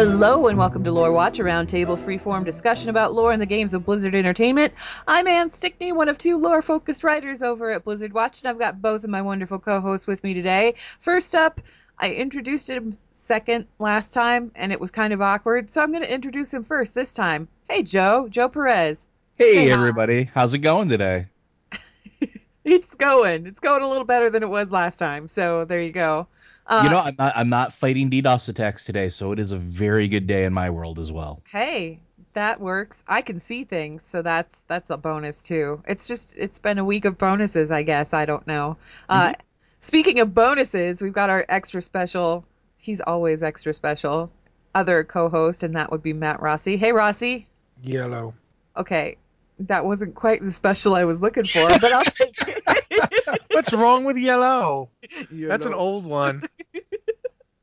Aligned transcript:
Hello 0.00 0.46
and 0.46 0.56
welcome 0.56 0.82
to 0.82 0.90
Lore 0.90 1.12
Watch, 1.12 1.40
a 1.40 1.42
roundtable 1.42 1.98
freeform 1.98 2.42
discussion 2.42 2.88
about 2.88 3.12
lore 3.12 3.32
and 3.32 3.42
the 3.42 3.44
games 3.44 3.74
of 3.74 3.84
Blizzard 3.84 4.14
Entertainment. 4.14 4.72
I'm 5.06 5.26
Ann 5.26 5.50
Stickney, 5.50 5.92
one 5.92 6.08
of 6.08 6.16
two 6.16 6.38
lore-focused 6.38 7.04
writers 7.04 7.42
over 7.42 7.70
at 7.70 7.84
Blizzard 7.84 8.14
Watch, 8.14 8.40
and 8.40 8.48
I've 8.48 8.58
got 8.58 8.80
both 8.80 9.04
of 9.04 9.10
my 9.10 9.20
wonderful 9.20 9.58
co-hosts 9.58 10.06
with 10.06 10.24
me 10.24 10.32
today. 10.32 10.72
First 11.00 11.34
up, 11.34 11.60
I 11.98 12.14
introduced 12.14 12.70
him 12.70 12.94
second 13.12 13.66
last 13.78 14.14
time, 14.14 14.50
and 14.54 14.72
it 14.72 14.80
was 14.80 14.90
kind 14.90 15.12
of 15.12 15.20
awkward, 15.20 15.70
so 15.70 15.82
I'm 15.82 15.92
going 15.92 16.02
to 16.02 16.14
introduce 16.14 16.54
him 16.54 16.64
first 16.64 16.94
this 16.94 17.12
time. 17.12 17.46
Hey, 17.68 17.82
Joe, 17.82 18.26
Joe 18.30 18.48
Perez. 18.48 19.10
Hey, 19.34 19.52
Say 19.52 19.68
hi. 19.68 19.78
everybody, 19.78 20.30
how's 20.32 20.54
it 20.54 20.60
going 20.60 20.88
today? 20.88 21.26
It's 22.62 22.94
going. 22.94 23.46
It's 23.46 23.60
going 23.60 23.82
a 23.82 23.88
little 23.88 24.04
better 24.04 24.28
than 24.28 24.42
it 24.42 24.48
was 24.48 24.70
last 24.70 24.98
time, 24.98 25.28
so 25.28 25.64
there 25.64 25.80
you 25.80 25.92
go. 25.92 26.26
Uh, 26.70 26.82
you 26.84 26.90
know, 26.90 27.00
I'm 27.00 27.16
not 27.18 27.32
I'm 27.36 27.48
not 27.48 27.72
fighting 27.74 28.08
DDoS 28.10 28.48
attacks 28.48 28.84
today, 28.84 29.08
so 29.08 29.32
it 29.32 29.38
is 29.40 29.50
a 29.52 29.58
very 29.58 30.06
good 30.08 30.26
day 30.28 30.44
in 30.44 30.52
my 30.54 30.70
world 30.70 30.98
as 31.00 31.10
well. 31.10 31.42
hey 31.50 31.98
that 32.32 32.60
works. 32.60 33.02
I 33.08 33.22
can 33.22 33.40
see 33.40 33.64
things 33.64 34.04
so 34.04 34.22
that's 34.22 34.62
that's 34.68 34.90
a 34.90 34.96
bonus 34.96 35.42
too. 35.42 35.82
It's 35.88 36.06
just 36.06 36.32
it's 36.36 36.60
been 36.60 36.78
a 36.78 36.84
week 36.84 37.04
of 37.04 37.18
bonuses 37.18 37.72
i 37.72 37.82
guess. 37.82 38.14
I 38.14 38.24
don't 38.24 38.46
know. 38.46 38.76
Uh 39.08 39.32
speaking 39.80 40.20
of 40.20 40.32
bonuses 40.32 41.02
we've 41.02 41.12
got 41.12 41.28
our 41.28 41.44
extra 41.48 41.82
special. 41.82 42.44
He's 42.78 43.00
always 43.00 43.42
extra 43.42 43.74
special. 43.74 44.30
Other 44.72 45.02
co-host 45.02 45.64
and 45.64 45.74
that 45.74 45.90
would 45.90 46.04
be 46.04 46.12
matt 46.12 46.40
rossi. 46.40 46.76
Hey 46.76 46.92
rossi. 46.92 47.48
Yellow. 47.82 48.32
okay 48.76 49.16
that 49.58 49.84
wasn't 49.84 50.14
quite 50.14 50.40
the 50.42 50.52
special 50.52 50.94
i 50.94 51.04
was 51.04 51.20
looking 51.20 51.44
for 51.44 51.68
but 51.80 51.92
i'll 51.92 52.04
take 52.20 52.34
it 52.46 53.39
What's 53.50 53.72
wrong 53.72 54.04
with 54.04 54.16
yellow? 54.16 54.90
That's 55.30 55.66
an 55.66 55.74
old 55.74 56.04
one. 56.04 56.42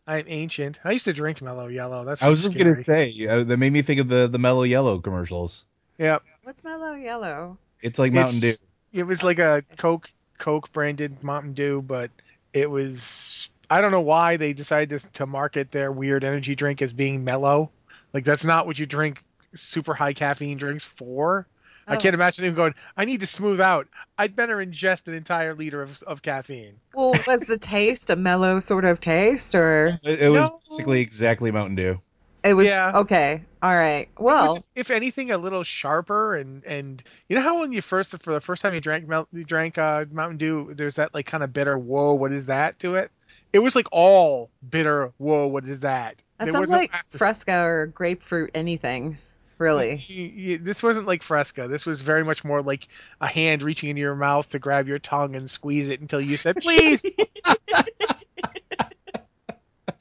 I'm 0.07 0.25
ancient. 0.27 0.79
I 0.83 0.91
used 0.91 1.05
to 1.05 1.13
drink 1.13 1.41
mellow 1.41 1.67
yellow. 1.67 2.05
That's 2.05 2.23
I 2.23 2.29
was 2.29 2.41
just 2.41 2.55
scary. 2.55 2.73
gonna 2.73 2.83
say 2.83 3.27
uh, 3.27 3.43
that 3.43 3.57
made 3.57 3.73
me 3.73 3.81
think 3.81 3.99
of 3.99 4.07
the 4.07 4.27
the 4.27 4.39
Mellow 4.39 4.63
Yellow 4.63 4.99
commercials. 4.99 5.65
Yeah. 5.97 6.19
what's 6.43 6.63
mellow 6.63 6.93
yellow 6.93 7.57
It's 7.81 7.99
like 7.99 8.13
Mountain 8.13 8.39
Dew. 8.39 8.53
It 8.93 9.03
was 9.03 9.23
like 9.23 9.39
a 9.39 9.63
Coke 9.77 10.09
Coke 10.37 10.71
branded 10.71 11.23
Mountain 11.23 11.53
Dew, 11.53 11.81
but 11.81 12.09
it 12.53 12.69
was 12.69 13.49
I 13.69 13.81
don't 13.81 13.91
know 13.91 14.01
why 14.01 14.37
they 14.37 14.53
decided 14.53 14.97
to, 14.97 15.07
to 15.13 15.25
market 15.25 15.71
their 15.71 15.91
weird 15.91 16.23
energy 16.23 16.55
drink 16.55 16.81
as 16.81 16.93
being 16.93 17.23
mellow. 17.23 17.69
Like 18.13 18.23
that's 18.23 18.45
not 18.45 18.65
what 18.65 18.79
you 18.79 18.85
drink 18.85 19.23
super 19.55 19.93
high 19.93 20.13
caffeine 20.13 20.57
drinks 20.57 20.85
for. 20.85 21.47
I 21.87 21.95
Oh. 21.95 21.99
can't 21.99 22.13
imagine 22.13 22.43
him 22.45 22.53
going, 22.53 22.75
I 22.97 23.05
need 23.05 23.21
to 23.21 23.27
smooth 23.27 23.61
out. 23.61 23.87
I'd 24.17 24.35
better 24.35 24.57
ingest 24.57 25.07
an 25.07 25.13
entire 25.13 25.53
liter 25.55 25.81
of, 25.81 26.01
of 26.03 26.21
caffeine. 26.21 26.73
well 26.93 27.13
was 27.27 27.41
the 27.41 27.57
taste 27.57 28.09
a 28.09 28.15
mellow 28.15 28.59
sort 28.59 28.83
of 28.85 28.99
taste 28.99 29.55
or 29.55 29.85
It, 30.03 30.21
it 30.21 30.29
was 30.29 30.49
No. 30.49 30.59
basically 30.69 31.01
exactly 31.01 31.51
Mountain 31.51 31.75
Dew. 31.75 32.01
it 32.43 32.53
was 32.53 32.67
Yeah. 32.67 32.91
okay 32.95 33.41
all 33.61 33.73
right 33.75 34.09
It 34.17 34.19
was, 34.21 34.45
well 34.55 34.65
if 34.75 34.91
anything, 34.91 35.31
a 35.31 35.37
little 35.37 35.63
sharper 35.63 36.35
and 36.35 36.63
and 36.65 37.01
you 37.29 37.35
know 37.35 37.41
how 37.41 37.59
when 37.59 37.71
you 37.71 37.81
first 37.81 38.11
for 38.21 38.33
the 38.33 38.41
first 38.41 38.61
time 38.61 38.73
you 38.73 38.81
drank 38.81 39.07
Mel- 39.07 39.27
you 39.31 39.43
drank 39.43 39.77
uh, 39.77 40.05
Mountain 40.11 40.37
Dew, 40.37 40.73
there's 40.75 40.95
that 40.95 41.13
like 41.13 41.25
kind 41.25 41.43
of 41.43 41.53
bitter. 41.53 41.77
Whoa, 41.77 42.13
what 42.15 42.31
is 42.33 42.45
that 42.47 42.77
to 42.79 42.95
it? 42.95 43.11
It 43.53 43.59
was 43.59 43.75
like 43.75 43.87
all 43.91 44.49
bitter. 44.69 45.11
Whoa, 45.17 45.47
what 45.47 45.65
is 45.65 45.79
that? 45.79 46.21
That 46.37 46.45
There 46.45 46.51
sounds 46.51 46.61
was 46.63 46.69
no 46.69 46.77
like 46.77 46.93
after- 46.93 47.17
Fresca 47.17 47.63
or 47.63 47.87
grapefruit 47.87 48.51
anything, 48.53 49.17
really. 49.57 50.05
Y- 50.09 50.33
y- 50.53 50.59
This 50.61 50.81
wasn't 50.83 51.07
like 51.07 51.23
Fresca. 51.23 51.67
This 51.67 51.85
was 51.85 52.01
very 52.01 52.23
much 52.23 52.43
more 52.43 52.61
like 52.61 52.87
a 53.21 53.27
hand 53.27 53.63
reaching 53.63 53.89
into 53.89 54.01
your 54.01 54.15
mouth 54.15 54.49
to 54.51 54.59
grab 54.59 54.87
your 54.87 54.99
tongue 54.99 55.35
and 55.35 55.49
squeeze 55.49 55.89
it 55.89 56.01
until 56.01 56.21
you 56.21 56.37
said, 56.37 56.55
"Please." 56.61 57.15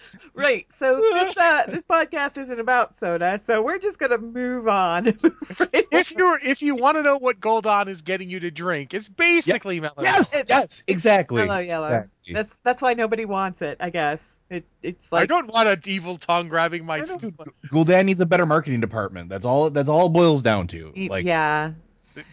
right. 0.34 0.70
So 0.70 1.00
this 1.00 1.36
uh, 1.38 1.64
this 1.68 1.84
podcast 1.84 2.38
isn't 2.38 2.58
about 2.60 2.98
soda, 2.98 3.38
so 3.38 3.62
we're 3.62 3.78
just 3.78 3.98
gonna 3.98 4.18
move 4.18 4.68
on. 4.68 5.06
If 5.92 6.12
you're 6.12 6.38
if 6.42 6.62
you 6.62 6.74
want 6.74 6.96
to 6.96 7.02
know 7.02 7.16
what 7.16 7.40
Gul'dan 7.40 7.88
is 7.88 8.02
getting 8.02 8.28
you 8.28 8.40
to 8.40 8.50
drink, 8.50 8.92
it's 8.94 9.08
basically 9.08 9.80
mellow. 9.80 9.94
Yes, 10.02 10.34
It's- 10.34 10.48
yes, 10.48 10.82
exactly. 10.86 11.44
Mellow 11.46 11.60
Yellow. 11.60 11.86
Exactly. 11.86 12.34
That's 12.34 12.58
that's 12.58 12.82
why 12.82 12.94
nobody 12.94 13.24
wants 13.24 13.62
it, 13.62 13.76
I 13.80 13.90
guess. 13.90 14.40
It 14.50 14.64
it's 14.82 15.12
like 15.12 15.22
I 15.22 15.26
don't 15.26 15.46
want 15.52 15.68
an 15.68 15.80
evil 15.86 16.16
tongue 16.16 16.48
grabbing 16.48 16.84
my. 16.84 16.96
I 16.96 17.00
don't- 17.00 17.22
Gul'dan 17.70 18.04
needs 18.04 18.20
a 18.20 18.26
better 18.26 18.46
marketing 18.46 18.80
department. 18.80 19.28
That's 19.30 19.46
all. 19.46 19.70
That's 19.70 19.88
all 19.88 20.06
it 20.06 20.10
boils 20.10 20.42
down 20.42 20.66
to. 20.68 20.92
Like, 21.08 21.24
yeah 21.24 21.72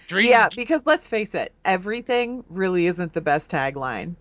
Drink. 0.08 0.30
yeah 0.30 0.50
because 0.56 0.86
let's 0.86 1.08
face 1.08 1.36
it, 1.36 1.54
everything 1.66 2.44
really 2.50 2.88
isn't 2.88 3.14
the 3.14 3.22
best 3.22 3.52
tagline. 3.52 4.16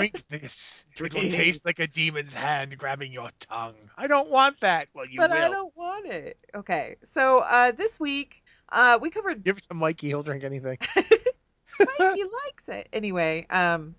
Drink 0.00 0.28
this. 0.28 0.84
It 1.00 1.14
will 1.14 1.30
taste 1.30 1.64
like 1.64 1.78
a 1.78 1.86
demon's 1.86 2.34
hand 2.34 2.76
grabbing 2.76 3.12
your 3.12 3.30
tongue. 3.38 3.74
I 3.96 4.06
don't 4.06 4.28
want 4.28 4.60
that. 4.60 4.88
Well, 4.92 5.06
you 5.06 5.18
but 5.18 5.30
will. 5.30 5.36
I 5.38 5.48
don't 5.48 5.74
want 5.76 6.06
it. 6.06 6.36
Okay, 6.54 6.96
so 7.02 7.38
uh, 7.38 7.72
this 7.72 7.98
week 7.98 8.42
uh, 8.68 8.98
we 9.00 9.10
covered 9.10 9.42
Give 9.42 9.56
it 9.56 9.64
to 9.64 9.74
Mikey. 9.74 10.08
He'll 10.08 10.22
drink 10.22 10.44
anything. 10.44 10.78
Mikey 11.78 12.22
likes 12.44 12.68
it. 12.68 12.88
Anyway, 12.92 13.46
um 13.50 13.94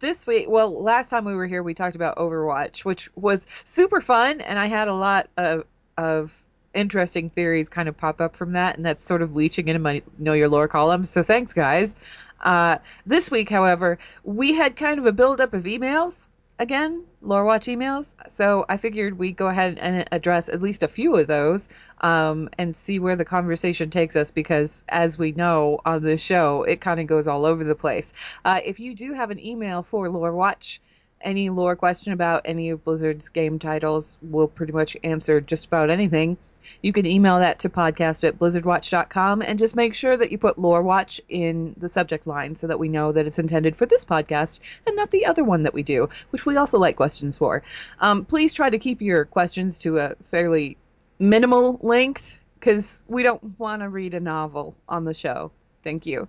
this 0.00 0.26
week, 0.26 0.48
well, 0.48 0.82
last 0.82 1.10
time 1.10 1.24
we 1.24 1.34
were 1.36 1.46
here 1.46 1.62
we 1.62 1.74
talked 1.74 1.94
about 1.94 2.16
Overwatch, 2.16 2.84
which 2.84 3.08
was 3.14 3.46
super 3.64 4.00
fun 4.00 4.40
and 4.40 4.58
I 4.58 4.66
had 4.66 4.88
a 4.88 4.94
lot 4.94 5.28
of 5.36 5.64
of 5.96 6.44
interesting 6.74 7.30
theories 7.30 7.70
kind 7.70 7.88
of 7.88 7.96
pop 7.96 8.20
up 8.20 8.36
from 8.36 8.52
that 8.52 8.76
and 8.76 8.84
that's 8.84 9.02
sort 9.02 9.22
of 9.22 9.34
leeching 9.34 9.68
into 9.68 9.78
my 9.78 10.02
know 10.18 10.32
your 10.32 10.48
lore 10.48 10.68
column. 10.68 11.04
So 11.04 11.22
thanks 11.22 11.52
guys. 11.52 11.96
Uh 12.40 12.78
this 13.06 13.30
week, 13.30 13.50
however, 13.50 13.98
we 14.24 14.52
had 14.54 14.76
kind 14.76 14.98
of 14.98 15.06
a 15.06 15.12
buildup 15.12 15.54
of 15.54 15.64
emails 15.64 16.30
again, 16.58 17.04
lore 17.22 17.44
watch 17.44 17.66
emails. 17.66 18.14
So 18.28 18.64
I 18.68 18.76
figured 18.76 19.18
we'd 19.18 19.36
go 19.36 19.48
ahead 19.48 19.78
and 19.78 20.06
address 20.12 20.48
at 20.48 20.62
least 20.62 20.82
a 20.82 20.88
few 20.88 21.16
of 21.16 21.26
those 21.26 21.68
um, 22.00 22.48
and 22.58 22.74
see 22.74 22.98
where 22.98 23.16
the 23.16 23.24
conversation 23.24 23.90
takes 23.90 24.16
us 24.16 24.30
because, 24.30 24.84
as 24.88 25.18
we 25.18 25.32
know 25.32 25.78
on 25.84 26.02
this 26.02 26.22
show, 26.22 26.62
it 26.62 26.80
kind 26.80 27.00
of 27.00 27.06
goes 27.06 27.28
all 27.28 27.44
over 27.44 27.64
the 27.64 27.74
place. 27.74 28.12
Uh, 28.44 28.60
if 28.64 28.80
you 28.80 28.94
do 28.94 29.12
have 29.12 29.30
an 29.30 29.44
email 29.44 29.82
for 29.82 30.08
Lore 30.08 30.32
Watch, 30.32 30.80
any 31.22 31.50
lore 31.50 31.76
question 31.76 32.12
about 32.12 32.42
any 32.44 32.70
of 32.70 32.84
Blizzard's 32.84 33.28
game 33.28 33.58
titles, 33.58 34.18
we'll 34.22 34.48
pretty 34.48 34.72
much 34.72 34.96
answer 35.02 35.40
just 35.40 35.66
about 35.66 35.90
anything. 35.90 36.36
You 36.82 36.92
can 36.92 37.06
email 37.06 37.38
that 37.38 37.58
to 37.60 37.68
podcast 37.68 38.26
at 38.26 38.38
blizzardwatch.com 38.38 39.42
and 39.42 39.58
just 39.58 39.76
make 39.76 39.94
sure 39.94 40.16
that 40.16 40.30
you 40.30 40.38
put 40.38 40.58
Lore 40.58 40.82
Watch 40.82 41.20
in 41.28 41.74
the 41.76 41.88
subject 41.88 42.26
line 42.26 42.54
so 42.54 42.66
that 42.66 42.78
we 42.78 42.88
know 42.88 43.12
that 43.12 43.26
it's 43.26 43.38
intended 43.38 43.76
for 43.76 43.86
this 43.86 44.04
podcast 44.04 44.60
and 44.86 44.96
not 44.96 45.10
the 45.10 45.26
other 45.26 45.44
one 45.44 45.62
that 45.62 45.74
we 45.74 45.82
do, 45.82 46.08
which 46.30 46.46
we 46.46 46.56
also 46.56 46.78
like 46.78 46.96
questions 46.96 47.38
for. 47.38 47.62
Um, 48.00 48.24
please 48.24 48.54
try 48.54 48.70
to 48.70 48.78
keep 48.78 49.00
your 49.00 49.24
questions 49.24 49.78
to 49.80 49.98
a 49.98 50.14
fairly 50.24 50.76
minimal 51.18 51.78
length 51.82 52.38
because 52.58 53.02
we 53.08 53.22
don't 53.22 53.58
want 53.58 53.82
to 53.82 53.88
read 53.88 54.14
a 54.14 54.20
novel 54.20 54.74
on 54.88 55.04
the 55.04 55.14
show. 55.14 55.52
Thank 55.82 56.06
you. 56.06 56.28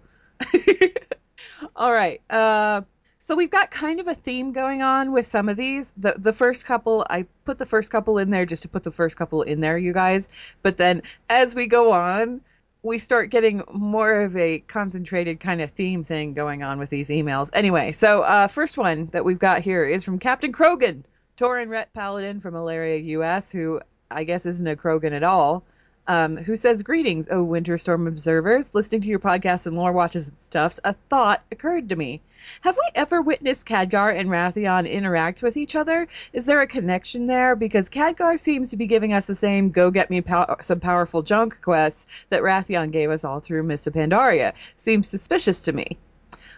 All 1.75 1.91
right. 1.91 2.21
Uh, 2.29 2.81
so 3.27 3.35
we've 3.35 3.51
got 3.51 3.71
kind 3.71 3.99
of 3.99 4.07
a 4.07 4.15
theme 4.15 4.53
going 4.53 4.81
on 4.81 5.11
with 5.11 5.25
some 5.25 5.49
of 5.49 5.57
these. 5.57 5.91
The 5.97 6.13
the 6.17 6.31
first 6.31 6.65
couple, 6.65 7.05
I 7.09 7.25
put 7.43 7.57
the 7.57 7.65
first 7.65 7.91
couple 7.91 8.17
in 8.19 8.29
there 8.29 8.45
just 8.45 8.61
to 8.61 8.69
put 8.69 8.85
the 8.85 8.91
first 8.91 9.17
couple 9.17 9.41
in 9.41 9.59
there, 9.59 9.77
you 9.77 9.91
guys. 9.91 10.29
But 10.63 10.77
then 10.77 11.01
as 11.29 11.53
we 11.53 11.65
go 11.65 11.91
on, 11.91 12.39
we 12.83 12.97
start 12.97 13.29
getting 13.29 13.63
more 13.73 14.21
of 14.21 14.37
a 14.37 14.59
concentrated 14.59 15.41
kind 15.41 15.59
of 15.59 15.71
theme 15.71 16.05
thing 16.05 16.35
going 16.35 16.63
on 16.63 16.79
with 16.79 16.89
these 16.89 17.09
emails. 17.09 17.49
Anyway, 17.51 17.91
so 17.91 18.21
uh, 18.21 18.47
first 18.47 18.77
one 18.77 19.07
that 19.07 19.25
we've 19.25 19.39
got 19.39 19.59
here 19.59 19.83
is 19.83 20.05
from 20.05 20.19
Captain 20.19 20.53
Krogan, 20.53 21.03
Tauren 21.35 21.67
Ret 21.67 21.93
Paladin 21.93 22.39
from 22.39 22.53
Malaria 22.53 22.95
US, 23.19 23.51
who 23.51 23.81
I 24.09 24.23
guess 24.23 24.45
isn't 24.45 24.67
a 24.67 24.77
Krogan 24.77 25.11
at 25.11 25.23
all, 25.23 25.65
um, 26.07 26.37
who 26.37 26.55
says, 26.55 26.83
Greetings, 26.83 27.27
oh 27.29 27.43
winter 27.43 27.77
storm 27.77 28.07
observers. 28.07 28.73
Listening 28.73 29.01
to 29.01 29.07
your 29.07 29.19
podcasts 29.19 29.67
and 29.67 29.75
lore 29.75 29.91
watches 29.91 30.29
and 30.29 30.37
stuffs, 30.39 30.79
a 30.83 30.93
thought 31.09 31.43
occurred 31.51 31.89
to 31.89 31.95
me. 31.95 32.21
Have 32.61 32.77
we 32.77 32.89
ever 32.95 33.21
witnessed 33.21 33.67
Khadgar 33.67 34.15
and 34.15 34.29
Wrathion 34.29 34.89
interact 34.89 35.41
with 35.41 35.57
each 35.57 35.75
other? 35.75 36.07
Is 36.33 36.45
there 36.45 36.61
a 36.61 36.67
connection 36.67 37.27
there? 37.27 37.55
Because 37.55 37.89
Khadgar 37.89 38.39
seems 38.39 38.69
to 38.69 38.77
be 38.77 38.87
giving 38.87 39.13
us 39.13 39.25
the 39.25 39.35
same 39.35 39.69
go 39.69 39.91
get 39.91 40.09
me 40.09 40.21
pow- 40.21 40.55
some 40.61 40.79
powerful 40.79 41.21
junk 41.21 41.57
quests 41.61 42.05
that 42.29 42.41
Wrathion 42.41 42.91
gave 42.91 43.09
us 43.09 43.23
all 43.23 43.39
through 43.39 43.69
of 43.69 43.93
Pandaria. 43.93 44.53
Seems 44.75 45.07
suspicious 45.07 45.61
to 45.61 45.73
me. 45.73 45.97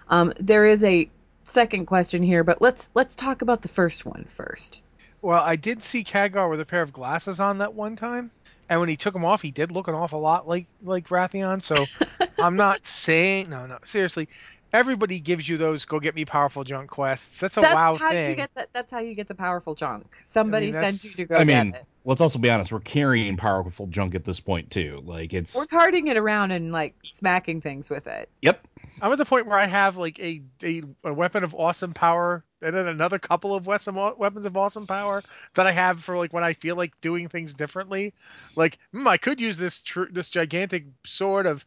Um, 0.10 0.34
there 0.40 0.66
is 0.66 0.84
a 0.84 1.10
second 1.44 1.86
question 1.88 2.22
here, 2.22 2.44
but 2.44 2.62
let's 2.62 2.92
let's 2.94 3.16
talk 3.16 3.42
about 3.42 3.62
the 3.62 3.68
first 3.68 4.06
one 4.06 4.25
first. 4.28 4.84
Well, 5.22 5.42
I 5.42 5.56
did 5.56 5.84
see 5.84 6.04
Khadgar 6.04 6.50
with 6.50 6.62
a 6.62 6.66
pair 6.66 6.81
of 6.81 6.94
glasses 6.94 7.40
on 7.40 7.57
that 7.57 7.74
one 7.74 7.95
time, 7.95 8.31
and 8.69 8.80
when 8.80 8.88
he 8.89 8.95
took 8.95 9.16
him 9.16 9.25
off, 9.25 9.42
he 9.42 9.51
did 9.51 9.71
look 9.71 9.88
an 9.88 9.95
awful 9.95 10.19
lot 10.21 10.48
like 10.48 10.68
like 10.83 11.07
Wrathion. 11.10 11.62
So 11.62 11.86
I'm 12.39 12.56
not 12.56 12.86
saying 12.86 13.50
no, 13.50 13.66
no, 13.66 13.80
seriously. 13.83 14.30
Everybody 14.71 15.19
gives 15.19 15.50
you 15.50 15.57
those 15.57 15.86
go 15.86 16.00
get 16.00 16.13
me 16.13 16.25
powerful 16.25 16.63
junk 16.63 16.92
quests. 16.92 17.39
That's 17.39 17.57
a 17.57 17.62
that's 17.62 17.74
wow 17.74 17.95
how 17.95 18.12
thing. 18.12 18.30
you 18.30 18.36
get 18.36 18.54
that. 18.54 18.71
That's 18.71 18.92
how 18.92 19.00
you 19.00 19.16
get 19.16 19.27
the 19.27 19.33
powerful 19.33 19.74
junk. 19.74 20.16
Somebody 20.21 20.69
that's- 20.69 21.01
sent 21.01 21.12
you 21.12 21.18
to 21.18 21.25
go 21.25 21.36
get 21.36 21.42
it. 21.42 21.42
I 21.42 21.45
get 21.45 21.63
mean, 21.66 21.74
it. 21.74 21.83
let's 22.06 22.21
also 22.21 22.38
be 22.38 22.51
honest. 22.51 22.71
We're 22.71 22.80
carrying 22.80 23.36
powerful 23.36 23.88
junk 23.88 24.13
at 24.13 24.24
this 24.24 24.39
point 24.39 24.69
too. 24.69 25.01
Like 25.04 25.33
it's. 25.33 25.56
We're 25.56 25.66
carting 25.66 26.07
it 26.07 26.18
around 26.18 26.51
and 26.51 26.71
like 26.71 26.94
smacking 27.04 27.62
things 27.62 27.89
with 27.89 28.06
it. 28.06 28.30
Yep. 28.44 28.68
I'm 29.01 29.12
at 29.12 29.18
the 29.18 29.25
point 29.25 29.48
where 29.48 29.57
I 29.57 29.66
have 29.66 29.98
like 29.98 30.19
a, 30.19 30.44
a 30.63 30.83
a 31.04 31.13
weapon 31.13 31.44
of 31.44 31.56
awesome 31.56 31.94
power 31.94 32.44
and 32.62 32.76
then 32.76 32.88
another 32.88 33.20
couple 33.20 33.56
of 33.56 33.68
weapons 33.68 34.46
of 34.46 34.58
awesome 34.58 34.88
power 34.88 35.24
that 35.54 35.68
I 35.68 35.72
have 35.72 36.04
for 36.04 36.18
like 36.18 36.34
when 36.34 36.44
I 36.44 36.54
feel 36.54 36.76
like 36.76 37.00
doing 37.02 37.28
things 37.30 37.56
differently. 37.56 38.14
Like, 38.56 38.78
hmm, 38.92 39.08
I 39.08 39.18
could 39.18 39.40
use 39.40 39.58
this 39.58 39.82
tr- 39.82 40.12
this 40.12 40.30
gigantic 40.30 40.86
sword 41.06 41.46
of 41.46 41.66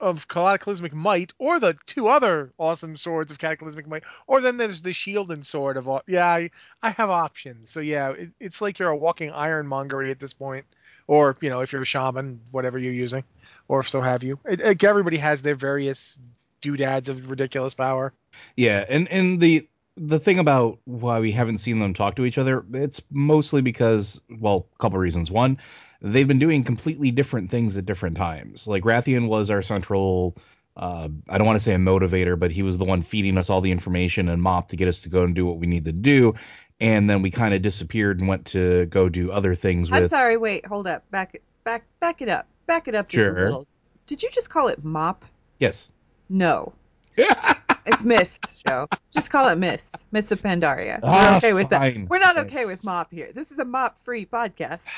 of 0.00 0.28
cataclysmic 0.28 0.92
might, 0.92 1.32
or 1.38 1.58
the 1.60 1.74
two 1.86 2.08
other 2.08 2.52
awesome 2.58 2.96
swords 2.96 3.30
of 3.30 3.38
cataclysmic 3.38 3.86
might, 3.86 4.04
or 4.26 4.40
then 4.40 4.56
there's 4.56 4.82
the 4.82 4.92
shield 4.92 5.30
and 5.30 5.44
sword 5.44 5.76
of. 5.76 5.88
Yeah, 6.06 6.26
I, 6.26 6.50
I 6.82 6.90
have 6.90 7.10
options. 7.10 7.70
So 7.70 7.80
yeah, 7.80 8.10
it, 8.10 8.30
it's 8.40 8.60
like 8.60 8.78
you're 8.78 8.90
a 8.90 8.96
walking 8.96 9.32
ironmongery 9.32 10.10
at 10.10 10.20
this 10.20 10.34
point, 10.34 10.66
or 11.06 11.36
you 11.40 11.50
know, 11.50 11.60
if 11.60 11.72
you're 11.72 11.82
a 11.82 11.86
shaman, 11.86 12.40
whatever 12.50 12.78
you're 12.78 12.92
using, 12.92 13.24
or 13.68 13.80
if 13.80 13.88
so 13.88 14.00
have 14.00 14.22
you. 14.22 14.38
It, 14.44 14.60
it, 14.60 14.84
everybody 14.84 15.16
has 15.18 15.42
their 15.42 15.54
various 15.54 16.20
doodads 16.60 17.08
of 17.08 17.30
ridiculous 17.30 17.74
power. 17.74 18.12
Yeah, 18.56 18.84
and 18.88 19.08
and 19.08 19.40
the 19.40 19.68
the 19.96 20.18
thing 20.18 20.38
about 20.38 20.78
why 20.84 21.20
we 21.20 21.32
haven't 21.32 21.58
seen 21.58 21.78
them 21.78 21.94
talk 21.94 22.16
to 22.16 22.24
each 22.24 22.38
other, 22.38 22.64
it's 22.74 23.00
mostly 23.10 23.62
because, 23.62 24.20
well, 24.38 24.68
a 24.74 24.78
couple 24.78 24.98
reasons. 24.98 25.30
One, 25.30 25.58
they've 26.02 26.28
been 26.28 26.38
doing 26.38 26.64
completely 26.64 27.10
different 27.10 27.50
things 27.50 27.76
at 27.76 27.86
different 27.86 28.16
times. 28.16 28.68
Like 28.68 28.84
Wrathion 28.84 29.28
was 29.28 29.50
our 29.50 29.62
central, 29.62 30.36
uh, 30.76 31.08
I 31.30 31.38
don't 31.38 31.46
want 31.46 31.56
to 31.56 31.64
say 31.64 31.74
a 31.74 31.78
motivator, 31.78 32.38
but 32.38 32.50
he 32.50 32.62
was 32.62 32.76
the 32.78 32.84
one 32.84 33.00
feeding 33.00 33.38
us 33.38 33.48
all 33.48 33.60
the 33.60 33.72
information 33.72 34.28
and 34.28 34.42
mop 34.42 34.68
to 34.68 34.76
get 34.76 34.86
us 34.86 35.00
to 35.00 35.08
go 35.08 35.24
and 35.24 35.34
do 35.34 35.46
what 35.46 35.56
we 35.56 35.66
need 35.66 35.84
to 35.84 35.92
do. 35.92 36.34
And 36.78 37.08
then 37.08 37.22
we 37.22 37.30
kind 37.30 37.54
of 37.54 37.62
disappeared 37.62 38.18
and 38.20 38.28
went 38.28 38.44
to 38.46 38.84
go 38.86 39.08
do 39.08 39.32
other 39.32 39.54
things. 39.54 39.90
With... 39.90 40.00
I'm 40.00 40.08
sorry. 40.08 40.36
Wait, 40.36 40.66
hold 40.66 40.86
up. 40.86 41.10
Back, 41.10 41.40
back, 41.64 41.84
back 42.00 42.20
it 42.20 42.28
up. 42.28 42.46
Back 42.66 42.86
it 42.86 42.94
up 42.94 43.08
just 43.08 43.14
sure. 43.22 43.38
a 43.38 43.42
little. 43.44 43.66
Did 44.06 44.22
you 44.22 44.28
just 44.30 44.50
call 44.50 44.68
it 44.68 44.84
mop? 44.84 45.24
Yes. 45.58 45.88
No. 46.28 46.74
it's 47.86 48.04
Mist, 48.04 48.64
Joe. 48.66 48.86
Just 49.10 49.30
call 49.30 49.48
it 49.48 49.56
Mist. 49.56 50.06
Mist 50.12 50.32
of 50.32 50.42
Pandaria. 50.42 51.00
We're 51.02 51.08
ah, 51.08 51.36
okay 51.38 51.52
with 51.52 51.70
fine. 51.70 52.02
that. 52.02 52.10
We're 52.10 52.18
not 52.18 52.38
okay 52.38 52.66
with 52.66 52.84
mop 52.84 53.12
here. 53.12 53.30
This 53.32 53.52
is 53.52 53.58
a 53.58 53.64
mop-free 53.64 54.26
podcast. 54.26 54.88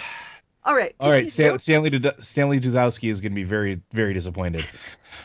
All 0.65 0.75
right. 0.75 0.95
All 1.01 1.11
right. 1.11 1.29
Stan- 1.29 1.59
Stanley 1.59 1.91
Stanley 2.19 2.61
Dudowski 2.61 3.11
is 3.11 3.21
going 3.21 3.33
to 3.33 3.37
be 3.37 3.45
very 3.45 3.81
very 3.93 4.15
disappointed. 4.15 4.67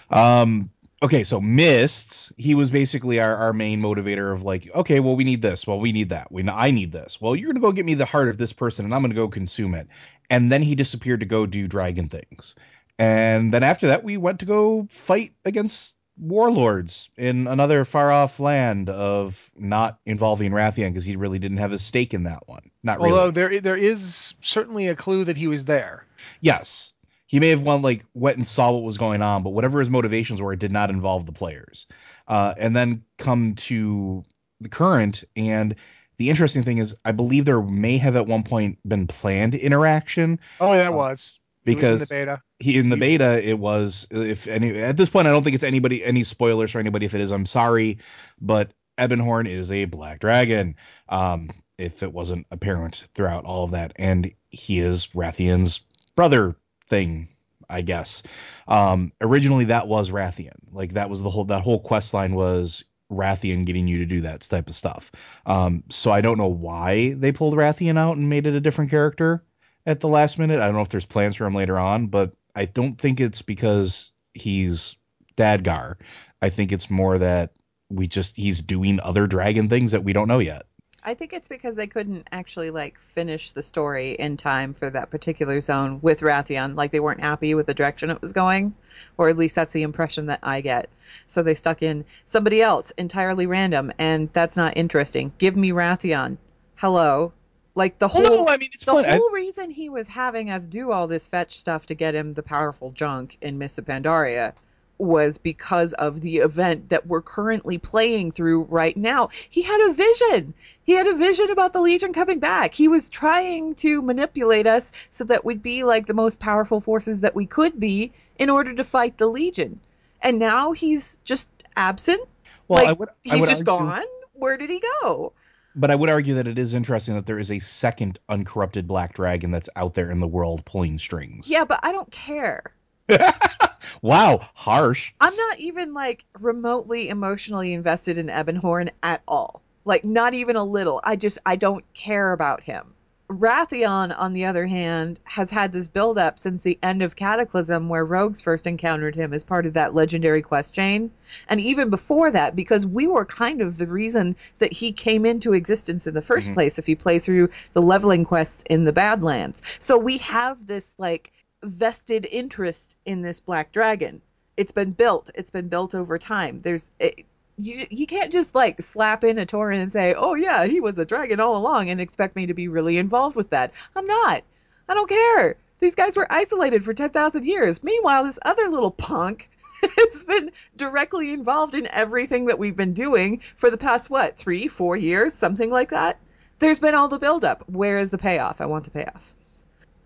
Um. 0.09 0.69
Okay, 1.01 1.23
so 1.25 1.41
Mists, 1.41 2.31
he 2.37 2.55
was 2.55 2.71
basically 2.71 3.19
our, 3.19 3.35
our 3.35 3.51
main 3.51 3.81
motivator 3.81 4.31
of 4.31 4.43
like, 4.43 4.73
okay, 4.73 5.01
well, 5.01 5.17
we 5.17 5.25
need 5.25 5.41
this. 5.41 5.67
Well, 5.67 5.77
we 5.77 5.91
need 5.91 6.07
that. 6.09 6.31
We 6.31 6.47
I 6.47 6.71
need 6.71 6.93
this. 6.93 7.19
Well, 7.19 7.35
you're 7.35 7.49
gonna 7.49 7.59
go 7.59 7.73
get 7.73 7.85
me 7.85 7.93
the 7.93 8.05
heart 8.05 8.29
of 8.29 8.37
this 8.37 8.53
person, 8.53 8.85
and 8.85 8.95
I'm 8.95 9.01
gonna 9.01 9.13
go 9.13 9.27
consume 9.27 9.75
it. 9.75 9.87
And 10.29 10.49
then 10.49 10.61
he 10.61 10.75
disappeared 10.75 11.19
to 11.19 11.25
go 11.25 11.45
do 11.45 11.67
dragon 11.67 12.07
things. 12.07 12.55
And 12.97 13.53
then 13.53 13.63
after 13.63 13.87
that, 13.87 14.05
we 14.05 14.15
went 14.15 14.39
to 14.39 14.45
go 14.45 14.87
fight 14.89 15.33
against 15.43 15.97
warlords 16.17 17.09
in 17.17 17.47
another 17.47 17.85
far 17.85 18.11
off 18.11 18.39
land 18.39 18.89
of 18.89 19.51
not 19.57 19.99
involving 20.05 20.51
Wrathion 20.51 20.89
because 20.89 21.05
he 21.05 21.15
really 21.15 21.39
didn't 21.39 21.57
have 21.57 21.71
a 21.71 21.79
stake 21.79 22.13
in 22.13 22.23
that 22.23 22.47
one. 22.47 22.69
Not 22.83 22.99
really. 22.99 23.11
Although 23.11 23.31
there 23.31 23.59
there 23.59 23.77
is 23.77 24.35
certainly 24.41 24.87
a 24.87 24.95
clue 24.95 25.23
that 25.23 25.37
he 25.37 25.47
was 25.47 25.65
there. 25.65 26.05
Yes. 26.41 26.93
He 27.25 27.39
may 27.39 27.49
have 27.49 27.61
won 27.61 27.81
like 27.81 28.05
went 28.13 28.37
and 28.37 28.47
saw 28.47 28.71
what 28.71 28.83
was 28.83 28.97
going 28.97 29.21
on, 29.21 29.43
but 29.43 29.51
whatever 29.51 29.79
his 29.79 29.89
motivations 29.89 30.41
were, 30.41 30.53
it 30.53 30.59
did 30.59 30.71
not 30.71 30.89
involve 30.89 31.25
the 31.25 31.31
players. 31.31 31.87
Uh, 32.27 32.53
and 32.57 32.75
then 32.75 33.03
come 33.17 33.55
to 33.55 34.23
the 34.59 34.69
current 34.69 35.23
and 35.35 35.75
the 36.17 36.29
interesting 36.29 36.63
thing 36.63 36.77
is 36.77 36.95
I 37.03 37.11
believe 37.11 37.45
there 37.45 37.61
may 37.61 37.97
have 37.97 38.15
at 38.15 38.27
one 38.27 38.43
point 38.43 38.77
been 38.87 39.07
planned 39.07 39.55
interaction. 39.55 40.39
Oh 40.59 40.73
yeah, 40.73 40.85
it 40.85 40.93
uh, 40.93 40.97
was 40.97 41.39
because 41.65 42.11
in 42.11 42.19
the 42.21 42.25
beta. 42.25 42.41
He 42.59 42.77
in 42.77 42.89
the 42.89 42.97
beta 42.97 43.47
it 43.47 43.59
was 43.59 44.07
if 44.11 44.47
any 44.47 44.79
at 44.79 44.97
this 44.97 45.09
point 45.09 45.27
I 45.27 45.31
don't 45.31 45.43
think 45.43 45.55
it's 45.55 45.63
anybody 45.63 46.03
any 46.03 46.23
spoilers 46.23 46.71
for 46.71 46.79
anybody 46.79 47.05
if 47.05 47.13
it 47.13 47.21
is 47.21 47.31
I'm 47.31 47.45
sorry, 47.45 47.99
but 48.39 48.71
Ebonhorn 48.97 49.47
is 49.47 49.71
a 49.71 49.85
black 49.85 50.19
dragon. 50.19 50.75
Um, 51.09 51.49
if 51.77 52.03
it 52.03 52.13
wasn't 52.13 52.45
apparent 52.51 53.07
throughout 53.15 53.45
all 53.45 53.63
of 53.63 53.71
that, 53.71 53.93
and 53.95 54.31
he 54.49 54.79
is 54.79 55.07
Wrathion's 55.07 55.81
brother 56.15 56.55
thing, 56.87 57.27
I 57.69 57.81
guess. 57.81 58.23
Um, 58.67 59.11
originally 59.19 59.65
that 59.65 59.87
was 59.87 60.11
Wrathion 60.11 60.55
like 60.71 60.93
that 60.93 61.09
was 61.09 61.21
the 61.21 61.29
whole 61.29 61.45
that 61.45 61.61
whole 61.61 61.79
quest 61.79 62.13
line 62.13 62.35
was 62.35 62.83
Wrathion 63.11 63.65
getting 63.65 63.87
you 63.87 63.99
to 63.99 64.05
do 64.05 64.21
that 64.21 64.41
type 64.41 64.67
of 64.67 64.75
stuff. 64.75 65.11
Um, 65.45 65.83
so 65.89 66.11
I 66.11 66.21
don't 66.21 66.37
know 66.37 66.47
why 66.47 67.13
they 67.13 67.31
pulled 67.31 67.55
Wrathion 67.55 67.97
out 67.97 68.17
and 68.17 68.29
made 68.29 68.47
it 68.47 68.55
a 68.55 68.61
different 68.61 68.91
character 68.91 69.43
at 69.85 69.99
the 69.99 70.07
last 70.07 70.39
minute. 70.39 70.59
I 70.59 70.65
don't 70.65 70.75
know 70.75 70.81
if 70.81 70.89
there's 70.89 71.05
plans 71.05 71.35
for 71.35 71.45
him 71.45 71.55
later 71.55 71.77
on, 71.77 72.07
but 72.07 72.33
I 72.55 72.65
don't 72.65 72.99
think 72.99 73.19
it's 73.19 73.41
because 73.41 74.11
he's 74.33 74.95
Khadgar. 75.37 75.95
I 76.41 76.49
think 76.49 76.71
it's 76.71 76.89
more 76.89 77.17
that 77.17 77.51
we 77.89 78.07
just 78.07 78.35
he's 78.35 78.61
doing 78.61 78.99
other 79.01 79.27
dragon 79.27 79.69
things 79.69 79.91
that 79.91 80.03
we 80.03 80.13
don't 80.13 80.27
know 80.27 80.39
yet. 80.39 80.65
I 81.05 81.15
think 81.15 81.33
it's 81.33 81.49
because 81.49 81.75
they 81.75 81.87
couldn't 81.87 82.27
actually 82.31 82.69
like 82.69 82.97
finish 82.97 83.51
the 83.51 83.61
story 83.61 84.11
in 84.11 84.37
time 84.37 84.73
for 84.73 84.89
that 84.89 85.09
particular 85.09 85.59
zone 85.59 85.99
with 86.01 86.21
Wrathion. 86.21 86.75
Like 86.77 86.91
they 86.91 87.01
weren't 87.01 87.19
happy 87.19 87.53
with 87.55 87.65
the 87.65 87.73
direction 87.73 88.09
it 88.09 88.21
was 88.21 88.31
going, 88.31 88.73
or 89.17 89.27
at 89.27 89.37
least 89.37 89.55
that's 89.55 89.73
the 89.73 89.83
impression 89.83 90.27
that 90.27 90.39
I 90.43 90.61
get. 90.61 90.89
So 91.27 91.43
they 91.43 91.55
stuck 91.55 91.83
in 91.83 92.05
somebody 92.23 92.61
else 92.61 92.91
entirely 92.91 93.45
random, 93.45 93.91
and 93.99 94.29
that's 94.31 94.55
not 94.55 94.77
interesting. 94.77 95.33
Give 95.39 95.57
me 95.57 95.71
Wrathion. 95.71 96.37
Hello, 96.75 97.33
like 97.75 97.97
the 97.97 98.07
whole, 98.07 98.23
no, 98.23 98.47
I 98.47 98.57
mean, 98.57 98.69
the 98.77 98.85
fun. 98.85 99.03
whole 99.03 99.29
I... 99.31 99.33
reason 99.33 99.71
he 99.71 99.89
was 99.89 100.07
having 100.07 100.49
us 100.49 100.67
do 100.67 100.91
all 100.91 101.07
this 101.07 101.27
fetch 101.27 101.57
stuff 101.57 101.85
to 101.87 101.95
get 101.95 102.15
him 102.15 102.33
the 102.33 102.43
powerful 102.43 102.91
junk 102.91 103.37
in 103.41 103.57
Mists 103.57 103.77
of 103.77 103.85
Pandaria 103.85 104.53
was 104.99 105.37
because 105.37 105.93
of 105.93 106.21
the 106.21 106.37
event 106.37 106.89
that 106.89 107.07
we're 107.07 107.21
currently 107.21 107.77
playing 107.77 108.31
through 108.31 108.61
right 108.63 108.95
now. 108.95 109.29
He 109.49 109.61
had 109.61 109.81
a 109.89 109.93
vision. 109.93 110.53
He 110.83 110.93
had 110.93 111.07
a 111.07 111.15
vision 111.15 111.49
about 111.49 111.73
the 111.73 111.81
Legion 111.81 112.13
coming 112.13 112.39
back. 112.39 112.73
He 112.73 112.87
was 112.87 113.09
trying 113.09 113.75
to 113.75 114.01
manipulate 114.01 114.67
us 114.67 114.91
so 115.11 115.23
that 115.25 115.43
we'd 115.43 115.63
be 115.63 115.83
like 115.83 116.05
the 116.05 116.13
most 116.13 116.39
powerful 116.39 116.79
forces 116.79 117.21
that 117.21 117.35
we 117.35 117.45
could 117.45 117.79
be 117.79 118.11
in 118.37 118.49
order 118.49 118.73
to 118.73 118.83
fight 118.83 119.17
the 119.17 119.27
Legion. 119.27 119.79
And 120.21 120.39
now 120.39 120.71
he's 120.71 121.17
just 121.23 121.49
absent. 121.75 122.21
Well, 122.67 122.85
like, 122.85 122.99
would, 122.99 123.09
he's 123.23 123.47
just 123.47 123.67
argue... 123.67 123.87
gone. 123.87 124.05
Where 124.33 124.57
did 124.57 124.69
he 124.69 124.81
go? 125.01 125.33
But 125.75 125.91
I 125.91 125.95
would 125.95 126.09
argue 126.09 126.35
that 126.35 126.47
it 126.47 126.57
is 126.57 126.73
interesting 126.73 127.15
that 127.15 127.25
there 127.25 127.39
is 127.39 127.51
a 127.51 127.59
second 127.59 128.19
uncorrupted 128.29 128.87
black 128.87 129.13
dragon 129.13 129.51
that's 129.51 129.69
out 129.75 129.93
there 129.93 130.11
in 130.11 130.19
the 130.19 130.27
world 130.27 130.65
pulling 130.65 130.97
strings. 130.97 131.49
Yeah, 131.49 131.65
but 131.65 131.79
I 131.83 131.91
don't 131.91 132.11
care. 132.11 132.63
wow, 134.01 134.41
harsh. 134.53 135.13
I'm 135.19 135.35
not 135.35 135.59
even 135.59 135.93
like 135.93 136.25
remotely 136.39 137.09
emotionally 137.09 137.73
invested 137.73 138.17
in 138.17 138.27
Ebonhorn 138.27 138.91
at 139.01 139.21
all. 139.27 139.61
Like 139.85 140.05
not 140.05 140.33
even 140.33 140.55
a 140.55 140.63
little. 140.63 141.01
I 141.03 141.15
just 141.15 141.37
I 141.45 141.55
don't 141.55 141.83
care 141.93 142.31
about 142.31 142.63
him. 142.63 142.92
Wrathion, 143.29 144.13
on 144.17 144.33
the 144.33 144.45
other 144.45 144.67
hand, 144.67 145.19
has 145.23 145.49
had 145.49 145.71
this 145.71 145.87
build 145.87 146.17
up 146.17 146.37
since 146.37 146.61
the 146.61 146.77
end 146.83 147.01
of 147.01 147.15
Cataclysm, 147.15 147.87
where 147.89 148.05
rogues 148.05 148.41
first 148.41 148.67
encountered 148.67 149.15
him 149.15 149.33
as 149.33 149.43
part 149.43 149.65
of 149.65 149.73
that 149.73 149.95
legendary 149.95 150.41
quest 150.41 150.75
chain. 150.75 151.09
And 151.47 151.59
even 151.59 151.89
before 151.89 152.31
that, 152.31 152.55
because 152.55 152.85
we 152.85 153.07
were 153.07 153.25
kind 153.25 153.61
of 153.61 153.77
the 153.77 153.87
reason 153.87 154.35
that 154.59 154.73
he 154.73 154.91
came 154.91 155.25
into 155.25 155.53
existence 155.53 156.05
in 156.05 156.13
the 156.13 156.21
1st 156.21 156.37
mm-hmm. 156.37 156.53
place 156.53 156.77
if 156.77 156.89
you 156.89 156.97
play 156.97 157.17
through 157.17 157.49
the 157.71 157.81
leveling 157.81 158.25
quests 158.25 158.63
in 158.69 158.83
the 158.83 158.93
Badlands. 158.93 159.61
So 159.79 159.97
we 159.97 160.17
have 160.19 160.67
this, 160.67 160.93
like, 160.97 161.31
vested 161.63 162.27
interest 162.29 162.97
in 163.05 163.21
this 163.21 163.39
black 163.39 163.71
dragon. 163.71 164.21
It's 164.57 164.73
been 164.73 164.91
built, 164.91 165.29
it's 165.33 165.51
been 165.51 165.69
built 165.69 165.95
over 165.95 166.17
time. 166.17 166.61
There's. 166.61 166.91
It, 166.99 167.25
you 167.57 167.85
you 167.89 168.07
can't 168.07 168.31
just 168.31 168.55
like 168.55 168.81
slap 168.81 169.23
in 169.23 169.37
a 169.37 169.45
Tauren 169.45 169.81
and 169.81 169.91
say, 169.91 170.13
"Oh 170.13 170.33
yeah, 170.33 170.65
he 170.65 170.79
was 170.79 170.97
a 170.97 171.05
dragon 171.05 171.39
all 171.39 171.55
along," 171.55 171.89
and 171.89 172.01
expect 172.01 172.35
me 172.35 172.47
to 172.47 172.53
be 172.53 172.67
really 172.67 172.97
involved 172.97 173.35
with 173.35 173.49
that. 173.51 173.73
I'm 173.95 174.07
not. 174.07 174.43
I 174.89 174.93
don't 174.93 175.09
care. 175.09 175.55
These 175.79 175.95
guys 175.95 176.17
were 176.17 176.27
isolated 176.29 176.83
for 176.83 176.93
ten 176.93 177.11
thousand 177.11 177.45
years. 177.45 177.83
Meanwhile, 177.83 178.23
this 178.23 178.39
other 178.43 178.69
little 178.69 178.91
punk 178.91 179.49
has 179.97 180.23
been 180.23 180.51
directly 180.77 181.31
involved 181.31 181.75
in 181.75 181.87
everything 181.87 182.45
that 182.45 182.59
we've 182.59 182.75
been 182.75 182.93
doing 182.93 183.41
for 183.55 183.69
the 183.69 183.77
past 183.77 184.09
what 184.09 184.37
three, 184.37 184.67
four 184.67 184.97
years, 184.97 185.33
something 185.33 185.69
like 185.69 185.89
that. 185.89 186.19
There's 186.59 186.79
been 186.79 186.95
all 186.95 187.07
the 187.07 187.19
buildup. 187.19 187.69
Where 187.69 187.97
is 187.97 188.09
the 188.09 188.17
payoff? 188.17 188.61
I 188.61 188.65
want 188.65 188.85
the 188.85 188.91
payoff. 188.91 189.33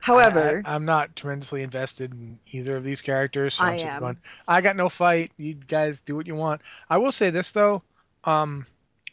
However, 0.08 0.62
I, 0.64 0.76
am 0.76 0.86
not 0.86 1.18
tremendously 1.18 1.64
invested 1.64 2.14
in 2.14 2.40
either 2.52 2.78
of 2.78 2.86
these 2.86 3.02
characters. 3.02 3.56
So 3.56 3.66
I 3.66 3.74
I'm 3.74 3.88
am. 3.88 4.00
Going, 4.00 4.18
I 4.48 4.62
got 4.62 4.78
no 4.78 4.88
fight. 4.88 5.32
You 5.38 5.54
guys 5.54 6.00
do 6.00 6.16
what 6.16 6.28
you 6.28 6.36
want. 6.36 6.62
I 6.90 6.98
will 6.98 7.12
say 7.12 7.30
this 7.30 7.52
though, 7.52 7.84
um, 8.24 8.66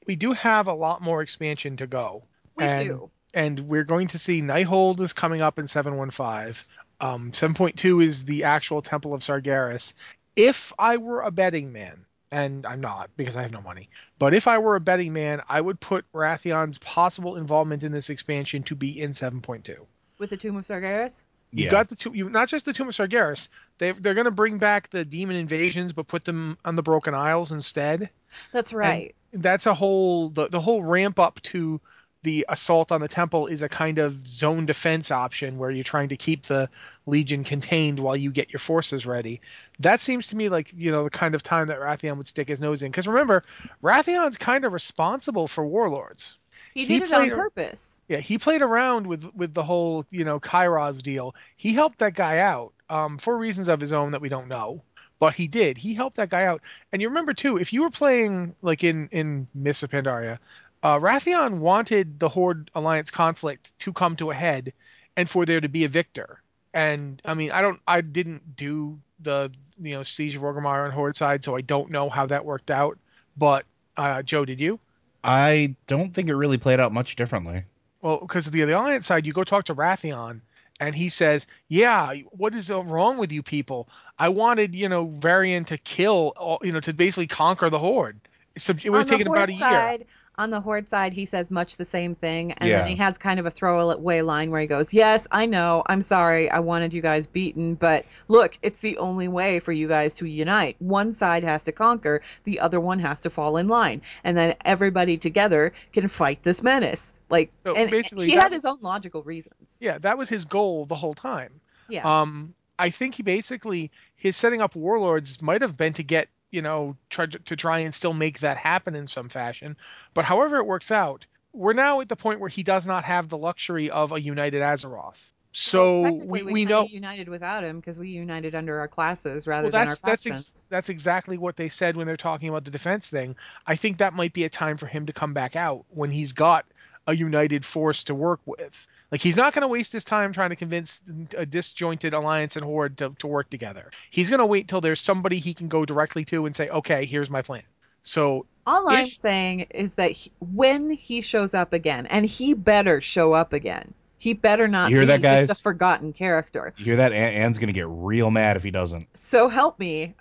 we 0.07 0.15
do 0.15 0.33
have 0.33 0.69
a 0.69 0.73
lot 0.73 1.03
more 1.03 1.21
expansion 1.21 1.77
to 1.79 1.89
go. 1.89 2.23
We 2.55 2.65
and, 2.65 2.89
do. 2.89 3.11
And 3.35 3.61
we're 3.61 3.85
going 3.85 4.07
to 4.09 4.19
see 4.19 4.41
Nighthold 4.41 5.01
is 5.01 5.13
coming 5.13 5.41
up 5.41 5.59
in 5.59 5.67
715. 5.67 6.65
Um, 7.01 7.33
7.2 7.33 8.05
is 8.05 8.25
the 8.25 8.45
actual 8.45 8.81
Temple 8.81 9.15
of 9.15 9.23
Sargeras. 9.23 9.95
If 10.37 10.73
I 10.79 10.99
were 10.99 11.23
a 11.23 11.33
betting 11.33 11.73
man, 11.73 12.05
and 12.31 12.65
I'm 12.67 12.81
not 12.81 13.11
because 13.17 13.35
I 13.37 13.43
have 13.43 13.53
no 13.53 13.61
money. 13.61 13.89
But 14.19 14.33
if 14.33 14.47
I 14.47 14.59
were 14.59 14.77
a 14.77 14.81
betting 14.81 15.13
man, 15.13 15.43
I 15.49 15.61
would 15.61 15.81
put 15.81 16.07
Wrathion's 16.13 16.79
possible 16.79 17.37
involvement 17.37 17.83
in 17.83 17.91
this 17.91 18.11
expansion 18.11 18.63
to 18.65 18.77
be 18.77 19.01
in 19.01 19.11
7.2 19.11 19.87
with 20.19 20.31
the 20.31 20.37
Tomb 20.37 20.57
of 20.57 20.65
Sargeras? 20.65 21.27
You've 21.53 21.67
Yeah. 21.67 21.71
got 21.71 21.89
the 21.89 21.95
two, 21.97 22.13
you 22.13 22.29
not 22.31 22.49
just 22.49 22.65
the 22.65 22.73
Tomb 22.73 22.89
of 22.89 22.95
Sargeras. 22.95 23.49
They 23.79 23.93
they're 23.93 24.15
going 24.15 24.25
to 24.25 24.31
bring 24.31 24.59
back 24.59 24.91
the 24.91 25.05
demon 25.05 25.37
invasions, 25.37 25.93
but 25.93 26.09
put 26.09 26.25
them 26.25 26.59
on 26.65 26.77
the 26.77 26.83
Broken 26.83 27.15
Isles 27.15 27.53
instead. 27.53 28.11
That's 28.53 28.73
right. 28.73 29.15
That's 29.33 29.67
a 29.67 29.75
whole 29.75 30.31
the 30.31 30.49
the 30.49 30.61
whole 30.61 30.83
ramp 30.83 31.19
up 31.19 31.41
to 31.43 31.81
the 32.23 32.47
assault 32.49 32.91
on 32.91 33.01
the 33.03 33.09
temple 33.09 33.47
is 33.49 33.63
a 33.63 33.69
kind 33.69 33.99
of 33.99 34.27
zone 34.27 34.65
defense 34.65 35.11
option 35.11 35.59
where 35.59 35.71
you're 35.71 35.85
trying 35.85 36.09
to 36.09 36.17
keep 36.17 36.47
the 36.47 36.71
legion 37.07 37.45
contained 37.45 38.01
while 38.01 38.17
you 38.17 38.31
get 38.33 38.51
your 38.51 38.59
forces 38.61 39.05
ready. 39.05 39.43
That 39.79 40.01
seems 40.01 40.29
to 40.29 40.37
me 40.37 40.49
like 40.49 40.73
you 40.75 40.91
know 40.91 41.05
the 41.05 41.11
kind 41.11 41.35
of 41.35 41.43
time 41.43 41.69
that 41.69 41.79
Wrathion 41.79 42.17
would 42.17 42.27
stick 42.27 42.49
his 42.49 42.61
nose 42.61 42.83
in. 42.83 42.91
Because 42.91 43.07
remember, 43.07 43.45
Wrathion's 43.83 44.39
kind 44.39 44.65
of 44.65 44.73
responsible 44.73 45.47
for 45.47 45.67
warlords. 45.67 46.39
He 46.75 46.85
he 46.85 46.99
did 46.99 47.09
it 47.09 47.13
on 47.13 47.21
played 47.21 47.33
a- 47.33 47.37
purpose. 47.37 48.03
Yeah, 48.09 48.19
he 48.19 48.39
played 48.39 48.63
around 48.63 49.07
with 49.07 49.25
with 49.35 49.55
the 49.55 49.63
whole 49.63 50.07
you 50.11 50.25
know 50.25 50.41
Kairoz 50.41 51.03
deal. 51.03 51.35
He 51.57 51.73
helped 51.73 51.99
that 51.99 52.15
guy 52.15 52.39
out 52.39 52.73
um, 52.91 53.19
for 53.19 53.39
reasons 53.39 53.69
of 53.69 53.81
his 53.81 53.93
own 53.93 54.13
that 54.13 54.21
we 54.21 54.29
don't 54.29 54.49
know, 54.49 54.83
but 55.19 55.35
he 55.35 55.49
did. 55.49 55.79
He 55.79 55.95
helped 55.95 56.17
that 56.17 56.31
guy 56.31 56.45
out. 56.45 56.63
And 56.93 57.01
you 57.01 57.09
remember 57.09 57.35
too, 57.35 57.57
if 57.59 57.73
you 57.73 57.83
were 57.83 57.91
playing 57.91 58.55
like 58.63 58.85
in 58.85 59.09
in 59.11 59.47
Mists 59.55 59.83
of 59.83 59.91
Pandaria, 59.91 60.39
uh, 60.83 60.99
Wrathion 60.99 61.59
wanted 61.59 62.19
the 62.21 62.29
Horde 62.29 62.71
Alliance 62.75 63.11
conflict 63.11 63.77
to 63.81 63.93
come 63.93 64.17
to 64.17 64.31
a 64.31 64.35
head, 64.35 64.73
and 65.17 65.29
for 65.29 65.47
there 65.47 65.61
to 65.61 65.69
be 65.69 65.85
a 65.85 65.89
victor. 65.89 66.41
And 66.75 67.23
I 67.25 67.35
mean, 67.35 67.53
I 67.53 67.63
don't, 67.63 67.81
I 67.87 68.01
didn't 68.01 68.57
do 68.57 68.99
the 69.21 69.51
you 69.81 69.95
know 69.95 70.03
Siege 70.03 70.37
of 70.37 70.43
Orgrimmar 70.43 70.85
on 70.85 70.91
Horde 70.91 71.17
side, 71.17 71.45
so 71.45 71.57
I 71.57 71.63
don't 71.63 71.91
know 71.91 72.11
how 72.11 72.27
that 72.27 72.45
worked 72.45 72.71
out. 72.71 72.99
But 73.37 73.65
uh, 73.97 74.23
Joe, 74.23 74.45
did 74.45 74.61
you? 74.61 74.79
I 75.25 75.75
don't 75.87 76.13
think 76.13 76.29
it 76.29 76.37
really 76.37 76.59
played 76.59 76.79
out 76.81 76.93
much 76.93 77.17
differently. 77.17 77.65
Well, 78.03 78.19
because 78.21 78.45
the, 78.45 78.65
the 78.65 78.73
Alliance 78.73 79.07
side, 79.07 79.25
you 79.25 79.33
go 79.33 79.45
talk 79.45 79.65
to 79.65 79.75
Wrathion, 79.75 80.43
and 80.79 80.95
he 80.95 81.09
says, 81.09 81.47
"Yeah, 81.69 82.15
what 82.31 82.55
is 82.55 82.71
uh, 82.71 82.83
wrong 82.83 83.17
with 83.17 83.33
you 83.33 83.43
people? 83.43 83.89
I 84.19 84.29
wanted, 84.29 84.75
you 84.75 84.89
know, 84.89 85.07
Varian 85.07 85.65
to 85.67 85.79
kill, 85.79 86.35
all, 86.37 86.59
you 86.63 86.73
know, 86.73 86.81
to 86.81 86.93
basically 86.93 87.27
conquer 87.27 87.71
the 87.71 87.79
Horde. 87.79 88.21
So 88.59 88.75
it 88.85 88.91
was 88.91 89.01
on 89.01 89.07
the 89.07 89.11
taking 89.13 89.27
about 89.29 89.49
Horde 89.49 89.51
a 89.51 89.99
year. 89.99 90.07
Side, 90.37 90.43
on 90.43 90.51
the 90.51 90.61
Horde 90.61 90.89
side, 90.89 91.13
he 91.13 91.25
says 91.25 91.51
much 91.51 91.77
the 91.77 91.85
same 91.85 92.15
thing, 92.15 92.53
and 92.53 92.69
Yeah. 92.69 92.79
then 92.79 92.89
he 92.89 92.97
has 92.97 93.19
kind 93.19 93.39
of 93.41 93.47
a 93.47 93.51
throwaway 93.51 94.21
line 94.23 94.51
where 94.51 94.61
he 94.61 94.67
goes, 94.67 94.93
"Yes, 94.93 95.27
I 95.31 95.47
know. 95.47 95.83
I'm 95.87 96.03
sorry. 96.03 96.51
I 96.51 96.59
wanted 96.59 96.93
you 96.93 97.03
guys 97.03 97.27
beaten, 97.27 97.75
but 97.75 98.05
look, 98.29 98.59
it's 98.63 98.81
the 98.81 98.99
only 98.99 99.29
way 99.29 99.61
for 99.61 99.73
you 99.73 99.89
guys 99.89 100.15
to 100.15 100.27
unite. 100.27 100.77
One 100.81 101.13
side 101.13 101.45
has 101.45 101.65
to 101.65 101.73
conquer, 101.73 102.21
the 102.45 102.61
other 102.61 102.81
one 102.81 102.99
has 102.99 103.21
to 103.21 103.31
fall 103.31 103.57
in 103.57 103.69
line, 103.69 104.03
and 104.25 104.37
then 104.37 104.55
everybody 104.65 105.17
together 105.17 105.73
can 105.93 106.09
fight 106.09 106.43
this 106.43 106.63
menace." 106.63 107.15
Like, 107.31 107.51
So 107.65 107.75
and 107.75 107.91
basically 107.91 108.27
he 108.27 108.35
that 108.35 108.45
had 108.45 108.53
his 108.53 108.65
own 108.65 108.79
logical 108.81 109.23
reasons. 109.23 109.79
Yeah, 109.81 109.99
that 109.99 110.19
was 110.19 110.29
his 110.29 110.45
goal 110.45 110.87
the 110.87 110.95
whole 110.97 111.15
time. 111.15 111.61
Yeah. 111.89 112.03
Um, 112.05 112.55
I 112.79 112.91
think 112.91 113.15
he 113.15 113.23
basically 113.23 113.91
his 114.17 114.37
setting 114.37 114.61
up 114.61 114.75
warlords 114.75 115.41
might 115.43 115.63
have 115.63 115.77
been 115.77 115.93
to 115.95 116.03
get 116.03 116.29
you 116.55 116.63
know 116.63 116.97
try 117.11 117.27
to 117.27 117.57
try 117.57 117.81
and 117.81 117.93
still 117.93 118.15
make 118.15 118.39
that 118.41 118.57
happen 118.57 118.95
in 118.95 119.07
some 119.07 119.29
fashion. 119.29 119.77
But 120.15 120.25
however 120.25 120.59
it 120.59 120.67
works 120.67 120.93
out, 120.93 121.27
we're 121.53 121.73
now 121.73 122.01
at 122.01 122.09
the 122.09 122.17
point 122.17 122.39
where 122.39 122.49
he 122.49 122.63
does 122.63 122.87
not 122.87 123.05
have 123.05 123.29
the 123.29 123.37
luxury 123.37 123.91
of 123.91 124.13
a 124.13 124.21
united 124.21 124.63
Azeroth. 124.63 125.33
So 125.51 126.03
Well, 126.03 126.17
we, 126.17 126.43
we, 126.43 126.53
we 126.53 126.65
know 126.65 126.85
united 126.85 127.29
without 127.29 127.65
him 127.65 127.81
because 127.81 127.99
we 127.99 128.09
united 128.09 128.55
under 128.55 128.79
our 128.79 128.89
classes 128.89 129.47
rather 129.47 129.71
well, 129.71 129.81
than 129.83 129.89
our 129.89 129.97
that's 130.05 130.27
ex- 130.27 130.67
that's 130.69 130.89
exactly 130.89 131.39
what 131.39 131.57
they 131.57 131.69
said 131.69 131.97
when 131.97 132.07
they're 132.07 132.17
talking 132.17 132.49
about 132.49 132.65
the 132.65 132.71
defense 132.71 133.09
thing. 133.09 133.35
I 133.67 133.75
think 133.75 133.99
that 133.99 134.15
might 134.15 134.33
be 134.33 134.45
a 134.45 134.49
time 134.49 134.77
for 134.77 134.87
him 134.87 135.07
to 135.07 135.13
come 135.13 135.35
back 135.35 135.57
out 135.57 135.85
when 135.91 136.11
he's 136.11 136.33
got 136.33 136.67
a 137.07 137.15
united 137.15 137.65
force 137.65 138.05
to 138.05 138.15
work 138.15 138.41
with. 138.47 138.87
Like 139.15 139.23
he's 139.23 139.37
not 139.37 139.55
going 139.55 139.63
to 139.63 139.69
waste 139.69 139.93
his 139.93 140.03
time 140.03 140.33
trying 140.33 140.51
to 140.51 140.57
convince 140.57 141.01
a 141.39 141.47
disjointed 141.47 142.15
alliance 142.15 142.57
and 142.57 142.65
horde 142.65 142.99
to, 142.99 143.11
to 143.21 143.29
work 143.29 143.49
together. 143.49 143.93
He's 144.11 144.29
going 144.29 144.41
to 144.41 144.47
wait 144.47 144.67
till 144.67 144.81
there's 144.81 145.01
somebody 145.01 145.39
he 145.39 145.55
can 145.55 145.69
go 145.69 145.85
directly 145.85 146.25
to 146.25 146.47
and 146.47 146.57
say, 146.57 146.67
"Okay, 146.67 147.05
here's 147.05 147.31
my 147.31 147.41
plan." 147.41 147.63
So 148.03 148.45
All 148.67 148.89
I'm 148.89 149.05
Ish. 149.05 149.17
saying 149.17 149.67
is 149.71 149.95
that 149.95 150.11
he, 150.11 150.33
when 150.41 150.91
he 150.91 151.21
shows 151.21 151.55
up 151.55 151.73
again, 151.73 152.07
and 152.07 152.27
he 152.27 152.55
better 152.55 153.01
show 153.01 153.35
up 153.35 153.53
again, 153.53 153.95
he 154.19 154.35
better 154.35 154.67
not 154.67 154.91
You 154.91 154.97
hear 154.97 155.05
be 155.05 155.13
that, 155.13 155.23
guys? 155.23 155.47
just 155.47 155.61
a 155.61 155.63
forgotten 155.63 156.13
character. 156.13 156.75
You 156.77 156.85
hear 156.85 156.97
that? 156.97 157.13
Ann- 157.13 157.35
Ann's 157.35 157.59
gonna 157.59 157.71
get 157.71 157.87
real 157.89 158.33
mad 158.33 158.57
if 158.57 158.65
he 158.65 158.73
doesn't. 158.73 159.07
So 159.17 159.49
help 159.49 159.79
me. 159.79 160.17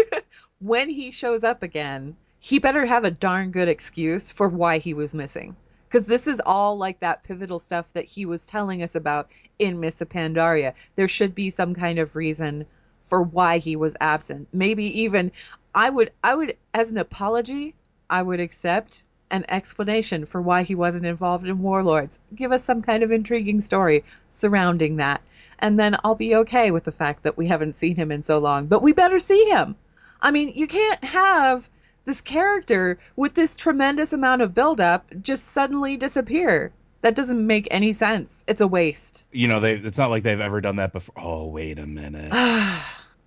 when 0.60 0.90
he 0.90 1.12
shows 1.12 1.44
up 1.44 1.62
again, 1.62 2.14
he 2.40 2.58
better 2.58 2.84
have 2.84 3.04
a 3.04 3.10
darn 3.10 3.52
good 3.52 3.68
excuse 3.68 4.30
for 4.30 4.50
why 4.50 4.76
he 4.76 4.92
was 4.92 5.14
missing. 5.14 5.56
Because 5.94 6.06
this 6.06 6.26
is 6.26 6.42
all 6.44 6.76
like 6.76 6.98
that 6.98 7.22
pivotal 7.22 7.60
stuff 7.60 7.92
that 7.92 8.06
he 8.06 8.26
was 8.26 8.44
telling 8.44 8.82
us 8.82 8.96
about 8.96 9.30
in 9.60 9.78
Mists 9.78 10.02
Pandaria. 10.02 10.74
There 10.96 11.06
should 11.06 11.36
be 11.36 11.50
some 11.50 11.72
kind 11.72 12.00
of 12.00 12.16
reason 12.16 12.66
for 13.04 13.22
why 13.22 13.58
he 13.58 13.76
was 13.76 13.94
absent. 14.00 14.48
Maybe 14.52 15.02
even 15.02 15.30
I 15.72 15.90
would 15.90 16.10
I 16.24 16.34
would 16.34 16.56
as 16.74 16.90
an 16.90 16.98
apology, 16.98 17.76
I 18.10 18.22
would 18.22 18.40
accept 18.40 19.04
an 19.30 19.44
explanation 19.48 20.26
for 20.26 20.42
why 20.42 20.64
he 20.64 20.74
wasn't 20.74 21.06
involved 21.06 21.48
in 21.48 21.62
Warlords. 21.62 22.18
Give 22.34 22.50
us 22.50 22.64
some 22.64 22.82
kind 22.82 23.04
of 23.04 23.12
intriguing 23.12 23.60
story 23.60 24.02
surrounding 24.30 24.96
that. 24.96 25.20
And 25.60 25.78
then 25.78 25.96
I'll 26.02 26.16
be 26.16 26.34
okay 26.34 26.72
with 26.72 26.82
the 26.82 26.90
fact 26.90 27.22
that 27.22 27.36
we 27.36 27.46
haven't 27.46 27.76
seen 27.76 27.94
him 27.94 28.10
in 28.10 28.24
so 28.24 28.40
long. 28.40 28.66
But 28.66 28.82
we 28.82 28.92
better 28.92 29.20
see 29.20 29.44
him. 29.44 29.76
I 30.20 30.32
mean, 30.32 30.54
you 30.56 30.66
can't 30.66 31.04
have 31.04 31.68
this 32.04 32.20
character 32.20 32.98
with 33.16 33.34
this 33.34 33.56
tremendous 33.56 34.12
amount 34.12 34.42
of 34.42 34.54
buildup 34.54 35.10
just 35.22 35.46
suddenly 35.52 35.96
disappear. 35.96 36.72
That 37.02 37.14
doesn't 37.14 37.46
make 37.46 37.68
any 37.70 37.92
sense. 37.92 38.44
It's 38.48 38.60
a 38.62 38.66
waste. 38.66 39.26
You 39.32 39.46
know, 39.48 39.60
they. 39.60 39.74
It's 39.74 39.98
not 39.98 40.08
like 40.10 40.22
they've 40.22 40.40
ever 40.40 40.60
done 40.62 40.76
that 40.76 40.92
before. 40.92 41.14
Oh, 41.18 41.46
wait 41.46 41.78
a 41.78 41.86
minute. 41.86 42.32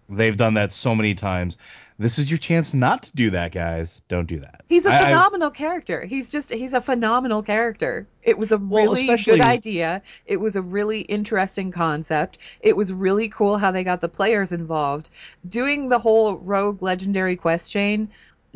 They've 0.10 0.38
done 0.38 0.53
that 0.53 0.72
so 0.72 0.96
many 0.96 1.13
times. 1.15 1.57
This 2.00 2.17
is 2.17 2.31
your 2.31 2.38
chance 2.38 2.74
not 2.74 3.03
to 3.03 3.12
do 3.13 3.29
that, 3.31 3.51
guys. 3.51 4.01
Don't 4.07 4.25
do 4.27 4.39
that. 4.39 4.63
He's 4.69 4.86
a 4.86 4.89
I- 4.93 5.00
I- 5.00 5.01
phenomenal 5.01 5.50
character. 5.50 6.05
He's 6.05 6.29
just 6.29 6.53
he's 6.53 6.74
a 6.74 6.79
phenomenal 6.79 7.41
character. 7.43 8.07
It 8.24 8.38
was 8.38 8.51
a 8.53 8.57
really 8.57 9.01
especially- 9.01 9.39
good 9.39 9.46
idea. 9.48 10.01
It 10.25 10.38
was 10.38 10.55
a 10.55 10.62
really 10.62 11.01
interesting 11.01 11.72
concept. 11.72 12.38
It 12.62 12.77
was 12.77 12.93
really 12.93 13.27
cool 13.27 13.57
how 13.57 13.72
they 13.72 13.84
got 13.84 14.00
the 14.00 14.07
players 14.10 14.51
involved. 14.53 15.10
Doing 15.50 15.89
the 15.89 16.00
whole 16.00 16.38
rogue 16.38 16.81
legendary 16.81 17.36
quest 17.36 17.69
chain, 17.72 18.07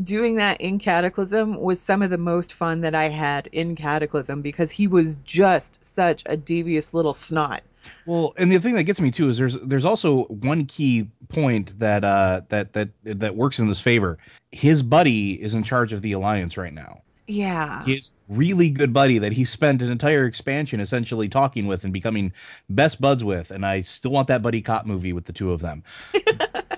doing 0.01 0.35
that 0.35 0.59
in 0.61 0.79
Cataclysm 0.79 1.59
was 1.59 1.79
some 1.79 2.01
of 2.01 2.09
the 2.09 2.17
most 2.17 2.53
fun 2.53 2.81
that 2.81 2.95
I 2.95 3.09
had 3.09 3.47
in 3.51 3.75
Cataclysm 3.75 4.41
because 4.41 4.71
he 4.71 4.87
was 4.87 5.15
just 5.23 5.83
such 5.83 6.23
a 6.25 6.37
devious 6.37 6.93
little 6.93 7.13
snot. 7.13 7.61
Well, 8.05 8.33
and 8.37 8.51
the 8.51 8.59
thing 8.59 8.75
that 8.75 8.83
gets 8.83 9.01
me 9.01 9.11
too 9.11 9.29
is 9.29 9.37
there's 9.37 9.59
there's 9.61 9.85
also 9.85 10.25
one 10.25 10.65
key 10.65 11.07
point 11.29 11.77
that 11.79 12.03
uh 12.03 12.41
that 12.49 12.73
that 12.73 12.89
that 13.03 13.35
works 13.35 13.59
in 13.59 13.67
this 13.67 13.79
favor. 13.79 14.17
His 14.51 14.81
buddy 14.81 15.41
is 15.41 15.55
in 15.55 15.63
charge 15.63 15.93
of 15.93 16.01
the 16.01 16.11
alliance 16.11 16.57
right 16.57 16.73
now. 16.73 17.01
Yeah. 17.27 17.83
His 17.85 18.11
really 18.27 18.69
good 18.69 18.93
buddy 18.93 19.17
that 19.17 19.31
he 19.31 19.45
spent 19.45 19.81
an 19.81 19.89
entire 19.89 20.25
expansion 20.25 20.79
essentially 20.79 21.29
talking 21.29 21.65
with 21.65 21.83
and 21.83 21.93
becoming 21.93 22.33
best 22.69 22.99
buds 22.99 23.23
with, 23.23 23.51
and 23.51 23.65
I 23.65 23.81
still 23.81 24.11
want 24.11 24.27
that 24.27 24.41
buddy 24.41 24.61
cop 24.61 24.85
movie 24.85 25.13
with 25.13 25.25
the 25.25 25.33
two 25.33 25.51
of 25.51 25.61
them. 25.61 25.83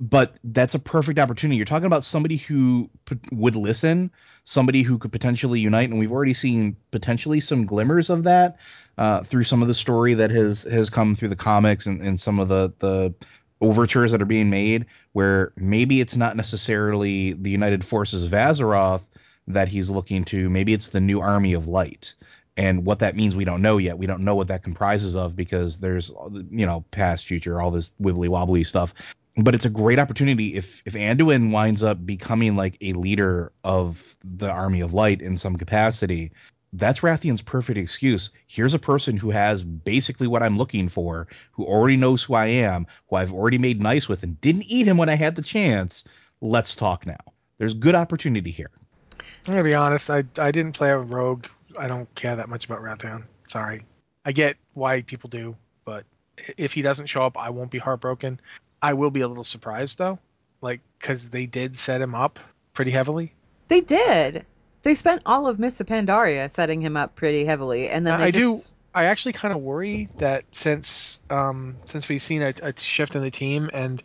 but 0.00 0.36
that's 0.44 0.74
a 0.74 0.78
perfect 0.78 1.18
opportunity. 1.18 1.56
You're 1.56 1.64
talking 1.64 1.86
about 1.86 2.04
somebody 2.04 2.36
who 2.36 2.88
p- 3.06 3.18
would 3.32 3.56
listen, 3.56 4.10
somebody 4.44 4.82
who 4.82 4.96
could 4.98 5.10
potentially 5.10 5.60
unite, 5.60 5.90
and 5.90 5.98
we've 5.98 6.12
already 6.12 6.34
seen 6.34 6.76
potentially 6.90 7.40
some 7.40 7.66
glimmers 7.66 8.08
of 8.08 8.22
that 8.24 8.58
uh, 8.96 9.22
through 9.22 9.44
some 9.44 9.60
of 9.60 9.68
the 9.68 9.74
story 9.74 10.14
that 10.14 10.30
has 10.30 10.62
has 10.62 10.88
come 10.88 11.14
through 11.14 11.28
the 11.28 11.36
comics 11.36 11.86
and, 11.86 12.00
and 12.00 12.20
some 12.20 12.38
of 12.38 12.48
the 12.48 12.72
the 12.78 13.12
overtures 13.60 14.12
that 14.12 14.22
are 14.22 14.26
being 14.26 14.50
made. 14.50 14.86
Where 15.12 15.52
maybe 15.56 16.00
it's 16.00 16.16
not 16.16 16.36
necessarily 16.36 17.32
the 17.32 17.50
United 17.50 17.84
Forces 17.84 18.24
of 18.24 18.32
Azeroth 18.32 19.06
that 19.48 19.66
he's 19.66 19.90
looking 19.90 20.24
to. 20.26 20.48
Maybe 20.48 20.74
it's 20.74 20.88
the 20.88 21.00
new 21.00 21.20
Army 21.20 21.54
of 21.54 21.66
Light. 21.66 22.14
And 22.56 22.84
what 22.84 22.98
that 22.98 23.14
means, 23.14 23.36
we 23.36 23.44
don't 23.44 23.62
know 23.62 23.78
yet. 23.78 23.98
We 23.98 24.06
don't 24.06 24.24
know 24.24 24.34
what 24.34 24.48
that 24.48 24.64
comprises 24.64 25.16
of 25.16 25.36
because 25.36 25.78
there's, 25.78 26.10
you 26.50 26.66
know, 26.66 26.84
past, 26.90 27.24
future, 27.24 27.60
all 27.60 27.70
this 27.70 27.92
wibbly 28.00 28.28
wobbly 28.28 28.64
stuff 28.64 28.92
but 29.38 29.54
it's 29.54 29.64
a 29.64 29.70
great 29.70 29.98
opportunity 29.98 30.56
if 30.56 30.82
if 30.84 30.94
Anduin 30.94 31.52
winds 31.52 31.82
up 31.82 32.04
becoming 32.04 32.56
like 32.56 32.76
a 32.80 32.92
leader 32.94 33.52
of 33.64 34.16
the 34.24 34.50
Army 34.50 34.80
of 34.80 34.92
Light 34.92 35.22
in 35.22 35.36
some 35.36 35.56
capacity. 35.56 36.32
That's 36.74 37.00
Wrathion's 37.00 37.40
perfect 37.40 37.78
excuse. 37.78 38.30
Here's 38.46 38.74
a 38.74 38.78
person 38.78 39.16
who 39.16 39.30
has 39.30 39.64
basically 39.64 40.26
what 40.26 40.42
I'm 40.42 40.58
looking 40.58 40.90
for, 40.90 41.26
who 41.52 41.64
already 41.64 41.96
knows 41.96 42.22
who 42.22 42.34
I 42.34 42.46
am, 42.46 42.86
who 43.08 43.16
I've 43.16 43.32
already 43.32 43.56
made 43.56 43.80
nice 43.80 44.06
with, 44.06 44.22
and 44.22 44.38
didn't 44.42 44.64
eat 44.64 44.86
him 44.86 44.98
when 44.98 45.08
I 45.08 45.14
had 45.14 45.34
the 45.34 45.42
chance. 45.42 46.04
Let's 46.42 46.76
talk 46.76 47.06
now. 47.06 47.16
There's 47.56 47.72
good 47.72 47.94
opportunity 47.94 48.50
here. 48.50 48.70
I'm 49.46 49.54
gonna 49.54 49.64
be 49.64 49.74
honest. 49.74 50.10
I 50.10 50.24
I 50.38 50.50
didn't 50.50 50.72
play 50.72 50.90
a 50.90 50.98
rogue. 50.98 51.46
I 51.78 51.86
don't 51.86 52.12
care 52.14 52.36
that 52.36 52.48
much 52.48 52.66
about 52.66 52.82
Wrathion. 52.82 53.24
Sorry. 53.48 53.84
I 54.24 54.32
get 54.32 54.56
why 54.74 55.02
people 55.02 55.30
do, 55.30 55.56
but 55.84 56.04
if 56.56 56.72
he 56.72 56.82
doesn't 56.82 57.06
show 57.06 57.22
up, 57.22 57.38
I 57.38 57.50
won't 57.50 57.70
be 57.70 57.78
heartbroken. 57.78 58.40
I 58.82 58.94
will 58.94 59.10
be 59.10 59.20
a 59.22 59.28
little 59.28 59.44
surprised 59.44 59.98
though, 59.98 60.18
like 60.60 60.80
because 60.98 61.30
they 61.30 61.46
did 61.46 61.76
set 61.76 62.00
him 62.00 62.14
up 62.14 62.38
pretty 62.74 62.90
heavily. 62.90 63.34
They 63.68 63.80
did. 63.80 64.46
They 64.82 64.94
spent 64.94 65.22
all 65.26 65.46
of 65.48 65.58
Mists 65.58 65.82
Pandaria 65.82 66.48
setting 66.50 66.80
him 66.80 66.96
up 66.96 67.14
pretty 67.16 67.44
heavily, 67.44 67.88
and 67.90 68.06
then 68.06 68.20
I- 68.20 68.26
I 68.26 68.30
do- 68.30 68.58
I 68.94 69.04
actually 69.04 69.32
kind 69.32 69.52
of 69.52 69.60
worry 69.60 70.08
that 70.18 70.44
since 70.52 71.20
um, 71.30 71.78
since 71.84 72.08
we've 72.08 72.22
seen 72.22 72.42
a, 72.42 72.52
a 72.62 72.72
shift 72.78 73.14
in 73.16 73.22
the 73.22 73.30
team, 73.30 73.68
and 73.72 74.02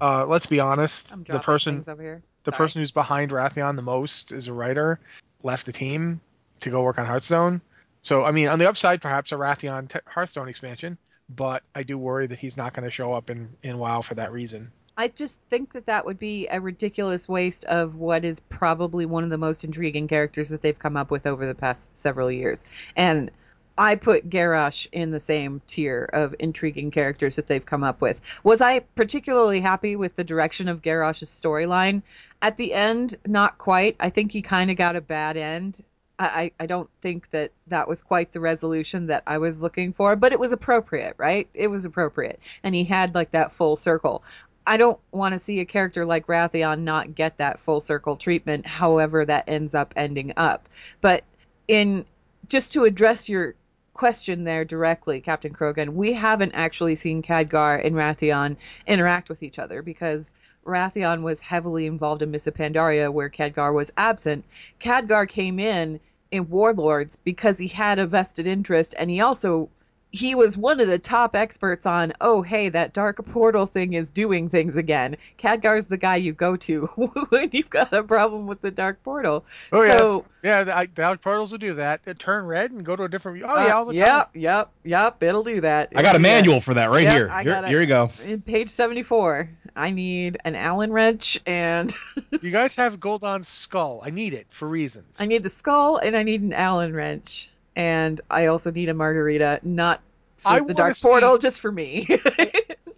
uh, 0.00 0.26
let's 0.26 0.46
be 0.46 0.60
honest, 0.60 1.08
the 1.26 1.38
person 1.38 1.82
over 1.86 2.02
here. 2.02 2.22
the 2.44 2.50
Sorry. 2.50 2.56
person 2.56 2.80
who's 2.80 2.90
behind 2.90 3.30
Wrathion 3.30 3.76
the 3.76 3.82
most 3.82 4.32
is 4.32 4.48
a 4.48 4.52
writer, 4.52 4.98
left 5.42 5.66
the 5.66 5.72
team 5.72 6.20
to 6.60 6.70
go 6.70 6.82
work 6.82 6.98
on 6.98 7.06
Hearthstone. 7.06 7.60
So 8.02 8.24
I 8.24 8.30
mean, 8.32 8.48
on 8.48 8.58
the 8.58 8.68
upside, 8.68 9.00
perhaps 9.00 9.30
a 9.32 9.36
Wrathion 9.36 9.88
t- 9.88 10.00
Hearthstone 10.06 10.48
expansion, 10.48 10.98
but 11.36 11.62
I 11.74 11.82
do 11.82 11.96
worry 11.98 12.26
that 12.26 12.38
he's 12.38 12.56
not 12.56 12.74
going 12.74 12.84
to 12.84 12.90
show 12.90 13.12
up 13.12 13.30
in 13.30 13.48
in 13.62 13.78
WoW 13.78 14.02
for 14.02 14.14
that 14.14 14.32
reason. 14.32 14.72
I 14.96 15.08
just 15.08 15.40
think 15.48 15.72
that 15.72 15.86
that 15.86 16.04
would 16.04 16.18
be 16.18 16.46
a 16.48 16.60
ridiculous 16.60 17.28
waste 17.28 17.64
of 17.66 17.94
what 17.94 18.24
is 18.24 18.40
probably 18.40 19.06
one 19.06 19.24
of 19.24 19.30
the 19.30 19.38
most 19.38 19.64
intriguing 19.64 20.06
characters 20.06 20.50
that 20.50 20.60
they've 20.60 20.78
come 20.78 20.96
up 20.96 21.10
with 21.10 21.26
over 21.26 21.46
the 21.46 21.54
past 21.54 21.96
several 21.96 22.30
years. 22.30 22.66
And 22.96 23.30
I 23.78 23.94
put 23.96 24.28
Garrosh 24.28 24.86
in 24.92 25.10
the 25.10 25.20
same 25.20 25.62
tier 25.66 26.10
of 26.12 26.34
intriguing 26.38 26.90
characters 26.90 27.36
that 27.36 27.46
they've 27.46 27.64
come 27.64 27.82
up 27.82 28.02
with. 28.02 28.20
Was 28.44 28.60
I 28.60 28.80
particularly 28.80 29.60
happy 29.60 29.96
with 29.96 30.16
the 30.16 30.24
direction 30.24 30.68
of 30.68 30.82
Garrosh's 30.82 31.30
storyline? 31.30 32.02
At 32.42 32.58
the 32.58 32.74
end, 32.74 33.16
not 33.26 33.56
quite. 33.56 33.96
I 33.98 34.10
think 34.10 34.32
he 34.32 34.42
kind 34.42 34.70
of 34.70 34.76
got 34.76 34.96
a 34.96 35.00
bad 35.00 35.38
end. 35.38 35.80
I, 36.20 36.52
I 36.60 36.66
don't 36.66 36.90
think 37.00 37.30
that 37.30 37.52
that 37.68 37.88
was 37.88 38.02
quite 38.02 38.32
the 38.32 38.40
resolution 38.40 39.06
that 39.06 39.22
I 39.26 39.38
was 39.38 39.58
looking 39.58 39.92
for, 39.92 40.16
but 40.16 40.32
it 40.32 40.38
was 40.38 40.52
appropriate, 40.52 41.14
right? 41.16 41.48
It 41.54 41.68
was 41.68 41.84
appropriate. 41.84 42.40
And 42.62 42.74
he 42.74 42.84
had 42.84 43.14
like 43.14 43.30
that 43.30 43.52
full 43.52 43.76
circle. 43.76 44.22
I 44.66 44.76
don't 44.76 45.00
want 45.12 45.32
to 45.32 45.38
see 45.38 45.60
a 45.60 45.64
character 45.64 46.04
like 46.04 46.26
Wrathion 46.26 46.80
not 46.80 47.14
get 47.14 47.38
that 47.38 47.58
full 47.58 47.80
circle 47.80 48.16
treatment, 48.16 48.66
however 48.66 49.24
that 49.24 49.48
ends 49.48 49.74
up 49.74 49.94
ending 49.96 50.32
up. 50.36 50.68
But 51.00 51.24
in 51.68 52.04
just 52.48 52.72
to 52.74 52.84
address 52.84 53.28
your 53.28 53.54
question 53.94 54.44
there 54.44 54.64
directly, 54.64 55.20
Captain 55.20 55.52
Krogan, 55.52 55.94
we 55.94 56.12
haven't 56.12 56.52
actually 56.52 56.96
seen 56.96 57.22
Khadgar 57.22 57.84
and 57.84 57.96
Wrathion 57.96 58.56
interact 58.86 59.28
with 59.28 59.42
each 59.42 59.58
other 59.58 59.82
because 59.82 60.34
Wrathion 60.66 61.22
was 61.22 61.40
heavily 61.40 61.86
involved 61.86 62.22
in 62.22 62.30
Mists 62.30 62.48
Pandaria 62.50 63.10
where 63.10 63.30
Khadgar 63.30 63.72
was 63.72 63.92
absent. 63.96 64.44
Khadgar 64.80 65.26
came 65.26 65.58
in 65.58 65.98
in 66.30 66.48
Warlords 66.48 67.16
because 67.16 67.58
he 67.58 67.68
had 67.68 67.98
a 67.98 68.06
vested 68.06 68.46
interest 68.46 68.94
and 68.98 69.10
he 69.10 69.20
also 69.20 69.68
he 70.12 70.34
was 70.34 70.58
one 70.58 70.80
of 70.80 70.88
the 70.88 70.98
top 70.98 71.36
experts 71.36 71.86
on 71.86 72.12
oh 72.20 72.42
hey 72.42 72.68
that 72.68 72.92
dark 72.92 73.24
portal 73.26 73.64
thing 73.66 73.92
is 73.92 74.10
doing 74.10 74.48
things 74.48 74.76
again 74.76 75.16
Khadgar's 75.38 75.86
the 75.86 75.96
guy 75.96 76.16
you 76.16 76.32
go 76.32 76.56
to 76.56 76.86
when 77.28 77.48
you've 77.52 77.70
got 77.70 77.92
a 77.92 78.02
problem 78.02 78.46
with 78.46 78.60
the 78.60 78.70
dark 78.72 79.02
portal 79.04 79.44
Oh 79.72 79.82
yeah, 79.82 79.98
so 79.98 80.24
yeah. 80.42 80.64
The, 80.64 80.76
I- 80.76 80.86
Dark 80.86 81.20
portals 81.22 81.52
will 81.52 81.58
do 81.58 81.74
that. 81.74 82.00
It 82.06 82.18
turn 82.18 82.44
red 82.46 82.70
and 82.72 82.84
go 82.84 82.96
to 82.96 83.04
a 83.04 83.08
different. 83.08 83.44
Oh 83.44 83.48
uh, 83.50 83.66
yeah, 83.66 83.72
all 83.74 83.84
the 83.84 83.92
time. 83.94 84.00
yep 84.00 84.30
yep 84.34 84.70
yep 84.84 85.22
it'll 85.22 85.44
do 85.44 85.60
that 85.60 85.92
I 85.94 86.02
got 86.02 86.06
a 86.06 86.08
It'll 86.08 86.12
that. 86.14 86.20
manual 86.22 86.60
for 86.60 86.74
that 86.74 86.90
right 86.90 87.04
Yep, 87.04 87.12
here. 87.12 87.28
I 87.30 87.42
Here, 87.42 87.52
got 87.52 87.64
it. 87.64 87.70
here 87.70 87.80
you 87.80 87.86
go. 87.86 88.10
in 88.24 88.40
page 88.42 88.68
74 88.68 89.48
i 89.76 89.90
need 89.90 90.36
an 90.44 90.56
allen 90.56 90.92
wrench 90.92 91.38
and 91.46 91.94
You 92.42 92.50
guys 92.50 92.74
have 92.74 92.98
Gul'dan's 92.98 93.46
skull. 93.46 94.00
I 94.04 94.10
need 94.10 94.34
it 94.34 94.46
for 94.50 94.66
reasons. 94.68 95.16
i 95.20 95.26
need 95.26 95.42
the 95.44 95.48
skull 95.50 95.98
and 95.98 96.16
i 96.16 96.22
need 96.24 96.42
an 96.42 96.52
allen 96.52 96.92
wrench 96.94 97.50
and 97.76 98.20
i 98.30 98.46
also 98.46 98.70
need 98.70 98.88
a 98.88 98.94
margarita 98.94 99.60
not 99.62 100.00
for 100.40 100.60
the 100.62 100.74
dark 100.74 100.96
see- 100.96 101.06
portal 101.06 101.38
just 101.38 101.60
for 101.60 101.70
me. 101.70 102.06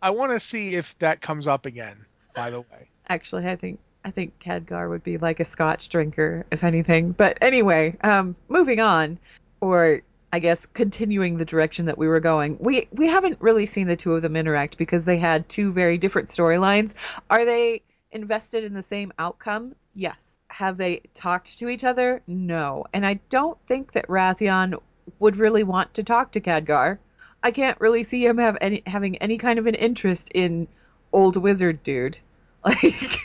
I 0.03 0.11
want 0.11 0.33
to 0.33 0.41
see 0.41 0.75
if 0.75 0.99
that 0.99 1.21
comes 1.21 1.47
up 1.47 1.67
again. 1.67 1.97
By 2.35 2.51
the 2.51 2.61
way, 2.61 2.89
actually 3.09 3.47
i 3.47 3.57
think 3.57 3.79
i 4.05 4.11
think 4.11 4.39
khadgar 4.39 4.89
would 4.89 5.03
be 5.03 5.19
like 5.19 5.41
a 5.41 5.45
scotch 5.45 5.89
drinker 5.89 6.47
if 6.51 6.65
anything. 6.65 7.13
But 7.13 7.37
anyway 7.43 7.97
um 8.03 8.37
moving 8.49 8.81
on 8.81 9.19
or 9.61 10.01
i 10.33 10.39
guess 10.39 10.65
continuing 10.67 11.37
the 11.37 11.45
direction 11.45 11.85
that 11.87 11.99
we 11.99 12.09
were 12.09 12.21
going 12.21 12.57
we 12.61 12.89
we 12.93 13.07
haven't 13.07 13.37
really 13.41 13.67
seen 13.67 13.87
the 13.87 13.97
two 13.97 14.15
of 14.15 14.23
them 14.23 14.37
interact 14.37 14.79
because 14.79 15.05
they 15.05 15.19
had 15.19 15.49
two 15.49 15.73
very 15.73 15.99
different 15.99 16.29
storylines. 16.29 16.95
Are 17.29 17.45
they 17.45 17.83
invested 18.13 18.65
in 18.65 18.73
the 18.73 18.83
same 18.83 19.13
outcome 19.19 19.75
yes 19.95 20.39
have 20.49 20.77
they 20.77 21.01
talked 21.15 21.59
to 21.59 21.69
each 21.69 21.85
other 21.85 22.23
no 22.27 22.85
and 22.93 23.07
i 23.07 23.15
don't 23.29 23.59
think 23.67 23.93
that 23.93 24.09
wrathion 24.09 24.75
would 25.19 25.37
really 25.37 25.63
want 25.65 25.93
to 25.95 26.03
talk 26.03 26.33
to 26.33 26.41
khadgar 26.41 26.99
i 27.43 27.51
can't 27.51 27.81
really 27.81 28.03
see 28.03 28.25
him 28.25 28.39
have 28.39 28.57
any 28.61 28.83
having 28.87 29.17
any 29.19 29.39
kind 29.39 29.59
of 29.59 29.67
an 29.67 29.75
interest 29.75 30.31
in 30.35 30.67
old 31.13 31.37
wizard 31.37 31.83
dude 31.83 32.19
like, 32.65 33.19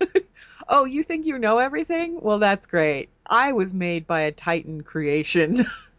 oh, 0.68 0.84
you 0.84 1.02
think 1.02 1.26
you 1.26 1.38
know 1.38 1.58
everything? 1.58 2.20
Well, 2.20 2.38
that's 2.38 2.66
great. 2.66 3.08
I 3.26 3.52
was 3.52 3.72
made 3.72 4.06
by 4.06 4.20
a 4.20 4.32
Titan 4.32 4.82
creation. 4.82 5.64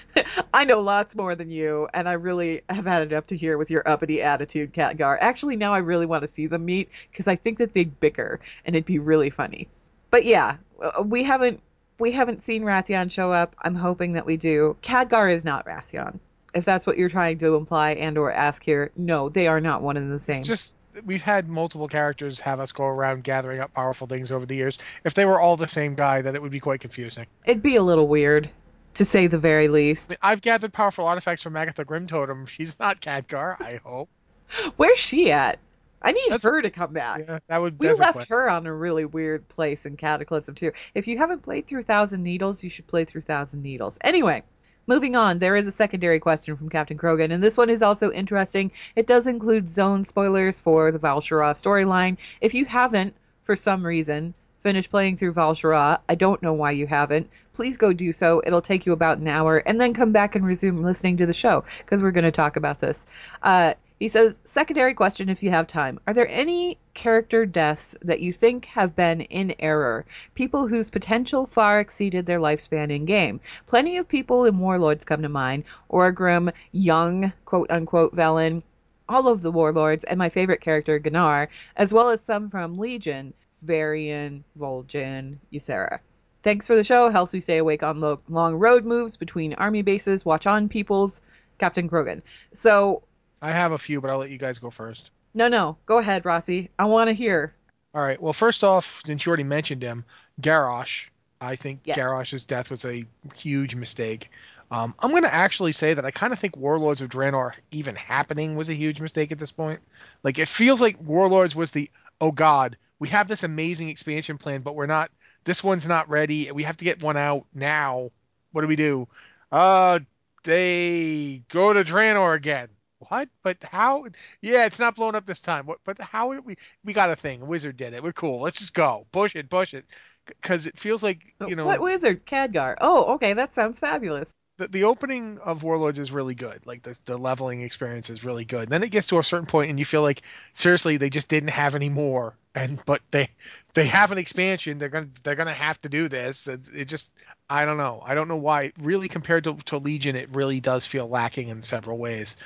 I 0.54 0.64
know 0.64 0.80
lots 0.80 1.16
more 1.16 1.34
than 1.34 1.50
you, 1.50 1.88
and 1.94 2.08
I 2.08 2.12
really 2.14 2.62
have 2.68 2.86
had 2.86 3.02
it 3.02 3.12
up 3.12 3.26
to 3.28 3.36
here 3.36 3.58
with 3.58 3.70
your 3.70 3.86
uppity 3.88 4.22
attitude, 4.22 4.72
Khadgar. 4.72 5.18
Actually, 5.20 5.56
now 5.56 5.72
I 5.72 5.78
really 5.78 6.06
want 6.06 6.22
to 6.22 6.28
see 6.28 6.46
them 6.46 6.64
meet 6.64 6.90
because 7.10 7.28
I 7.28 7.36
think 7.36 7.58
that 7.58 7.72
they'd 7.72 7.98
bicker, 8.00 8.40
and 8.64 8.76
it'd 8.76 8.86
be 8.86 8.98
really 8.98 9.30
funny. 9.30 9.68
But 10.10 10.24
yeah, 10.24 10.56
uh, 10.80 11.02
we 11.02 11.22
haven't 11.22 11.60
we 11.98 12.12
haven't 12.12 12.42
seen 12.42 12.62
Wrathion 12.62 13.10
show 13.10 13.32
up. 13.32 13.54
I'm 13.62 13.74
hoping 13.74 14.14
that 14.14 14.26
we 14.26 14.36
do. 14.36 14.76
Khadgar 14.82 15.32
is 15.32 15.44
not 15.44 15.64
Wrathion. 15.66 16.18
If 16.54 16.64
that's 16.64 16.86
what 16.86 16.98
you're 16.98 17.08
trying 17.08 17.38
to 17.38 17.54
imply 17.54 17.92
and 17.92 18.18
or 18.18 18.30
ask 18.30 18.62
here, 18.62 18.90
no, 18.96 19.28
they 19.28 19.46
are 19.46 19.60
not 19.60 19.82
one 19.82 19.96
and 19.96 20.12
the 20.12 20.18
same. 20.18 20.40
it's 20.40 20.48
just 20.48 20.76
we've 21.06 21.22
had 21.22 21.48
multiple 21.48 21.88
characters 21.88 22.40
have 22.40 22.60
us 22.60 22.72
go 22.72 22.84
around 22.84 23.24
gathering 23.24 23.60
up 23.60 23.72
powerful 23.72 24.06
things 24.06 24.30
over 24.30 24.46
the 24.46 24.54
years. 24.54 24.78
If 25.04 25.14
they 25.14 25.24
were 25.24 25.40
all 25.40 25.56
the 25.56 25.68
same 25.68 25.94
guy, 25.94 26.22
then 26.22 26.34
it 26.34 26.42
would 26.42 26.50
be 26.50 26.60
quite 26.60 26.80
confusing. 26.80 27.26
It'd 27.44 27.62
be 27.62 27.76
a 27.76 27.82
little 27.82 28.08
weird, 28.08 28.50
to 28.94 29.04
say 29.04 29.26
the 29.26 29.38
very 29.38 29.68
least. 29.68 30.16
I've 30.22 30.42
gathered 30.42 30.72
powerful 30.72 31.06
artifacts 31.06 31.42
from 31.42 31.54
Magatha 31.54 31.84
Grimtotem. 31.84 32.46
She's 32.46 32.78
not 32.78 33.00
Khadgar, 33.00 33.60
I 33.60 33.80
hope. 33.84 34.08
Where's 34.76 34.98
she 34.98 35.30
at? 35.32 35.58
I 36.02 36.12
need 36.12 36.24
That's- 36.30 36.42
her 36.42 36.60
to 36.60 36.70
come 36.70 36.92
back. 36.92 37.20
Yeah, 37.20 37.38
that 37.46 37.58
would. 37.58 37.78
We 37.78 37.92
left 37.92 38.28
her 38.28 38.50
on 38.50 38.66
a 38.66 38.72
really 38.74 39.04
weird 39.04 39.46
place 39.48 39.86
in 39.86 39.96
Cataclysm 39.96 40.54
too. 40.54 40.72
If 40.94 41.06
you 41.06 41.16
haven't 41.16 41.42
played 41.42 41.66
through 41.66 41.82
Thousand 41.82 42.22
Needles, 42.24 42.64
you 42.64 42.70
should 42.70 42.86
play 42.88 43.04
through 43.04 43.20
Thousand 43.20 43.62
Needles. 43.62 43.98
Anyway, 44.02 44.42
moving 44.88 45.14
on, 45.14 45.38
there 45.38 45.54
is 45.54 45.68
a 45.68 45.72
secondary 45.72 46.18
question 46.18 46.56
from 46.56 46.68
Captain 46.68 46.98
Krogan, 46.98 47.32
and 47.32 47.40
this 47.40 47.56
one 47.56 47.70
is 47.70 47.82
also 47.82 48.10
interesting. 48.10 48.72
It 48.96 49.06
does 49.06 49.28
include 49.28 49.68
zone 49.68 50.04
spoilers 50.04 50.58
for 50.60 50.90
the 50.90 50.98
Val'sharah 50.98 51.52
storyline. 51.52 52.16
If 52.40 52.52
you 52.52 52.64
haven't, 52.64 53.14
for 53.44 53.54
some 53.54 53.86
reason, 53.86 54.34
finished 54.62 54.90
playing 54.90 55.16
through 55.16 55.34
Val'sharah, 55.34 55.98
I 56.08 56.14
don't 56.14 56.42
know 56.42 56.52
why 56.52 56.70
you 56.70 56.86
haven't. 56.86 57.28
Please 57.52 57.76
go 57.76 57.92
do 57.92 58.12
so. 58.12 58.40
It'll 58.46 58.62
take 58.62 58.86
you 58.86 58.92
about 58.92 59.18
an 59.18 59.28
hour, 59.28 59.58
and 59.66 59.80
then 59.80 59.92
come 59.92 60.12
back 60.12 60.34
and 60.34 60.46
resume 60.46 60.82
listening 60.82 61.16
to 61.18 61.26
the 61.26 61.32
show 61.32 61.64
because 61.78 62.02
we're 62.02 62.12
going 62.12 62.24
to 62.24 62.30
talk 62.30 62.56
about 62.56 62.80
this. 62.80 63.06
Uh, 63.42 63.74
he 63.98 64.08
says, 64.08 64.40
secondary 64.42 64.94
question 64.94 65.28
if 65.28 65.44
you 65.44 65.50
have 65.50 65.68
time. 65.68 66.00
Are 66.08 66.14
there 66.14 66.26
any 66.28 66.76
character 66.94 67.46
deaths 67.46 67.94
that 68.02 68.18
you 68.18 68.32
think 68.32 68.64
have 68.64 68.96
been 68.96 69.20
in 69.20 69.54
error? 69.60 70.04
People 70.34 70.66
whose 70.66 70.90
potential 70.90 71.46
far 71.46 71.78
exceeded 71.78 72.26
their 72.26 72.40
lifespan 72.40 72.90
in 72.90 73.04
game. 73.04 73.38
Plenty 73.66 73.96
of 73.96 74.08
people 74.08 74.44
in 74.44 74.58
Warlords 74.58 75.04
come 75.04 75.22
to 75.22 75.28
mind. 75.28 75.62
Orgrim, 75.88 76.52
young, 76.72 77.32
quote 77.44 77.70
unquote, 77.70 78.14
Velen, 78.16 78.64
all 79.08 79.28
of 79.28 79.42
the 79.42 79.52
Warlords, 79.52 80.02
and 80.04 80.18
my 80.18 80.28
favorite 80.28 80.60
character, 80.60 80.98
Gunnar, 80.98 81.48
as 81.76 81.92
well 81.92 82.08
as 82.08 82.20
some 82.20 82.50
from 82.50 82.78
Legion, 82.78 83.34
Varian, 83.62 84.44
Vol'jin, 84.58 85.36
Ysera. 85.52 85.98
Thanks 86.42 86.66
for 86.66 86.74
the 86.76 86.84
show. 86.84 87.08
Helps 87.08 87.32
me 87.32 87.40
stay 87.40 87.58
awake 87.58 87.82
on 87.82 88.00
lo- 88.00 88.20
long 88.28 88.54
road 88.56 88.84
moves 88.84 89.16
between 89.16 89.54
army 89.54 89.82
bases. 89.82 90.24
Watch 90.24 90.46
on 90.46 90.68
peoples. 90.68 91.20
Captain 91.58 91.88
Krogan. 91.88 92.20
So 92.52 93.02
I 93.40 93.52
have 93.52 93.72
a 93.72 93.78
few, 93.78 94.00
but 94.00 94.10
I'll 94.10 94.18
let 94.18 94.30
you 94.30 94.38
guys 94.38 94.58
go 94.58 94.70
first. 94.70 95.10
no, 95.34 95.46
no. 95.48 95.76
Go 95.86 95.98
ahead, 95.98 96.24
Rossi. 96.24 96.70
I 96.78 96.84
want 96.86 97.08
to 97.08 97.14
hear. 97.14 97.54
All 97.94 98.02
right. 98.02 98.20
Well, 98.20 98.32
first 98.32 98.64
off, 98.64 99.00
since 99.06 99.24
you 99.24 99.30
already 99.30 99.44
mentioned 99.44 99.82
him, 99.82 100.04
Garrosh. 100.40 101.06
I 101.40 101.56
think 101.56 101.80
Yes. 101.84 101.96
Garrosh's 101.98 102.44
death 102.44 102.70
was 102.70 102.84
a 102.84 103.04
huge 103.36 103.74
mistake. 103.74 104.30
Um, 104.70 104.94
I'm 105.00 105.10
going 105.10 105.24
to 105.24 105.34
actually 105.34 105.72
say 105.72 105.92
that 105.92 106.04
I 106.04 106.10
kind 106.10 106.32
of 106.32 106.38
think 106.38 106.56
Warlords 106.56 107.02
of 107.02 107.10
Draenor 107.10 107.52
even 107.72 107.94
happening 107.94 108.56
was 108.56 108.68
a 108.68 108.74
huge 108.74 109.00
mistake 109.00 109.30
at 109.32 109.38
this 109.38 109.52
point. 109.52 109.80
Like 110.22 110.38
it 110.38 110.48
feels 110.48 110.80
like 110.80 110.96
Warlords 111.02 111.54
was 111.54 111.72
the 111.72 111.90
oh 112.20 112.30
god, 112.32 112.76
we 113.02 113.08
have 113.08 113.26
this 113.26 113.42
amazing 113.42 113.88
expansion 113.88 114.38
plan, 114.38 114.62
but 114.62 114.76
we're 114.76 114.86
not. 114.86 115.10
This 115.44 115.64
one's 115.64 115.88
not 115.88 116.08
ready. 116.08 116.50
We 116.52 116.62
have 116.62 116.76
to 116.76 116.84
get 116.84 117.02
one 117.02 117.16
out 117.16 117.46
now. 117.52 118.10
What 118.52 118.60
do 118.62 118.68
we 118.68 118.76
do? 118.76 119.08
Uh, 119.50 119.98
they 120.44 121.42
go 121.48 121.72
to 121.72 121.82
Draenor 121.82 122.36
again. 122.36 122.68
What? 123.08 123.28
But 123.42 123.56
how? 123.64 124.06
Yeah, 124.40 124.66
it's 124.66 124.78
not 124.78 124.94
blown 124.94 125.16
up 125.16 125.26
this 125.26 125.40
time. 125.40 125.66
What? 125.66 125.80
But 125.84 126.00
how? 126.00 126.28
We 126.40 126.56
we 126.84 126.92
got 126.92 127.10
a 127.10 127.16
thing. 127.16 127.42
A 127.42 127.44
wizard 127.44 127.76
did 127.76 127.92
it. 127.92 128.02
We're 128.04 128.12
cool. 128.12 128.40
Let's 128.40 128.60
just 128.60 128.74
go. 128.74 129.06
Push 129.10 129.34
it. 129.34 129.50
Push 129.50 129.74
it. 129.74 129.84
Because 130.26 130.68
it 130.68 130.78
feels 130.78 131.02
like 131.02 131.34
you 131.40 131.56
know 131.56 131.64
what 131.66 131.80
wizard? 131.80 132.24
Khadgar. 132.24 132.76
Oh, 132.80 133.14
okay. 133.14 133.32
That 133.34 133.52
sounds 133.52 133.80
fabulous. 133.80 134.32
the, 134.58 134.68
the 134.68 134.84
opening 134.84 135.38
of 135.44 135.62
Warlords 135.64 135.98
is 135.98 136.12
really 136.12 136.34
good. 136.36 136.64
Like 136.66 136.82
the 136.82 136.98
the 137.04 137.18
leveling 137.18 137.62
experience 137.62 138.10
is 138.10 138.24
really 138.24 138.44
good. 138.44 138.68
Then 138.68 138.82
it 138.84 138.90
gets 138.90 139.08
to 139.08 139.18
a 139.18 139.24
certain 139.24 139.46
point 139.46 139.70
and 139.70 139.78
you 139.78 139.84
feel 139.84 140.02
like 140.02 140.22
seriously 140.52 140.96
they 140.96 141.10
just 141.10 141.28
didn't 141.28 141.48
have 141.50 141.74
any 141.74 141.88
more 141.88 142.36
and 142.54 142.80
but 142.84 143.00
they 143.10 143.28
they 143.74 143.86
have 143.86 144.12
an 144.12 144.18
expansion. 144.18 144.78
They're 144.78 144.88
gonna 144.88 145.08
they're 145.22 145.34
gonna 145.34 145.54
have 145.54 145.80
to 145.82 145.88
do 145.88 146.08
this. 146.08 146.48
It's, 146.48 146.68
it 146.68 146.86
just 146.86 147.14
I 147.48 147.64
don't 147.64 147.78
know. 147.78 148.02
I 148.04 148.14
don't 148.14 148.28
know 148.28 148.36
why. 148.36 148.72
Really, 148.80 149.08
compared 149.08 149.44
to, 149.44 149.54
to 149.66 149.78
Legion, 149.78 150.16
it 150.16 150.28
really 150.34 150.60
does 150.60 150.86
feel 150.86 151.08
lacking 151.08 151.48
in 151.48 151.62
several 151.62 151.98
ways. 151.98 152.36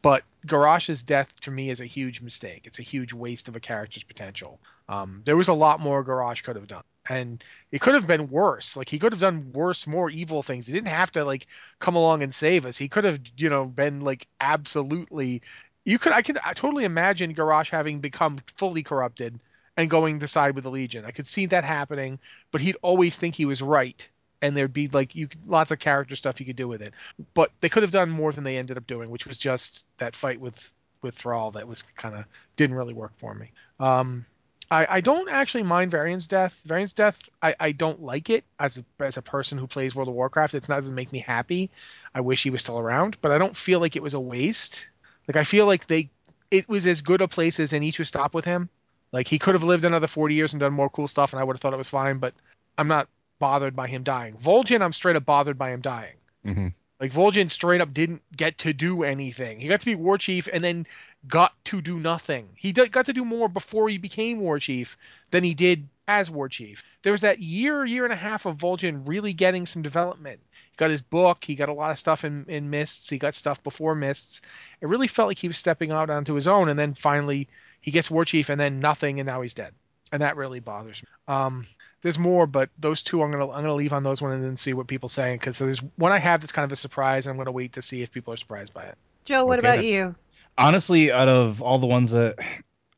But 0.00 0.24
Garrosh's 0.46 1.02
death 1.02 1.32
to 1.42 1.50
me 1.50 1.70
is 1.70 1.80
a 1.80 1.86
huge 1.86 2.20
mistake. 2.20 2.62
It's 2.64 2.78
a 2.78 2.82
huge 2.82 3.12
waste 3.12 3.48
of 3.48 3.56
a 3.56 3.60
character's 3.60 4.02
potential. 4.02 4.58
Um, 4.88 5.22
there 5.24 5.36
was 5.36 5.48
a 5.48 5.52
lot 5.52 5.80
more 5.80 6.04
Garrosh 6.04 6.42
could 6.42 6.56
have 6.56 6.66
done, 6.66 6.82
and 7.08 7.42
it 7.70 7.80
could 7.80 7.94
have 7.94 8.06
been 8.06 8.30
worse. 8.30 8.76
Like 8.76 8.88
he 8.88 8.98
could 8.98 9.12
have 9.12 9.20
done 9.20 9.52
worse, 9.52 9.86
more 9.86 10.10
evil 10.10 10.42
things. 10.42 10.66
He 10.66 10.72
didn't 10.72 10.88
have 10.88 11.12
to 11.12 11.24
like 11.24 11.46
come 11.78 11.94
along 11.94 12.22
and 12.22 12.34
save 12.34 12.66
us. 12.66 12.76
He 12.76 12.88
could 12.88 13.04
have, 13.04 13.20
you 13.36 13.48
know, 13.48 13.64
been 13.64 14.00
like 14.00 14.26
absolutely. 14.40 15.42
You 15.84 15.98
could, 15.98 16.12
I 16.12 16.22
could, 16.22 16.38
I 16.44 16.52
totally 16.52 16.84
imagine 16.84 17.34
Garrosh 17.34 17.70
having 17.70 18.00
become 18.00 18.38
fully 18.56 18.82
corrupted 18.84 19.40
and 19.76 19.90
going 19.90 20.18
to 20.18 20.28
side 20.28 20.54
with 20.54 20.64
the 20.64 20.70
Legion. 20.70 21.04
I 21.04 21.10
could 21.10 21.26
see 21.26 21.46
that 21.46 21.64
happening, 21.64 22.18
but 22.50 22.60
he'd 22.60 22.76
always 22.82 23.18
think 23.18 23.34
he 23.34 23.46
was 23.46 23.62
right, 23.62 24.06
and 24.40 24.56
there'd 24.56 24.72
be 24.72 24.88
like 24.88 25.14
you 25.14 25.28
lots 25.46 25.70
of 25.70 25.78
character 25.78 26.16
stuff 26.16 26.40
you 26.40 26.46
could 26.46 26.56
do 26.56 26.68
with 26.68 26.82
it. 26.82 26.92
But 27.34 27.50
they 27.60 27.68
could 27.68 27.82
have 27.82 27.92
done 27.92 28.10
more 28.10 28.32
than 28.32 28.44
they 28.44 28.58
ended 28.58 28.76
up 28.76 28.86
doing, 28.86 29.10
which 29.10 29.26
was 29.26 29.38
just 29.38 29.84
that 29.98 30.14
fight 30.14 30.40
with 30.40 30.72
with 31.02 31.14
Thrall 31.14 31.50
that 31.52 31.66
was 31.66 31.82
kind 31.96 32.14
of 32.14 32.24
didn't 32.56 32.76
really 32.76 32.94
work 32.94 33.12
for 33.18 33.34
me. 33.34 33.50
Um, 33.80 34.24
I, 34.70 34.86
I 34.88 35.00
don't 35.02 35.28
actually 35.28 35.64
mind 35.64 35.90
Varian's 35.90 36.26
death. 36.26 36.58
Varian's 36.64 36.94
death, 36.94 37.18
I, 37.42 37.54
I 37.60 37.72
don't 37.72 38.00
like 38.00 38.30
it 38.30 38.44
as 38.58 38.78
a, 38.78 39.04
as 39.04 39.18
a 39.18 39.22
person 39.22 39.58
who 39.58 39.66
plays 39.66 39.94
World 39.94 40.08
of 40.08 40.14
Warcraft. 40.14 40.54
It 40.54 40.66
doesn't 40.66 40.94
make 40.94 41.12
me 41.12 41.18
happy. 41.18 41.70
I 42.14 42.22
wish 42.22 42.42
he 42.42 42.50
was 42.50 42.62
still 42.62 42.78
around, 42.78 43.18
but 43.20 43.32
I 43.32 43.38
don't 43.38 43.56
feel 43.56 43.80
like 43.80 43.96
it 43.96 44.02
was 44.02 44.14
a 44.14 44.20
waste. 44.20 44.88
Like 45.28 45.36
I 45.36 45.44
feel 45.44 45.66
like 45.66 45.86
they 45.86 46.10
it 46.50 46.68
was 46.68 46.86
as 46.86 47.02
good 47.02 47.20
a 47.20 47.28
place 47.28 47.60
as 47.60 47.72
any 47.72 47.92
to 47.92 48.04
stop 48.04 48.34
with 48.34 48.44
him. 48.44 48.68
Like 49.12 49.28
he 49.28 49.38
could 49.38 49.54
have 49.54 49.62
lived 49.62 49.84
another 49.84 50.06
40 50.06 50.34
years 50.34 50.52
and 50.52 50.60
done 50.60 50.72
more 50.72 50.90
cool 50.90 51.08
stuff, 51.08 51.32
and 51.32 51.40
I 51.40 51.44
would 51.44 51.54
have 51.54 51.60
thought 51.60 51.74
it 51.74 51.78
was 51.78 51.90
fine. 51.90 52.18
But 52.18 52.34
I'm 52.78 52.88
not 52.88 53.08
bothered 53.38 53.76
by 53.76 53.88
him 53.88 54.02
dying. 54.02 54.34
Vol'jin, 54.34 54.82
I'm 54.82 54.92
straight 54.92 55.16
up 55.16 55.24
bothered 55.24 55.58
by 55.58 55.70
him 55.70 55.80
dying. 55.80 56.14
Mm-hmm. 56.46 56.68
Like 57.00 57.12
Vol'jin 57.12 57.50
straight 57.50 57.80
up 57.80 57.92
didn't 57.92 58.22
get 58.36 58.58
to 58.58 58.72
do 58.72 59.02
anything. 59.02 59.58
He 59.58 59.66
got 59.66 59.80
to 59.80 59.86
be 59.86 59.96
war 59.96 60.16
chief 60.16 60.48
and 60.52 60.62
then 60.62 60.86
got 61.26 61.52
to 61.64 61.82
do 61.82 61.98
nothing. 61.98 62.48
He 62.54 62.70
did, 62.70 62.92
got 62.92 63.06
to 63.06 63.12
do 63.12 63.24
more 63.24 63.48
before 63.48 63.88
he 63.88 63.98
became 63.98 64.38
war 64.38 64.60
chief 64.60 64.96
than 65.32 65.42
he 65.42 65.54
did 65.54 65.88
as 66.06 66.30
war 66.30 66.48
chief. 66.48 66.84
There 67.02 67.10
was 67.10 67.22
that 67.22 67.40
year, 67.40 67.84
year 67.84 68.04
and 68.04 68.12
a 68.12 68.16
half 68.16 68.46
of 68.46 68.58
Vol'jin 68.58 69.02
really 69.04 69.32
getting 69.32 69.66
some 69.66 69.82
development. 69.82 70.38
He 70.52 70.76
got 70.76 70.90
his 70.90 71.02
book. 71.02 71.44
He 71.44 71.56
got 71.56 71.68
a 71.68 71.74
lot 71.74 71.90
of 71.90 71.98
stuff 71.98 72.24
in, 72.24 72.44
in 72.46 72.70
Mists. 72.70 73.10
He 73.10 73.18
got 73.18 73.34
stuff 73.34 73.60
before 73.64 73.96
Mists. 73.96 74.40
It 74.80 74.86
really 74.86 75.08
felt 75.08 75.26
like 75.26 75.38
he 75.38 75.48
was 75.48 75.58
stepping 75.58 75.90
out 75.90 76.10
onto 76.10 76.34
his 76.34 76.46
own, 76.46 76.68
and 76.68 76.78
then 76.78 76.94
finally 76.94 77.48
he 77.82 77.90
gets 77.90 78.10
war 78.10 78.24
chief 78.24 78.48
and 78.48 78.58
then 78.58 78.80
nothing 78.80 79.20
and 79.20 79.26
now 79.26 79.42
he's 79.42 79.52
dead 79.54 79.74
and 80.10 80.22
that 80.22 80.36
really 80.36 80.60
bothers 80.60 81.02
me 81.02 81.08
um, 81.34 81.66
there's 82.00 82.18
more 82.18 82.46
but 82.46 82.70
those 82.78 83.02
two 83.02 83.22
i'm 83.22 83.30
gonna 83.30 83.48
i'm 83.50 83.60
gonna 83.62 83.74
leave 83.74 83.92
on 83.92 84.02
those 84.02 84.22
one 84.22 84.32
and 84.32 84.42
then 84.42 84.56
see 84.56 84.72
what 84.72 84.86
people 84.86 85.08
say 85.08 85.34
because 85.34 85.58
there's 85.58 85.82
one 85.96 86.10
i 86.12 86.18
have 86.18 86.40
that's 86.40 86.52
kind 86.52 86.64
of 86.64 86.72
a 86.72 86.76
surprise 86.76 87.26
and 87.26 87.32
i'm 87.32 87.36
gonna 87.36 87.52
wait 87.52 87.74
to 87.74 87.82
see 87.82 88.02
if 88.02 88.10
people 88.10 88.32
are 88.32 88.38
surprised 88.38 88.72
by 88.72 88.84
it 88.84 88.96
Joe, 89.24 89.44
what 89.44 89.58
Okay. 89.58 89.68
about 89.68 89.84
you? 89.84 90.16
honestly, 90.58 91.12
out 91.12 91.28
of 91.28 91.62
all 91.62 91.78
the 91.78 91.86
ones 91.86 92.10
that 92.10 92.36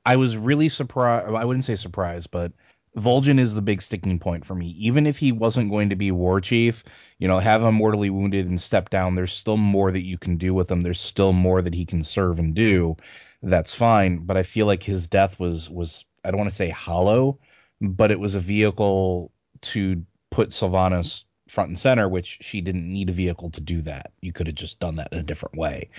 I 0.06 0.16
was 0.16 0.36
really 0.36 0.68
surprised, 0.68 1.32
I 1.34 1.44
wouldn't 1.44 1.64
say 1.64 1.74
surprised, 1.76 2.30
but 2.30 2.52
Vol'jin 2.96 3.38
is 3.38 3.54
the 3.54 3.62
big 3.62 3.82
sticking 3.82 4.18
point 4.18 4.44
for 4.44 4.54
me. 4.54 4.68
Even 4.78 5.06
if 5.06 5.18
he 5.18 5.32
wasn't 5.32 5.70
going 5.70 5.90
to 5.90 5.96
be 5.96 6.12
war 6.12 6.40
chief, 6.40 6.84
you 7.18 7.26
know, 7.26 7.38
have 7.38 7.62
him 7.62 7.74
mortally 7.74 8.10
wounded 8.10 8.46
and 8.46 8.60
step 8.60 8.90
down, 8.90 9.14
there's 9.14 9.32
still 9.32 9.56
more 9.56 9.90
that 9.90 10.04
you 10.04 10.16
can 10.16 10.36
do 10.36 10.54
with 10.54 10.70
him. 10.70 10.80
There's 10.80 11.00
still 11.00 11.32
more 11.32 11.60
that 11.60 11.74
he 11.74 11.84
can 11.84 12.04
serve 12.04 12.38
and 12.38 12.54
do. 12.54 12.96
That's 13.42 13.74
fine, 13.74 14.18
but 14.18 14.36
I 14.36 14.42
feel 14.42 14.66
like 14.66 14.82
his 14.82 15.06
death 15.06 15.38
was 15.40 15.68
was 15.68 16.04
I 16.24 16.30
don't 16.30 16.38
want 16.38 16.50
to 16.50 16.56
say 16.56 16.70
hollow, 16.70 17.38
but 17.80 18.10
it 18.10 18.20
was 18.20 18.36
a 18.36 18.40
vehicle 18.40 19.32
to 19.62 20.04
put 20.30 20.50
Sylvanas 20.50 21.24
front 21.48 21.68
and 21.68 21.78
center, 21.78 22.08
which 22.08 22.38
she 22.40 22.60
didn't 22.60 22.90
need 22.90 23.10
a 23.10 23.12
vehicle 23.12 23.50
to 23.50 23.60
do 23.60 23.82
that. 23.82 24.12
You 24.22 24.32
could 24.32 24.46
have 24.46 24.56
just 24.56 24.80
done 24.80 24.96
that 24.96 25.12
in 25.12 25.18
a 25.18 25.22
different 25.22 25.56
way. 25.56 25.90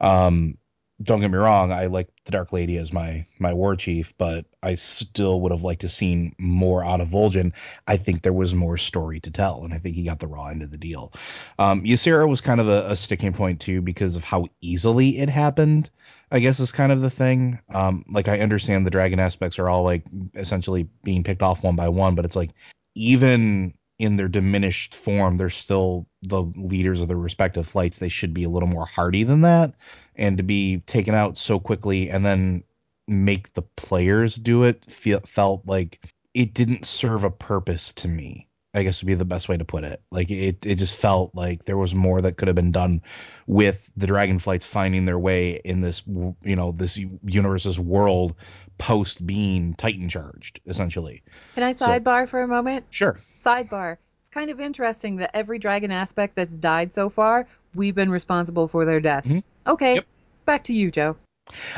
Um, 0.00 0.58
don't 1.02 1.20
get 1.20 1.30
me 1.30 1.38
wrong, 1.38 1.72
I 1.72 1.86
like 1.86 2.08
the 2.24 2.30
Dark 2.30 2.52
Lady 2.52 2.76
as 2.76 2.92
my 2.92 3.26
my 3.38 3.52
war 3.52 3.74
chief, 3.74 4.16
but 4.16 4.46
I 4.62 4.74
still 4.74 5.40
would 5.40 5.52
have 5.52 5.62
liked 5.62 5.80
to 5.80 5.88
seen 5.88 6.34
more 6.38 6.84
out 6.84 7.00
of 7.00 7.08
Vol'jin. 7.08 7.52
I 7.86 7.96
think 7.96 8.22
there 8.22 8.32
was 8.32 8.54
more 8.54 8.76
story 8.76 9.20
to 9.20 9.30
tell, 9.30 9.64
and 9.64 9.74
I 9.74 9.78
think 9.78 9.96
he 9.96 10.04
got 10.04 10.20
the 10.20 10.28
raw 10.28 10.46
end 10.46 10.62
of 10.62 10.70
the 10.70 10.78
deal. 10.78 11.12
Um, 11.58 11.82
Ysera 11.82 12.28
was 12.28 12.40
kind 12.40 12.60
of 12.60 12.68
a, 12.68 12.90
a 12.90 12.96
sticking 12.96 13.32
point 13.32 13.60
too 13.60 13.82
because 13.82 14.16
of 14.16 14.24
how 14.24 14.46
easily 14.60 15.18
it 15.18 15.28
happened. 15.28 15.90
I 16.30 16.38
guess 16.40 16.60
is 16.60 16.72
kind 16.72 16.92
of 16.92 17.00
the 17.00 17.10
thing. 17.10 17.58
Um, 17.72 18.04
like 18.08 18.28
I 18.28 18.40
understand 18.40 18.86
the 18.86 18.90
dragon 18.90 19.20
aspects 19.20 19.58
are 19.58 19.68
all 19.68 19.82
like 19.82 20.04
essentially 20.34 20.88
being 21.02 21.24
picked 21.24 21.42
off 21.42 21.62
one 21.62 21.76
by 21.76 21.88
one, 21.88 22.14
but 22.14 22.24
it's 22.24 22.36
like 22.36 22.50
even 22.94 23.74
in 23.98 24.16
their 24.16 24.28
diminished 24.28 24.94
form, 24.94 25.36
they're 25.36 25.50
still 25.50 26.06
the 26.22 26.42
leaders 26.42 27.00
of 27.00 27.08
their 27.08 27.16
respective 27.16 27.66
flights. 27.66 27.98
They 27.98 28.08
should 28.08 28.34
be 28.34 28.44
a 28.44 28.48
little 28.48 28.68
more 28.68 28.86
hardy 28.86 29.22
than 29.22 29.42
that. 29.42 29.74
And 30.16 30.36
to 30.38 30.42
be 30.44 30.78
taken 30.86 31.14
out 31.14 31.36
so 31.36 31.58
quickly 31.58 32.10
and 32.10 32.24
then 32.24 32.64
make 33.08 33.52
the 33.54 33.62
players 33.62 34.36
do 34.36 34.62
it 34.64 34.84
feel, 34.90 35.20
felt 35.20 35.62
like 35.66 36.00
it 36.34 36.54
didn't 36.54 36.86
serve 36.86 37.24
a 37.24 37.30
purpose 37.30 37.92
to 37.94 38.08
me. 38.08 38.48
I 38.76 38.82
guess 38.82 39.00
would 39.02 39.06
be 39.06 39.14
the 39.14 39.24
best 39.24 39.48
way 39.48 39.56
to 39.56 39.64
put 39.64 39.84
it. 39.84 40.02
Like 40.10 40.32
it, 40.32 40.66
it 40.66 40.74
just 40.76 41.00
felt 41.00 41.32
like 41.32 41.64
there 41.64 41.76
was 41.76 41.94
more 41.94 42.20
that 42.20 42.36
could 42.36 42.48
have 42.48 42.56
been 42.56 42.72
done 42.72 43.02
with 43.46 43.88
the 43.96 44.06
dragonflights 44.06 44.66
finding 44.66 45.04
their 45.04 45.18
way 45.18 45.60
in 45.64 45.80
this, 45.80 46.02
you 46.08 46.56
know, 46.56 46.72
this 46.72 46.98
universe's 47.24 47.78
world 47.78 48.34
post 48.78 49.24
being 49.24 49.74
Titan 49.74 50.08
charged, 50.08 50.60
essentially. 50.66 51.22
Can 51.54 51.62
I 51.62 51.70
So- 51.70 51.86
sidebar 51.86 52.26
for 52.28 52.42
a 52.42 52.48
moment? 52.48 52.86
Sure. 52.90 53.20
Sidebar. 53.44 53.98
Kind 54.34 54.50
of 54.50 54.58
interesting 54.58 55.14
that 55.18 55.30
every 55.32 55.60
dragon 55.60 55.92
aspect 55.92 56.34
that's 56.34 56.56
died 56.56 56.92
so 56.92 57.08
far, 57.08 57.46
we've 57.76 57.94
been 57.94 58.10
responsible 58.10 58.66
for 58.66 58.84
their 58.84 58.98
deaths. 58.98 59.44
Okay, 59.64 59.94
Yep. 59.94 60.06
back 60.44 60.64
to 60.64 60.74
you, 60.74 60.90
Joe. 60.90 61.14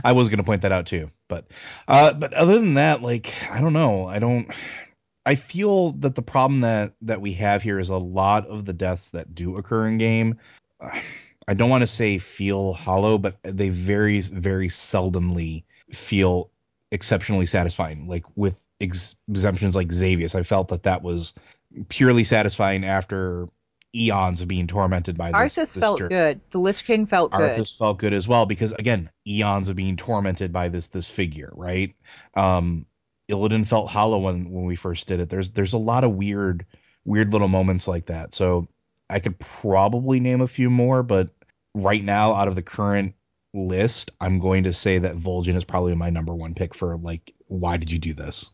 I 0.03 0.13
was 0.13 0.31
going 0.31 0.39
to 0.39 0.43
point 0.43 0.63
that 0.63 0.73
out 0.73 0.87
too, 0.87 1.11
but 1.29 1.45
uh, 1.87 2.15
but 2.15 2.33
other 2.33 2.59
than 2.59 2.73
that, 2.75 3.03
like 3.03 3.35
I 3.51 3.61
don't 3.61 3.75
know, 3.75 4.07
I 4.07 4.21
don't. 4.21 4.51
I 5.27 5.35
feel 5.35 5.93
that 5.99 6.15
the 6.15 6.23
problem 6.23 6.63
that 6.63 6.95
that 7.03 7.21
we 7.21 7.35
have 7.35 7.63
here 7.63 7.79
is 7.79 7.91
a 7.91 7.99
lot 7.99 8.47
of 8.47 8.65
the 8.65 8.73
deaths 8.73 9.11
that 9.11 9.35
do 9.35 9.59
occur 9.59 9.87
in 9.89 9.99
game. 9.99 10.39
uh, 10.81 10.99
I 11.47 11.53
don't 11.53 11.69
want 11.69 11.83
to 11.83 11.87
say 11.87 12.17
feel 12.17 12.73
hollow, 12.73 13.19
but 13.19 13.37
they 13.43 13.69
very 13.69 14.21
very 14.21 14.69
seldomly 14.69 15.65
feel 15.93 16.49
exceptionally 16.91 17.45
satisfying. 17.45 18.09
Like 18.09 18.25
with 18.35 18.67
ex- 18.81 19.15
exemptions 19.29 19.77
like 19.77 19.89
Xavius, 19.89 20.35
I 20.35 20.43
felt 20.43 20.69
that 20.69 20.85
that 20.85 21.03
was 21.03 21.35
purely 21.89 22.25
satisfying 22.25 22.85
after 22.85 23.49
eons 23.95 24.43
of 24.43 24.49
being 24.49 24.67
tormented 24.67 25.17
by 25.17 25.29
this. 25.33 25.37
Arthas 25.37 25.55
this 25.55 25.77
felt 25.77 25.99
journey. 25.99 26.11
good. 26.11 26.41
The 26.51 26.59
Lich 26.59 26.85
King 26.85 27.07
felt 27.07 27.33
good. 27.33 27.59
Arthas 27.59 27.77
felt 27.77 27.99
good 27.99 28.13
as 28.13 28.29
well 28.29 28.47
because 28.47 28.73
again, 28.73 29.11
eons 29.27 29.69
of 29.69 29.77
being 29.77 29.97
tormented 29.97 30.53
by 30.53 30.69
this 30.69 30.89
this 30.89 31.09
figure, 31.09 31.53
right? 31.55 31.95
Um 32.35 32.87
Illidan 33.29 33.67
felt 33.67 33.91
hollow 33.91 34.19
when 34.19 34.51
when 34.51 34.65
we 34.65 34.77
first 34.77 35.07
did 35.07 35.21
it. 35.21 35.29
There's 35.29 35.51
there's 35.51 35.73
a 35.73 35.79
lot 35.79 36.05
of 36.05 36.13
weird 36.13 36.67
weird 37.05 37.33
little 37.33 37.49
moments 37.49 37.89
like 37.89 38.07
that. 38.07 38.35
So 38.35 38.69
I 39.09 39.21
could 39.21 39.39
probably 39.39 40.21
name 40.21 40.41
a 40.41 40.49
few 40.49 40.69
more, 40.69 41.03
but 41.03 41.31
right 41.75 42.03
now 42.03 42.35
out 42.35 42.49
of 42.49 42.55
the 42.55 42.63
current 42.63 43.15
list, 43.55 44.11
I'm 44.21 44.39
going 44.39 44.65
to 44.65 44.73
say 44.73 44.99
that 44.99 45.17
Vol'jin 45.17 45.55
is 45.55 45.65
probably 45.65 45.95
my 45.95 46.11
number 46.11 46.35
one 46.35 46.55
pick 46.55 46.75
for 46.75 46.97
like 46.97 47.35
why 47.49 47.77
did 47.77 47.91
you 47.93 47.99
do 47.99 48.13
this? 48.15 48.51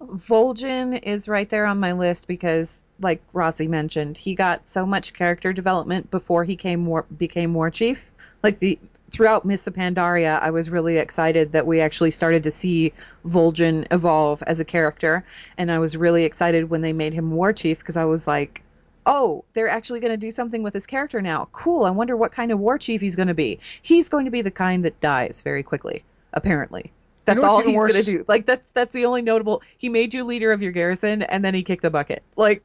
Vol'jin 0.00 1.02
is 1.02 1.28
right 1.28 1.48
there 1.48 1.66
on 1.66 1.80
my 1.80 1.92
list 1.92 2.26
because, 2.26 2.80
like 3.00 3.22
Rossi 3.32 3.66
mentioned, 3.66 4.16
he 4.16 4.34
got 4.34 4.68
so 4.68 4.84
much 4.84 5.14
character 5.14 5.52
development 5.52 6.10
before 6.10 6.44
he 6.44 6.56
came 6.56 6.86
war- 6.86 7.06
became 7.16 7.54
War 7.54 7.70
Chief. 7.70 8.10
Like 8.42 8.58
the 8.58 8.78
throughout 9.10 9.44
Mists 9.44 9.68
Pandaria, 9.68 10.40
I 10.40 10.50
was 10.50 10.68
really 10.68 10.98
excited 10.98 11.52
that 11.52 11.66
we 11.66 11.80
actually 11.80 12.10
started 12.10 12.42
to 12.42 12.50
see 12.50 12.92
Vol'jin 13.26 13.86
evolve 13.90 14.42
as 14.46 14.60
a 14.60 14.64
character, 14.64 15.24
and 15.56 15.70
I 15.70 15.78
was 15.78 15.96
really 15.96 16.24
excited 16.24 16.68
when 16.68 16.82
they 16.82 16.92
made 16.92 17.14
him 17.14 17.30
War 17.30 17.52
Chief 17.52 17.78
because 17.78 17.96
I 17.96 18.04
was 18.04 18.26
like, 18.26 18.62
oh, 19.06 19.44
they're 19.54 19.68
actually 19.68 20.00
going 20.00 20.12
to 20.12 20.16
do 20.16 20.30
something 20.30 20.62
with 20.62 20.74
his 20.74 20.86
character 20.86 21.22
now. 21.22 21.48
Cool. 21.52 21.84
I 21.84 21.90
wonder 21.90 22.16
what 22.16 22.32
kind 22.32 22.50
of 22.50 22.58
War 22.58 22.76
Chief 22.76 23.00
he's 23.00 23.16
going 23.16 23.28
to 23.28 23.34
be. 23.34 23.60
He's 23.80 24.08
going 24.08 24.24
to 24.24 24.30
be 24.30 24.42
the 24.42 24.50
kind 24.50 24.84
that 24.84 25.00
dies 25.00 25.42
very 25.42 25.62
quickly, 25.62 26.02
apparently. 26.32 26.92
That's 27.26 27.42
know 27.42 27.48
all 27.48 27.58
he's 27.60 27.68
even 27.70 27.80
going 27.80 27.92
to 27.92 28.02
do. 28.02 28.24
Like 28.28 28.46
that's 28.46 28.66
that's 28.72 28.92
the 28.92 29.04
only 29.04 29.20
notable. 29.22 29.62
He 29.78 29.88
made 29.88 30.14
you 30.14 30.24
leader 30.24 30.52
of 30.52 30.62
your 30.62 30.72
garrison, 30.72 31.22
and 31.22 31.44
then 31.44 31.54
he 31.54 31.62
kicked 31.62 31.82
the 31.82 31.90
bucket. 31.90 32.22
Like 32.36 32.62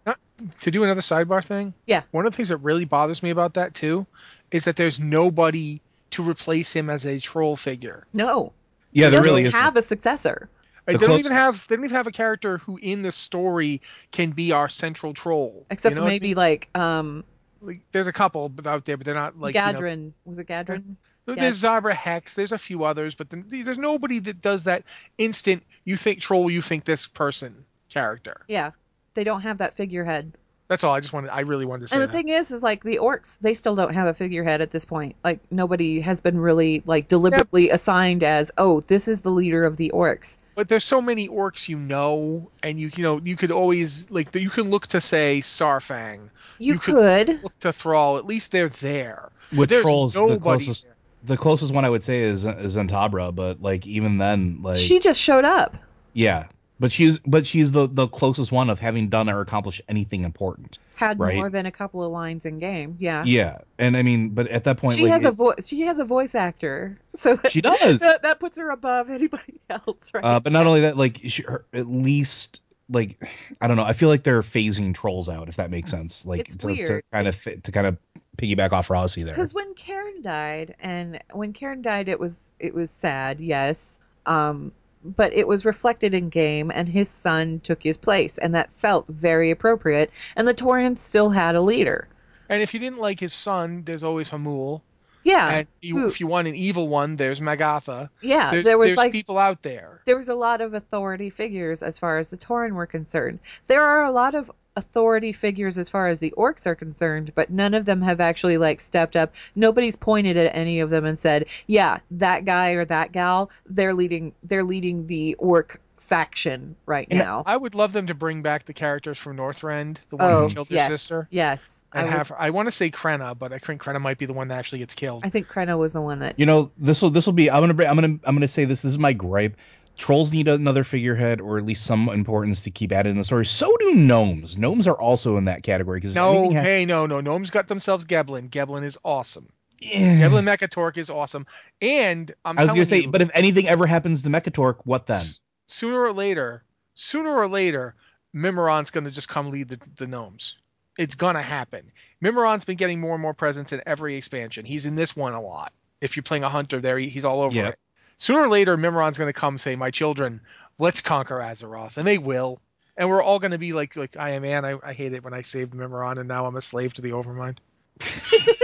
to 0.61 0.71
do 0.71 0.83
another 0.83 1.01
sidebar 1.01 1.43
thing. 1.43 1.73
Yeah. 1.87 2.01
One 2.11 2.25
of 2.25 2.31
the 2.31 2.35
things 2.37 2.49
that 2.49 2.57
really 2.57 2.85
bothers 2.85 3.21
me 3.21 3.29
about 3.31 3.53
that 3.55 3.73
too 3.73 4.05
is 4.51 4.63
that 4.65 4.75
there's 4.75 4.99
nobody 4.99 5.81
to 6.11 6.23
replace 6.23 6.71
him 6.73 6.89
as 6.89 7.05
a 7.05 7.19
troll 7.19 7.55
figure. 7.55 8.05
no, 8.13 8.51
Yeah, 8.91 9.05
he 9.07 9.11
there 9.11 9.19
doesn't 9.19 9.25
really 9.25 9.43
is. 9.45 9.53
have 9.53 9.75
a 9.77 9.81
successor. 9.81 10.49
The 10.87 10.97
they 10.97 11.05
don't 11.07 11.19
even 11.19 11.31
have 11.31 11.65
they 11.67 11.75
don't 11.75 11.85
even 11.85 11.95
have 11.95 12.07
a 12.07 12.11
character 12.11 12.57
who 12.57 12.77
in 12.81 13.01
the 13.03 13.11
story 13.11 13.81
can 14.11 14.31
be 14.31 14.51
our 14.51 14.67
central 14.67 15.13
troll. 15.13 15.65
Except 15.69 15.93
You 15.93 15.95
know 15.97 16.01
for 16.01 16.05
what 16.05 16.09
I 16.09 16.13
maybe 16.15 16.27
mean? 16.29 16.37
like 16.37 16.69
um 16.75 17.23
Like, 17.61 17.81
there's 17.91 18.07
a 18.07 18.13
couple 18.13 18.51
out 18.65 18.85
there, 18.85 18.97
but 18.97 19.05
they're 19.05 19.13
not 19.15 19.39
like 19.39 19.55
you 19.55 19.61
know- 19.61 19.67
Gadrin. 19.73 20.11
Was 20.25 20.37
it 20.39 20.47
Gadrin? 20.47 20.95
There's 21.25 21.37
Yes. 21.37 21.57
Zabra 21.59 21.93
Hex. 21.93 22.33
There's 22.33 22.51
a 22.51 22.57
few 22.57 22.83
others, 22.83 23.13
but 23.15 23.29
then, 23.29 23.45
there's 23.47 23.77
nobody 23.77 24.19
that 24.19 24.41
does 24.41 24.63
that 24.63 24.83
instant. 25.17 25.63
You 25.85 25.95
think 25.97 26.19
troll, 26.19 26.49
you 26.49 26.61
think 26.61 26.83
this 26.85 27.07
person 27.07 27.63
character. 27.89 28.41
Yeah, 28.47 28.71
they 29.13 29.23
don't 29.23 29.41
have 29.41 29.59
that 29.59 29.73
figurehead. 29.75 30.33
That's 30.67 30.83
all. 30.85 30.93
I 30.93 31.01
just 31.01 31.11
wanted. 31.11 31.29
I 31.31 31.41
really 31.41 31.65
wanted 31.65 31.81
to 31.81 31.87
say 31.89 31.95
And 31.97 32.03
the 32.03 32.07
that. 32.07 32.13
thing 32.13 32.29
is, 32.29 32.49
is 32.49 32.63
like 32.63 32.81
the 32.83 32.97
orcs, 32.97 33.37
they 33.39 33.53
still 33.53 33.75
don't 33.75 33.93
have 33.93 34.07
a 34.07 34.13
figurehead 34.13 34.61
at 34.61 34.71
this 34.71 34.85
point. 34.85 35.15
Like 35.23 35.39
nobody 35.51 35.99
has 35.99 36.21
been 36.21 36.39
really 36.39 36.81
like 36.85 37.07
deliberately 37.09 37.69
assigned 37.69 38.23
as, 38.23 38.51
oh, 38.57 38.79
this 38.81 39.07
is 39.09 39.19
the 39.21 39.31
leader 39.31 39.65
of 39.65 39.75
the 39.77 39.91
orcs. 39.93 40.37
but 40.55 40.69
there's 40.69 40.85
so 40.85 41.01
many 41.01 41.27
orcs 41.27 41.67
you 41.67 41.77
know, 41.77 42.49
and 42.63 42.79
you 42.79 42.89
you 42.95 43.03
know 43.03 43.19
you 43.23 43.35
could 43.35 43.51
always 43.51 44.09
like 44.11 44.33
you 44.33 44.49
can 44.49 44.69
look 44.71 44.87
to 44.87 45.01
say 45.01 45.41
Saurfang, 45.43 46.29
You, 46.57 46.73
You 46.73 46.79
could- 46.79 47.27
could, 47.27 47.43
look 47.43 47.59
to 47.59 47.73
Thrall. 47.73 48.17
At 48.17 48.25
least 48.25 48.51
they're 48.53 48.69
there. 48.69 49.29
With 49.57 49.69
There's 49.69 49.81
trolls, 49.81 50.13
the 50.13 50.21
nobody 50.21 50.39
closest 50.39 50.83
there. 50.85 50.95
The 51.23 51.37
closest 51.37 51.73
one 51.73 51.85
I 51.85 51.89
would 51.89 52.03
say 52.03 52.19
is 52.19 52.45
is 52.45 52.77
Zentabra, 52.77 53.33
but 53.33 53.61
like 53.61 53.85
even 53.87 54.17
then, 54.17 54.59
like 54.61 54.77
she 54.77 54.99
just 54.99 55.19
showed 55.21 55.45
up. 55.45 55.75
yeah, 56.13 56.47
but 56.79 56.91
she's 56.91 57.19
but 57.19 57.45
she's 57.45 57.71
the 57.71 57.87
the 57.87 58.07
closest 58.07 58.51
one 58.51 58.69
of 58.69 58.79
having 58.79 59.09
done 59.09 59.29
or 59.29 59.41
accomplished 59.41 59.81
anything 59.87 60.23
important. 60.23 60.79
Had 60.95 61.19
Right. 61.19 61.35
more 61.35 61.49
than 61.49 61.65
a 61.65 61.71
couple 61.71 62.03
of 62.03 62.11
lines 62.11 62.45
in 62.45 62.59
game. 62.59 62.95
Yeah. 62.99 63.23
Yeah, 63.25 63.57
and 63.79 63.97
I 63.97 64.03
mean, 64.03 64.29
but 64.29 64.47
at 64.49 64.65
that 64.65 64.77
point, 64.77 64.95
she 64.97 65.03
like, 65.03 65.11
has 65.13 65.25
a 65.25 65.31
voice. 65.31 65.67
She 65.67 65.81
has 65.81 65.97
a 65.97 66.05
voice 66.05 66.35
actor, 66.35 66.99
so 67.15 67.35
that, 67.37 67.51
she 67.51 67.61
does. 67.61 68.01
that, 68.01 68.21
that 68.23 68.39
puts 68.39 68.57
her 68.59 68.69
above 68.69 69.09
anybody 69.09 69.59
else, 69.69 70.13
right? 70.13 70.23
Uh, 70.23 70.39
but 70.39 70.53
not 70.53 70.67
only 70.67 70.81
that, 70.81 70.97
like 70.97 71.19
she, 71.25 71.41
her, 71.43 71.65
at 71.73 71.87
least 71.87 72.61
like 72.89 73.23
I 73.61 73.67
don't 73.67 73.77
know. 73.77 73.83
I 73.83 73.93
feel 73.93 74.09
like 74.09 74.23
they're 74.23 74.41
phasing 74.41 74.93
trolls 74.93 75.29
out, 75.29 75.47
if 75.49 75.55
that 75.55 75.71
makes 75.71 75.89
sense. 75.89 76.25
Like 76.25 76.41
It's 76.41 76.55
to, 76.57 76.75
to 76.75 77.01
kind 77.11 77.27
of 77.27 77.41
to 77.63 77.71
kind 77.71 77.87
of 77.87 77.97
piggyback 78.41 78.71
off 78.71 78.89
Rossi 78.89 79.23
there. 79.23 79.33
Because 79.33 79.53
when 79.53 79.73
Cairne 79.75 80.21
died, 80.21 80.75
and 80.79 81.19
when 81.31 81.53
Cairne 81.53 81.81
died, 81.81 82.09
it 82.09 82.19
was 82.19 82.53
it 82.59 82.73
was 82.73 82.89
sad, 82.89 83.39
yes. 83.39 83.99
Um, 84.25 84.71
but 85.03 85.33
it 85.33 85.47
was 85.47 85.65
reflected 85.65 86.13
in 86.13 86.29
game, 86.29 86.71
and 86.73 86.87
his 86.87 87.09
son 87.09 87.59
took 87.61 87.81
his 87.81 87.97
place, 87.97 88.37
and 88.37 88.53
that 88.53 88.71
felt 88.73 89.07
very 89.07 89.49
appropriate. 89.51 90.11
And 90.35 90.47
the 90.47 90.53
Taurians 90.53 90.99
still 90.99 91.29
had 91.31 91.55
a 91.55 91.61
leader. 91.61 92.07
And 92.49 92.61
if 92.61 92.73
you 92.73 92.79
didn't 92.79 92.99
like 92.99 93.19
his 93.19 93.33
son, 93.33 93.83
there's 93.85 94.03
always 94.03 94.29
Hamuul. 94.29 94.81
Yeah, 95.23 95.49
and 95.49 95.67
you, 95.81 95.97
who- 95.99 96.07
if 96.07 96.19
you 96.19 96.25
want 96.27 96.47
an 96.47 96.55
evil 96.55 96.87
one, 96.87 97.15
there's 97.15 97.39
Magatha. 97.39 98.09
yeah. 98.21 98.49
There's, 98.51 98.65
there 98.65 98.77
was 98.77 98.87
there's 98.89 98.97
like 98.97 99.11
people 99.11 99.37
out 99.37 99.61
there. 99.61 100.01
there 100.05 100.17
was 100.17 100.29
a 100.29 100.35
lot 100.35 100.61
of 100.61 100.73
authority 100.73 101.29
figures 101.29 101.81
as 101.83 101.97
far 101.99 102.17
as 102.17 102.29
the 102.31 102.37
Tauren 102.37 102.71
were 102.73 102.87
concerned. 102.87 103.39
There 103.67 103.83
are 103.83 104.03
a 104.03 104.11
lot 104.11 104.33
of 104.35 104.51
authority 104.75 105.31
figures 105.33 105.77
as 105.77 105.89
far 105.89 106.07
as 106.07 106.19
the 106.19 106.33
orcs 106.37 106.65
are 106.65 106.75
concerned, 106.75 107.31
but 107.35 107.49
none 107.49 107.73
of 107.73 107.85
them 107.85 108.01
have 108.01 108.21
actually 108.21 108.57
like 108.57 108.81
stepped 108.81 109.15
up. 109.15 109.33
Nobody's 109.55 109.95
pointed 109.95 110.37
at 110.37 110.55
any 110.55 110.79
of 110.79 110.89
them 110.89 111.05
and 111.05 111.19
said, 111.19 111.45
"Yeah, 111.67 111.99
that 112.11 112.45
guy 112.45 112.71
or 112.71 112.85
that 112.85 113.11
gal, 113.11 113.49
they're 113.65 113.93
leading 113.93 114.33
they're 114.43 114.63
leading 114.63 115.07
the 115.07 115.33
orc 115.35 115.79
faction 115.99 116.75
right 116.85 117.07
Yeah, 117.11 117.17
now." 117.17 117.43
I 117.45 117.57
would 117.57 117.75
love 117.75 117.93
them 117.93 118.07
to 118.07 118.13
bring 118.13 118.41
back 118.41 118.65
the 118.65 118.73
characters 118.73 119.17
from 119.17 119.37
Northrend, 119.37 119.97
the 120.09 120.17
one 120.17 120.31
Oh, 120.31 120.47
who 120.47 120.53
killed 120.53 120.69
their 120.69 120.75
yes. 120.77 120.91
sister, 120.91 121.27
Yes. 121.31 121.83
I, 121.93 121.99
and 121.99 122.07
would- 122.07 122.13
have. 122.17 122.31
I 122.39 122.49
want 122.51 122.67
to 122.67 122.71
say 122.71 122.89
Krenna, 122.89 123.37
but 123.37 123.51
I 123.51 123.57
think 123.57 123.81
Krenna 123.81 123.99
might 123.99 124.17
be 124.17 124.25
the 124.25 124.31
one 124.31 124.47
that 124.47 124.57
actually 124.57 124.79
gets 124.79 124.93
killed. 124.93 125.25
I 125.25 125.29
think 125.29 125.49
Krenna 125.49 125.77
was 125.77 125.91
the 125.91 125.99
one 125.99 126.19
that 126.19 126.39
You 126.39 126.45
know, 126.45 126.71
this 126.77 127.01
will 127.01 127.09
this 127.09 127.25
will 127.25 127.33
be. 127.33 127.51
I'm 127.51 127.61
gonna 127.61 127.73
bring- 127.73 127.89
I'm 127.89 127.95
gonna 127.95 128.17
I'm 128.23 128.35
gonna 128.35 128.47
say 128.47 128.63
this. 128.63 128.81
This 128.83 128.91
is 128.93 128.97
my 128.99 129.11
gripe. 129.11 129.57
Trolls 129.97 130.33
need 130.33 130.47
another 130.47 130.83
figurehead 130.83 131.41
or 131.41 131.57
at 131.57 131.63
least 131.65 131.85
some 131.85 132.09
importance 132.09 132.63
to 132.63 132.71
keep 132.71 132.91
added 132.91 133.09
in 133.11 133.17
the 133.17 133.23
story. 133.23 133.45
So 133.45 133.67
do 133.79 133.93
gnomes. 133.95 134.57
Gnomes 134.57 134.87
are 134.87 134.99
also 134.99 135.37
in 135.37 135.45
that 135.45 135.63
category 135.63 135.99
because 135.99 136.15
No, 136.15 136.49
hey, 136.49 136.85
no, 136.85 137.05
no. 137.05 137.21
Gnomes 137.21 137.51
got 137.51 137.67
themselves 137.67 138.05
Gelbin. 138.05 138.49
Gelbin 138.49 138.83
is 138.83 138.97
awesome. 139.03 139.49
yeah. 139.79 140.21
Gelbin 140.21 140.43
Mekkatorque 140.43 140.97
is 140.97 141.09
awesome. 141.09 141.45
And 141.81 142.31
I'm 142.45 142.57
I 142.57 142.63
was 142.63 142.71
gonna 142.71 142.85
say, 142.85 143.01
you, 143.01 143.09
but 143.09 143.21
if 143.21 143.29
anything 143.33 143.67
ever 143.67 143.85
happens 143.85 144.23
to 144.23 144.29
Mekkatorque, 144.29 144.79
what 144.85 145.05
then? 145.05 145.19
s- 145.19 145.39
sooner 145.67 146.01
or 146.01 146.13
later, 146.13 146.63
sooner 146.95 147.31
or 147.31 147.47
later, 147.47 147.95
Mimiron's 148.35 148.91
going 148.91 149.03
to 149.03 149.11
just 149.11 149.27
come 149.29 149.51
lead 149.51 149.69
the, 149.69 149.79
the 149.97 150.07
gnomes. 150.07 150.57
It's 150.97 151.15
going 151.15 151.35
to 151.35 151.41
happen. 151.41 151.91
Mimiron's 152.23 152.65
been 152.65 152.77
getting 152.77 152.99
more 152.99 153.13
and 153.13 153.21
more 153.21 153.33
presence 153.33 153.71
in 153.73 153.81
every 153.85 154.15
expansion. 154.15 154.65
He's 154.65 154.85
in 154.85 154.95
this 154.95 155.15
one 155.15 155.33
a 155.33 155.41
lot. 155.41 155.73
If 155.99 156.15
you're 156.15 156.23
playing 156.23 156.43
a 156.43 156.49
hunter 156.49 156.79
there, 156.79 156.97
he- 156.97 157.09
he's 157.09 157.25
all 157.25 157.41
over 157.41 157.53
Yep. 157.55 157.73
it. 157.73 157.79
Sooner 158.21 158.41
or 158.41 158.49
later, 158.49 158.77
Mimiron's 158.77 159.17
going 159.17 159.29
to 159.33 159.33
come 159.33 159.57
say, 159.57 159.75
"My 159.75 159.89
children, 159.89 160.41
let's 160.77 161.01
conquer 161.01 161.39
Azeroth," 161.39 161.97
and 161.97 162.05
they 162.05 162.19
will. 162.19 162.61
And 162.95 163.09
we're 163.09 163.23
all 163.23 163.39
going 163.39 163.49
to 163.49 163.57
be 163.57 163.73
like, 163.73 163.95
like 163.95 164.15
I 164.15 164.31
am 164.33 164.43
man. 164.43 164.63
I, 164.63 164.75
I 164.83 164.93
hate 164.93 165.13
it 165.13 165.23
when 165.23 165.33
I 165.33 165.41
saved 165.41 165.73
Mimiron, 165.73 166.19
and 166.19 166.27
now 166.27 166.45
I'm 166.45 166.55
a 166.55 166.61
slave 166.61 166.93
to 166.93 167.01
the 167.01 167.09
Overmind. 167.09 167.57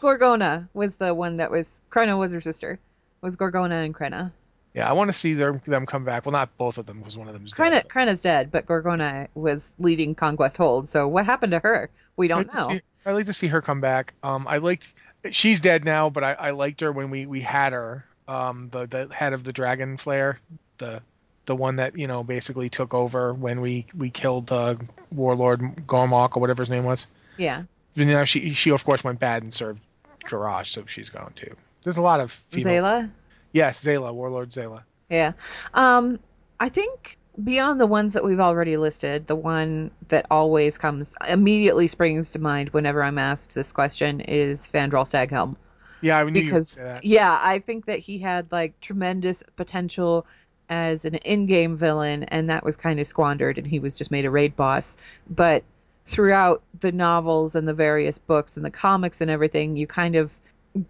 Gorgonna 0.00 0.68
was 0.72 0.96
the 0.96 1.12
one 1.12 1.36
that 1.36 1.50
was 1.50 1.82
Krenna 1.90 2.18
was 2.18 2.32
her 2.32 2.40
sister. 2.40 2.78
Was 3.20 3.36
Gorgonna 3.36 3.84
and 3.84 3.94
Krenna. 3.94 4.32
Yeah, 4.72 4.88
I 4.88 4.94
want 4.94 5.10
to 5.10 5.16
see 5.16 5.34
them 5.34 5.60
them 5.66 5.84
come 5.84 6.06
back. 6.06 6.24
Well, 6.24 6.32
not 6.32 6.56
both 6.56 6.78
of 6.78 6.86
them, 6.86 7.00
because 7.00 7.18
one 7.18 7.28
of 7.28 7.34
them's 7.34 7.52
Krenna 7.52 7.72
dead. 7.72 7.88
Krenna's 7.88 8.22
dead, 8.22 8.50
but 8.50 8.64
Gorgonna 8.64 9.28
was 9.34 9.70
leading 9.78 10.14
Conquest 10.14 10.56
Hold. 10.56 10.88
So 10.88 11.06
what 11.08 11.26
happened 11.26 11.52
to 11.52 11.58
her? 11.58 11.90
We 12.16 12.26
don't 12.26 12.46
like 12.46 12.50
to 12.52 12.56
know. 12.56 12.68
see- 12.68 12.80
I'd 13.04 13.12
like 13.12 13.26
to 13.26 13.32
see 13.34 13.48
her 13.48 13.60
come 13.60 13.82
back. 13.82 14.14
Um, 14.22 14.46
I 14.48 14.56
liked. 14.56 14.94
She's 15.30 15.60
dead 15.60 15.84
now, 15.84 16.10
but 16.10 16.24
I, 16.24 16.32
I 16.32 16.50
liked 16.50 16.80
her 16.80 16.92
when 16.92 17.10
we, 17.10 17.26
we 17.26 17.40
had 17.40 17.72
her. 17.72 18.04
Um, 18.26 18.68
the 18.70 18.86
the 18.86 19.08
head 19.12 19.32
of 19.32 19.42
the 19.42 19.52
Dragon 19.52 19.96
Flare, 19.96 20.38
the 20.78 21.02
the 21.46 21.56
one 21.56 21.76
that 21.76 21.98
you 21.98 22.06
know 22.06 22.22
basically 22.22 22.68
took 22.68 22.94
over 22.94 23.34
when 23.34 23.60
we 23.60 23.86
we 23.96 24.08
killed 24.08 24.52
uh, 24.52 24.76
Warlord 25.10 25.60
Gormok 25.86 26.36
or 26.36 26.40
whatever 26.40 26.62
his 26.62 26.70
name 26.70 26.84
was. 26.84 27.08
Yeah. 27.38 27.64
Know, 27.96 28.24
she 28.24 28.52
she 28.52 28.70
of 28.70 28.84
course 28.84 29.02
went 29.02 29.18
bad 29.18 29.42
and 29.42 29.52
served 29.52 29.80
Garrosh, 30.24 30.68
so 30.68 30.86
she's 30.86 31.10
gone 31.10 31.32
too. 31.34 31.56
There's 31.82 31.96
a 31.96 32.02
lot 32.02 32.20
of 32.20 32.30
female. 32.50 32.84
Zaela? 32.84 33.10
Yes, 33.52 33.84
Zaela, 33.84 34.14
Warlord 34.14 34.50
Zaela. 34.50 34.82
Yeah. 35.08 35.32
Um 35.74 36.20
I 36.60 36.68
think 36.68 37.16
beyond 37.44 37.80
the 37.80 37.86
ones 37.86 38.12
that 38.12 38.24
we've 38.24 38.40
already 38.40 38.76
listed, 38.76 39.26
the 39.26 39.36
one 39.36 39.90
that 40.08 40.26
always 40.30 40.76
comes 40.76 41.14
immediately 41.28 41.86
springs 41.86 42.30
to 42.32 42.38
mind 42.38 42.70
whenever 42.70 43.02
I'm 43.02 43.18
asked 43.18 43.54
this 43.54 43.72
question 43.72 44.20
is 44.20 44.66
Fandral 44.66 45.04
Staghelm. 45.04 45.56
Yeah, 46.02 46.24
because 46.24 46.82
yeah, 47.02 47.38
I 47.42 47.58
think 47.58 47.84
that 47.84 47.98
he 47.98 48.18
had 48.18 48.50
like 48.50 48.78
tremendous 48.80 49.42
potential 49.56 50.26
as 50.70 51.04
an 51.04 51.16
in-game 51.16 51.76
villain, 51.76 52.24
and 52.24 52.48
that 52.48 52.64
was 52.64 52.76
kind 52.76 53.00
of 53.00 53.06
squandered, 53.06 53.58
and 53.58 53.66
he 53.66 53.78
was 53.78 53.92
just 53.92 54.10
made 54.10 54.24
a 54.24 54.30
raid 54.30 54.56
boss. 54.56 54.96
But 55.28 55.62
throughout 56.06 56.62
the 56.80 56.92
novels 56.92 57.54
and 57.54 57.68
the 57.68 57.74
various 57.74 58.18
books 58.18 58.56
and 58.56 58.64
the 58.64 58.70
comics 58.70 59.20
and 59.20 59.30
everything, 59.30 59.76
you 59.76 59.86
kind 59.86 60.16
of 60.16 60.32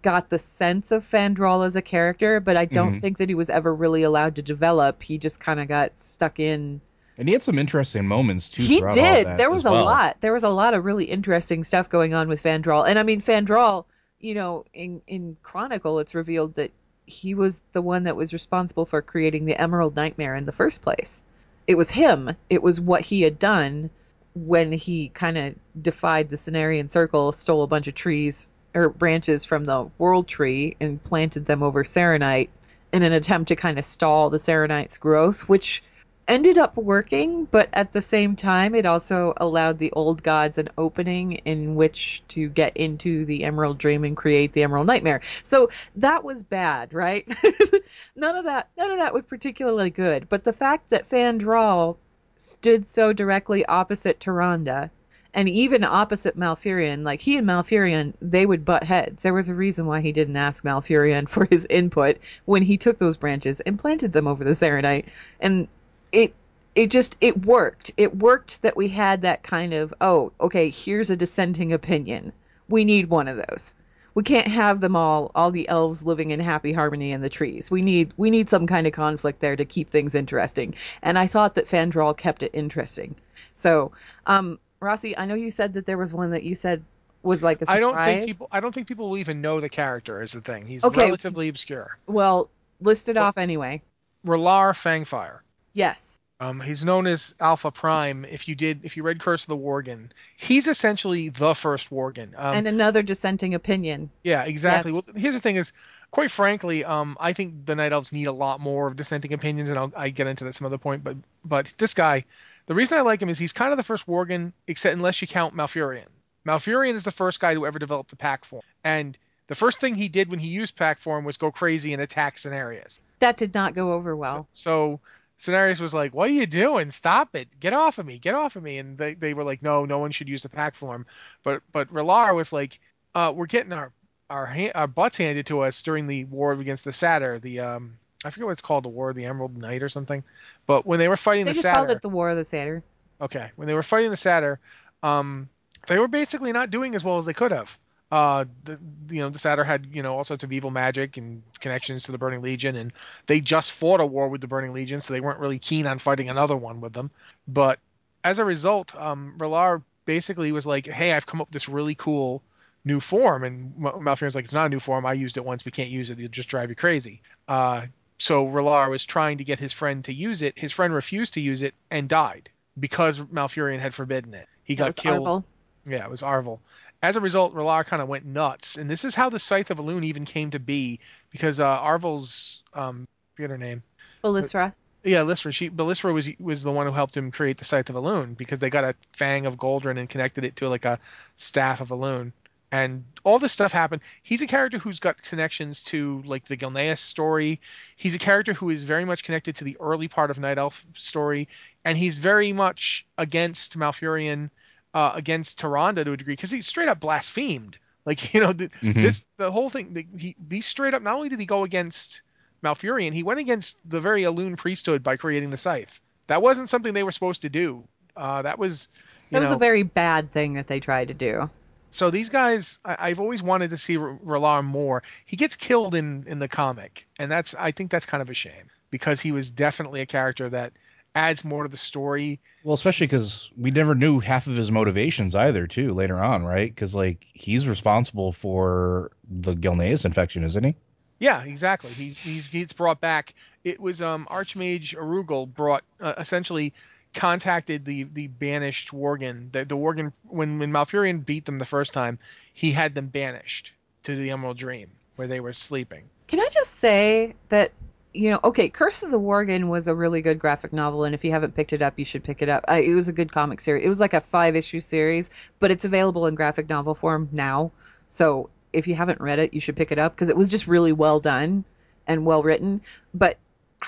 got 0.03 0.29
the 0.29 0.37
sense 0.39 0.91
of 0.91 1.03
Fandral 1.03 1.65
as 1.65 1.75
a 1.75 1.81
character, 1.81 2.39
but 2.39 2.55
I 2.55 2.65
don't 2.65 2.95
Mhm. 2.95 3.01
think 3.01 3.17
that 3.17 3.29
he 3.29 3.35
was 3.35 3.49
ever 3.49 3.73
really 3.73 4.03
allowed 4.03 4.35
to 4.35 4.41
develop. 4.41 5.01
He 5.01 5.17
just 5.17 5.39
kind 5.39 5.59
of 5.59 5.67
got 5.67 5.99
stuck 5.99 6.39
in 6.39 6.81
And 7.17 7.27
he 7.27 7.33
had 7.33 7.43
some 7.43 7.59
interesting 7.59 8.07
moments 8.07 8.49
too. 8.49 8.63
he 8.63 8.81
did. 8.91 9.37
There 9.37 9.49
was 9.51 9.65
a 9.65 9.71
well. 9.71 9.85
lot. 9.85 10.17
There 10.21 10.33
was 10.33 10.43
a 10.43 10.49
lot 10.49 10.73
of 10.73 10.85
really 10.85 11.05
interesting 11.05 11.63
stuff 11.63 11.89
going 11.89 12.13
on 12.13 12.27
with 12.27 12.41
Fandral. 12.41 12.87
And 12.87 12.97
I 12.97 13.03
mean 13.03 13.21
Fandral, 13.21 13.85
you 14.19 14.33
know, 14.35 14.65
in 14.73 15.01
in 15.07 15.37
Chronicle 15.43 15.99
it's 15.99 16.15
revealed 16.15 16.55
that 16.55 16.71
he 17.05 17.33
was 17.35 17.61
the 17.73 17.81
one 17.81 18.03
that 18.03 18.15
was 18.15 18.33
responsible 18.33 18.85
for 18.85 19.01
creating 19.01 19.45
the 19.45 19.59
Emerald 19.59 19.95
Nightmare 19.95 20.35
in 20.35 20.45
the 20.45 20.51
first 20.51 20.81
place. 20.81 21.23
It 21.67 21.75
was 21.75 21.91
him. 21.91 22.29
It 22.49 22.63
was 22.63 22.79
what 22.79 23.01
he 23.01 23.23
had 23.23 23.37
done 23.39 23.89
when 24.33 24.71
he 24.71 25.09
kind 25.09 25.37
of 25.37 25.55
defied 25.81 26.29
the 26.29 26.37
Cenarian 26.37 26.89
Circle, 26.91 27.33
stole 27.33 27.63
a 27.63 27.67
bunch 27.67 27.87
of 27.87 27.93
trees 27.95 28.47
or 28.73 28.89
branches 28.89 29.45
from 29.45 29.63
the 29.65 29.89
World 29.97 30.27
Tree 30.27 30.75
and 30.79 31.03
planted 31.03 31.45
them 31.45 31.63
over 31.63 31.83
Serenite 31.83 32.49
in 32.93 33.03
an 33.03 33.13
attempt 33.13 33.47
to 33.49 33.55
kind 33.55 33.79
of 33.79 33.85
stall 33.85 34.29
the 34.29 34.37
Serenite's 34.37 34.97
growth, 34.97 35.47
which 35.47 35.83
ended 36.27 36.57
up 36.57 36.77
working, 36.77 37.45
but 37.45 37.67
at 37.73 37.91
the 37.91 38.01
same 38.01 38.35
time, 38.35 38.73
it 38.75 38.85
also 38.85 39.33
allowed 39.37 39.77
the 39.77 39.91
old 39.91 40.23
gods 40.23 40.57
an 40.57 40.69
opening 40.77 41.33
in 41.45 41.75
which 41.75 42.23
to 42.29 42.47
get 42.49 42.75
into 42.77 43.25
the 43.25 43.43
Emerald 43.43 43.77
Dream 43.77 44.03
and 44.03 44.15
create 44.15 44.53
the 44.53 44.63
Emerald 44.63 44.87
Nightmare. 44.87 45.21
So 45.43 45.69
that 45.95 46.23
was 46.23 46.43
bad, 46.43 46.93
right? 46.93 47.27
none 48.15 48.35
of 48.35 48.45
that, 48.45 48.69
none 48.77 48.91
of 48.91 48.97
that 48.97 49.13
was 49.13 49.25
particularly 49.25 49.89
good. 49.89 50.29
But 50.29 50.43
the 50.43 50.53
fact 50.53 50.89
that 50.89 51.09
Fandral 51.09 51.97
stood 52.37 52.87
so 52.87 53.13
directly 53.13 53.65
opposite 53.65 54.19
Tyrande 54.19 54.89
and 55.33 55.47
even 55.47 55.83
opposite 55.83 56.37
Malfurion, 56.37 57.03
like 57.03 57.21
he 57.21 57.37
and 57.37 57.47
Malfurion, 57.47 58.13
they 58.21 58.45
would 58.45 58.65
butt 58.65 58.83
heads. 58.83 59.23
There 59.23 59.33
was 59.33 59.47
a 59.47 59.55
reason 59.55 59.85
why 59.85 60.01
he 60.01 60.11
didn't 60.11 60.35
ask 60.35 60.63
Malfurion 60.63 61.29
for 61.29 61.45
his 61.45 61.65
input 61.69 62.17
when 62.45 62.63
he 62.63 62.77
took 62.77 62.99
those 62.99 63.17
branches 63.17 63.59
and 63.61 63.79
planted 63.79 64.13
them 64.13 64.27
over 64.27 64.43
the 64.43 64.51
Serenite. 64.51 65.05
And 65.39 65.67
it 66.11 66.33
it 66.75 66.89
just 66.89 67.17
it 67.21 67.45
worked. 67.45 67.91
It 67.97 68.17
worked 68.17 68.61
that 68.61 68.77
we 68.77 68.87
had 68.89 69.21
that 69.21 69.43
kind 69.43 69.73
of 69.73 69.93
oh, 70.01 70.31
okay, 70.41 70.69
here's 70.69 71.09
a 71.09 71.15
dissenting 71.15 71.71
opinion. 71.73 72.33
We 72.69 72.83
need 72.85 73.09
one 73.09 73.27
of 73.27 73.37
those. 73.37 73.73
We 74.13 74.23
can't 74.23 74.47
have 74.47 74.81
them 74.81 74.97
all 74.97 75.31
all 75.33 75.51
the 75.51 75.67
elves 75.69 76.03
living 76.03 76.31
in 76.31 76.41
happy 76.41 76.73
harmony 76.73 77.11
in 77.13 77.21
the 77.21 77.29
trees. 77.29 77.71
We 77.71 77.81
need 77.81 78.11
we 78.17 78.29
need 78.29 78.49
some 78.49 78.67
kind 78.67 78.85
of 78.85 78.91
conflict 78.93 79.39
there 79.39 79.55
to 79.55 79.63
keep 79.63 79.89
things 79.89 80.13
interesting. 80.13 80.75
And 81.01 81.17
I 81.17 81.27
thought 81.27 81.55
that 81.55 81.67
Fandral 81.67 82.17
kept 82.17 82.43
it 82.43 82.51
interesting. 82.53 83.15
So, 83.53 83.93
um 84.25 84.59
Rossi, 84.81 85.15
I 85.17 85.25
know 85.25 85.35
you 85.35 85.51
said 85.51 85.73
that 85.73 85.85
there 85.85 85.97
was 85.97 86.13
one 86.13 86.31
that 86.31 86.43
you 86.43 86.55
said 86.55 86.83
was 87.23 87.43
like 87.43 87.61
a 87.61 87.65
surprise. 87.67 87.77
I 87.77 87.79
don't 87.79 87.95
think 88.03 88.25
people. 88.25 88.47
I 88.51 88.59
don't 88.59 88.73
think 88.73 88.87
people 88.87 89.09
will 89.09 89.17
even 89.19 89.39
know 89.41 89.59
the 89.59 89.69
character 89.69 90.21
is 90.23 90.31
the 90.31 90.41
thing. 90.41 90.65
He's 90.65 90.83
Okay. 90.83 91.05
relatively 91.05 91.47
obscure. 91.49 91.97
Well, 92.07 92.49
list 92.81 93.07
it 93.07 93.15
Well- 93.15 93.25
off 93.25 93.37
anyway. 93.37 93.81
Ralaar 94.25 94.73
Fangfire. 94.73 95.39
Yes. 95.73 96.17
Um, 96.39 96.59
he's 96.59 96.83
known 96.83 97.05
as 97.05 97.35
Alpha 97.39 97.69
Prime. 97.69 98.25
If 98.25 98.47
you 98.47 98.55
did, 98.55 98.81
if 98.83 98.97
you 98.97 99.03
read 99.03 99.19
Curse 99.19 99.43
of 99.43 99.49
the 99.49 99.57
Worgen, 99.57 100.09
he's 100.37 100.67
essentially 100.67 101.29
the 101.29 101.53
first 101.53 101.91
Worgen. 101.91 102.33
Um, 102.35 102.55
and 102.55 102.67
another 102.67 103.03
dissenting 103.03 103.53
opinion. 103.53 104.09
yeah, 104.23 104.43
exactly. 104.43 104.91
yes. 104.91 105.07
Well, 105.07 105.15
here's 105.21 105.35
the 105.35 105.39
thing: 105.39 105.57
is 105.57 105.71
quite 106.09 106.31
frankly, 106.31 106.83
um, 106.83 107.15
I 107.19 107.33
think 107.33 107.67
the 107.67 107.75
Night 107.75 107.91
Elves 107.91 108.11
need 108.11 108.25
a 108.25 108.31
lot 108.31 108.59
more 108.59 108.87
of 108.87 108.95
dissenting 108.95 109.33
opinions, 109.33 109.69
and 109.69 109.77
I'll 109.77 109.93
I 109.95 110.09
get 110.09 110.25
into 110.25 110.43
that 110.45 110.55
some 110.55 110.65
other 110.65 110.79
point. 110.79 111.03
But 111.03 111.17
but 111.45 111.71
this 111.77 111.93
guy, 111.93 112.25
the 112.67 112.75
reason 112.75 112.97
I 112.97 113.01
like 113.01 113.21
him 113.21 113.29
is 113.29 113.39
he's 113.39 113.53
kind 113.53 113.71
of 113.71 113.77
the 113.77 113.83
first 113.83 114.07
Worgen, 114.07 114.53
except 114.67 114.95
unless 114.95 115.21
you 115.21 115.27
count 115.27 115.55
Malfurion. 115.55 116.07
Malfurion 116.45 116.93
is 116.93 117.03
the 117.03 117.11
first 117.11 117.39
guy 117.39 117.53
to 117.53 117.65
ever 117.65 117.79
develop 117.79 118.07
the 118.07 118.15
pack 118.15 118.45
form, 118.45 118.63
and 118.83 119.17
the 119.47 119.55
first 119.55 119.79
thing 119.79 119.95
he 119.95 120.07
did 120.07 120.29
when 120.29 120.39
he 120.39 120.47
used 120.47 120.75
pack 120.75 120.99
form 120.99 121.25
was 121.25 121.37
go 121.37 121.51
crazy 121.51 121.93
and 121.93 122.01
attack 122.01 122.37
Cenarius. 122.37 122.99
That 123.19 123.37
did 123.37 123.53
not 123.53 123.73
go 123.73 123.93
over 123.93 124.15
well. 124.15 124.47
So, 124.51 124.99
so 125.37 125.51
Cenarius 125.51 125.81
was 125.81 125.93
like, 125.93 126.13
"What 126.13 126.29
are 126.29 126.33
you 126.33 126.47
doing? 126.47 126.89
Stop 126.89 127.35
it! 127.35 127.47
Get 127.59 127.73
off 127.73 127.97
of 127.97 128.05
me! 128.05 128.17
Get 128.17 128.33
off 128.33 128.55
of 128.55 128.63
me!" 128.63 128.77
And 128.77 128.97
they, 128.97 129.13
they 129.13 129.33
were 129.33 129.43
like, 129.43 129.61
"No, 129.61 129.85
no 129.85 129.99
one 129.99 130.11
should 130.11 130.29
use 130.29 130.43
the 130.43 130.49
pack 130.49 130.75
form." 130.75 131.05
But 131.43 131.61
but 131.71 131.91
Ralaar 131.93 132.35
was 132.35 132.53
like, 132.53 132.79
uh, 133.13 133.33
"We're 133.35 133.45
getting 133.45 133.73
our 133.73 133.91
our 134.29 134.45
ha- 134.45 134.71
our 134.73 134.87
butts 134.87 135.17
handed 135.17 135.45
to 135.47 135.61
us 135.61 135.81
during 135.83 136.07
the 136.07 136.25
war 136.25 136.53
against 136.53 136.85
the 136.85 136.91
Satyr. 136.91 137.39
The 137.39 137.59
um 137.59 137.97
I 138.23 138.29
forget 138.29 138.45
what 138.45 138.51
it's 138.51 138.61
called, 138.61 138.83
the 138.85 138.89
War 138.89 139.09
of 139.09 139.15
the 139.15 139.25
Emerald 139.25 139.57
Knight 139.57 139.83
or 139.83 139.89
something. 139.89 140.23
But 140.67 140.85
when 140.85 140.99
they 140.99 141.07
were 141.07 141.17
fighting 141.17 141.45
They 141.45 141.51
the 141.51 141.55
just 141.55 141.63
Satyr, 141.63 141.77
called 141.77 141.89
it 141.91 142.01
the 142.01 142.09
War 142.09 142.29
of 142.29 142.37
the 142.37 142.45
Satyr. 142.45 142.83
Okay, 143.19 143.51
when 143.55 143.67
they 143.67 143.73
were 143.73 143.83
fighting 143.83 144.11
the 144.11 144.17
Satyr, 144.17 144.59
um, 145.03 145.49
they 145.87 145.97
were 145.97 146.07
basically 146.07 146.51
not 146.51 146.69
doing 146.69 146.95
as 146.95 147.03
well 147.03 147.17
as 147.17 147.25
they 147.25 147.33
could 147.33 147.51
have. 147.51 147.77
Uh, 148.11 148.43
the, 148.65 148.77
you 149.09 149.21
know, 149.21 149.29
the 149.29 149.39
Satyr 149.39 149.63
had 149.63 149.87
you 149.91 150.03
know 150.03 150.15
all 150.15 150.23
sorts 150.23 150.43
of 150.43 150.51
evil 150.51 150.69
magic 150.69 151.17
and 151.17 151.41
connections 151.59 152.03
to 152.03 152.11
the 152.11 152.17
Burning 152.17 152.41
Legion, 152.41 152.75
and 152.75 152.91
they 153.25 153.39
just 153.39 153.71
fought 153.71 154.01
a 154.01 154.05
war 154.05 154.27
with 154.27 154.41
the 154.41 154.47
Burning 154.47 154.73
Legion, 154.73 154.99
so 154.99 155.13
they 155.13 155.21
weren't 155.21 155.39
really 155.39 155.59
keen 155.59 155.87
on 155.87 155.97
fighting 155.97 156.29
another 156.29 156.57
one 156.57 156.81
with 156.81 156.93
them. 156.93 157.09
But 157.47 157.79
as 158.23 158.37
a 158.37 158.45
result, 158.45 158.93
um, 158.95 159.35
Ralaar 159.37 159.81
basically 160.05 160.51
was 160.51 160.65
like, 160.65 160.87
"Hey, 160.87 161.13
I've 161.13 161.25
come 161.25 161.39
up 161.39 161.47
with 161.47 161.53
this 161.53 161.69
really 161.69 161.95
cool 161.95 162.43
new 162.83 162.99
form," 162.99 163.45
and 163.45 163.77
Ma- 163.77 163.97
Malfurion's 163.97 164.35
like, 164.35 164.43
"It's 164.43 164.53
not 164.53 164.65
a 164.65 164.69
new 164.69 164.81
form. 164.81 165.05
I 165.05 165.13
used 165.13 165.37
it 165.37 165.45
once. 165.45 165.63
We 165.63 165.71
can't 165.71 165.89
use 165.89 166.09
it. 166.09 166.19
It'll 166.19 166.29
just 166.29 166.49
drive 166.49 166.69
you 166.69 166.75
crazy." 166.75 167.21
Uh, 167.47 167.83
so 168.21 168.45
Ralaar 168.45 168.91
was 168.91 169.03
trying 169.03 169.39
to 169.39 169.43
get 169.43 169.57
his 169.57 169.73
friend 169.73 170.03
to 170.05 170.13
use 170.13 170.43
it. 170.43 170.53
His 170.55 170.71
friend 170.71 170.93
refused 170.93 171.33
to 171.33 171.41
use 171.41 171.63
it 171.63 171.73
and 171.89 172.07
died 172.07 172.51
because 172.79 173.19
Malfurion 173.19 173.79
had 173.79 173.95
forbidden 173.95 174.35
it. 174.35 174.47
He 174.63 174.75
That 174.75 174.79
got 174.79 174.87
was 174.87 174.95
killed. 174.97 175.27
Arvel. 175.27 175.43
Yeah, 175.87 176.03
it 176.03 176.09
was 176.11 176.21
Arvel. 176.21 176.59
As 177.01 177.15
a 177.15 177.19
result, 177.19 177.55
Ralaar 177.55 177.83
kind 177.83 177.99
of 177.99 178.07
went 178.07 178.27
nuts, 178.27 178.77
and 178.77 178.87
this 178.87 179.05
is 179.05 179.15
how 179.15 179.29
the 179.29 179.39
Scythe 179.39 179.71
of 179.71 179.79
Elune 179.79 180.05
even 180.05 180.23
came 180.23 180.51
to 180.51 180.59
be, 180.59 180.99
because 181.31 181.59
uh, 181.59 181.79
Arvel's 181.79 182.61
um, 182.75 183.07
forget 183.33 183.49
her 183.49 183.57
name. 183.57 183.81
Belysra. 184.23 184.71
Yeah, 185.03 185.23
Lysra. 185.23 185.51
She, 185.51 185.71
Belysra 185.71 186.13
was 186.13 186.29
was 186.39 186.61
the 186.61 186.71
one 186.71 186.85
who 186.85 186.93
helped 186.93 187.17
him 187.17 187.31
create 187.31 187.57
the 187.57 187.65
Scythe 187.65 187.89
of 187.89 187.95
Elune 187.95 188.37
because 188.37 188.59
they 188.59 188.69
got 188.69 188.83
a 188.83 188.93
fang 189.13 189.47
of 189.47 189.57
Goldrinn 189.57 189.97
and 189.97 190.07
connected 190.07 190.43
it 190.43 190.57
to 190.57 190.69
like 190.69 190.85
a 190.85 190.99
staff 191.37 191.81
of 191.81 191.87
Elune, 191.87 192.33
and 192.71 193.03
all 193.23 193.39
this 193.39 193.51
stuff 193.51 193.71
happened. 193.71 194.01
He's 194.23 194.41
a 194.41 194.47
character 194.47 194.77
who's 194.77 194.99
got 194.99 195.21
connections 195.21 195.83
to 195.83 196.21
like 196.25 196.45
the 196.47 196.57
Gilneas 196.57 196.99
story. 196.99 197.59
He's 197.97 198.15
a 198.15 198.19
character 198.19 198.53
who 198.53 198.69
is 198.69 198.83
very 198.83 199.05
much 199.05 199.23
connected 199.23 199.55
to 199.57 199.63
the 199.63 199.77
early 199.79 200.07
part 200.07 200.31
of 200.31 200.39
Night 200.39 200.57
Elf 200.57 200.85
story, 200.93 201.47
and 201.85 201.97
he's 201.97 202.17
very 202.17 202.53
much 202.53 203.05
against 203.17 203.77
Malfurion, 203.77 204.49
uh, 204.93 205.11
against 205.15 205.59
Tyrande 205.59 206.03
to 206.05 206.13
a 206.13 206.17
degree 206.17 206.33
because 206.33 206.51
he 206.51 206.61
straight 206.61 206.87
up 206.89 206.99
blasphemed. 206.99 207.77
Like 208.03 208.33
you 208.33 208.41
know, 208.41 208.51
the, 208.51 208.71
Mhm. 208.81 209.03
this 209.03 209.25
the 209.37 209.51
whole 209.51 209.69
thing. 209.69 209.93
The, 209.93 210.07
he, 210.17 210.35
he 210.49 210.61
straight 210.61 210.95
up 210.95 211.03
not 211.03 211.13
only 211.13 211.29
did 211.29 211.39
he 211.39 211.45
go 211.45 211.63
against 211.63 212.23
Malfurion, 212.63 213.13
he 213.13 213.21
went 213.21 213.39
against 213.39 213.77
the 213.87 214.01
very 214.01 214.23
Elune 214.23 214.57
priesthood 214.57 215.03
by 215.03 215.17
creating 215.17 215.51
the 215.51 215.57
scythe. 215.57 216.01
That 216.25 216.41
wasn't 216.41 216.67
something 216.69 216.95
they 216.95 217.03
were 217.03 217.11
supposed 217.11 217.43
to 217.43 217.49
do. 217.49 217.83
Uh, 218.17 218.41
that 218.41 218.57
was, 218.57 218.87
you 219.29 219.35
That 219.35 219.41
was 219.41 219.51
know, 219.51 219.55
a 219.55 219.59
very 219.59 219.83
bad 219.83 220.31
thing 220.31 220.55
that 220.55 220.65
they 220.65 220.79
tried 220.79 221.09
to 221.09 221.13
do. 221.13 221.47
So 221.91 222.09
these 222.09 222.29
guys, 222.29 222.79
I, 222.83 222.95
I've 222.99 223.19
always 223.19 223.43
wanted 223.43 223.69
to 223.69 223.77
see 223.77 223.97
R- 223.97 224.61
more. 224.63 225.03
He 225.25 225.37
gets 225.37 225.55
killed 225.55 225.93
in 225.93 226.23
in 226.25 226.39
the 226.39 226.47
comic, 226.47 227.07
and 227.19 227.29
that's 227.29 227.53
I 227.53 227.71
think 227.71 227.91
that's 227.91 228.05
kind 228.05 228.21
of 228.21 228.29
a 228.29 228.33
shame 228.33 228.69
because 228.89 229.21
he 229.21 229.31
was 229.31 229.51
definitely 229.51 230.01
a 230.01 230.05
character 230.05 230.49
that 230.49 230.73
adds 231.13 231.43
more 231.43 231.63
to 231.63 231.69
the 231.69 231.77
story. 231.77 232.39
Well, 232.63 232.73
especially 232.73 233.07
because 233.07 233.51
we 233.57 233.71
never 233.71 233.95
knew 233.95 234.19
half 234.19 234.47
of 234.47 234.55
his 234.55 234.71
motivations 234.71 235.35
either, 235.35 235.67
too, 235.67 235.93
later 235.93 236.17
on, 236.17 236.43
right? 236.45 236.73
Because 236.73 236.95
like 236.95 237.25
he's 237.33 237.67
responsible 237.67 238.31
for 238.31 239.11
the 239.29 239.53
Gilneas 239.53 240.05
infection, 240.05 240.43
isn't 240.43 240.63
he? 240.63 240.75
Yeah, 241.19 241.43
exactly. 241.43 241.93
He 241.93 242.17
he's 242.23 242.47
he's 242.47 242.73
brought 242.73 243.01
back. 243.01 243.35
It 243.63 243.79
was 243.79 244.01
um 244.01 244.27
Archmage 244.31 244.95
Arugal 244.95 245.53
brought 245.53 245.83
uh, 245.99 246.13
essentially 246.17 246.73
contacted 247.13 247.85
the 247.85 248.03
the 248.03 248.27
banished 248.27 248.91
Worgen. 248.91 249.51
The, 249.51 249.65
the 249.65 249.77
Worgen 249.77 250.13
when 250.23 250.59
when 250.59 250.71
Malfurion 250.71 251.25
beat 251.25 251.45
them 251.45 251.59
the 251.59 251.65
first 251.65 251.93
time, 251.93 252.19
he 252.53 252.71
had 252.71 252.95
them 252.95 253.07
banished 253.07 253.73
to 254.03 254.15
the 254.15 254.31
Emerald 254.31 254.57
Dream 254.57 254.89
where 255.15 255.27
they 255.27 255.39
were 255.39 255.53
sleeping. 255.53 256.09
Can 256.27 256.39
I 256.39 256.47
just 256.51 256.75
say 256.75 257.35
that 257.49 257.71
you 258.13 258.29
know, 258.29 258.39
okay, 258.43 258.67
Curse 258.67 259.03
of 259.03 259.11
the 259.11 259.19
Worgen 259.19 259.67
was 259.67 259.87
a 259.87 259.95
really 259.95 260.21
good 260.21 260.37
graphic 260.37 260.73
novel, 260.73 261.05
and 261.05 261.15
if 261.15 261.23
you 261.23 261.31
haven't 261.31 261.55
picked 261.55 261.71
it 261.71 261.81
up, 261.81 261.97
you 261.97 262.03
should 262.03 262.23
pick 262.23 262.41
it 262.41 262.49
up. 262.49 262.65
I, 262.67 262.79
it 262.79 262.93
was 262.93 263.07
a 263.07 263.13
good 263.13 263.31
comic 263.31 263.61
series. 263.61 263.85
It 263.85 263.87
was 263.87 264.01
like 264.01 264.13
a 264.13 264.19
five 264.19 264.55
issue 264.55 264.81
series, 264.81 265.29
but 265.59 265.71
it's 265.71 265.85
available 265.85 266.27
in 266.27 266.35
graphic 266.35 266.67
novel 266.67 266.93
form 266.93 267.29
now. 267.31 267.71
So 268.09 268.49
if 268.73 268.87
you 268.87 268.95
haven't 268.95 269.21
read 269.21 269.39
it, 269.39 269.53
you 269.53 269.61
should 269.61 269.77
pick 269.77 269.93
it 269.93 269.99
up 269.99 270.13
because 270.13 270.29
it 270.29 270.35
was 270.35 270.49
just 270.49 270.67
really 270.67 270.91
well 270.91 271.21
done 271.21 271.63
and 272.07 272.25
well 272.25 272.43
written. 272.43 272.81
But 273.13 273.37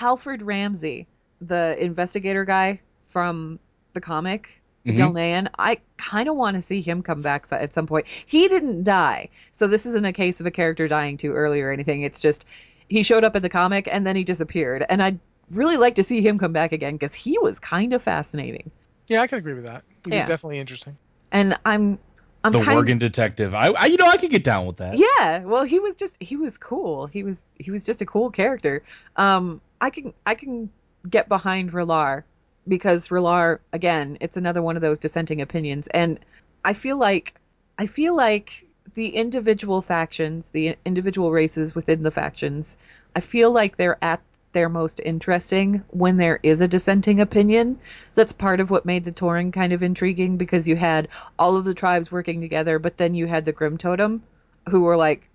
Alfred 0.00 0.42
Ramsey, 0.42 1.06
the 1.42 1.76
investigator 1.78 2.46
guy 2.46 2.80
from 3.14 3.60
the 3.92 4.00
comic, 4.00 4.60
the 4.84 4.92
Mhm. 4.92 5.48
I 5.56 5.78
kind 5.98 6.28
of 6.28 6.34
want 6.34 6.56
to 6.56 6.60
see 6.62 6.80
him 6.80 7.00
come 7.00 7.22
back 7.22 7.46
at 7.52 7.72
some 7.72 7.86
point. 7.86 8.06
He 8.08 8.48
didn't 8.48 8.82
die, 8.82 9.28
so 9.52 9.68
this 9.68 9.86
isn't 9.86 10.04
a 10.04 10.12
case 10.12 10.40
of 10.40 10.46
a 10.46 10.50
character 10.50 10.88
dying 10.88 11.16
too 11.16 11.32
early 11.32 11.62
or 11.62 11.70
anything. 11.70 12.02
It's 12.02 12.20
just 12.20 12.44
he 12.88 13.04
showed 13.04 13.22
up 13.22 13.36
in 13.36 13.42
the 13.42 13.48
comic 13.48 13.88
and 13.90 14.04
then 14.04 14.16
he 14.16 14.24
disappeared, 14.24 14.84
and 14.90 15.00
I'd 15.00 15.20
really 15.52 15.76
like 15.76 15.94
to 15.94 16.02
see 16.02 16.22
him 16.22 16.38
come 16.38 16.52
back 16.52 16.72
again 16.72 16.94
because 16.96 17.14
he 17.14 17.38
was 17.38 17.60
kind 17.60 17.92
of 17.92 18.02
fascinating. 18.02 18.68
Yeah, 19.06 19.22
I 19.22 19.28
can 19.28 19.38
agree 19.38 19.54
with 19.54 19.64
that. 19.64 19.84
He 20.04 20.10
Yeah. 20.10 20.22
was 20.22 20.28
definitely 20.28 20.58
interesting. 20.58 20.96
And 21.30 21.56
I'm, 21.64 22.00
I'm 22.42 22.50
the 22.52 22.60
kind 22.60 22.76
Worgen 22.78 22.98
detective. 22.98 23.54
I, 23.54 23.68
I, 23.68 23.86
you 23.86 23.96
know, 23.96 24.08
I 24.08 24.16
could 24.16 24.30
get 24.32 24.42
down 24.42 24.66
with 24.66 24.78
that. 24.78 24.98
Yeah, 24.98 25.38
well, 25.44 25.62
he 25.62 25.78
was 25.78 25.94
just 25.94 26.20
he 26.20 26.34
was 26.34 26.58
cool. 26.58 27.06
He 27.06 27.22
was 27.22 27.44
he 27.60 27.70
was 27.70 27.84
just 27.84 28.02
a 28.02 28.06
cool 28.06 28.28
character. 28.30 28.82
Um, 29.16 29.60
I 29.80 29.90
can 29.90 30.12
I 30.26 30.34
can 30.34 30.68
get 31.08 31.28
behind 31.28 31.70
Ralaar 31.72 32.24
because 32.66 33.08
Ralaar 33.08 33.58
again, 33.72 34.16
it's 34.20 34.36
another 34.36 34.62
one 34.62 34.76
of 34.76 34.82
those 34.82 34.98
dissenting 34.98 35.40
opinions, 35.40 35.88
and 35.88 36.18
I 36.64 36.72
feel 36.72 36.96
like 36.96 37.34
I 37.78 37.86
feel 37.86 38.14
like 38.14 38.66
the 38.94 39.08
individual 39.08 39.82
factions, 39.82 40.50
the 40.50 40.76
individual 40.84 41.32
races 41.32 41.74
within 41.74 42.02
the 42.02 42.10
factions, 42.10 42.76
I 43.16 43.20
feel 43.20 43.50
like 43.50 43.76
they're 43.76 43.98
at 44.02 44.20
their 44.52 44.68
most 44.68 45.00
interesting 45.04 45.82
when 45.90 46.16
there 46.16 46.38
is 46.44 46.60
a 46.60 46.68
dissenting 46.68 47.18
opinion. 47.20 47.76
That's 48.14 48.32
part 48.32 48.60
of 48.60 48.70
what 48.70 48.86
made 48.86 49.02
the 49.02 49.10
Tauren 49.10 49.52
kind 49.52 49.72
of 49.72 49.82
intriguing 49.82 50.36
because 50.36 50.68
you 50.68 50.76
had 50.76 51.08
all 51.40 51.56
of 51.56 51.64
the 51.64 51.74
tribes 51.74 52.12
working 52.12 52.40
together, 52.40 52.78
but 52.78 52.96
then 52.96 53.14
you 53.14 53.26
had 53.26 53.44
the 53.44 53.52
Grimtotem, 53.52 54.20
who 54.68 54.82
were 54.82 54.96
like, 54.96 55.28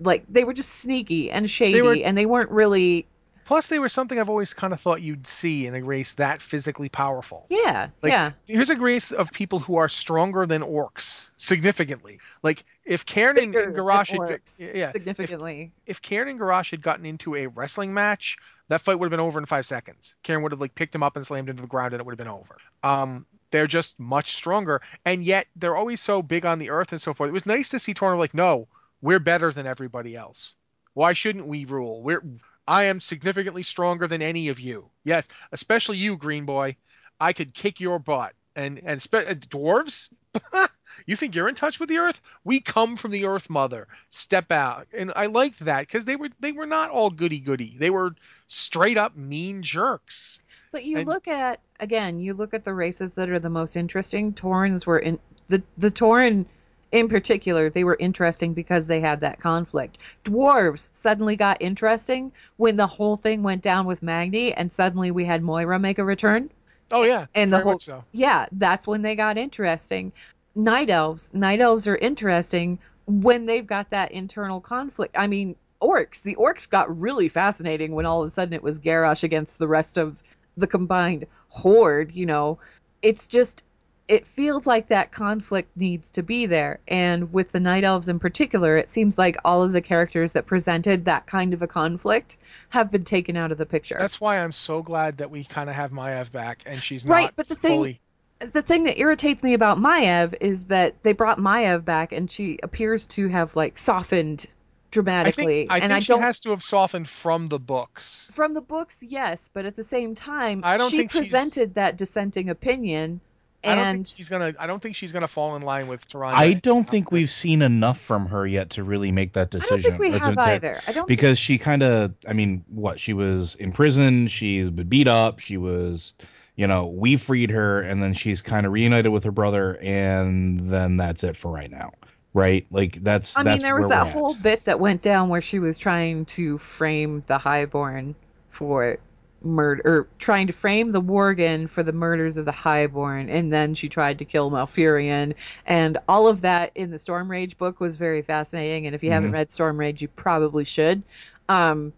like 0.00 0.24
they 0.28 0.44
were 0.44 0.52
just 0.52 0.70
sneaky 0.70 1.30
and 1.30 1.48
shady, 1.48 1.80
were- 1.80 1.96
and 2.04 2.18
they 2.18 2.26
weren't 2.26 2.50
really, 2.50 3.06
Plus, 3.50 3.66
they 3.66 3.80
were 3.80 3.88
something 3.88 4.20
I've 4.20 4.30
always 4.30 4.54
kind 4.54 4.72
of 4.72 4.80
thought 4.80 5.02
you'd 5.02 5.26
see 5.26 5.66
in 5.66 5.74
a 5.74 5.82
race 5.82 6.12
that 6.14 6.40
physically 6.40 6.88
powerful. 6.88 7.46
yeah, 7.48 7.88
Like, 8.00 8.12
yeah, 8.12 8.30
Here's 8.46 8.70
a 8.70 8.76
race 8.76 9.10
of 9.10 9.32
people 9.32 9.58
who 9.58 9.74
are 9.74 9.88
stronger 9.88 10.46
than 10.46 10.62
orcs 10.62 11.30
significantly. 11.36 12.20
Like 12.44 12.64
if 12.84 13.04
Cairne 13.04 13.42
and, 13.42 13.52
Garrosh 13.52 14.12
had, 14.12 14.72
yeah, 14.72 14.92
significantly. 14.92 15.72
if 15.84 16.00
Cairne 16.00 16.28
and 16.28 16.38
Garrosh 16.38 16.70
had 16.70 16.80
gotten 16.80 17.04
into 17.04 17.34
a 17.34 17.48
wrestling 17.48 17.92
match, 17.92 18.38
that 18.68 18.82
fight 18.82 19.00
would 19.00 19.06
have 19.06 19.10
been 19.10 19.18
over 19.18 19.40
in 19.40 19.46
five 19.46 19.66
seconds. 19.66 20.14
Cairne 20.22 20.44
would 20.44 20.52
have 20.52 20.60
like 20.60 20.76
picked 20.76 20.94
him 20.94 21.02
up 21.02 21.16
and 21.16 21.26
slammed 21.26 21.48
into 21.48 21.62
the 21.62 21.66
ground, 21.66 21.92
and 21.92 22.00
it 22.00 22.06
would 22.06 22.12
have 22.12 22.18
been 22.18 22.28
over. 22.28 22.56
Um, 22.84 23.26
they're 23.50 23.66
just 23.66 23.98
much 23.98 24.30
stronger, 24.36 24.80
and 25.04 25.24
yet 25.24 25.48
they're 25.56 25.74
always 25.74 26.00
so 26.00 26.22
big 26.22 26.46
on 26.46 26.60
the 26.60 26.70
earth 26.70 26.92
and 26.92 27.00
so 27.00 27.14
forth. 27.14 27.26
It 27.26 27.32
was 27.32 27.46
nice 27.46 27.70
to 27.70 27.80
see 27.80 27.94
Torn 27.94 28.16
like, 28.16 28.32
no, 28.32 28.68
we're 29.02 29.18
better 29.18 29.50
than 29.50 29.66
everybody 29.66 30.14
else. 30.14 30.54
Why 30.94 31.14
shouldn't 31.14 31.46
we 31.46 31.64
rule? 31.64 32.00
We're 32.02 32.22
I 32.70 32.84
am 32.84 33.00
significantly 33.00 33.64
stronger 33.64 34.06
than 34.06 34.22
any 34.22 34.48
of 34.48 34.60
you. 34.60 34.90
Yes, 35.02 35.26
especially 35.50 35.96
you, 35.96 36.16
Green 36.16 36.46
Boy. 36.46 36.76
I 37.20 37.32
could 37.32 37.52
kick 37.52 37.80
your 37.80 37.98
butt. 37.98 38.32
And 38.54 38.80
and 38.84 39.02
spe- 39.02 39.14
uh, 39.14 39.34
dwarves, 39.34 40.08
you 41.06 41.16
think 41.16 41.34
you're 41.34 41.48
in 41.48 41.56
touch 41.56 41.80
with 41.80 41.88
the 41.88 41.98
Earth? 41.98 42.20
We 42.44 42.60
come 42.60 42.94
from 42.94 43.10
the 43.10 43.24
Earth 43.24 43.50
Mother. 43.50 43.88
Step 44.10 44.52
out. 44.52 44.86
And 44.92 45.12
I 45.16 45.26
liked 45.26 45.58
that 45.60 45.80
because 45.80 46.04
they 46.04 46.14
were 46.14 46.28
they 46.38 46.52
were 46.52 46.66
not 46.66 46.90
all 46.90 47.10
goody 47.10 47.40
goody. 47.40 47.76
They 47.76 47.90
were 47.90 48.14
straight 48.46 48.96
up 48.96 49.16
mean 49.16 49.62
jerks. 49.62 50.40
But 50.70 50.84
you 50.84 50.98
and- 50.98 51.08
look 51.08 51.26
at 51.26 51.60
again, 51.80 52.20
you 52.20 52.34
look 52.34 52.54
at 52.54 52.62
the 52.62 52.74
races 52.74 53.14
that 53.14 53.28
are 53.30 53.40
the 53.40 53.50
most 53.50 53.74
interesting. 53.74 54.32
Taurens 54.32 54.86
were 54.86 55.00
in 55.00 55.18
the 55.48 55.62
the 55.76 55.90
Tauren 55.90 56.46
in 56.92 57.08
particular, 57.08 57.70
they 57.70 57.84
were 57.84 57.96
interesting 58.00 58.52
because 58.52 58.86
they 58.86 59.00
had 59.00 59.20
that 59.20 59.40
conflict. 59.40 59.98
Dwarves 60.24 60.92
suddenly 60.92 61.36
got 61.36 61.56
interesting 61.60 62.32
when 62.56 62.76
the 62.76 62.86
whole 62.86 63.16
thing 63.16 63.42
went 63.42 63.62
down 63.62 63.86
with 63.86 64.02
Magni, 64.02 64.52
and 64.54 64.72
suddenly 64.72 65.10
we 65.10 65.24
had 65.24 65.42
Moira 65.42 65.78
make 65.78 65.98
a 65.98 66.04
return. 66.04 66.50
Oh 66.90 67.04
yeah, 67.04 67.26
And 67.34 67.52
the 67.52 67.60
whole 67.60 67.78
so. 67.78 68.04
yeah, 68.12 68.46
that's 68.52 68.86
when 68.86 69.02
they 69.02 69.14
got 69.14 69.38
interesting. 69.38 70.12
Night 70.56 70.90
elves, 70.90 71.32
night 71.32 71.60
elves 71.60 71.86
are 71.86 71.96
interesting 71.96 72.78
when 73.06 73.46
they've 73.46 73.66
got 73.66 73.90
that 73.90 74.10
internal 74.10 74.60
conflict. 74.60 75.14
I 75.16 75.28
mean, 75.28 75.54
orcs, 75.80 76.22
the 76.22 76.34
orcs 76.34 76.68
got 76.68 77.00
really 77.00 77.28
fascinating 77.28 77.92
when 77.92 78.06
all 78.06 78.22
of 78.22 78.26
a 78.26 78.30
sudden 78.30 78.54
it 78.54 78.62
was 78.62 78.80
Garrosh 78.80 79.22
against 79.22 79.58
the 79.58 79.68
rest 79.68 79.98
of 79.98 80.22
the 80.56 80.66
combined 80.66 81.26
horde, 81.48 82.12
you 82.12 82.26
know. 82.26 82.58
It's 83.02 83.28
just 83.28 83.62
it 84.10 84.26
feels 84.26 84.66
like 84.66 84.88
that 84.88 85.12
conflict 85.12 85.70
needs 85.76 86.10
to 86.10 86.22
be 86.22 86.44
there. 86.44 86.80
And 86.88 87.32
with 87.32 87.52
the 87.52 87.60
night 87.60 87.84
elves 87.84 88.08
in 88.08 88.18
particular, 88.18 88.76
it 88.76 88.90
seems 88.90 89.16
like 89.16 89.36
all 89.44 89.62
of 89.62 89.70
the 89.70 89.80
characters 89.80 90.32
that 90.32 90.46
presented 90.46 91.04
that 91.04 91.26
kind 91.26 91.54
of 91.54 91.62
a 91.62 91.68
conflict 91.68 92.36
have 92.70 92.90
been 92.90 93.04
taken 93.04 93.36
out 93.36 93.52
of 93.52 93.58
the 93.58 93.66
picture. 93.66 93.96
That's 94.00 94.20
why 94.20 94.38
I'm 94.38 94.50
so 94.52 94.82
glad 94.82 95.18
that 95.18 95.30
we 95.30 95.44
kind 95.44 95.70
of 95.70 95.76
have 95.76 95.92
Maiev 95.92 96.32
back, 96.32 96.64
and 96.66 96.82
she's 96.82 97.04
Right, 97.04 97.26
not 97.26 97.36
but 97.36 97.46
the 97.48 97.54
thing- 97.54 97.98
the 98.40 98.62
thing 98.62 98.84
that 98.84 98.98
irritates 98.98 99.42
me 99.42 99.52
about 99.54 99.78
Maiev 99.78 100.34
is 100.40 100.64
that 100.68 101.00
they 101.02 101.12
brought 101.12 101.38
Maiev 101.38 101.84
back 101.84 102.10
and 102.10 102.30
she 102.30 102.58
appears 102.62 103.06
to 103.08 103.28
have 103.28 103.54
like 103.54 103.76
softened 103.78 104.46
I 104.48 104.54
dramatically. 104.92 105.44
think, 105.60 105.70
I 105.70 105.74
and 105.76 105.82
think 105.84 105.92
I 105.92 106.00
she 106.00 106.08
don't 106.08 106.22
has 106.22 106.40
to 106.40 106.50
have 106.50 106.62
softened 106.64 107.08
from 107.08 107.46
the 107.46 107.58
books. 107.60 108.28
from 108.32 108.54
the 108.54 108.60
books, 108.62 109.04
yes, 109.06 109.48
but 109.52 109.66
at 109.66 109.76
the 109.76 109.84
same 109.84 110.14
time, 110.16 110.62
I 110.64 110.76
don't 110.78 110.90
she 110.90 110.96
think 110.98 111.12
she's- 111.12 111.26
presented 111.26 111.74
that 111.74 111.96
dissenting 111.96 112.48
opinion 112.50 113.20
I 113.62 113.74
don't 113.74 113.76
think 113.84 113.96
and 113.96 114.08
she's 114.08 114.28
gonna. 114.28 114.54
I 114.58 114.66
don't 114.66 114.80
think 114.82 114.96
she's 114.96 115.12
gonna 115.12 115.28
fall 115.28 115.54
in 115.56 115.62
line 115.62 115.86
with 115.86 116.08
Tyrande. 116.08 116.32
I 116.32 116.54
don't 116.54 116.84
think 116.84 117.12
we've 117.12 117.30
seen 117.30 117.60
enough 117.60 118.00
from 118.00 118.26
her 118.26 118.46
yet 118.46 118.70
to 118.70 118.84
really 118.84 119.12
make 119.12 119.34
that 119.34 119.50
decision. 119.50 119.74
I 119.74 119.76
decision. 119.76 119.90
don't 119.92 120.00
think 120.00 120.14
we 120.14 120.18
have 120.18 120.34
to- 120.34 120.40
either. 120.40 120.80
I 120.88 120.92
don't 120.92 120.94
think, 120.94 121.08
because 121.08 121.38
she 121.38 121.58
kind 121.58 121.82
of 121.82 122.14
i 122.26 122.32
mean 122.32 122.64
what 122.68 122.98
she 122.98 123.12
was 123.12 123.56
in 123.56 123.72
prison 123.72 124.26
she's 124.28 124.70
been 124.70 124.88
beat 124.88 125.08
up 125.08 125.38
she 125.40 125.56
was 125.58 126.14
you 126.56 126.66
know 126.66 126.86
we 126.86 127.16
freed 127.16 127.50
her 127.50 127.82
and 127.82 128.02
then 128.02 128.14
she's 128.14 128.40
kind 128.42 128.64
of 128.66 128.72
reunited 128.72 129.12
with 129.12 129.24
her 129.24 129.30
brother 129.30 129.78
and 129.82 130.60
then 130.60 130.96
that's 130.96 131.22
it 131.24 131.36
for 131.36 131.50
right 131.50 131.70
now 131.70 131.92
right 132.34 132.66
like 132.70 132.94
that's 133.02 133.36
I 133.36 133.42
that's 133.42 133.56
mean 133.58 133.62
there 133.62 133.76
was 133.76 133.88
that 133.88 134.04
we're 134.04 134.08
at. 134.08 134.12
whole 134.14 134.34
bit 134.34 134.64
that 134.64 134.80
went 134.80 135.02
down 135.02 135.28
where 135.28 135.42
she 135.42 135.58
was 135.58 135.76
trying 135.78 136.24
to 136.26 136.56
frame 136.58 137.22
the 137.26 137.38
highborn 137.38 138.14
for 138.48 138.98
murder 139.42 139.82
or 139.84 140.08
trying 140.18 140.46
to 140.46 140.52
frame 140.52 140.90
the 140.90 141.00
Worgen 141.02 141.68
for 141.68 141.82
the 141.82 141.92
murders 141.92 142.36
of 142.36 142.44
the 142.44 142.52
highborn 142.52 143.28
and 143.30 143.52
then 143.52 143.74
she 143.74 143.88
tried 143.88 144.18
to 144.18 144.24
kill 144.24 144.50
Malfurion. 144.50 145.34
And 145.66 145.98
all 146.08 146.28
of 146.28 146.42
that 146.42 146.72
in 146.74 146.90
the 146.90 146.98
Stormrage 146.98 147.56
book 147.56 147.80
was 147.80 147.96
very 147.96 148.22
fascinating 148.22 148.86
and 148.86 148.94
if 148.94 149.02
you 149.02 149.10
haven't 149.10 149.30
Mhm. 149.30 149.32
read 149.32 149.48
Stormrage 149.48 150.00
you 150.00 150.08
probably 150.08 150.64
should. 150.64 151.02
Um 151.48 151.92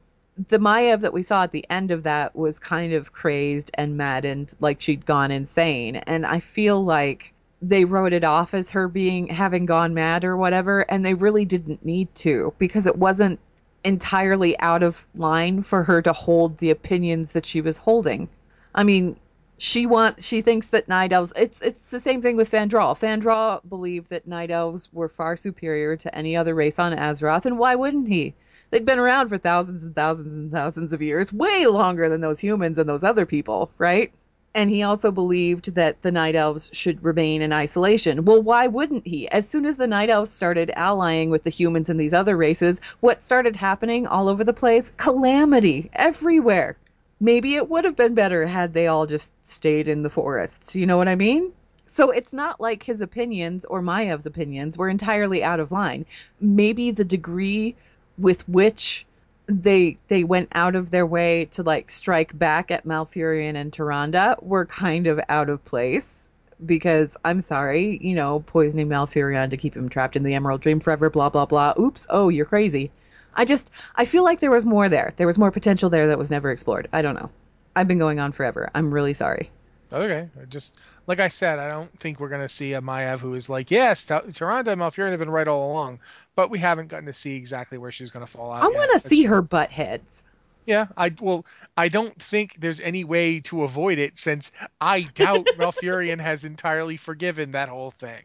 the 0.48 0.58
Maiev 0.58 1.00
that 1.00 1.12
we 1.12 1.22
saw 1.22 1.42
at 1.42 1.52
the 1.52 1.66
end 1.70 1.90
of 1.90 2.02
that 2.04 2.34
was 2.34 2.58
kind 2.58 2.92
of 2.94 3.12
crazed 3.12 3.70
and 3.74 3.96
maddened 3.96 4.54
like 4.60 4.80
she'd 4.80 5.04
gone 5.04 5.30
insane. 5.30 5.96
And 5.96 6.24
I 6.26 6.40
feel 6.40 6.82
like 6.84 7.34
they 7.60 7.84
wrote 7.84 8.12
it 8.12 8.24
off 8.24 8.54
as 8.54 8.70
her 8.70 8.88
being 8.88 9.28
having 9.28 9.66
gone 9.66 9.94
mad 9.94 10.24
or 10.24 10.36
whatever 10.36 10.80
and 10.90 11.04
they 11.04 11.14
really 11.14 11.44
didn't 11.44 11.84
need 11.84 12.12
to 12.16 12.52
because 12.58 12.86
it 12.86 12.96
wasn't 12.96 13.38
entirely 13.84 14.58
out 14.60 14.82
of 14.82 15.06
line 15.14 15.62
for 15.62 15.82
her 15.82 16.02
to 16.02 16.12
hold 16.12 16.58
the 16.58 16.70
opinions 16.70 17.32
that 17.32 17.46
she 17.46 17.60
was 17.60 17.78
holding. 17.78 18.28
I 18.74 18.84
mean, 18.84 19.16
she 19.58 19.86
wants 19.86 20.26
she 20.26 20.40
thinks 20.40 20.68
that 20.68 20.88
night 20.88 21.12
elves 21.12 21.32
it's 21.36 21.62
it's 21.62 21.90
the 21.90 22.00
same 22.00 22.20
thing 22.20 22.36
with 22.36 22.50
Fandral. 22.50 22.98
Fandral 22.98 23.60
believed 23.68 24.10
that 24.10 24.26
night 24.26 24.50
elves 24.50 24.92
were 24.92 25.08
far 25.08 25.36
superior 25.36 25.96
to 25.96 26.14
any 26.14 26.36
other 26.36 26.54
race 26.54 26.78
on 26.78 26.92
Azeroth, 26.92 27.46
and 27.46 27.58
why 27.58 27.74
wouldn't 27.74 28.08
he? 28.08 28.34
They'd 28.70 28.86
been 28.86 28.98
around 28.98 29.28
for 29.28 29.38
thousands 29.38 29.84
and 29.84 29.94
thousands 29.94 30.36
and 30.36 30.50
thousands 30.50 30.92
of 30.92 31.02
years, 31.02 31.32
way 31.32 31.66
longer 31.66 32.08
than 32.08 32.22
those 32.22 32.40
humans 32.40 32.78
and 32.78 32.88
those 32.88 33.04
other 33.04 33.26
people, 33.26 33.70
right? 33.78 34.12
And 34.54 34.68
he 34.68 34.82
also 34.82 35.10
believed 35.10 35.74
that 35.76 36.02
the 36.02 36.12
night 36.12 36.36
elves 36.36 36.70
should 36.74 37.02
remain 37.02 37.40
in 37.40 37.52
isolation. 37.54 38.26
Well, 38.26 38.42
why 38.42 38.66
wouldn't 38.66 39.06
he? 39.06 39.26
As 39.30 39.48
soon 39.48 39.64
as 39.64 39.78
the 39.78 39.86
night 39.86 40.10
elves 40.10 40.30
started 40.30 40.70
allying 40.76 41.30
with 41.30 41.44
the 41.44 41.50
humans 41.50 41.88
and 41.88 41.98
these 41.98 42.12
other 42.12 42.36
races, 42.36 42.80
what 43.00 43.22
started 43.22 43.56
happening 43.56 44.06
all 44.06 44.28
over 44.28 44.44
the 44.44 44.52
place? 44.52 44.92
Calamity 44.98 45.90
everywhere. 45.94 46.76
Maybe 47.18 47.54
it 47.54 47.70
would 47.70 47.84
have 47.84 47.96
been 47.96 48.14
better 48.14 48.46
had 48.46 48.74
they 48.74 48.88
all 48.88 49.06
just 49.06 49.32
stayed 49.48 49.88
in 49.88 50.02
the 50.02 50.10
forests. 50.10 50.76
You 50.76 50.86
know 50.86 50.98
what 50.98 51.08
I 51.08 51.14
mean? 51.14 51.52
So 51.86 52.10
it's 52.10 52.32
not 52.32 52.60
like 52.60 52.82
his 52.82 53.00
opinions 53.00 53.64
or 53.64 53.80
Maiev's 53.80 54.26
opinions 54.26 54.76
were 54.76 54.88
entirely 54.88 55.42
out 55.42 55.60
of 55.60 55.72
line. 55.72 56.04
Maybe 56.40 56.90
the 56.90 57.04
degree 57.04 57.74
with 58.18 58.48
which 58.48 59.06
they 59.46 59.98
they 60.08 60.24
went 60.24 60.48
out 60.52 60.76
of 60.76 60.90
their 60.90 61.06
way 61.06 61.46
to 61.46 61.62
like 61.62 61.90
strike 61.90 62.38
back 62.38 62.70
at 62.70 62.84
Malfurion 62.86 63.56
and 63.56 63.72
Tyrande 63.72 64.42
were 64.42 64.66
kind 64.66 65.06
of 65.06 65.20
out 65.28 65.48
of 65.48 65.64
place 65.64 66.30
because 66.64 67.16
I'm 67.24 67.40
sorry, 67.40 67.98
you 68.00 68.14
know, 68.14 68.40
poisoning 68.46 68.88
Malfurion 68.88 69.50
to 69.50 69.56
keep 69.56 69.76
him 69.76 69.88
trapped 69.88 70.16
in 70.16 70.22
the 70.22 70.34
Emerald 70.34 70.60
Dream 70.60 70.80
forever, 70.80 71.10
blah 71.10 71.28
blah 71.28 71.46
blah. 71.46 71.74
Oops, 71.78 72.06
oh, 72.10 72.28
you're 72.28 72.46
crazy. 72.46 72.90
I 73.34 73.44
just 73.44 73.70
I 73.96 74.04
feel 74.04 74.24
like 74.24 74.40
there 74.40 74.50
was 74.50 74.66
more 74.66 74.88
there. 74.88 75.12
There 75.16 75.26
was 75.26 75.38
more 75.38 75.50
potential 75.50 75.90
there 75.90 76.06
that 76.08 76.18
was 76.18 76.30
never 76.30 76.50
explored. 76.50 76.88
I 76.92 77.02
don't 77.02 77.14
know. 77.14 77.30
I've 77.74 77.88
been 77.88 77.98
going 77.98 78.20
on 78.20 78.32
forever. 78.32 78.70
I'm 78.74 78.92
really 78.92 79.14
sorry. 79.14 79.50
Okay, 79.92 80.28
I 80.40 80.44
just 80.46 80.78
like 81.06 81.20
I 81.20 81.28
said, 81.28 81.58
I 81.58 81.68
don't 81.68 81.96
think 81.98 82.20
we're 82.20 82.28
gonna 82.28 82.48
see 82.48 82.74
a 82.74 82.80
Maiev 82.80 83.20
who 83.20 83.34
is 83.34 83.48
like, 83.48 83.70
yes, 83.70 84.04
Ta- 84.04 84.22
Tyrande 84.22 84.66
Malfurion 84.76 85.10
have 85.10 85.18
been 85.18 85.30
right 85.30 85.48
all 85.48 85.70
along, 85.72 86.00
but 86.36 86.50
we 86.50 86.58
haven't 86.58 86.88
gotten 86.88 87.06
to 87.06 87.12
see 87.12 87.36
exactly 87.36 87.78
where 87.78 87.92
she's 87.92 88.10
gonna 88.10 88.26
fall 88.26 88.52
out. 88.52 88.62
I 88.62 88.68
want 88.68 88.90
to 88.92 88.98
see 88.98 89.24
her 89.24 89.42
butt 89.42 89.70
heads. 89.70 90.24
Yeah, 90.66 90.86
I 90.96 91.14
well, 91.20 91.44
I 91.76 91.88
don't 91.88 92.20
think 92.22 92.56
there's 92.60 92.80
any 92.80 93.04
way 93.04 93.40
to 93.40 93.64
avoid 93.64 93.98
it 93.98 94.18
since 94.18 94.52
I 94.80 95.02
doubt 95.02 95.46
Malfurion 95.58 96.20
has 96.20 96.44
entirely 96.44 96.96
forgiven 96.96 97.52
that 97.52 97.68
whole 97.68 97.90
thing. 97.90 98.22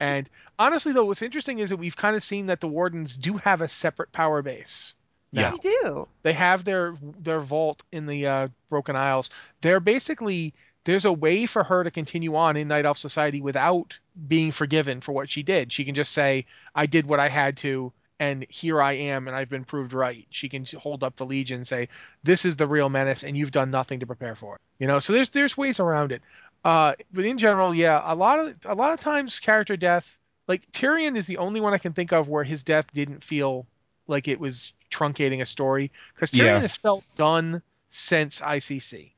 And 0.00 0.28
honestly, 0.58 0.92
though, 0.92 1.04
what's 1.04 1.22
interesting 1.22 1.60
is 1.60 1.70
that 1.70 1.76
we've 1.76 1.96
kind 1.96 2.16
of 2.16 2.22
seen 2.22 2.46
that 2.46 2.60
the 2.60 2.68
Wardens 2.68 3.16
do 3.16 3.36
have 3.36 3.62
a 3.62 3.68
separate 3.68 4.10
power 4.10 4.42
base. 4.42 4.94
Yeah. 5.30 5.52
You 5.52 5.58
do. 5.58 6.08
They 6.22 6.32
have 6.32 6.64
their 6.64 6.96
their 7.20 7.40
vault 7.40 7.82
in 7.92 8.06
the 8.06 8.26
uh, 8.26 8.48
Broken 8.70 8.96
Isles. 8.96 9.30
They're 9.60 9.80
basically 9.80 10.54
there's 10.88 11.04
a 11.04 11.12
way 11.12 11.44
for 11.44 11.62
her 11.62 11.84
to 11.84 11.90
continue 11.90 12.34
on 12.34 12.56
in 12.56 12.66
Night 12.66 12.86
Elf 12.86 12.96
Society 12.96 13.42
without 13.42 13.98
being 14.26 14.52
forgiven 14.52 15.02
for 15.02 15.12
what 15.12 15.28
she 15.28 15.42
did. 15.42 15.70
She 15.70 15.84
can 15.84 15.94
just 15.94 16.12
say, 16.12 16.46
"I 16.74 16.86
did 16.86 17.04
what 17.04 17.20
I 17.20 17.28
had 17.28 17.58
to, 17.58 17.92
and 18.18 18.46
here 18.48 18.80
I 18.80 18.94
am, 18.94 19.28
and 19.28 19.36
I've 19.36 19.50
been 19.50 19.64
proved 19.66 19.92
right." 19.92 20.26
She 20.30 20.48
can 20.48 20.64
hold 20.78 21.04
up 21.04 21.16
the 21.16 21.26
Legion 21.26 21.58
and 21.58 21.66
say, 21.66 21.90
"This 22.22 22.46
is 22.46 22.56
the 22.56 22.66
real 22.66 22.88
menace, 22.88 23.22
and 23.22 23.36
you've 23.36 23.50
done 23.50 23.70
nothing 23.70 24.00
to 24.00 24.06
prepare 24.06 24.34
for 24.34 24.54
it." 24.54 24.60
You 24.78 24.86
know, 24.86 24.98
so 24.98 25.12
there's 25.12 25.28
there's 25.28 25.58
ways 25.58 25.78
around 25.78 26.10
it. 26.10 26.22
Uh, 26.64 26.94
but 27.12 27.26
in 27.26 27.36
general, 27.36 27.74
yeah, 27.74 28.00
a 28.02 28.14
lot 28.14 28.38
of 28.40 28.54
a 28.64 28.74
lot 28.74 28.94
of 28.94 29.00
times 29.00 29.38
character 29.40 29.76
death, 29.76 30.16
like 30.46 30.72
Tirion 30.72 31.18
is 31.18 31.26
the 31.26 31.36
only 31.36 31.60
one 31.60 31.74
I 31.74 31.78
can 31.78 31.92
think 31.92 32.12
of 32.12 32.30
where 32.30 32.44
his 32.44 32.64
death 32.64 32.86
didn't 32.94 33.22
feel 33.22 33.66
like 34.06 34.26
it 34.26 34.40
was 34.40 34.72
truncating 34.90 35.42
a 35.42 35.46
story 35.46 35.92
because 36.14 36.32
Tirion 36.32 36.44
Yeah. 36.46 36.60
has 36.60 36.78
felt 36.78 37.04
done 37.14 37.60
since 37.88 38.40
ICC. 38.40 39.12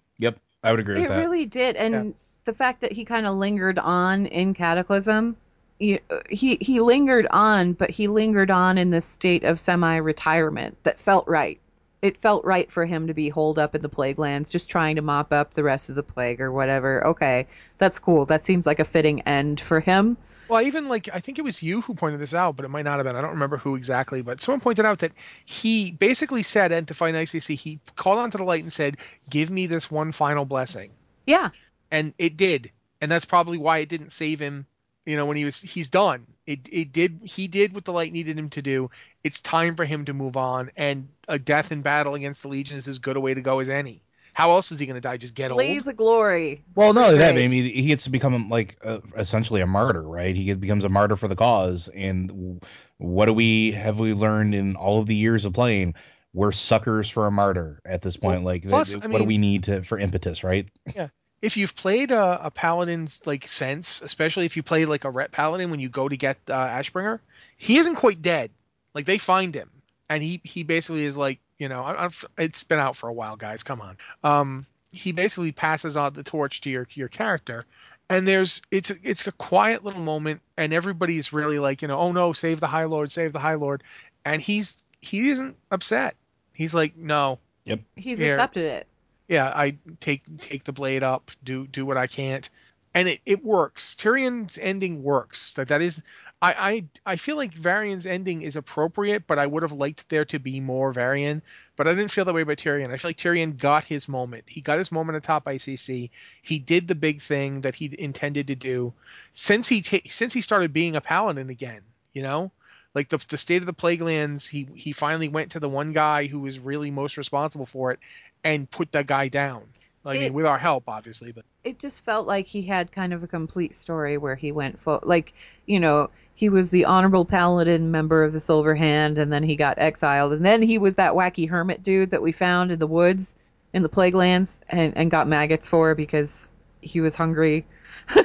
Yep, 0.62 0.68
I 0.68 0.72
would 0.72 0.80
agree 0.80 0.94
with 0.94 1.04
It 1.04 1.08
that. 1.08 1.18
really 1.18 1.46
did, 1.46 1.76
and 1.76 2.14
the 2.44 2.52
fact 2.52 2.80
that 2.80 2.92
he 2.92 3.04
kind 3.04 3.26
of 3.26 3.34
lingered 3.34 3.78
on 3.78 4.26
in 4.26 4.54
Cataclysm, 4.54 5.36
he, 5.78 6.00
he 6.28 6.56
he 6.61 6.80
lingered 6.80 7.26
on, 7.30 7.72
but 7.72 7.90
he 7.90 8.08
lingered 8.08 8.50
on 8.50 8.78
in 8.78 8.90
this 8.90 9.04
state 9.04 9.44
of 9.44 9.58
semi-retirement 9.58 10.76
that 10.82 11.00
felt 11.00 11.26
right. 11.26 11.58
It 12.03 12.16
felt 12.16 12.44
right 12.44 12.70
for 12.70 12.86
him 12.86 13.07
to 13.09 13.14
be 13.14 13.28
holed 13.28 13.59
up 13.59 13.74
in 13.74 13.82
the 13.82 13.88
plague 13.88 14.18
lands, 14.18 14.51
just 14.51 14.70
trying 14.70 14.96
to 14.96 15.03
mop 15.03 15.32
up 15.32 15.53
the 15.53 15.62
rest 15.62 15.90
of 15.90 15.96
the 15.96 16.03
plague 16.03 16.40
or 16.40 16.51
whatever. 16.51 17.07
Okay, 17.09 17.46
that's 17.76 17.98
cool. 17.98 18.24
That 18.24 18.44
seems 18.44 18.66
like 18.66 18.78
a 18.78 18.84
fitting 18.84 19.20
end 19.22 19.61
for 19.61 19.80
him. 19.80 20.16
Well, 20.48 20.62
even 20.62 20.88
like 20.88 21.09
I 21.12 21.20
think 21.20 21.38
it 21.38 21.42
was 21.42 21.62
you 21.62 21.80
who 21.82 21.94
pointed 21.94 22.20
this 22.20 22.34
out, 22.34 22.57
but 22.57 22.64
it 22.64 22.70
might 22.70 22.84
not 22.84 22.96
have 22.96 23.05
been. 23.05 23.16
I 23.16 23.20
don't 23.20 23.30
remember 23.30 23.59
who 23.59 23.76
exactly, 23.76 24.22
but 24.22 24.40
someone 24.40 24.61
pointed 24.61 24.84
out 24.84 25.01
that 25.01 25.12
he 25.44 25.92
basically 25.92 26.42
said 26.42 26.72
at 26.72 26.86
Define 26.86 27.14
ICC, 27.14 27.55
he 27.55 27.80
called 27.96 28.18
onto 28.18 28.38
the 28.38 28.44
light 28.44 28.62
and 28.62 28.72
said, 28.72 28.96
"Give 29.28 29.51
me 29.51 29.66
this 29.66 29.90
one 29.90 30.11
final 30.11 30.44
blessing," 30.44 30.90
Yeah, 31.26 31.51
and 31.90 32.14
it 32.18 32.36
did, 32.36 32.70
and 33.01 33.11
that's 33.11 33.26
probably 33.26 33.59
why 33.59 33.78
it 33.78 33.88
didn't 33.88 34.11
save 34.11 34.40
him. 34.40 34.66
You 35.07 35.16
know, 35.16 35.26
when 35.26 35.36
he 35.36 35.44
was 35.44 35.61
he's 35.61 35.88
done. 35.88 36.26
It 36.46 36.68
it 36.72 36.92
did 36.92 37.20
he 37.24 37.46
did 37.46 37.72
what 37.72 37.84
the 37.84 37.92
light 37.92 38.12
needed 38.12 38.36
him 38.36 38.51
to 38.51 38.62
do. 38.62 38.90
It's 39.22 39.40
time 39.40 39.76
for 39.76 39.84
him 39.84 40.07
to 40.07 40.12
move 40.12 40.36
on, 40.36 40.70
and 40.76 41.09
a 41.31 41.39
death 41.39 41.72
in 41.72 41.81
battle 41.81 42.14
against 42.14 42.43
the 42.43 42.49
Legion 42.49 42.76
is 42.76 42.89
as 42.89 42.99
good 42.99 43.16
a 43.16 43.20
way 43.20 43.33
to 43.33 43.41
go 43.41 43.61
as 43.61 43.70
any. 43.70 44.03
How 44.33 44.51
else 44.51 44.70
is 44.72 44.78
he 44.78 44.87
going 44.87 44.95
to 44.95 45.01
die? 45.01 45.16
Just 45.16 45.35
get 45.35 45.51
blaze 45.51 45.83
old? 45.83 45.89
of 45.89 45.97
glory. 45.97 46.64
Well, 46.74 46.93
no, 46.93 47.16
that, 47.16 47.33
Great. 47.33 47.45
I 47.45 47.49
mean, 47.49 47.64
he 47.64 47.83
gets 47.83 48.05
to 48.05 48.11
become 48.11 48.49
like 48.49 48.78
uh, 48.85 49.01
essentially 49.16 49.61
a 49.61 49.66
martyr, 49.66 50.03
right? 50.03 50.35
He 50.35 50.55
becomes 50.55 50.85
a 50.85 50.89
martyr 50.89 51.16
for 51.16 51.28
the 51.28 51.37
cause. 51.37 51.89
And 51.89 52.61
what 52.99 53.26
do 53.26 53.33
we 53.33 53.72
have 53.72 53.99
we 53.99 54.12
learned 54.14 54.55
in 54.55 54.76
all 54.76 55.01
of 55.01 55.07
the 55.07 55.14
years 55.14 55.45
of 55.45 55.53
playing? 55.53 55.95
We're 56.33 56.53
suckers 56.53 57.11
for 57.11 57.26
a 57.26 57.31
martyr 57.31 57.81
at 57.85 58.03
this 58.03 58.16
point. 58.16 58.45
like, 58.45 58.68
plus, 58.68 58.91
th- 58.91 59.03
I 59.03 59.09
what 59.09 59.18
do 59.18 59.24
we 59.24 59.39
need 59.39 59.64
to 59.64 59.83
for 59.83 59.99
impetus, 59.99 60.45
right? 60.45 60.68
Yeah. 60.95 61.09
if 61.43 61.57
you've 61.57 61.74
played 61.74 62.12
a, 62.12 62.47
a 62.47 62.51
paladin's 62.51 63.20
like 63.24 63.49
sense, 63.49 64.01
especially 64.01 64.47
if 64.47 64.57
you 64.57 64.62
play 64.62 64.85
like 64.85 65.05
a 65.05 65.11
ret 65.11 65.33
paladin 65.33 65.70
when 65.70 65.81
you 65.81 65.89
go 65.89 66.09
to 66.09 66.16
get 66.16 66.39
uh, 66.49 66.68
Ashbringer, 66.68 67.18
he 67.57 67.78
isn't 67.78 67.97
quite 67.97 68.22
dead. 68.22 68.51
Like 68.95 69.07
they 69.07 69.18
find 69.18 69.55
him, 69.55 69.70
and 70.11 70.22
he 70.22 70.42
he 70.44 70.62
basically 70.64 71.04
is 71.04 71.16
like 71.16 71.40
you 71.58 71.70
know 71.70 71.82
I, 71.82 72.04
I've, 72.04 72.24
it's 72.36 72.64
been 72.64 72.78
out 72.78 72.96
for 72.96 73.08
a 73.08 73.12
while, 73.14 73.36
guys. 73.36 73.62
Come 73.62 73.80
on. 73.80 73.96
Um, 74.22 74.66
he 74.92 75.12
basically 75.12 75.52
passes 75.52 75.96
on 75.96 76.12
the 76.12 76.22
torch 76.22 76.61
to 76.62 76.70
your 76.70 76.86
your 76.92 77.08
character, 77.08 77.64
and 78.11 78.28
there's 78.28 78.61
it's 78.70 78.92
it's 79.02 79.26
a 79.26 79.32
quiet 79.32 79.84
little 79.84 80.02
moment, 80.02 80.42
and 80.58 80.74
everybody's 80.74 81.32
really 81.32 81.58
like 81.58 81.80
you 81.80 81.88
know 81.88 81.98
oh 81.98 82.12
no 82.12 82.34
save 82.34 82.61
the 82.61 82.66
High 82.66 82.84
Lord 82.84 83.11
save 83.11 83.32
the 83.32 83.38
High 83.38 83.54
Lord, 83.54 83.82
and 84.26 84.42
he's 84.42 84.82
he 85.00 85.30
isn't 85.30 85.56
upset. 85.70 86.16
He's 86.52 86.74
like 86.74 86.96
no 86.96 87.38
Yep. 87.64 87.80
He's 87.96 88.18
Here. 88.18 88.30
accepted 88.30 88.64
it. 88.64 88.86
yeah, 89.28 89.46
I 89.46 89.76
take 90.00 90.22
take 90.38 90.64
the 90.64 90.72
blade 90.72 91.02
up, 91.02 91.30
do 91.44 91.66
do 91.66 91.86
what 91.86 91.96
I 91.96 92.08
can't, 92.08 92.48
and 92.94 93.08
it, 93.08 93.20
it 93.24 93.44
works. 93.44 93.94
Tirion's 93.94 94.58
ending 94.61 95.02
works. 95.04 95.52
That 95.54 95.68
that 95.68 95.82
is, 95.82 96.02
I 96.43 96.53
I 96.53 97.12
I 97.12 97.16
feel 97.16 97.36
like 97.36 97.53
Varian's 97.53 98.07
ending 98.07 98.43
is 98.43 98.57
appropriate, 98.57 99.26
but 99.26 99.38
I 99.38 99.47
would 99.47 99.62
have 99.62 99.72
liked 99.72 100.09
there 100.09 100.24
to 100.26 100.38
be 100.38 100.61
more 100.61 100.93
Varian. 100.93 101.43
But 101.76 101.86
I 101.86 101.95
didn't 101.95 102.11
feel 102.11 102.24
that 102.24 102.34
way 102.34 102.43
about 102.43 102.59
Tirion. 102.59 102.93
I 102.93 102.97
feel 102.97 103.11
like 103.11 103.16
Tirion 103.18 103.59
got 103.59 103.84
his 103.84 104.09
moment. 104.09 104.45
He 104.47 104.61
got 104.61 104.78
his 104.78 104.93
moment 104.93 105.16
atop 105.16 105.45
ICC. 105.47 106.11
He 106.43 106.59
did 106.59 106.88
the 106.88 106.95
big 106.95 107.20
thing 107.22 107.62
that 107.62 107.74
he 107.74 107.95
intended 107.99 108.49
to 108.49 108.55
do 108.55 108.93
since 109.32 109.68
he 109.68 109.82
ta- 109.82 110.09
since 110.11 110.32
he 110.32 110.41
started 110.41 110.72
being 110.72 110.97
a 110.97 111.01
paladin 111.01 111.51
again. 111.51 111.82
You 112.12 112.22
know, 112.22 112.53
like 112.95 113.09
the 113.09 113.24
the 113.28 113.38
state 113.38 113.62
of 113.62 113.66
the 113.66 113.72
plague 113.72 114.03
lands. 114.03 114.47
He 114.47 114.66
he 114.74 114.93
finally 114.93 115.28
went 115.28 115.53
to 115.53 115.61
the 115.61 115.68
one 115.68 115.93
guy 115.93 116.26
who 116.26 116.41
was 116.41 116.59
really 116.59 116.91
most 116.91 117.16
responsible 117.16 117.66
for 117.66 117.93
it 117.93 117.99
and 118.45 118.70
put 118.70 118.93
that 118.93 119.07
guy 119.07 119.28
down. 119.28 119.64
I 120.05 120.14
mean, 120.14 120.32
with 120.32 120.46
our 120.46 120.59
help, 120.59 120.84
obviously, 120.88 121.30
but 121.32 121.44
it 121.62 121.78
just 121.78 122.05
felt 122.05 122.26
like 122.26 122.46
he 122.46 122.62
had 122.62 122.90
kind 122.90 123.12
of 123.12 123.22
a 123.22 123.26
complete 123.26 123.74
story 123.74 124.16
where 124.16 124.34
he 124.34 124.51
went 124.51 124.78
full 124.78 125.01
like 125.03 125.34
you 125.66 125.78
know 125.78 126.09
he 126.34 126.48
was 126.48 126.70
the 126.70 126.86
honorable 126.86 127.26
paladin 127.26 127.90
member 127.90 128.24
of 128.24 128.32
the 128.32 128.40
silver 128.40 128.74
hand 128.74 129.18
and 129.18 129.32
then 129.32 129.42
he 129.42 129.57
got 129.57 129.78
exiled 129.78 130.32
and 130.32 130.44
then 130.44 130.62
he 130.62 130.78
was 130.78 130.94
that 130.94 131.12
wacky 131.12 131.48
hermit 131.48 131.82
dude 131.82 132.11
that 132.11 132.22
we 132.22 132.32
found 132.32 132.72
in 132.72 132.78
the 132.78 132.86
woods 132.86 133.36
in 133.74 133.82
the 133.82 133.88
plague 133.88 134.14
lands 134.14 134.61
and, 134.70 134.96
and 134.96 135.11
got 135.11 135.28
maggots 135.28 135.68
for 135.68 135.94
because 135.94 136.55
he 136.80 137.01
was 137.01 137.14
hungry. 137.14 137.66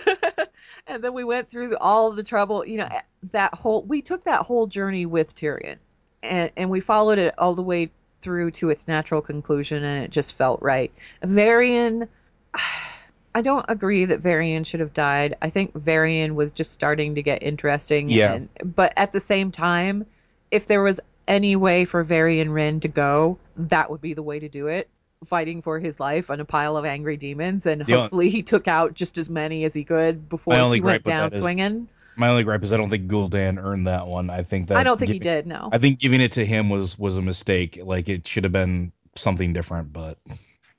And 0.88 1.04
then 1.04 1.14
we 1.14 1.24
went 1.24 1.50
through 1.50 1.76
all 1.78 2.12
the 2.12 2.24
trouble 2.24 2.66
you 2.66 2.78
know 2.78 2.88
eh, 2.90 3.02
that 3.32 3.54
whole 3.56 3.84
we 3.86 4.02
took 4.02 4.24
that 4.26 4.42
whole 4.42 4.68
journey 4.68 5.06
with 5.06 5.34
Tirion 5.34 5.78
and 6.22 6.52
and 6.56 6.70
we 6.70 6.80
followed 6.80 7.18
it 7.18 7.34
all 7.40 7.56
the 7.56 7.64
way 7.64 7.90
through 8.26 8.52
to 8.52 8.70
its 8.70 8.88
natural 8.88 9.22
conclusion 9.22 9.84
and 9.84 10.04
it 10.04 10.12
just 10.12 10.34
felt 10.36 10.62
right 10.62 10.92
varian 11.24 12.08
I 13.36 13.42
don't 13.42 13.66
agree 13.68 14.06
that 14.06 14.22
Varian 14.22 14.64
should 14.64 14.80
have 14.80 14.94
died. 14.94 15.36
I 15.42 15.50
think 15.50 15.74
Varian 15.74 16.36
was 16.36 16.54
just 16.54 16.72
starting 16.72 17.16
to 17.16 17.22
get 17.22 17.44
interesting. 17.44 18.10
Yeah. 18.10 18.36
And, 18.36 18.50
but 18.64 18.94
at 18.96 19.12
the 19.12 19.20
same 19.20 19.52
time, 19.52 20.06
if 20.52 20.68
there 20.68 20.82
was 20.82 21.02
any 21.28 21.58
way 21.58 21.84
for 21.84 22.02
Varian 22.02 22.48
Wrynn 22.48 22.80
to 22.80 22.88
go, 22.88 23.38
that 23.58 23.92
would 23.92 24.00
be 24.00 24.14
the 24.14 24.24
way 24.24 24.40
to 24.40 24.48
do 24.48 24.68
it. 24.68 24.88
Fighting 25.26 25.62
for 25.62 25.80
his 25.80 26.00
life 26.00 26.30
on 26.30 26.40
a 26.40 26.46
pile 26.46 26.78
of 26.78 26.86
angry 26.86 27.18
demons, 27.18 27.66
and 27.66 27.82
The 27.82 27.92
only- 27.92 28.02
hopefully 28.02 28.30
he 28.30 28.42
took 28.42 28.70
out 28.70 28.94
just 28.94 29.18
as 29.18 29.30
many 29.30 29.66
as 29.66 29.74
he 29.74 29.84
could 29.84 30.30
before 30.30 30.54
he 30.74 30.80
went 30.80 31.04
down 31.04 31.34
swinging. 31.34 31.90
My 32.18 32.30
only 32.30 32.44
gripe 32.44 32.64
is 32.64 32.72
I 32.74 32.78
don't 32.78 32.90
think 32.90 33.10
Gul'dan 33.10 33.62
earned 33.62 33.88
that 33.88 34.08
one. 34.08 34.30
I 34.30 34.44
think 34.44 34.68
that 34.70 34.78
I 34.78 34.84
don't 34.84 34.98
think 35.00 35.12
he 35.12 35.20
did. 35.20 35.46
No. 35.48 35.70
I 35.72 35.78
think 35.78 36.00
giving 36.00 36.22
it 36.22 36.34
to 36.34 36.46
him 36.46 36.70
was 36.70 36.98
was 36.98 37.18
a 37.18 37.22
mistake. 37.22 37.80
Like 37.84 38.10
it 38.10 38.28
should 38.28 38.44
have 38.44 38.54
been 38.54 38.92
something 39.16 39.54
different. 39.54 39.92
But 39.94 40.18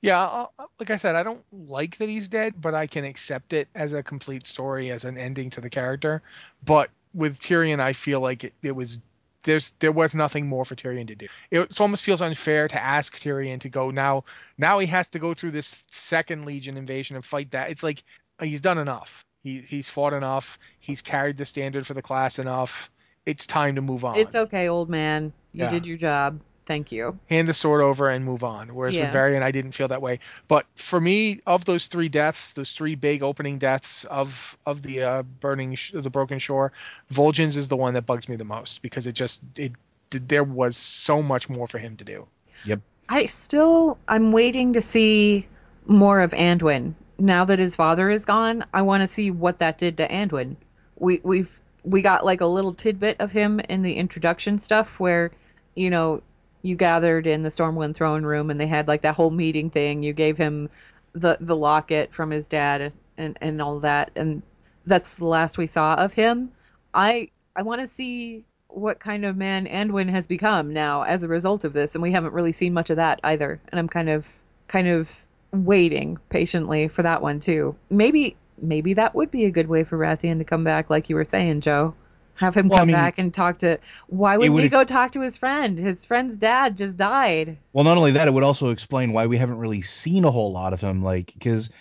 yeah, 0.01 0.19
I'll, 0.19 0.53
I'll- 0.59 0.71
like 0.79 0.91
I 0.91 0.97
said, 0.97 1.15
I 1.15 1.23
don't 1.23 1.43
like 1.51 1.97
that 1.97 2.07
he's 2.07 2.29
dead, 2.29 2.53
but 2.61 2.75
I 2.75 2.85
can 2.85 3.03
accept 3.03 3.53
it 3.53 3.67
as 3.73 3.93
a 3.93 4.03
complete 4.03 4.45
story, 4.45 4.91
as 4.91 5.05
an 5.05 5.17
ending 5.17 5.49
to 5.51 5.61
the 5.61 5.69
character. 5.71 6.21
But 6.63 6.91
with 7.15 7.39
Tirion, 7.39 7.79
I 7.79 7.93
feel 7.93 8.19
like 8.19 8.43
it, 8.43 8.53
it 8.61 8.73
was 8.73 8.99
there's 9.43 9.73
there 9.79 9.91
was 9.91 10.13
nothing 10.13 10.45
more 10.47 10.65
for 10.65 10.75
Tirion 10.75 11.07
to 11.07 11.15
do. 11.15 11.27
It 11.51 11.79
almost 11.81 12.03
feels 12.03 12.21
unfair 12.21 12.67
to 12.67 12.83
ask 12.83 13.17
Tirion 13.17 13.59
to 13.61 13.69
go 13.69 13.89
now. 13.91 14.23
Now 14.57 14.77
he 14.79 14.85
has 14.87 15.09
to 15.09 15.19
go 15.19 15.33
through 15.33 15.51
this 15.51 15.83
second 15.89 16.45
Legion 16.45 16.77
invasion 16.77 17.15
and 17.15 17.23
fight 17.25 17.51
that. 17.51 17.71
It's 17.71 17.83
like 17.83 18.03
he's 18.41 18.61
done 18.61 18.77
enough. 18.77 19.25
He 19.47 19.61
he's 19.65 19.89
fought 19.89 20.11
enough. 20.11 20.59
He's 20.81 21.01
carried 21.01 21.37
the 21.37 21.45
standard 21.45 21.87
for 21.87 21.93
the 21.93 22.01
class 22.01 22.37
enough. 22.37 22.91
It's 23.25 23.45
time 23.47 23.75
to 23.75 23.81
move 23.81 24.03
on. 24.03 24.17
It's 24.17 24.35
okay, 24.35 24.67
old 24.67 24.89
man. 24.89 25.31
You 25.53 25.63
Yeah. 25.63 25.69
did 25.69 25.85
your 25.85 25.95
job. 25.97 26.41
Thank 26.65 26.91
you. 26.91 27.17
hand 27.29 27.47
the 27.47 27.53
sword 27.53 27.79
over 27.81 28.09
and 28.09 28.25
move 28.25 28.43
on. 28.43 28.75
Whereas 28.75 28.93
Yeah. 28.93 29.03
with 29.03 29.13
Varian, 29.13 29.41
I 29.41 29.51
didn't 29.51 29.71
feel 29.71 29.87
that 29.87 30.01
way. 30.01 30.19
But 30.49 30.65
for 30.75 30.99
me, 30.99 31.39
of 31.47 31.63
those 31.63 31.87
three 31.87 32.09
deaths, 32.09 32.51
those 32.51 32.73
three 32.73 32.95
big 32.95 33.23
opening 33.23 33.57
deaths 33.57 34.03
of 34.03 34.57
of 34.65 34.81
the 34.81 35.01
uh, 35.01 35.23
burning, 35.23 35.75
sh- 35.75 35.93
the 35.95 36.09
broken 36.09 36.39
shore, 36.39 36.73
Vol'jin's 37.13 37.55
is 37.55 37.69
the 37.69 37.77
one 37.77 37.93
that 37.93 38.05
bugs 38.05 38.27
me 38.27 38.35
the 38.35 38.43
most 38.43 38.81
because 38.81 39.07
it 39.07 39.13
just 39.13 39.41
it 39.57 39.71
there 40.09 40.43
was 40.43 40.75
so 40.75 41.21
much 41.23 41.47
more 41.47 41.67
for 41.67 41.77
him 41.79 41.95
to 41.95 42.03
do. 42.03 42.27
Yep. 42.65 42.81
I 43.07 43.27
still 43.27 43.97
I'm 44.09 44.33
waiting 44.33 44.73
to 44.73 44.81
see 44.81 45.47
more 45.85 46.19
of 46.19 46.31
Anduin. 46.31 46.95
Now 47.19 47.45
that 47.45 47.59
his 47.59 47.75
father 47.75 48.09
is 48.09 48.25
gone, 48.25 48.63
I 48.73 48.81
want 48.81 49.01
to 49.01 49.07
see 49.07 49.31
what 49.31 49.59
that 49.59 49.77
did 49.77 49.97
to 49.97 50.07
Anduin. 50.07 50.55
We 50.97 51.21
we've 51.23 51.61
we 51.83 52.01
got 52.01 52.25
like 52.25 52.41
a 52.41 52.45
little 52.45 52.73
tidbit 52.73 53.19
of 53.19 53.31
him 53.31 53.59
in 53.69 53.81
the 53.81 53.93
introduction 53.93 54.57
stuff 54.57 54.99
where, 54.99 55.31
you 55.75 55.89
know, 55.89 56.21
you 56.61 56.75
gathered 56.75 57.27
in 57.27 57.41
the 57.41 57.49
Stormwind 57.49 57.95
throne 57.95 58.23
room 58.23 58.49
and 58.49 58.59
they 58.59 58.67
had 58.67 58.87
like 58.87 59.01
that 59.01 59.15
whole 59.15 59.31
meeting 59.31 59.69
thing. 59.69 60.03
You 60.03 60.13
gave 60.13 60.37
him 60.37 60.69
the 61.13 61.37
the 61.39 61.55
locket 61.55 62.13
from 62.13 62.31
his 62.31 62.47
dad 62.47 62.93
and 63.17 63.37
and 63.41 63.61
all 63.61 63.79
that 63.79 64.11
and 64.15 64.41
that's 64.85 65.15
the 65.15 65.27
last 65.27 65.57
we 65.57 65.67
saw 65.67 65.95
of 65.95 66.13
him. 66.13 66.51
I 66.93 67.29
I 67.55 67.61
want 67.63 67.81
to 67.81 67.87
see 67.87 68.45
what 68.67 68.99
kind 68.99 69.25
of 69.25 69.37
man 69.37 69.65
Anduin 69.67 70.09
has 70.09 70.27
become 70.27 70.71
now 70.73 71.03
as 71.03 71.23
a 71.23 71.27
result 71.27 71.63
of 71.63 71.73
this, 71.73 71.95
and 71.95 72.01
we 72.01 72.11
haven't 72.11 72.33
really 72.33 72.51
seen 72.51 72.73
much 72.73 72.89
of 72.89 72.97
that 72.97 73.19
either. 73.23 73.59
And 73.69 73.79
I'm 73.79 73.87
kind 73.89 74.09
of 74.09 74.27
kind 74.67 74.87
of 74.87 75.27
waiting 75.65 76.17
patiently 76.29 76.87
for 76.87 77.03
that 77.03 77.21
one 77.21 77.39
too. 77.39 77.75
Maybe 77.89 78.35
maybe 78.61 78.93
that 78.95 79.15
would 79.15 79.31
be 79.31 79.45
a 79.45 79.51
good 79.51 79.67
way 79.67 79.83
for 79.83 79.97
Wrathion 79.97 80.37
to 80.39 80.43
come 80.43 80.63
back, 80.63 80.89
like 80.89 81.09
you 81.09 81.15
were 81.15 81.23
saying, 81.23 81.61
Joe. 81.61 81.93
Have 82.35 82.55
him 82.55 82.67
Well, 82.67 82.77
I 82.77 82.81
come 82.81 82.87
mean, 82.89 82.95
back 82.95 83.17
and 83.17 83.33
talk 83.33 83.57
to. 83.59 83.79
Why 84.07 84.37
wouldn't 84.37 84.59
he 84.59 84.69
go 84.69 84.83
talk 84.83 85.11
to 85.13 85.21
his 85.21 85.37
friend? 85.37 85.79
His 85.79 86.05
friend's 86.05 86.37
dad 86.37 86.77
just 86.77 86.95
died. 86.95 87.57
well, 87.73 87.83
not 87.83 87.97
only 87.97 88.11
that, 88.11 88.27
it 88.27 88.31
would 88.31 88.43
also 88.43 88.69
explain 88.69 89.11
why 89.11 89.25
we 89.25 89.37
haven't 89.37 89.57
really 89.57 89.81
seen 89.81 90.23
a 90.23 90.29
whole 90.29 90.51
lot 90.51 90.71
of 90.71 90.79
him. 90.79 91.01
Like 91.01 91.33
because 91.33 91.71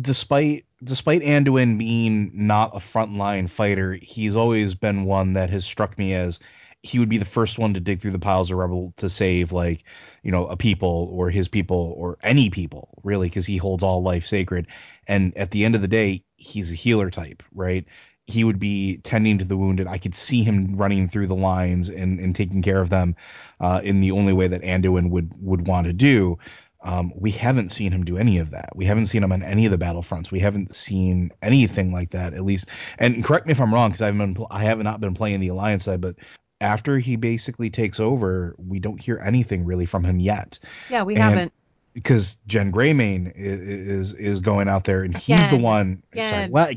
despite 0.00 0.64
despite 0.84 1.22
Anduin 1.22 1.78
being 1.78 2.30
not 2.34 2.74
a 2.74 2.78
frontline 2.78 3.48
fighter, 3.48 3.94
he's 3.94 4.36
always 4.36 4.74
been 4.74 5.04
one 5.04 5.34
that 5.34 5.50
has 5.50 5.64
struck 5.66 5.98
me 5.98 6.14
as 6.14 6.38
he 6.82 6.98
would 6.98 7.08
be 7.08 7.18
the 7.18 7.24
first 7.24 7.58
one 7.58 7.74
to 7.74 7.80
dig 7.80 8.00
through 8.00 8.12
the 8.12 8.18
piles 8.18 8.50
of 8.50 8.58
rubble 8.58 8.92
to 8.96 9.08
save 9.08 9.52
like 9.52 9.84
you 10.22 10.30
know 10.30 10.46
a 10.46 10.56
people 10.56 11.10
or 11.12 11.30
his 11.30 11.48
people 11.48 11.94
or 11.96 12.16
any 12.22 12.50
people 12.50 13.00
really 13.02 13.28
because 13.28 13.46
he 13.46 13.56
holds 13.56 13.82
all 13.82 14.02
life 14.02 14.24
sacred 14.24 14.66
and 15.08 15.36
at 15.36 15.50
the 15.50 15.64
end 15.64 15.74
of 15.74 15.80
the 15.80 15.88
day 15.88 16.22
he's 16.36 16.72
a 16.72 16.76
healer 16.76 17.10
type 17.10 17.42
right 17.52 17.84
he 18.26 18.42
would 18.42 18.58
be 18.58 18.98
tending 18.98 19.38
to 19.38 19.44
the 19.44 19.56
wounded 19.56 19.86
i 19.86 19.98
could 19.98 20.14
see 20.14 20.42
him 20.42 20.76
running 20.76 21.08
through 21.08 21.26
the 21.26 21.34
lines 21.34 21.88
and, 21.88 22.20
and 22.20 22.36
taking 22.36 22.62
care 22.62 22.80
of 22.80 22.90
them 22.90 23.14
uh, 23.60 23.80
in 23.82 24.00
the 24.00 24.10
only 24.10 24.32
way 24.32 24.46
that 24.48 24.62
anduin 24.62 25.10
would 25.10 25.32
would 25.40 25.66
want 25.66 25.86
to 25.86 25.92
do 25.92 26.38
um, 26.82 27.10
we 27.16 27.32
haven't 27.32 27.70
seen 27.70 27.90
him 27.90 28.04
do 28.04 28.16
any 28.16 28.38
of 28.38 28.50
that. 28.50 28.68
We 28.76 28.84
haven't 28.84 29.06
seen 29.06 29.24
him 29.24 29.32
on 29.32 29.42
any 29.42 29.66
of 29.66 29.72
the 29.72 29.78
battlefronts. 29.78 30.30
We 30.30 30.38
haven't 30.38 30.72
seen 30.72 31.32
anything 31.42 31.90
like 31.90 32.10
that, 32.10 32.32
at 32.32 32.44
least. 32.44 32.68
And 32.98 33.24
correct 33.24 33.46
me 33.46 33.52
if 33.52 33.60
I'm 33.60 33.74
wrong, 33.74 33.90
because 33.90 34.02
I've 34.02 34.16
been 34.16 34.36
I 34.52 34.62
have 34.62 34.80
not 34.80 35.00
been 35.00 35.14
playing 35.14 35.40
the 35.40 35.48
alliance 35.48 35.82
side, 35.84 36.00
but 36.00 36.14
after 36.60 36.98
he 36.98 37.16
basically 37.16 37.70
takes 37.70 38.00
over, 38.00 38.54
we 38.58 38.78
don't 38.78 39.00
hear 39.00 39.18
anything 39.24 39.64
really 39.64 39.86
from 39.86 40.04
him 40.04 40.18
yet. 40.20 40.58
Yeah, 40.90 41.02
we 41.02 41.14
And- 41.14 41.22
haven't. 41.22 41.52
Because 41.92 42.36
Jen 42.46 42.72
Greymane 42.72 43.28
i- 43.28 43.30
i- 43.30 43.32
is 43.38 44.12
is 44.12 44.40
going 44.40 44.68
out 44.68 44.84
there, 44.84 45.02
and 45.02 45.16
he's 45.16 45.48
the 45.48 45.56
one. 45.56 46.02
Sorry, 46.14 46.46
what? 46.50 46.76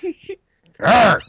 I'm 0.80 1.20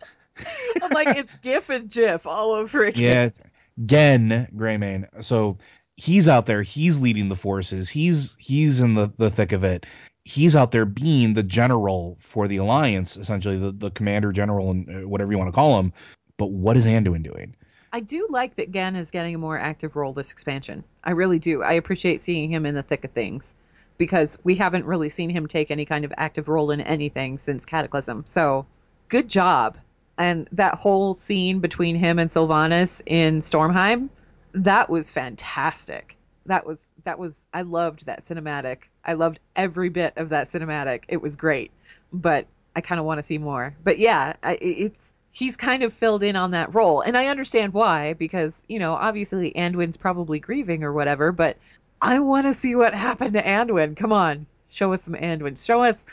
like 0.91 1.18
it's 1.18 1.32
GIF 1.41 1.70
and 1.70 1.89
GIF 1.89 2.26
all 2.28 2.52
over 2.52 2.84
again. 2.86 3.32
yeah, 3.36 3.45
Genn 3.86 4.47
Greymane. 4.56 5.24
So 5.24 5.58
he's 5.95 6.28
out 6.28 6.45
there. 6.45 6.62
He's 6.62 6.99
leading 6.99 7.30
the 7.30 7.36
forces. 7.36 7.89
He's 7.89 8.36
he's 8.39 8.80
in 8.80 8.93
the 8.93 9.12
the 9.18 9.30
thick 9.30 9.52
of 9.52 9.64
it. 9.64 9.86
He's 10.24 10.56
out 10.56 10.70
there 10.72 10.86
being 10.86 11.34
the 11.34 11.41
general 11.43 12.18
for 12.20 12.47
the 12.47 12.58
alliance, 12.58 13.18
essentially 13.18 13.58
the 13.58 13.72
the 13.72 13.91
commander 13.91 14.32
general 14.32 14.70
and 14.72 14.89
uh, 15.04 15.08
whatever 15.08 15.32
you 15.32 15.38
want 15.38 15.47
to 15.49 15.56
call 15.56 15.80
him. 15.80 15.93
But 16.38 16.52
what 16.52 16.78
is 16.78 16.86
Anduin 16.86 17.24
doing? 17.24 17.56
I 17.93 17.99
do 17.99 18.27
like 18.29 18.55
that 18.55 18.71
Genn 18.71 18.95
is 18.95 19.11
getting 19.11 19.35
a 19.35 19.37
more 19.37 19.57
active 19.57 19.95
role 19.95 20.13
this 20.13 20.31
expansion. 20.31 20.83
I 21.03 21.11
really 21.11 21.39
do. 21.39 21.61
I 21.61 21.73
appreciate 21.73 22.21
seeing 22.21 22.49
him 22.49 22.65
in 22.65 22.75
the 22.75 22.83
thick 22.83 23.03
of 23.03 23.11
things 23.11 23.53
because 23.97 24.37
we 24.43 24.55
haven't 24.55 24.85
really 24.85 25.09
seen 25.09 25.29
him 25.29 25.47
take 25.47 25.69
any 25.69 25.85
kind 25.85 26.05
of 26.05 26.13
active 26.17 26.47
role 26.47 26.71
in 26.71 26.81
anything 26.81 27.37
since 27.37 27.65
Cataclysm. 27.65 28.25
So, 28.25 28.65
good 29.09 29.27
job. 29.27 29.77
And 30.17 30.47
that 30.53 30.75
whole 30.75 31.13
scene 31.13 31.59
between 31.59 31.95
him 31.95 32.17
and 32.17 32.29
Sylvanas 32.29 33.01
in 33.05 33.39
Stormheim, 33.39 34.09
that 34.53 34.89
was 34.89 35.11
fantastic. 35.11 36.15
that 36.45 36.65
was 36.65 36.91
that 37.03 37.19
was 37.19 37.47
I 37.53 37.61
loved 37.61 38.05
that 38.05 38.21
cinematic. 38.21 38.83
I 39.05 39.13
loved 39.13 39.39
every 39.55 39.89
bit 39.89 40.13
of 40.17 40.29
that 40.29 40.47
cinematic. 40.47 41.03
It 41.07 41.21
was 41.21 41.35
great, 41.35 41.71
but 42.11 42.47
I 42.75 42.81
kind 42.81 42.99
of 42.99 43.05
want 43.05 43.19
to 43.19 43.23
see 43.23 43.37
more. 43.37 43.75
But 43.83 43.99
yeah, 43.99 44.33
I, 44.43 44.57
it's 44.61 45.15
he's 45.32 45.57
kind 45.57 45.84
of 45.84 45.93
filled 45.93 46.23
in 46.23 46.36
on 46.36 46.51
that 46.51 46.73
role, 46.75 47.01
and 47.01 47.17
I 47.17 47.27
understand 47.27 47.73
why 47.73 48.13
because 48.13 48.63
you 48.67 48.79
know 48.79 48.93
obviously 48.93 49.51
Anduin's 49.53 49.97
probably 49.97 50.39
grieving 50.39 50.84
or 50.84 50.93
whatever, 50.93 51.32
but 51.32 51.57
I 52.01 52.19
want 52.19 52.47
to 52.47 52.53
see 52.53 52.75
what 52.75 52.93
happened 52.93 53.34
to 53.34 53.43
Anduin. 53.43 53.95
Come 53.95 54.11
on, 54.13 54.45
show 54.69 54.93
us 54.93 55.03
some 55.03 55.15
Anduin. 55.15 55.63
Show 55.63 55.82
us 55.82 56.05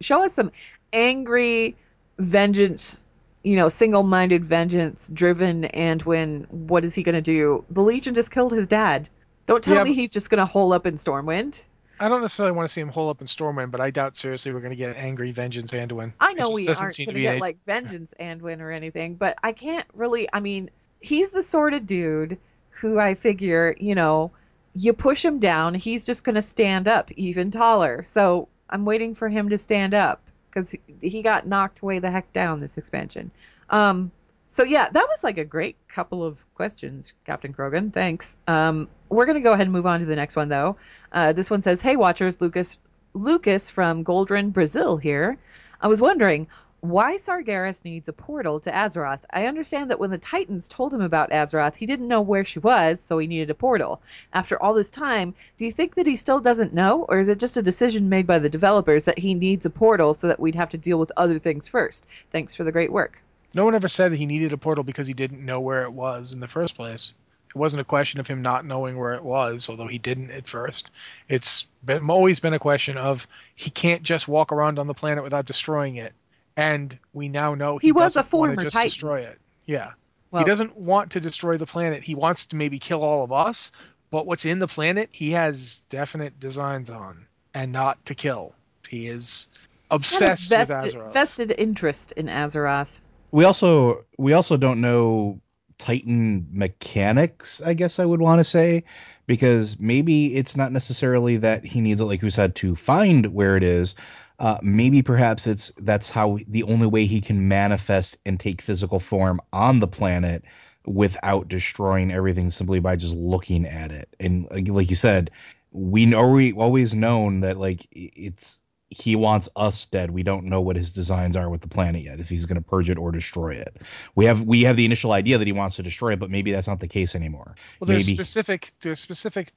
show 0.00 0.22
us 0.22 0.32
some 0.34 0.52
angry 0.92 1.76
vengeance 2.18 3.04
you 3.44 3.56
know, 3.56 3.68
single-minded 3.68 4.44
vengeance 4.44 5.08
driven 5.08 5.64
Anduin 5.64 6.48
what 6.50 6.84
is 6.84 6.94
he 6.94 7.02
going 7.02 7.14
to 7.16 7.20
do? 7.22 7.64
The 7.70 7.82
Legion 7.82 8.14
just 8.14 8.30
killed 8.30 8.52
his 8.52 8.68
dad. 8.68 9.08
Don't 9.46 9.64
tell 9.64 9.74
Yeah, 9.74 9.82
me 9.82 9.92
he's 9.92 10.10
just 10.10 10.30
going 10.30 10.38
to 10.38 10.46
hole 10.46 10.72
up 10.72 10.86
in 10.86 10.94
Stormwind. 10.94 11.66
I 12.02 12.08
don't 12.08 12.20
necessarily 12.20 12.52
want 12.52 12.68
to 12.68 12.72
see 12.72 12.80
him 12.80 12.88
hole 12.88 13.08
up 13.10 13.20
in 13.20 13.28
Stormwind, 13.28 13.70
but 13.70 13.80
I 13.80 13.90
doubt 13.90 14.16
seriously 14.16 14.52
we're 14.52 14.60
going 14.60 14.70
to 14.70 14.76
get 14.76 14.90
an 14.90 14.96
angry 14.96 15.30
vengeance 15.30 15.70
Anduin. 15.70 16.12
I 16.18 16.32
know 16.32 16.50
we 16.50 16.68
aren't 16.68 16.96
going 16.96 17.14
to 17.14 17.20
get 17.20 17.36
a- 17.36 17.38
like 17.38 17.58
vengeance 17.64 18.12
Anduin 18.18 18.60
or 18.60 18.70
anything, 18.70 19.14
but 19.14 19.38
I 19.42 19.52
can't 19.52 19.86
really. 19.94 20.28
I 20.32 20.40
mean, 20.40 20.68
he's 21.00 21.30
the 21.30 21.42
sort 21.42 21.74
of 21.74 21.86
dude 21.86 22.38
who 22.70 22.98
I 22.98 23.14
figure, 23.14 23.76
you 23.78 23.94
know, 23.94 24.32
you 24.74 24.92
push 24.92 25.24
him 25.24 25.38
down, 25.38 25.74
he's 25.74 26.04
just 26.04 26.24
going 26.24 26.34
to 26.34 26.42
stand 26.42 26.88
up 26.88 27.10
even 27.12 27.50
taller. 27.50 28.02
So 28.02 28.48
I'm 28.70 28.84
waiting 28.84 29.14
for 29.14 29.28
him 29.28 29.48
to 29.50 29.58
stand 29.58 29.94
up 29.94 30.22
because 30.48 30.70
he, 30.70 30.80
he 31.00 31.22
got 31.22 31.46
knocked 31.46 31.82
way 31.82 31.98
the 31.98 32.10
heck 32.10 32.32
down 32.32 32.58
this 32.58 32.78
expansion. 32.78 33.30
Um, 33.70 34.10
so 34.48 34.64
yeah, 34.64 34.88
that 34.88 35.06
was 35.08 35.22
like 35.22 35.38
a 35.38 35.44
great 35.44 35.76
couple 35.88 36.24
of 36.24 36.44
questions, 36.54 37.14
Captain 37.24 37.54
Krogan. 37.54 37.92
Thanks. 37.92 38.36
Um, 38.48 38.88
we're 39.12 39.26
gonna 39.26 39.40
go 39.40 39.52
ahead 39.52 39.66
and 39.66 39.72
move 39.72 39.86
on 39.86 40.00
to 40.00 40.06
the 40.06 40.16
next 40.16 40.36
one 40.36 40.48
though. 40.48 40.76
Uh, 41.12 41.32
this 41.32 41.50
one 41.50 41.62
says, 41.62 41.82
"Hey 41.82 41.96
watchers, 41.96 42.40
Lucas, 42.40 42.78
Lucas 43.14 43.70
from 43.70 44.04
Goldrinn, 44.04 44.52
Brazil 44.52 44.96
here. 44.96 45.38
I 45.80 45.88
was 45.88 46.02
wondering." 46.02 46.46
Why 46.82 47.14
Sargeras 47.14 47.84
needs 47.84 48.08
a 48.08 48.12
portal 48.12 48.58
to 48.58 48.72
Azeroth? 48.72 49.24
I 49.30 49.46
understand 49.46 49.88
that 49.88 50.00
when 50.00 50.10
the 50.10 50.18
Titans 50.18 50.66
told 50.66 50.92
him 50.92 51.00
about 51.00 51.30
Azeroth, 51.30 51.76
he 51.76 51.86
didn't 51.86 52.08
know 52.08 52.20
where 52.20 52.44
she 52.44 52.58
was, 52.58 53.00
so 53.00 53.18
he 53.18 53.28
needed 53.28 53.50
a 53.50 53.54
portal. 53.54 54.02
After 54.32 54.60
all 54.60 54.74
this 54.74 54.90
time, 54.90 55.32
do 55.56 55.64
you 55.64 55.70
think 55.70 55.94
that 55.94 56.08
he 56.08 56.16
still 56.16 56.40
doesn't 56.40 56.74
know, 56.74 57.04
or 57.08 57.20
is 57.20 57.28
it 57.28 57.38
just 57.38 57.56
a 57.56 57.62
decision 57.62 58.08
made 58.08 58.26
by 58.26 58.40
the 58.40 58.48
developers 58.48 59.04
that 59.04 59.20
he 59.20 59.32
needs 59.32 59.64
a 59.64 59.70
portal 59.70 60.12
so 60.12 60.26
that 60.26 60.40
we'd 60.40 60.56
have 60.56 60.70
to 60.70 60.76
deal 60.76 60.98
with 60.98 61.12
other 61.16 61.38
things 61.38 61.68
first? 61.68 62.08
Thanks 62.32 62.52
for 62.52 62.64
the 62.64 62.72
great 62.72 62.90
work. 62.90 63.22
No 63.54 63.64
one 63.64 63.76
ever 63.76 63.86
said 63.86 64.10
that 64.10 64.18
he 64.18 64.26
needed 64.26 64.52
a 64.52 64.58
portal 64.58 64.82
because 64.82 65.06
he 65.06 65.14
didn't 65.14 65.44
know 65.44 65.60
where 65.60 65.84
it 65.84 65.92
was 65.92 66.32
in 66.32 66.40
the 66.40 66.48
first 66.48 66.74
place. 66.74 67.14
It 67.54 67.58
wasn't 67.58 67.82
a 67.82 67.84
question 67.84 68.18
of 68.18 68.26
him 68.26 68.40
not 68.40 68.64
knowing 68.64 68.96
where 68.96 69.12
it 69.12 69.22
was, 69.22 69.68
although 69.68 69.86
he 69.86 69.98
didn't 69.98 70.30
at 70.30 70.48
first. 70.48 70.90
It's 71.28 71.66
been, 71.84 72.08
always 72.08 72.40
been 72.40 72.54
a 72.54 72.58
question 72.58 72.96
of 72.96 73.26
he 73.56 73.68
can't 73.68 74.02
just 74.02 74.26
walk 74.26 74.52
around 74.52 74.78
on 74.78 74.86
the 74.86 74.94
planet 74.94 75.22
without 75.22 75.44
destroying 75.44 75.96
it. 75.96 76.14
And 76.56 76.96
we 77.12 77.28
now 77.28 77.54
know 77.54 77.76
he, 77.76 77.88
He 77.88 77.92
was 77.92 78.16
a 78.16 78.22
former 78.22 78.56
just 78.56 78.72
Titan. 78.74 78.88
destroy 78.88 79.20
it. 79.20 79.38
Yeah. 79.66 79.90
Well, 80.30 80.42
he 80.42 80.48
doesn't 80.48 80.76
want 80.78 81.12
to 81.12 81.20
destroy 81.20 81.58
the 81.58 81.66
planet. 81.66 82.02
He 82.02 82.14
wants 82.14 82.46
to 82.46 82.56
maybe 82.56 82.78
kill 82.78 83.02
all 83.02 83.22
of 83.22 83.32
us, 83.32 83.70
but 84.10 84.26
what's 84.26 84.46
in 84.46 84.58
the 84.58 84.66
planet, 84.66 85.10
he 85.12 85.30
has 85.32 85.84
definite 85.90 86.40
designs 86.40 86.88
on, 86.88 87.26
and 87.52 87.70
not 87.70 88.02
to 88.06 88.14
kill. 88.14 88.54
He 88.88 89.08
is 89.08 89.48
he's 89.90 90.18
got 90.18 90.30
a 90.30 90.32
obsessed 90.32 90.50
with 90.50 90.68
vested, 90.68 90.94
Azeroth. 90.94 91.12
vested 91.12 91.54
interest 91.58 92.12
in 92.12 92.26
Azeroth. 92.26 93.00
We 93.30 93.44
also 93.44 94.04
we 94.16 94.32
also 94.32 94.56
don't 94.56 94.80
know 94.80 95.38
Titan 95.78 96.46
mechanics, 96.50 97.60
I 97.64 97.74
guess 97.74 97.98
I 97.98 98.04
would 98.04 98.20
want 98.20 98.40
to 98.40 98.44
say, 98.44 98.84
because 99.26 99.78
maybe 99.80 100.36
it's 100.36 100.56
not 100.56 100.72
necessarily 100.72 101.36
that 101.38 101.64
he 101.64 101.80
needs 101.80 102.00
it, 102.00 102.04
like 102.04 102.22
you 102.22 102.30
said, 102.30 102.54
to 102.56 102.74
find 102.74 103.26
where 103.34 103.56
it 103.56 103.62
is. 103.62 103.94
Uh, 104.38 104.58
maybe 104.62 105.02
perhaps 105.02 105.46
it's 105.46 105.70
that's 105.78 106.10
how 106.10 106.38
the 106.48 106.64
only 106.64 106.86
way 106.86 107.06
he 107.06 107.20
can 107.20 107.46
manifest 107.48 108.18
and 108.26 108.40
take 108.40 108.60
physical 108.60 108.98
form 108.98 109.40
on 109.52 109.78
the 109.78 109.86
planet 109.86 110.44
without 110.84 111.48
destroying 111.48 112.10
everything 112.10 112.50
simply 112.50 112.80
by 112.80 112.96
just 112.96 113.14
looking 113.14 113.66
at 113.66 113.92
it. 113.92 114.14
And 114.18 114.48
like, 114.50 114.68
like 114.68 114.90
you 114.90 114.96
said, 114.96 115.30
we 115.70 116.06
know 116.06 116.28
we 116.28 116.52
always 116.52 116.94
known 116.94 117.40
that 117.40 117.56
like 117.56 117.86
it's 117.92 118.60
he 118.92 119.16
wants 119.16 119.48
us 119.56 119.86
dead. 119.86 120.10
We 120.10 120.22
don't 120.22 120.44
know 120.44 120.60
what 120.60 120.76
his 120.76 120.92
designs 120.92 121.36
are 121.36 121.48
with 121.48 121.62
the 121.62 121.68
planet 121.68 122.02
yet. 122.02 122.20
If 122.20 122.28
he's 122.28 122.46
going 122.46 122.62
to 122.62 122.68
purge 122.68 122.90
it 122.90 122.98
or 122.98 123.10
destroy 123.10 123.54
it, 123.54 123.76
we 124.14 124.26
have 124.26 124.42
we 124.42 124.62
have 124.62 124.76
the 124.76 124.84
initial 124.84 125.12
idea 125.12 125.38
that 125.38 125.46
he 125.46 125.52
wants 125.52 125.76
to 125.76 125.82
destroy 125.82 126.12
it, 126.12 126.18
but 126.18 126.30
maybe 126.30 126.52
that's 126.52 126.68
not 126.68 126.80
the 126.80 126.88
case 126.88 127.14
anymore. 127.14 127.54
Well, 127.80 127.86
there's 127.86 128.06
maybe 128.06 128.16
specific 128.16 128.72
there's 128.80 129.00
specific 129.00 129.52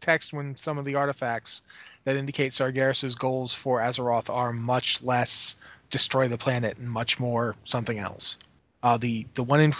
text 0.00 0.32
when 0.32 0.56
some 0.56 0.78
of 0.78 0.84
the 0.84 0.94
artifacts 0.94 1.62
that 2.04 2.16
indicate 2.16 2.52
Sargeras's 2.52 3.16
goals 3.16 3.54
for 3.54 3.80
Azeroth 3.80 4.30
are 4.30 4.52
much 4.52 5.02
less 5.02 5.56
destroy 5.90 6.28
the 6.28 6.38
planet 6.38 6.78
and 6.78 6.88
much 6.88 7.18
more 7.18 7.56
something 7.64 7.98
else. 7.98 8.38
Uh, 8.82 8.96
the 8.96 9.26
the 9.34 9.42
one 9.42 9.60
in 9.60 9.72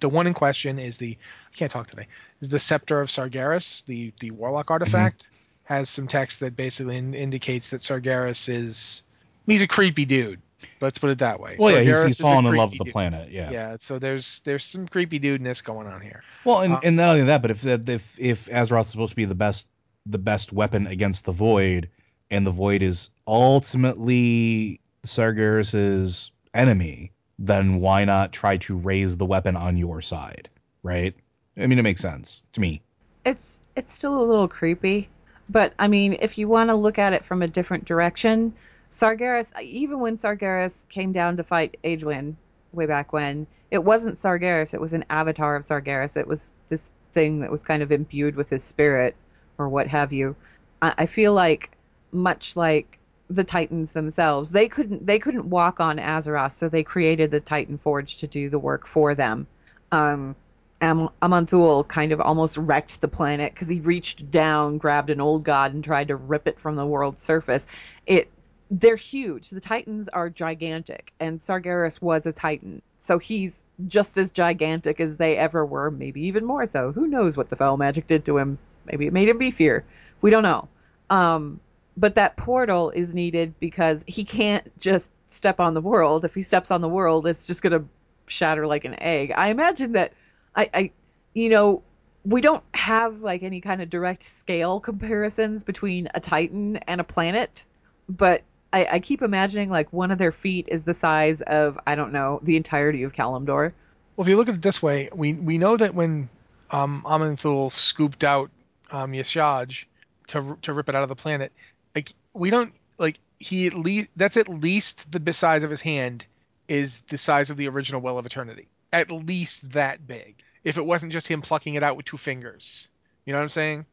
the 0.00 0.08
one 0.08 0.26
in 0.26 0.34
question 0.34 0.78
is 0.78 0.98
the 0.98 1.18
I 1.52 1.56
can't 1.56 1.70
talk 1.70 1.88
today 1.88 2.06
is 2.40 2.48
the 2.48 2.58
Scepter 2.58 3.00
of 3.00 3.08
Sargeras, 3.08 3.84
the 3.84 4.12
the 4.20 4.30
Warlock 4.30 4.70
artifact 4.70 5.30
has 5.64 5.88
some 5.88 6.06
text 6.06 6.40
that 6.40 6.56
basically 6.56 6.96
in, 6.96 7.14
indicates 7.14 7.70
that 7.70 7.80
Sargeras 7.80 8.48
is 8.48 9.02
he's 9.46 9.62
a 9.62 9.68
creepy 9.68 10.04
dude. 10.04 10.40
Let's 10.80 10.98
put 10.98 11.10
it 11.10 11.18
that 11.18 11.40
way. 11.40 11.56
well, 11.58 11.70
yeah, 11.72 11.80
he's, 11.80 11.96
Sargeras 11.96 12.06
he's 12.06 12.18
fallen 12.18 12.46
in 12.46 12.54
love 12.56 12.70
with 12.70 12.78
the 12.78 12.84
dude. 12.84 12.92
planet. 12.92 13.30
Yeah. 13.30 13.50
Yeah, 13.50 13.76
so 13.80 13.98
there's 13.98 14.40
there's 14.40 14.64
some 14.64 14.88
creepy 14.88 15.18
dudeness 15.18 15.62
going 15.62 15.86
on 15.86 16.00
here. 16.00 16.22
Well, 16.44 16.60
and, 16.62 16.74
Uh, 16.74 16.80
and 16.82 16.96
not 16.96 17.10
only 17.10 17.24
that, 17.24 17.42
but 17.42 17.50
if 17.50 17.62
that 17.62 17.88
if 17.88 18.18
if 18.18 18.46
Azeroth's 18.46 18.90
supposed 18.90 19.10
to 19.10 19.16
be 19.16 19.24
the 19.24 19.34
best 19.34 19.68
the 20.06 20.18
best 20.18 20.52
weapon 20.52 20.86
against 20.86 21.24
the 21.24 21.32
Void, 21.32 21.88
and 22.30 22.46
the 22.46 22.50
Void 22.50 22.82
is 22.82 23.10
ultimately 23.26 24.80
Sargeras's 25.04 26.30
enemy, 26.52 27.12
then 27.38 27.80
why 27.80 28.04
not 28.04 28.32
try 28.32 28.56
to 28.58 28.76
raise 28.76 29.16
the 29.16 29.26
weapon 29.26 29.56
on 29.56 29.76
your 29.76 30.00
side, 30.02 30.48
right? 30.82 31.14
I 31.56 31.66
mean, 31.66 31.78
it 31.78 31.82
makes 31.82 32.00
sense 32.00 32.42
to 32.52 32.60
me. 32.60 32.82
It's 33.24 33.60
it's 33.76 33.92
still 33.92 34.20
a 34.20 34.24
little 34.24 34.48
creepy, 34.48 35.08
but 35.48 35.74
I 35.78 35.88
mean, 35.88 36.16
if 36.20 36.38
you 36.38 36.48
want 36.48 36.70
to 36.70 36.74
look 36.74 36.98
at 36.98 37.12
it 37.12 37.24
from 37.24 37.42
a 37.42 37.48
different 37.48 37.84
direction, 37.84 38.54
Sargeras, 38.90 39.60
even 39.60 39.98
when 40.00 40.16
Sargeras 40.16 40.88
came 40.88 41.12
down 41.12 41.36
to 41.36 41.44
fight 41.44 41.76
Aegwynn 41.84 42.34
way 42.72 42.86
back 42.86 43.12
when, 43.12 43.46
it 43.70 43.82
wasn't 43.84 44.18
Sargeras, 44.18 44.74
it 44.74 44.80
was 44.80 44.92
an 44.92 45.04
avatar 45.10 45.56
of 45.56 45.62
Sargeras. 45.62 46.16
It 46.16 46.26
was 46.26 46.52
this 46.68 46.92
thing 47.12 47.40
that 47.40 47.50
was 47.50 47.62
kind 47.62 47.82
of 47.82 47.92
imbued 47.92 48.36
with 48.36 48.50
his 48.50 48.62
spirit 48.62 49.14
or 49.58 49.68
what 49.68 49.88
have 49.88 50.12
you. 50.12 50.36
I, 50.82 50.94
I 50.98 51.06
feel 51.06 51.32
like 51.32 51.70
much 52.12 52.56
like 52.56 52.98
the 53.30 53.44
Titans 53.44 53.92
themselves, 53.92 54.50
they 54.50 54.68
couldn't 54.68 55.06
they 55.06 55.18
couldn't 55.18 55.48
walk 55.48 55.80
on 55.80 55.98
Azeroth, 55.98 56.52
so 56.52 56.68
they 56.68 56.82
created 56.82 57.30
the 57.30 57.40
Titan 57.40 57.78
Forge 57.78 58.18
to 58.18 58.26
do 58.26 58.48
the 58.48 58.58
work 58.58 58.86
for 58.86 59.14
them. 59.14 59.46
Um, 59.92 60.36
Am- 60.84 61.08
Aman'Thul 61.22 61.88
kind 61.88 62.12
of 62.12 62.20
almost 62.20 62.56
wrecked 62.58 63.00
the 63.00 63.08
planet 63.08 63.54
because 63.54 63.68
he 63.68 63.80
reached 63.80 64.30
down, 64.30 64.78
grabbed 64.78 65.10
an 65.10 65.20
old 65.20 65.44
god, 65.44 65.72
and 65.72 65.82
tried 65.82 66.08
to 66.08 66.16
rip 66.16 66.46
it 66.46 66.60
from 66.60 66.74
the 66.74 66.86
world's 66.86 67.22
surface. 67.22 67.66
It 68.06 68.30
they're 68.70 68.96
huge. 68.96 69.50
The 69.50 69.60
Titans 69.60 70.08
are 70.08 70.30
gigantic, 70.30 71.12
and 71.20 71.38
Sargeras 71.38 72.00
was 72.02 72.26
a 72.26 72.32
Titan, 72.32 72.82
so 72.98 73.18
he's 73.18 73.64
just 73.86 74.18
as 74.18 74.30
gigantic 74.30 75.00
as 75.00 75.16
they 75.16 75.36
ever 75.36 75.64
were, 75.64 75.90
maybe 75.90 76.26
even 76.26 76.44
more 76.44 76.66
so. 76.66 76.92
Who 76.92 77.06
knows 77.06 77.36
what 77.36 77.50
the 77.50 77.56
foul 77.56 77.76
magic 77.76 78.06
did 78.06 78.24
to 78.24 78.38
him? 78.38 78.58
Maybe 78.86 79.06
it 79.06 79.12
made 79.12 79.28
him 79.28 79.38
beefier. 79.38 79.82
We 80.22 80.30
don't 80.30 80.42
know. 80.42 80.68
Um, 81.10 81.60
but 81.96 82.14
that 82.16 82.36
portal 82.36 82.90
is 82.90 83.14
needed 83.14 83.54
because 83.60 84.02
he 84.06 84.24
can't 84.24 84.66
just 84.78 85.12
step 85.28 85.60
on 85.60 85.74
the 85.74 85.80
world. 85.80 86.24
If 86.24 86.34
he 86.34 86.42
steps 86.42 86.70
on 86.70 86.80
the 86.80 86.88
world, 86.88 87.26
it's 87.26 87.46
just 87.46 87.62
gonna 87.62 87.84
shatter 88.26 88.66
like 88.66 88.84
an 88.84 89.00
egg. 89.00 89.32
I 89.36 89.48
imagine 89.48 89.92
that 89.92 90.12
I, 90.56 90.68
I 90.72 90.90
you 91.34 91.48
know, 91.48 91.82
we 92.24 92.40
don't 92.40 92.62
have 92.74 93.20
like 93.20 93.42
any 93.42 93.60
kind 93.60 93.82
of 93.82 93.90
direct 93.90 94.22
scale 94.22 94.80
comparisons 94.80 95.64
between 95.64 96.08
a 96.14 96.20
Titan 96.20 96.76
and 96.88 97.00
a 97.00 97.04
planet, 97.04 97.66
but 98.08 98.42
I, 98.72 98.88
I 98.92 98.98
keep 99.00 99.22
imagining 99.22 99.70
like 99.70 99.92
one 99.92 100.10
of 100.10 100.18
their 100.18 100.32
feet 100.32 100.68
is 100.68 100.84
the 100.84 100.94
size 100.94 101.42
of 101.42 101.78
I 101.86 101.94
don't 101.94 102.12
know 102.12 102.40
the 102.42 102.56
entirety 102.56 103.02
of 103.02 103.12
Kalimdor. 103.12 103.72
Well, 104.16 104.24
if 104.24 104.28
you 104.28 104.36
look 104.36 104.48
at 104.48 104.54
it 104.54 104.62
this 104.62 104.82
way, 104.82 105.08
we 105.12 105.34
we 105.34 105.58
know 105.58 105.76
that 105.76 105.94
when 105.94 106.28
um, 106.70 107.02
Aman'Thul 107.06 107.70
scooped 107.70 108.24
out 108.24 108.50
um, 108.90 109.12
Y'Shaarj 109.12 109.84
to 110.28 110.58
to 110.62 110.72
rip 110.72 110.88
it 110.88 110.94
out 110.94 111.02
of 111.02 111.08
the 111.08 111.16
planet, 111.16 111.52
like 111.94 112.12
we 112.32 112.50
don't 112.50 112.72
like 112.98 113.18
he 113.38 113.66
at 113.66 113.74
least 113.74 114.08
that's 114.16 114.36
at 114.36 114.48
least 114.48 115.10
the 115.12 115.32
size 115.32 115.64
of 115.64 115.70
his 115.70 115.82
hand 115.82 116.26
is 116.68 117.00
the 117.08 117.18
size 117.18 117.50
of 117.50 117.56
the 117.56 117.68
original 117.68 118.00
Well 118.00 118.18
of 118.18 118.24
Eternity. 118.24 118.66
At 118.94 119.10
least 119.10 119.72
that 119.72 120.06
big. 120.06 120.36
If 120.62 120.78
it 120.78 120.86
wasn't 120.86 121.12
just 121.12 121.26
him 121.26 121.42
plucking 121.42 121.74
it 121.74 121.82
out 121.82 121.96
with 121.96 122.06
two 122.06 122.16
fingers, 122.16 122.88
you 123.26 123.32
know 123.32 123.38
what 123.38 123.42
I'm 123.42 123.48
saying? 123.50 123.86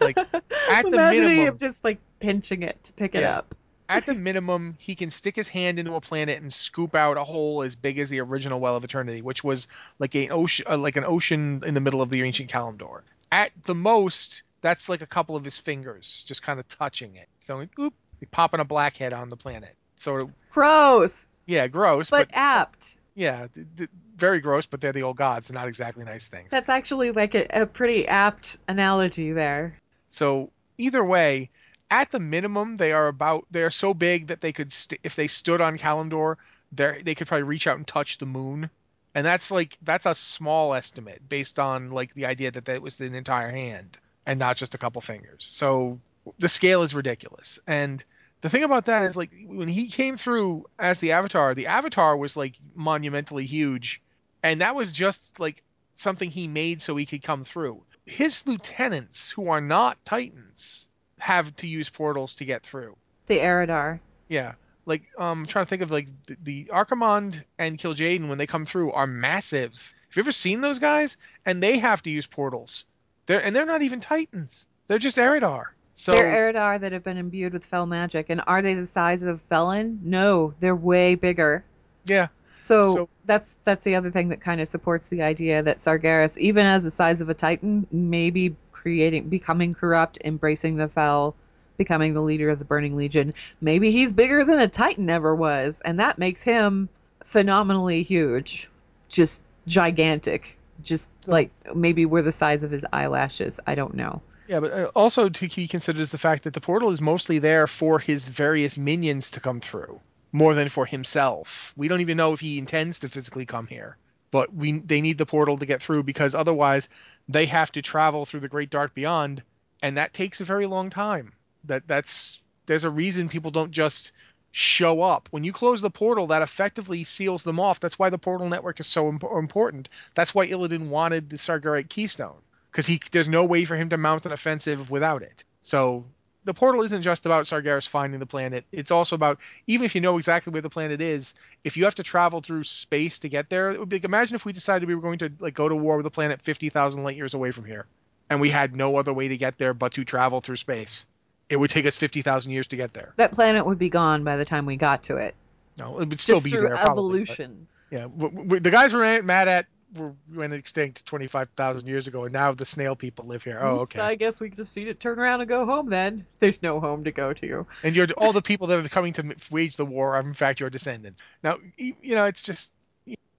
Like 0.00 0.16
at 0.70 0.84
the 0.84 0.90
minimum, 0.90 1.58
just 1.58 1.84
like 1.84 1.98
pinching 2.20 2.62
it 2.62 2.82
to 2.84 2.92
pick 2.94 3.14
it 3.14 3.22
Yeah. 3.22 3.38
up. 3.38 3.54
at 3.88 4.06
the 4.06 4.14
minimum, 4.14 4.76
he 4.78 4.94
can 4.94 5.10
stick 5.10 5.36
his 5.36 5.48
hand 5.48 5.78
into 5.78 5.94
a 5.94 6.00
planet 6.00 6.40
and 6.40 6.54
scoop 6.54 6.94
out 6.94 7.18
a 7.18 7.24
hole 7.24 7.62
as 7.62 7.74
big 7.76 7.98
as 7.98 8.08
the 8.08 8.20
original 8.20 8.60
Well 8.60 8.76
of 8.76 8.84
Eternity, 8.84 9.20
which 9.20 9.44
was 9.44 9.66
like 9.98 10.14
an 10.14 10.30
ocean, 10.30 10.64
uh, 10.70 10.78
like 10.78 10.96
an 10.96 11.04
ocean 11.04 11.62
in 11.66 11.74
the 11.74 11.80
middle 11.80 12.00
of 12.00 12.08
the 12.08 12.22
ancient 12.22 12.50
Kalimdor. 12.50 13.02
At 13.30 13.50
the 13.64 13.74
most, 13.74 14.44
that's 14.62 14.88
like 14.88 15.02
a 15.02 15.06
couple 15.06 15.36
of 15.36 15.44
his 15.44 15.58
fingers 15.58 16.24
just 16.26 16.42
kind 16.42 16.58
of 16.60 16.66
touching 16.68 17.16
it, 17.16 17.28
going 17.46 17.68
oop, 17.78 17.92
popping 18.30 18.60
a 18.60 18.64
blackhead 18.64 19.12
on 19.12 19.28
the 19.28 19.36
planet. 19.36 19.74
Sort 19.96 20.22
of 20.22 20.30
Gross, 20.50 21.26
yeah, 21.46 21.66
gross, 21.66 22.08
but, 22.08 22.28
but, 22.28 22.36
apt. 22.38 22.96
yeah, 23.14 23.48
th- 23.54 23.66
th- 23.76 23.90
very 24.16 24.40
gross. 24.40 24.66
But 24.66 24.80
they're 24.80 24.92
the 24.92 25.02
old 25.02 25.16
gods. 25.16 25.48
They're 25.48 25.54
not 25.54 25.68
exactly 25.68 26.04
nice 26.04 26.28
things. 26.28 26.50
That's 26.50 26.68
actually 26.68 27.10
like 27.12 27.34
a, 27.34 27.46
a 27.62 27.66
pretty 27.66 28.06
apt 28.08 28.58
analogy 28.68 29.32
there. 29.32 29.78
So 30.10 30.50
either 30.78 31.04
way, 31.04 31.50
at 31.90 32.10
the 32.10 32.20
minimum, 32.20 32.76
they 32.76 32.92
are 32.92 33.08
about 33.08 33.46
they 33.50 33.62
are 33.62 33.70
so 33.70 33.94
big 33.94 34.28
that 34.28 34.40
they 34.40 34.52
could 34.52 34.72
st- 34.72 35.00
if 35.04 35.16
they 35.16 35.28
stood 35.28 35.60
on 35.60 35.78
Kalimdor, 35.78 36.36
they 36.72 37.02
they 37.02 37.14
could 37.14 37.28
probably 37.28 37.44
reach 37.44 37.66
out 37.66 37.76
and 37.76 37.86
touch 37.86 38.18
the 38.18 38.26
moon, 38.26 38.70
and 39.14 39.26
that's 39.26 39.50
like 39.50 39.78
that's 39.82 40.06
a 40.06 40.14
small 40.14 40.74
estimate 40.74 41.28
based 41.28 41.58
on 41.58 41.90
like 41.90 42.14
the 42.14 42.26
idea 42.26 42.50
that 42.50 42.64
that 42.64 42.82
was 42.82 43.00
an 43.00 43.14
entire 43.14 43.50
hand 43.50 43.98
and 44.26 44.38
not 44.38 44.56
just 44.56 44.74
a 44.74 44.78
couple 44.78 45.00
fingers. 45.00 45.44
So 45.44 46.00
the 46.38 46.48
scale 46.48 46.82
is 46.82 46.94
ridiculous, 46.94 47.58
and 47.66 48.02
the 48.40 48.50
thing 48.50 48.64
about 48.64 48.86
that 48.86 49.04
is 49.04 49.16
like 49.16 49.30
when 49.46 49.68
he 49.68 49.88
came 49.88 50.16
through 50.16 50.66
as 50.78 51.00
the 51.00 51.12
Avatar, 51.12 51.54
the 51.54 51.66
Avatar 51.66 52.16
was 52.16 52.36
like 52.36 52.54
monumentally 52.74 53.46
huge, 53.46 54.02
and 54.44 54.60
that 54.60 54.76
was 54.76 54.92
just 54.92 55.40
like 55.40 55.62
something 55.94 56.30
he 56.30 56.46
made 56.46 56.82
so 56.82 56.94
he 56.94 57.06
could 57.06 57.22
come 57.22 57.44
through. 57.44 57.82
His 58.04 58.46
lieutenants, 58.46 59.30
who 59.30 59.48
are 59.48 59.62
not 59.62 60.04
Titans, 60.04 60.86
have 61.18 61.56
to 61.56 61.66
use 61.66 61.88
portals 61.88 62.34
to 62.34 62.44
get 62.44 62.62
through. 62.62 62.94
The 63.26 63.38
Eridar. 63.38 64.00
Yeah, 64.28 64.52
like 64.84 65.02
um, 65.18 65.40
I'm 65.40 65.46
trying 65.46 65.64
to 65.64 65.68
think 65.68 65.82
of 65.82 65.90
like 65.90 66.08
the, 66.26 66.36
the 66.42 66.64
Archimonde 66.66 67.42
and 67.58 67.78
Kil'jaeden 67.78 68.28
when 68.28 68.36
they 68.36 68.46
come 68.46 68.66
through 68.66 68.92
are 68.92 69.06
massive. 69.06 69.72
Have 69.72 70.16
you 70.16 70.22
ever 70.22 70.32
seen 70.32 70.60
those 70.60 70.78
guys? 70.78 71.16
And 71.46 71.62
they 71.62 71.78
have 71.78 72.02
to 72.02 72.10
use 72.10 72.26
portals. 72.26 72.84
They're 73.26 73.42
and 73.42 73.56
they're 73.56 73.64
not 73.64 73.82
even 73.82 74.00
Titans. 74.00 74.66
They're 74.88 74.98
just 74.98 75.16
Eridar. 75.16 75.68
So 75.94 76.12
they're 76.12 76.52
Eridar 76.52 76.80
that 76.80 76.92
have 76.92 77.02
been 77.04 77.16
imbued 77.16 77.54
with 77.54 77.64
fel 77.64 77.86
magic, 77.86 78.26
and 78.28 78.42
are 78.46 78.60
they 78.60 78.74
the 78.74 78.84
size 78.84 79.22
of 79.22 79.42
Velen? 79.48 80.02
No, 80.02 80.52
they're 80.60 80.76
way 80.76 81.14
bigger. 81.14 81.64
yeah, 82.04 82.28
So, 82.64 82.94
So- 82.94 83.08
that's 83.26 83.58
that's 83.64 83.84
the 83.84 83.94
other 83.94 84.10
thing 84.10 84.28
that 84.28 84.40
kind 84.40 84.60
of 84.60 84.68
supports 84.68 85.08
the 85.08 85.22
idea 85.22 85.62
that 85.62 85.78
Sargeras, 85.78 86.36
even 86.38 86.66
as 86.66 86.82
the 86.82 86.90
size 86.90 87.20
of 87.20 87.28
a 87.28 87.34
Titan, 87.34 87.86
maybe 87.92 88.54
creating, 88.72 89.28
becoming 89.28 89.74
corrupt, 89.74 90.18
embracing 90.24 90.76
the 90.76 90.88
fel, 90.88 91.34
becoming 91.76 92.14
the 92.14 92.22
leader 92.22 92.48
of 92.48 92.58
the 92.58 92.64
Burning 92.64 92.96
Legion. 92.96 93.32
Maybe 93.60 93.90
he's 93.90 94.12
bigger 94.12 94.44
than 94.44 94.58
a 94.58 94.68
Titan 94.68 95.08
ever 95.10 95.34
was, 95.34 95.80
and 95.84 95.98
that 96.00 96.18
makes 96.18 96.42
him 96.42 96.88
phenomenally 97.24 98.02
huge, 98.02 98.70
just 99.08 99.42
gigantic. 99.66 100.58
Just 100.82 101.10
like 101.26 101.50
maybe 101.74 102.04
we're 102.04 102.22
the 102.22 102.32
size 102.32 102.64
of 102.64 102.70
his 102.70 102.84
eyelashes. 102.92 103.60
I 103.66 103.74
don't 103.74 103.94
know. 103.94 104.20
Yeah, 104.48 104.60
but 104.60 104.72
uh, 104.72 104.90
also 104.94 105.30
considered 105.30 106.00
is 106.00 106.10
the 106.10 106.18
fact 106.18 106.44
that 106.44 106.52
the 106.52 106.60
portal 106.60 106.90
is 106.90 107.00
mostly 107.00 107.38
there 107.38 107.66
for 107.66 107.98
his 107.98 108.28
various 108.28 108.76
minions 108.76 109.30
to 109.30 109.40
come 109.40 109.60
through, 109.60 110.00
more 110.34 110.52
than 110.52 110.68
for 110.68 110.84
himself. 110.84 111.72
We 111.76 111.86
don't 111.86 112.00
even 112.00 112.16
know 112.16 112.32
if 112.32 112.40
he 112.40 112.58
intends 112.58 112.98
to 112.98 113.08
physically 113.08 113.46
come 113.46 113.68
here, 113.68 113.96
but 114.32 114.52
we 114.52 114.80
they 114.80 115.00
need 115.00 115.16
the 115.16 115.24
portal 115.24 115.56
to 115.56 115.64
get 115.64 115.80
through 115.80 116.02
because 116.02 116.34
otherwise 116.34 116.88
they 117.28 117.46
have 117.46 117.70
to 117.72 117.82
travel 117.82 118.24
through 118.24 118.40
the 118.40 118.48
Great 118.48 118.68
Dark 118.68 118.94
Beyond, 118.94 119.44
and 119.80 119.96
that 119.96 120.12
takes 120.12 120.40
a 120.40 120.44
very 120.44 120.66
long 120.66 120.90
time. 120.90 121.32
That 121.64 121.86
that's 121.86 122.42
there's 122.66 122.82
a 122.82 122.90
reason 122.90 123.28
people 123.28 123.52
don't 123.52 123.70
just 123.70 124.10
show 124.50 125.02
up. 125.02 125.28
When 125.30 125.44
you 125.44 125.52
close 125.52 125.80
the 125.80 125.88
portal, 125.88 126.26
that 126.26 126.42
effectively 126.42 127.04
seals 127.04 127.44
them 127.44 127.60
off. 127.60 127.78
That's 127.78 127.98
why 127.98 128.10
the 128.10 128.18
portal 128.18 128.48
network 128.48 128.80
is 128.80 128.88
so 128.88 129.08
imp- 129.08 129.22
important. 129.22 129.88
That's 130.16 130.34
why 130.34 130.48
Illidan 130.48 130.88
wanted 130.88 131.30
the 131.30 131.36
Sargerite 131.36 131.88
Keystone 131.88 132.42
because 132.72 132.88
he 132.88 133.00
there's 133.12 133.28
no 133.28 133.44
way 133.44 133.64
for 133.64 133.76
him 133.76 133.90
to 133.90 133.96
mount 133.96 134.26
an 134.26 134.32
offensive 134.32 134.90
without 134.90 135.22
it. 135.22 135.44
So 135.60 136.06
the 136.44 136.54
portal 136.54 136.82
isn't 136.82 137.02
just 137.02 137.26
about 137.26 137.46
Sargeras 137.46 137.88
finding 137.88 138.20
the 138.20 138.26
planet. 138.26 138.64
It's 138.72 138.90
also 138.90 139.16
about 139.16 139.38
even 139.66 139.84
if 139.84 139.94
you 139.94 140.00
know 140.00 140.18
exactly 140.18 140.52
where 140.52 140.62
the 140.62 140.70
planet 140.70 141.00
is, 141.00 141.34
if 141.64 141.76
you 141.76 141.84
have 141.84 141.94
to 141.96 142.02
travel 142.02 142.40
through 142.40 142.64
space 142.64 143.18
to 143.20 143.28
get 143.28 143.48
there, 143.48 143.70
it 143.70 143.80
would 143.80 143.88
be 143.88 143.96
like 143.96 144.04
imagine 144.04 144.34
if 144.34 144.44
we 144.44 144.52
decided 144.52 144.86
we 144.88 144.94
were 144.94 145.00
going 145.00 145.18
to 145.20 145.32
like 145.40 145.54
go 145.54 145.68
to 145.68 145.74
war 145.76 145.96
with 145.96 146.06
a 146.06 146.10
planet 146.10 146.42
50,000 146.42 147.02
light 147.02 147.16
years 147.16 147.34
away 147.34 147.50
from 147.50 147.64
here, 147.64 147.86
and 148.30 148.40
we 148.40 148.50
had 148.50 148.76
no 148.76 148.96
other 148.96 149.12
way 149.12 149.28
to 149.28 149.36
get 149.36 149.56
there 149.58 149.72
but 149.74 149.92
to 149.94 150.04
travel 150.04 150.40
through 150.40 150.56
space. 150.56 151.06
It 151.50 151.56
would 151.56 151.70
take 151.70 151.86
us 151.86 151.96
50,000 151.96 152.52
years 152.52 152.66
to 152.68 152.76
get 152.76 152.94
there. 152.94 153.12
That 153.16 153.32
planet 153.32 153.66
would 153.66 153.78
be 153.78 153.90
gone 153.90 154.24
by 154.24 154.36
the 154.36 154.44
time 154.46 154.64
we 154.66 154.76
got 154.76 155.02
to 155.04 155.16
it. 155.16 155.34
No, 155.78 155.98
it 156.00 156.08
would 156.08 156.20
still 156.20 156.36
Just 156.36 156.44
be 156.46 156.50
through 156.52 156.62
there. 156.62 156.70
probably, 156.70 157.20
but- 157.24 157.30
evolution. 157.30 157.66
yeah, 157.90 158.00
w- 158.02 158.30
w- 158.30 158.60
the 158.60 158.70
guys 158.70 158.94
we're 158.94 159.22
mad 159.22 159.48
at 159.48 159.66
were 159.96 160.14
went 160.34 160.52
extinct 160.52 161.04
25,000 161.06 161.86
years 161.86 162.06
ago, 162.06 162.24
and 162.24 162.32
now 162.32 162.52
the 162.52 162.64
snail 162.64 162.96
people 162.96 163.26
live 163.26 163.42
here. 163.42 163.58
Oh, 163.62 163.80
Oops, 163.80 163.94
okay. 163.94 164.02
I 164.02 164.14
guess 164.14 164.40
we 164.40 164.50
just 164.50 164.76
need 164.76 164.84
to 164.86 164.94
turn 164.94 165.18
around 165.18 165.40
and 165.40 165.48
go 165.48 165.64
home 165.66 165.90
then. 165.90 166.24
There's 166.38 166.62
no 166.62 166.80
home 166.80 167.04
to 167.04 167.12
go 167.12 167.32
to. 167.32 167.66
and 167.82 167.94
you're 167.94 168.06
all 168.16 168.32
the 168.32 168.42
people 168.50 168.66
that 168.68 168.84
are 168.84 168.88
coming 168.88 169.12
to 169.14 169.34
wage 169.50 169.76
the 169.76 169.84
war 169.84 170.16
are 170.16 170.20
in 170.20 170.34
fact 170.34 170.60
your 170.60 170.70
descendants. 170.70 171.22
Now, 171.42 171.58
you 171.76 172.14
know, 172.14 172.24
it's 172.24 172.42
just 172.42 172.72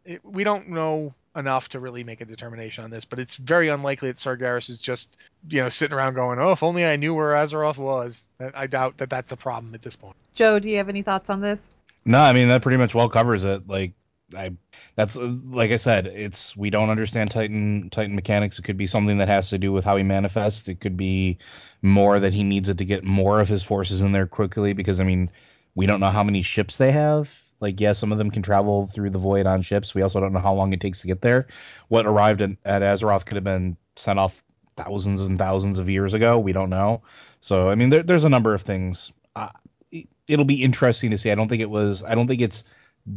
it, 0.06 0.24
we 0.24 0.44
don't 0.44 0.70
know 0.70 1.14
enough 1.36 1.70
to 1.70 1.80
really 1.80 2.04
make 2.04 2.22
a 2.22 2.26
determination 2.26 2.84
on 2.84 2.90
this, 2.90 3.04
but 3.04 3.20
it's 3.20 3.36
very 3.36 3.68
unlikely 3.70 4.10
that 4.10 4.18
Sargeras 4.18 4.70
is 4.70 4.80
just 4.80 5.18
you 5.50 5.62
know 5.62 5.70
sitting 5.70 5.96
around 5.96 6.14
going, 6.14 6.40
"Oh, 6.40 6.52
if 6.52 6.64
only 6.64 6.86
I 6.86 6.96
knew 6.96 7.14
where 7.14 7.34
Azeroth 7.34 7.78
was." 7.78 8.26
I 8.40 8.52
I 8.64 8.68
doubt 8.68 8.98
that 8.98 9.10
that's 9.10 9.32
a 9.32 9.38
problem 9.38 9.74
at 9.76 9.82
this 9.82 9.96
point. 9.96 10.16
Joe, 10.34 10.60
do 10.60 10.70
you 10.70 10.78
have 10.78 10.90
any 10.90 11.02
thoughts 11.02 11.30
on 11.30 11.42
this? 11.42 11.72
No, 12.06 12.20
I 12.20 12.34
mean 12.34 12.48
that 12.50 12.62
pretty 12.62 12.78
much 12.78 12.94
well 12.96 13.10
covers 13.10 13.44
it. 13.44 13.68
Like 13.68 13.94
I 14.36 14.52
that's 14.96 15.18
uh, 15.18 15.36
like 15.46 15.72
I 15.72 15.76
said, 15.76 16.08
it's 16.08 16.58
we 16.58 16.70
don't 16.70 16.90
understand 16.90 17.30
Titan 17.32 17.90
Titan 17.92 18.16
mechanics. 18.16 18.58
It 18.58 18.64
could 18.64 18.78
be 18.78 18.88
something 18.88 19.18
that 19.20 19.28
has 19.28 19.50
to 19.50 19.58
do 19.60 19.72
with 19.72 19.86
how 19.86 19.98
he 19.98 20.04
manifests. 20.04 20.68
It 20.68 20.80
could 20.80 20.98
be 20.98 21.38
more 21.82 22.20
that 22.20 22.34
he 22.34 22.44
needs 22.44 22.70
it 22.70 22.80
to 22.80 22.86
get 22.86 23.04
more 23.04 23.40
of 23.40 23.48
his 23.48 23.64
forces 23.64 24.02
in 24.02 24.12
there 24.14 24.26
quickly 24.26 24.74
because 24.74 25.00
I 25.00 25.04
mean, 25.04 25.30
we 25.76 25.86
don't 25.86 26.00
know 26.00 26.10
how 26.10 26.24
many 26.24 26.42
ships 26.42 26.78
they 26.78 26.92
have. 26.92 27.40
Like 27.60 27.80
yes, 27.80 28.00
some 28.00 28.12
of 28.12 28.18
them 28.18 28.32
can 28.32 28.42
travel 28.42 28.88
through 28.88 29.12
the 29.12 29.20
void 29.20 29.46
on 29.46 29.62
ships. 29.62 29.94
We 29.94 30.02
also 30.02 30.20
don't 30.20 30.34
know 30.34 30.40
how 30.40 30.54
long 30.54 30.74
it 30.74 30.82
takes 30.82 31.02
to 31.02 31.08
get 31.08 31.22
there. 31.22 31.48
What 31.90 32.06
arrived 32.08 32.42
at, 32.42 32.52
at 32.66 32.82
Azeroth 32.82 33.26
could 33.26 33.36
have 33.36 33.44
been 33.44 33.78
sent 33.96 34.20
off 34.20 34.44
thousands 34.76 35.22
and 35.22 35.38
thousands 35.38 35.80
of 35.80 35.90
years 35.90 36.14
ago. 36.14 36.40
We 36.40 36.52
don't 36.52 36.70
know. 36.70 37.04
So 37.42 37.70
I 37.70 37.76
mean, 37.76 37.90
there, 37.90 38.04
there's 38.04 38.24
a 38.24 38.30
number 38.30 38.54
of 38.54 38.64
things. 38.64 39.12
Uh, 39.36 39.50
it- 39.92 40.10
it'll 40.28 40.46
be 40.46 40.64
interesting 40.64 41.12
to 41.12 41.18
see. 41.18 41.32
I 41.32 41.36
don't 41.36 41.48
think 41.48 41.62
it 41.62 41.70
was. 41.70 42.04
I 42.04 42.16
don't 42.16 42.28
think 42.28 42.42
it's 42.42 42.64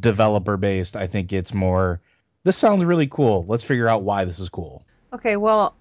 developer 0.00 0.56
based. 0.56 0.96
I 0.96 1.06
think 1.06 1.32
it's 1.32 1.54
more. 1.54 2.00
This 2.44 2.56
sounds 2.56 2.84
really 2.84 3.06
cool. 3.06 3.44
Let's 3.46 3.64
figure 3.64 3.88
out 3.88 4.02
why 4.02 4.24
this 4.24 4.38
is 4.38 4.48
cool. 4.48 4.84
Okay, 5.12 5.36
well, 5.36 5.74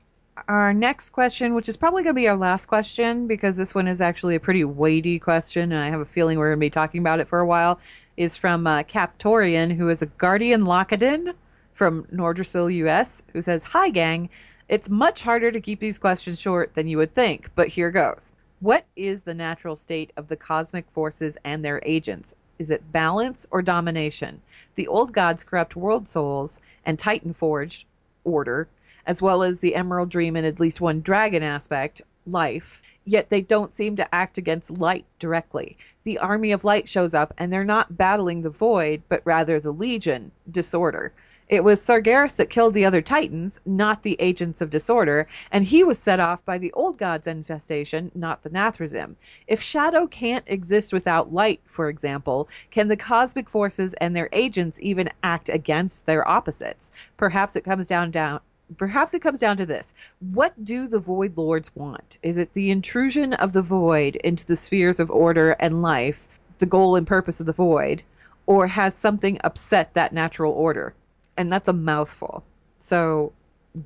our 0.47 0.73
next 0.73 1.09
question, 1.09 1.53
which 1.53 1.69
is 1.69 1.77
probably 1.77 2.03
going 2.03 2.15
to 2.15 2.19
be 2.19 2.27
our 2.27 2.37
last 2.37 2.67
question 2.67 3.27
because 3.27 3.55
this 3.55 3.73
one 3.73 3.87
is 3.87 4.01
actually 4.01 4.35
a 4.35 4.39
pretty 4.39 4.63
weighty 4.63 5.19
question, 5.19 5.71
and 5.71 5.81
I 5.81 5.89
have 5.89 5.99
a 5.99 6.05
feeling 6.05 6.37
we're 6.37 6.49
going 6.49 6.59
to 6.59 6.65
be 6.65 6.69
talking 6.69 7.01
about 7.01 7.19
it 7.19 7.27
for 7.27 7.39
a 7.39 7.45
while, 7.45 7.79
is 8.15 8.37
from 8.37 8.67
uh, 8.67 8.83
Captorian, 8.83 9.69
who 9.69 9.89
is 9.89 10.01
a 10.01 10.07
Guardian 10.07 10.61
Lockadin 10.61 11.33
from 11.73 12.05
Nordrassil 12.05 12.73
US, 12.73 13.23
who 13.33 13.41
says, 13.41 13.63
Hi, 13.63 13.89
gang. 13.89 14.29
It's 14.69 14.89
much 14.89 15.21
harder 15.21 15.51
to 15.51 15.61
keep 15.61 15.79
these 15.79 15.97
questions 15.97 16.39
short 16.39 16.73
than 16.73 16.87
you 16.87 16.97
would 16.97 17.13
think, 17.13 17.49
but 17.55 17.69
here 17.69 17.89
goes. 17.89 18.33
What 18.59 18.85
is 18.95 19.21
the 19.21 19.33
natural 19.33 19.75
state 19.75 20.11
of 20.17 20.27
the 20.27 20.35
cosmic 20.35 20.89
forces 20.91 21.37
and 21.45 21.63
their 21.63 21.81
agents? 21.85 22.35
Is 22.59 22.71
it 22.71 22.91
balance 22.91 23.45
or 23.51 23.61
domination? 23.61 24.41
The 24.73 24.87
old 24.87 25.13
gods 25.13 25.43
corrupt 25.43 25.75
world 25.75 26.07
souls 26.07 26.59
and 26.85 26.97
Titan 26.97 27.33
forged 27.33 27.85
order, 28.23 28.67
as 29.05 29.21
well 29.21 29.43
as 29.43 29.59
the 29.59 29.75
Emerald 29.75 30.09
Dream 30.09 30.35
and 30.35 30.45
at 30.45 30.59
least 30.59 30.81
one 30.81 31.01
dragon 31.01 31.43
aspect, 31.43 32.01
life, 32.25 32.81
yet 33.05 33.29
they 33.29 33.41
don't 33.41 33.71
seem 33.71 33.95
to 33.95 34.15
act 34.15 34.37
against 34.37 34.71
light 34.79 35.05
directly. 35.19 35.77
The 36.03 36.17
army 36.17 36.51
of 36.51 36.63
light 36.65 36.89
shows 36.89 37.13
up 37.13 37.33
and 37.37 37.53
they're 37.53 37.63
not 37.63 37.95
battling 37.95 38.41
the 38.41 38.49
void, 38.49 39.03
but 39.07 39.21
rather 39.23 39.59
the 39.59 39.71
legion, 39.71 40.31
disorder. 40.49 41.13
It 41.49 41.63
was 41.63 41.81
Sargeras 41.81 42.35
that 42.35 42.49
killed 42.49 42.73
the 42.73 42.83
other 42.83 43.01
Titans, 43.01 43.61
not 43.65 44.03
the 44.03 44.17
agents 44.19 44.59
of 44.59 44.69
disorder, 44.69 45.27
and 45.49 45.63
he 45.63 45.81
was 45.81 45.97
set 45.97 46.19
off 46.19 46.43
by 46.43 46.57
the 46.57 46.73
old 46.73 46.97
god's 46.97 47.25
infestation, 47.25 48.11
not 48.13 48.43
the 48.43 48.49
Nathrezim. 48.49 49.15
If 49.47 49.61
shadow 49.61 50.07
can't 50.07 50.43
exist 50.47 50.91
without 50.91 51.33
light, 51.33 51.61
for 51.65 51.87
example, 51.87 52.49
can 52.69 52.89
the 52.89 52.97
cosmic 52.97 53.49
forces 53.49 53.93
and 54.01 54.13
their 54.13 54.27
agents 54.33 54.77
even 54.81 55.09
act 55.23 55.47
against 55.47 56.05
their 56.05 56.27
opposites? 56.27 56.91
Perhaps 57.15 57.55
it 57.55 57.63
comes 57.63 57.87
down 57.87 58.11
down 58.11 58.41
perhaps 58.75 59.13
it 59.13 59.21
comes 59.21 59.39
down 59.39 59.55
to 59.55 59.65
this. 59.65 59.93
What 60.19 60.65
do 60.65 60.85
the 60.89 60.99
void 60.99 61.37
lords 61.37 61.73
want? 61.73 62.17
Is 62.23 62.35
it 62.35 62.51
the 62.55 62.71
intrusion 62.71 63.31
of 63.31 63.53
the 63.53 63.61
void 63.61 64.17
into 64.17 64.45
the 64.45 64.57
spheres 64.57 64.99
of 64.99 65.09
order 65.09 65.51
and 65.61 65.81
life, 65.81 66.27
the 66.59 66.65
goal 66.65 66.97
and 66.97 67.07
purpose 67.07 67.39
of 67.39 67.45
the 67.45 67.53
void, 67.53 68.03
or 68.45 68.67
has 68.67 68.93
something 68.93 69.37
upset 69.45 69.93
that 69.93 70.11
natural 70.11 70.51
order? 70.51 70.93
And 71.37 71.51
that's 71.51 71.67
a 71.67 71.73
mouthful. 71.73 72.43
So 72.77 73.33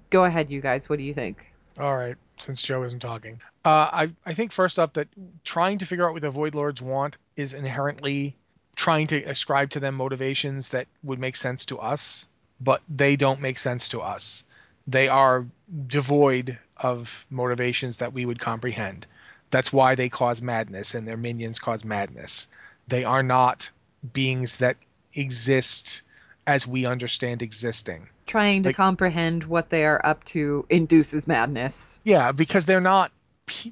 go 0.10 0.24
ahead 0.24 0.49
you 0.49 0.62
guys, 0.62 0.89
what 0.89 0.97
do 0.97 1.04
you 1.04 1.14
think? 1.14 1.52
All 1.80 1.95
right, 1.95 2.16
since 2.38 2.62
Joe 2.62 2.84
isn't 2.84 2.99
talking, 2.99 3.39
uh, 3.64 3.89
I 3.91 4.12
I 4.26 4.34
think 4.34 4.52
first 4.52 4.78
up 4.78 4.93
that 4.93 5.08
trying 5.43 5.78
to 5.80 5.86
figure 5.86 6.06
out 6.06 6.14
what 6.14 6.22
the 6.22 6.30
Void 6.30 6.54
Lords 6.54 6.82
want 6.82 7.18
is 7.38 7.54
inherently 7.54 8.36
trying 8.76 9.08
to 9.08 9.24
ascribe 9.24 9.70
to 9.72 9.80
them 9.80 9.95
motivations 9.95 10.70
that 10.70 10.88
would 11.04 11.20
make 11.20 11.36
sense 11.36 11.66
to 11.68 11.80
us, 11.80 12.26
but 12.60 12.82
they 12.89 13.16
don't 13.16 13.41
make 13.41 13.60
sense 13.60 13.89
to 13.89 14.02
us. 14.02 14.43
They 14.88 15.08
are 15.08 15.45
devoid 15.88 16.58
of 16.76 17.26
motivations 17.30 17.97
that 17.97 18.14
we 18.14 18.26
would 18.26 18.39
comprehend. 18.39 19.06
That's 19.52 19.72
why 19.72 19.95
they 19.95 20.10
cause 20.10 20.41
madness 20.41 20.95
and 20.95 21.08
their 21.08 21.18
minions 21.18 21.60
cause 21.60 21.86
madness. 21.86 22.47
They 22.88 23.04
are 23.04 23.24
not 23.24 23.70
beings 24.14 24.58
that 24.58 24.78
exist 25.14 26.02
as 26.48 26.66
we 26.68 26.86
understand 26.86 27.42
existing. 27.42 28.08
Trying 28.26 28.64
to 28.64 28.70
Like- 28.70 28.76
comprehend 28.76 29.44
what 29.44 29.70
they 29.70 29.86
are 29.86 30.02
up 30.04 30.24
to 30.26 30.66
induces 30.70 31.28
madness. 31.28 32.02
Yeah, 32.04 32.32
because 32.32 32.66
they're 32.66 32.82
not 32.82 33.12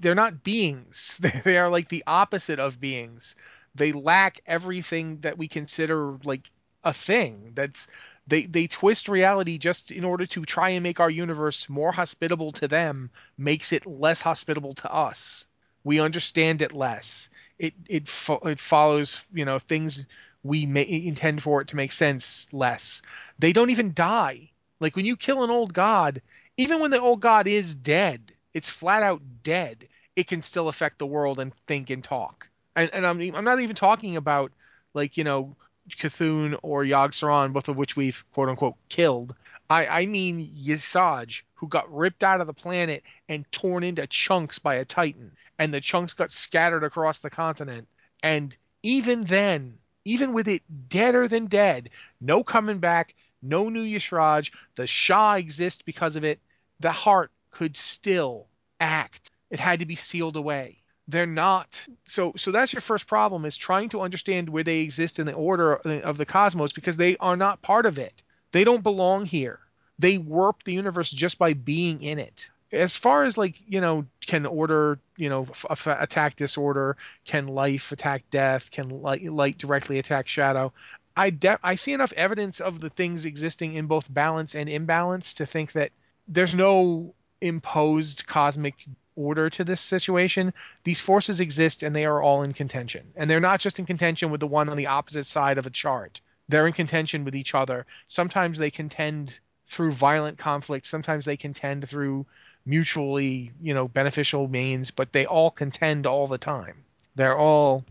they're 0.02 0.16
not 0.16 0.44
beings. 0.44 1.22
They, 1.44 1.58
are 1.58 1.70
like 1.70 1.88
the 1.90 2.04
opposite 2.06 2.60
of 2.60 2.82
beings. 2.82 3.36
They 3.76 3.94
lack 3.94 4.42
everything 4.46 5.22
that 5.22 5.38
we 5.38 5.48
consider 5.48 6.18
like 6.24 6.50
a 6.84 6.92
thing. 6.94 7.52
That's 7.56 7.88
they 8.28 8.46
they 8.46 8.68
twist 8.68 9.08
reality 9.08 9.58
just 9.58 9.92
in 9.92 10.04
order 10.04 10.26
to 10.28 10.44
try 10.46 10.70
and 10.70 10.84
make 10.84 11.00
our 11.00 11.10
universe 11.10 11.70
more 11.70 11.92
hospitable 11.92 12.52
to 12.54 12.68
them, 12.68 13.10
makes 13.38 13.72
it 13.72 13.86
less 13.86 14.22
hospitable 14.22 14.74
to 14.76 14.94
us. 14.94 15.46
We 15.84 16.00
understand 16.02 16.62
it 16.62 16.74
less. 16.74 17.30
It 17.58 17.74
it 17.88 18.08
fo- 18.08 18.46
it 18.46 18.60
follows, 18.60 19.24
you 19.32 19.46
know, 19.46 19.60
things 19.60 20.06
we 20.44 20.66
may 20.66 20.88
intend 21.06 21.44
for 21.44 21.62
it 21.62 21.70
to 21.70 21.76
make 21.76 21.92
sense 21.92 22.48
less. 22.52 23.02
They 23.40 23.54
don't 23.54 23.70
even 23.70 23.94
die. 23.94 24.52
Like 24.80 24.96
when 24.96 25.06
you 25.06 25.18
kill 25.18 25.44
an 25.44 25.50
old 25.50 25.74
god, 25.74 26.22
even 26.58 26.80
when 26.80 26.92
the 26.92 27.02
old 27.02 27.20
god 27.20 27.48
is 27.48 27.76
dead, 27.76 28.34
it's 28.54 28.70
flat 28.70 29.04
out 29.04 29.22
dead. 29.44 29.88
It 30.16 30.28
can 30.28 30.42
still 30.42 30.70
affect 30.70 31.00
the 31.00 31.06
world 31.06 31.40
and 31.40 31.54
think 31.68 31.90
and 31.90 32.04
talk. 32.04 32.50
And, 32.76 32.90
and 32.94 33.06
I'm 33.06 33.20
I'm 33.36 33.44
not 33.44 33.60
even 33.60 33.76
talking 33.76 34.16
about 34.16 34.52
like 34.94 35.18
you 35.18 35.24
know 35.24 35.56
Cthulhu 35.90 36.58
or 36.62 36.84
Yogg 36.84 37.12
Saron, 37.12 37.54
both 37.54 37.68
of 37.68 37.78
which 37.78 37.96
we've 37.96 38.24
quote 38.34 38.50
unquote 38.50 38.76
killed. 38.88 39.36
I 39.70 39.88
I 39.88 40.06
mean 40.06 40.40
Y'Shaarj, 40.40 41.44
who 41.56 41.68
got 41.68 41.94
ripped 41.94 42.24
out 42.24 42.42
of 42.42 42.48
the 42.48 42.54
planet 42.54 43.04
and 43.28 43.50
torn 43.52 43.84
into 43.84 44.08
chunks 44.08 44.60
by 44.60 44.76
a 44.76 44.86
Titan, 44.86 45.32
and 45.58 45.74
the 45.74 45.82
chunks 45.82 46.14
got 46.14 46.32
scattered 46.32 46.84
across 46.84 47.20
the 47.20 47.30
continent. 47.30 47.88
And 48.24 48.56
even 48.84 49.22
then, 49.22 49.78
even 50.10 50.34
with 50.34 50.48
it 50.48 50.64
deader 50.90 51.28
than 51.28 51.46
dead, 51.46 51.90
no 52.20 52.44
coming 52.44 52.80
back, 52.80 53.14
no 53.42 53.70
new 53.70 53.84
Y'Shaarj, 53.84 54.52
the 54.76 54.88
Sha 54.88 55.36
exists 55.36 55.84
because 55.84 56.16
of 56.16 56.24
it. 56.24 56.40
The 56.80 56.92
heart 56.92 57.32
could 57.52 57.78
still 57.78 58.48
act. 58.80 59.30
It 59.50 59.60
had 59.60 59.80
to 59.80 59.86
be 59.86 59.96
sealed 59.96 60.36
away. 60.36 60.78
They're 61.08 61.26
not. 61.26 61.88
So 62.06 62.34
so 62.38 62.52
that's 62.52 62.74
your 62.74 62.82
first 62.82 63.08
problem 63.08 63.46
is 63.46 63.58
trying 63.58 63.90
to 63.90 64.02
understand 64.02 64.50
where 64.50 64.64
they 64.64 64.80
exist 64.80 65.20
in 65.20 65.26
the 65.26 65.34
order 65.34 65.76
of 65.76 66.18
the 66.18 66.26
cosmos 66.26 66.72
because 66.74 66.98
they 66.98 67.18
are 67.18 67.38
not 67.38 67.62
part 67.62 67.86
of 67.86 67.98
it. 67.98 68.24
They 68.52 68.64
don't 68.64 68.84
belong 68.84 69.26
here. 69.26 69.60
They 69.98 70.18
warp 70.18 70.64
the 70.64 70.74
universe 70.74 71.12
just 71.12 71.38
by 71.38 71.54
being 71.54 72.02
in 72.02 72.20
it. 72.20 72.50
As 72.72 72.96
far 72.96 73.24
as 73.24 73.38
like, 73.38 73.56
you 73.68 73.82
know, 73.82 74.06
can 74.26 74.46
order, 74.46 75.00
you 75.18 75.30
know, 75.30 75.48
f- 75.50 75.88
attack 75.88 76.36
disorder, 76.36 76.98
can 77.26 77.48
life 77.48 77.92
attack 77.92 78.24
death, 78.30 78.70
can 78.70 78.90
light, 79.02 79.24
light 79.24 79.58
directly 79.58 79.98
attack 79.98 80.28
shadow. 80.28 80.72
I 81.18 81.32
de- 81.32 81.60
I 81.64 81.76
see 81.76 81.94
enough 81.94 82.14
evidence 82.14 82.60
of 82.60 82.80
the 82.80 82.90
things 82.90 83.26
existing 83.26 83.74
in 83.74 83.88
both 83.88 84.14
balance 84.14 84.56
and 84.56 84.70
imbalance 84.70 85.34
to 85.36 85.46
think 85.46 85.72
that 85.74 85.92
there's 86.28 86.54
no 86.54 87.16
imposed 87.42 88.28
cosmic 88.28 88.76
order 89.16 89.50
to 89.50 89.64
this 89.64 89.82
situation. 89.82 90.54
These 90.84 91.02
forces 91.02 91.40
exist 91.40 91.84
and 91.84 91.96
they 91.96 92.06
are 92.06 92.22
all 92.22 92.44
in 92.44 92.54
contention. 92.54 93.12
And 93.16 93.30
they're 93.30 93.40
not 93.40 93.60
just 93.60 93.80
in 93.80 93.86
contention 93.86 94.32
with 94.32 94.40
the 94.40 94.48
one 94.48 94.70
on 94.70 94.78
the 94.78 94.88
opposite 94.88 95.26
side 95.26 95.58
of 95.58 95.66
a 95.66 95.72
chart. 95.72 96.22
They're 96.48 96.68
in 96.68 96.74
contention 96.74 97.26
with 97.26 97.36
each 97.36 97.54
other. 97.54 97.86
Sometimes 98.08 98.58
they 98.58 98.72
contend 98.72 99.40
through 99.66 99.92
violent 99.92 100.38
conflict, 100.38 100.88
sometimes 100.88 101.26
they 101.26 101.38
contend 101.38 101.88
through 101.88 102.26
mutually, 102.70 103.52
you 103.62 103.74
know, 103.74 103.88
beneficial 103.88 104.48
means, 104.48 104.92
but 104.92 105.12
they 105.12 105.26
all 105.26 105.50
contend 105.50 106.06
all 106.06 106.28
the 106.28 106.38
time. 106.38 106.76
They're 107.16 107.38
all 107.38 107.84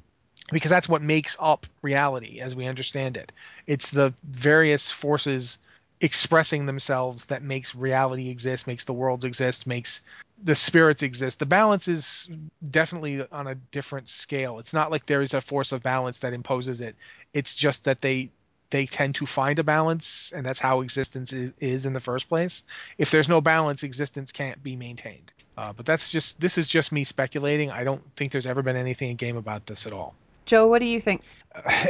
because 0.53 0.70
that's 0.70 0.89
what 0.89 1.03
makes 1.03 1.37
up 1.39 1.66
reality 1.83 2.41
as 2.41 2.55
we 2.55 2.66
understand 2.66 3.16
it. 3.16 3.33
It's 3.66 3.91
the 3.91 4.14
various 4.24 4.91
forces 4.91 5.59
expressing 6.01 6.64
themselves 6.64 7.26
that 7.26 7.43
makes 7.43 7.74
reality 7.74 8.31
exist, 8.31 8.66
makes 8.66 8.85
the 8.85 8.93
worlds 8.93 9.24
exist, 9.24 9.66
makes 9.66 10.01
the 10.43 10.55
spirits 10.55 11.03
exist. 11.03 11.41
The 11.41 11.47
balance 11.47 11.89
is 11.89 12.31
definitely 12.70 13.26
on 13.31 13.49
a 13.49 13.57
different 13.57 14.09
scale. 14.09 14.61
It's 14.61 14.72
not 14.72 14.91
like 14.91 15.07
there 15.07 15.22
is 15.22 15.35
a 15.35 15.41
force 15.41 15.72
of 15.72 15.83
balance 15.83 16.20
that 16.20 16.33
imposes 16.33 16.81
it. 16.81 16.95
It's 17.35 17.55
just 17.55 17.85
that 17.85 18.01
they 18.01 18.31
they 18.70 18.86
tend 18.86 19.14
to 19.16 19.26
find 19.26 19.58
a 19.58 19.64
balance 19.64 20.32
and 20.34 20.44
that's 20.44 20.60
how 20.60 20.80
existence 20.80 21.32
is, 21.32 21.52
is 21.60 21.86
in 21.86 21.92
the 21.92 22.00
first 22.00 22.28
place. 22.28 22.62
If 22.98 23.10
there's 23.10 23.28
no 23.28 23.40
balance, 23.40 23.82
existence 23.82 24.32
can't 24.32 24.62
be 24.62 24.76
maintained. 24.76 25.32
Uh, 25.56 25.72
but 25.72 25.86
that's 25.86 26.10
just 26.10 26.40
this 26.40 26.58
is 26.58 26.68
just 26.68 26.92
me 26.92 27.04
speculating. 27.04 27.70
I 27.70 27.84
don't 27.84 28.02
think 28.16 28.32
there's 28.32 28.46
ever 28.46 28.62
been 28.62 28.76
anything 28.76 29.10
in 29.10 29.16
game 29.16 29.36
about 29.36 29.66
this 29.66 29.86
at 29.86 29.92
all. 29.92 30.14
Joe, 30.44 30.66
what 30.66 30.80
do 30.80 30.86
you 30.86 31.00
think? 31.00 31.22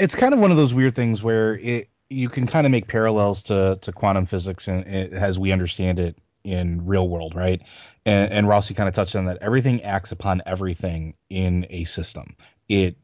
it's 0.00 0.14
kind 0.14 0.32
of 0.32 0.40
one 0.40 0.50
of 0.50 0.56
those 0.56 0.74
weird 0.74 0.94
things 0.94 1.22
where 1.22 1.58
it 1.58 1.88
you 2.10 2.28
can 2.28 2.46
kind 2.46 2.66
of 2.66 2.70
make 2.70 2.86
parallels 2.86 3.42
to 3.44 3.76
to 3.80 3.92
quantum 3.92 4.26
physics 4.26 4.68
and 4.68 4.86
it, 4.86 5.12
as 5.12 5.38
we 5.38 5.52
understand 5.52 5.98
it 5.98 6.16
in 6.44 6.86
real 6.86 7.08
world, 7.08 7.34
right? 7.34 7.60
And, 8.06 8.32
and 8.32 8.48
Rossi 8.48 8.72
kind 8.72 8.88
of 8.88 8.94
touched 8.94 9.16
on 9.16 9.26
that. 9.26 9.38
Everything 9.42 9.82
acts 9.82 10.12
upon 10.12 10.40
everything 10.46 11.14
in 11.28 11.66
a 11.68 11.84
system. 11.84 12.36
It 12.68 12.96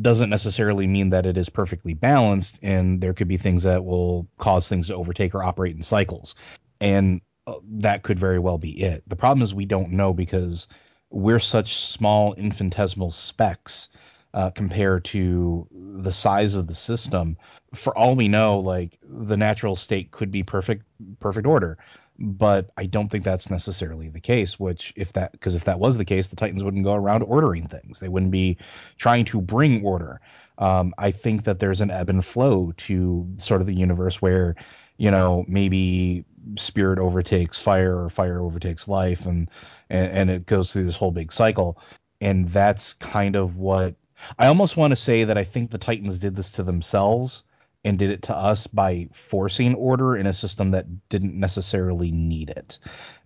doesn't 0.00 0.30
necessarily 0.30 0.86
mean 0.86 1.10
that 1.10 1.26
it 1.26 1.36
is 1.36 1.48
perfectly 1.48 1.94
balanced, 1.94 2.58
and 2.62 3.00
there 3.00 3.14
could 3.14 3.28
be 3.28 3.36
things 3.36 3.62
that 3.62 3.84
will 3.84 4.28
cause 4.38 4.68
things 4.68 4.88
to 4.88 4.94
overtake 4.94 5.34
or 5.34 5.42
operate 5.42 5.74
in 5.74 5.82
cycles, 5.82 6.34
and 6.80 7.20
uh, 7.46 7.54
that 7.64 8.02
could 8.02 8.18
very 8.18 8.38
well 8.38 8.58
be 8.58 8.78
it. 8.82 9.02
The 9.06 9.16
problem 9.16 9.42
is 9.42 9.54
we 9.54 9.64
don't 9.66 9.92
know 9.92 10.12
because 10.12 10.68
we're 11.10 11.38
such 11.38 11.74
small 11.74 12.34
infinitesimal 12.34 13.10
specks 13.10 13.88
uh, 14.34 14.50
compared 14.50 15.04
to 15.06 15.66
the 15.72 16.12
size 16.12 16.56
of 16.56 16.66
the 16.66 16.74
system. 16.74 17.36
For 17.74 17.96
all 17.96 18.14
we 18.14 18.28
know, 18.28 18.58
like 18.58 18.98
the 19.02 19.36
natural 19.36 19.76
state 19.76 20.10
could 20.10 20.30
be 20.30 20.42
perfect, 20.42 20.84
perfect 21.18 21.46
order, 21.46 21.78
but 22.20 22.70
I 22.76 22.86
don't 22.86 23.08
think 23.08 23.24
that's 23.24 23.50
necessarily 23.50 24.10
the 24.10 24.20
case. 24.20 24.60
Which, 24.60 24.92
if 24.96 25.14
that, 25.14 25.32
because 25.32 25.54
if 25.54 25.64
that 25.64 25.80
was 25.80 25.96
the 25.96 26.04
case, 26.04 26.28
the 26.28 26.36
Titans 26.36 26.62
wouldn't 26.62 26.84
go 26.84 26.94
around 26.94 27.22
ordering 27.22 27.66
things. 27.66 28.00
They 28.00 28.08
wouldn't 28.08 28.32
be 28.32 28.58
trying 28.98 29.24
to 29.26 29.40
bring 29.40 29.84
order. 29.84 30.20
Um, 30.58 30.94
I 30.98 31.10
think 31.10 31.44
that 31.44 31.58
there's 31.58 31.80
an 31.80 31.90
ebb 31.90 32.10
and 32.10 32.24
flow 32.24 32.72
to 32.72 33.26
sort 33.36 33.62
of 33.62 33.66
the 33.66 33.74
universe 33.74 34.20
where, 34.20 34.54
you 34.98 35.10
know, 35.10 35.44
maybe 35.48 36.24
spirit 36.56 36.98
overtakes 36.98 37.58
fire 37.58 38.04
or 38.04 38.10
fire 38.10 38.40
overtakes 38.40 38.86
life, 38.86 39.24
and 39.24 39.50
and, 39.88 40.12
and 40.12 40.30
it 40.30 40.46
goes 40.46 40.72
through 40.72 40.84
this 40.84 40.96
whole 40.96 41.12
big 41.12 41.32
cycle. 41.32 41.78
And 42.20 42.48
that's 42.50 42.92
kind 42.92 43.34
of 43.34 43.60
what 43.60 43.94
I 44.38 44.48
almost 44.48 44.76
want 44.76 44.90
to 44.90 44.96
say 44.96 45.24
that 45.24 45.38
I 45.38 45.44
think 45.44 45.70
the 45.70 45.78
Titans 45.78 46.18
did 46.18 46.36
this 46.36 46.50
to 46.52 46.62
themselves 46.62 47.44
and 47.84 47.98
did 47.98 48.10
it 48.10 48.22
to 48.22 48.36
us 48.36 48.66
by 48.66 49.08
forcing 49.12 49.74
order 49.74 50.16
in 50.16 50.26
a 50.26 50.32
system 50.32 50.70
that 50.70 51.08
didn't 51.08 51.38
necessarily 51.38 52.10
need 52.10 52.50
it. 52.50 52.78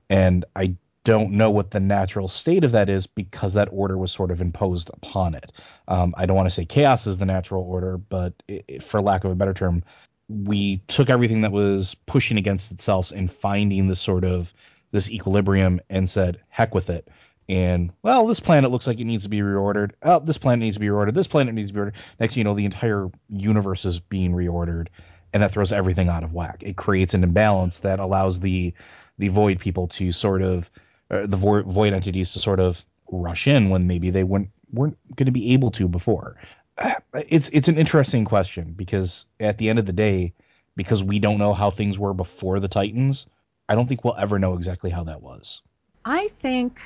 And 0.08 0.44
I 0.54 0.76
don't 1.04 1.32
know 1.32 1.50
what 1.50 1.70
the 1.70 1.80
natural 1.80 2.28
state 2.28 2.64
of 2.64 2.72
that 2.72 2.88
is 2.88 3.06
because 3.06 3.54
that 3.54 3.68
order 3.72 3.98
was 3.98 4.10
sort 4.10 4.30
of 4.30 4.40
imposed 4.40 4.90
upon 4.94 5.34
it. 5.34 5.52
Um, 5.88 6.14
I 6.16 6.24
don't 6.24 6.36
want 6.36 6.46
to 6.46 6.54
say 6.54 6.64
chaos 6.64 7.06
is 7.06 7.18
the 7.18 7.26
natural 7.26 7.62
order, 7.64 7.98
but 7.98 8.32
it, 8.48 8.64
it, 8.68 8.82
for 8.82 9.02
lack 9.02 9.24
of 9.24 9.30
a 9.30 9.34
better 9.34 9.54
term, 9.54 9.84
we 10.28 10.78
took 10.86 11.10
everything 11.10 11.42
that 11.42 11.52
was 11.52 11.94
pushing 12.06 12.38
against 12.38 12.72
itself 12.72 13.12
and 13.12 13.30
finding 13.30 13.88
this 13.88 14.00
sort 14.00 14.24
of 14.24 14.54
this 14.92 15.10
equilibrium 15.10 15.80
and 15.90 16.08
said, 16.08 16.40
heck 16.48 16.74
with 16.74 16.88
it 16.88 17.08
and 17.48 17.92
well, 18.02 18.26
this 18.26 18.40
planet 18.40 18.70
looks 18.70 18.86
like 18.86 19.00
it 19.00 19.04
needs 19.04 19.24
to 19.24 19.28
be 19.28 19.40
reordered. 19.40 19.92
Oh, 20.02 20.20
this 20.20 20.38
planet 20.38 20.60
needs 20.60 20.76
to 20.76 20.80
be 20.80 20.86
reordered. 20.86 21.14
This 21.14 21.26
planet 21.26 21.54
needs 21.54 21.70
to 21.70 21.74
be 21.74 21.80
reordered. 21.80 21.94
Next, 22.18 22.36
you 22.36 22.44
know, 22.44 22.54
the 22.54 22.64
entire 22.64 23.10
universe 23.28 23.84
is 23.84 24.00
being 24.00 24.32
reordered, 24.32 24.88
and 25.32 25.42
that 25.42 25.52
throws 25.52 25.72
everything 25.72 26.08
out 26.08 26.24
of 26.24 26.32
whack. 26.32 26.62
It 26.62 26.76
creates 26.76 27.14
an 27.14 27.22
imbalance 27.22 27.80
that 27.80 28.00
allows 28.00 28.40
the 28.40 28.72
the 29.18 29.28
void 29.28 29.58
people 29.60 29.88
to 29.88 30.12
sort 30.12 30.42
of 30.42 30.70
uh, 31.10 31.26
the 31.26 31.36
void, 31.36 31.66
void 31.66 31.92
entities 31.92 32.32
to 32.32 32.38
sort 32.38 32.60
of 32.60 32.84
rush 33.10 33.46
in 33.46 33.68
when 33.68 33.86
maybe 33.86 34.10
they 34.10 34.24
weren't 34.24 34.50
weren't 34.72 34.96
going 35.16 35.26
to 35.26 35.32
be 35.32 35.52
able 35.52 35.70
to 35.72 35.88
before. 35.88 36.36
Uh, 36.78 36.94
it's 37.30 37.48
it's 37.50 37.68
an 37.68 37.78
interesting 37.78 38.24
question 38.24 38.72
because 38.72 39.26
at 39.38 39.58
the 39.58 39.68
end 39.68 39.78
of 39.78 39.86
the 39.86 39.92
day, 39.92 40.32
because 40.76 41.04
we 41.04 41.18
don't 41.18 41.38
know 41.38 41.52
how 41.52 41.70
things 41.70 41.98
were 41.98 42.14
before 42.14 42.58
the 42.58 42.68
Titans, 42.68 43.26
I 43.68 43.74
don't 43.74 43.86
think 43.86 44.02
we'll 44.02 44.16
ever 44.16 44.38
know 44.38 44.54
exactly 44.54 44.90
how 44.90 45.04
that 45.04 45.22
was. 45.22 45.62
I 46.04 46.28
think 46.28 46.80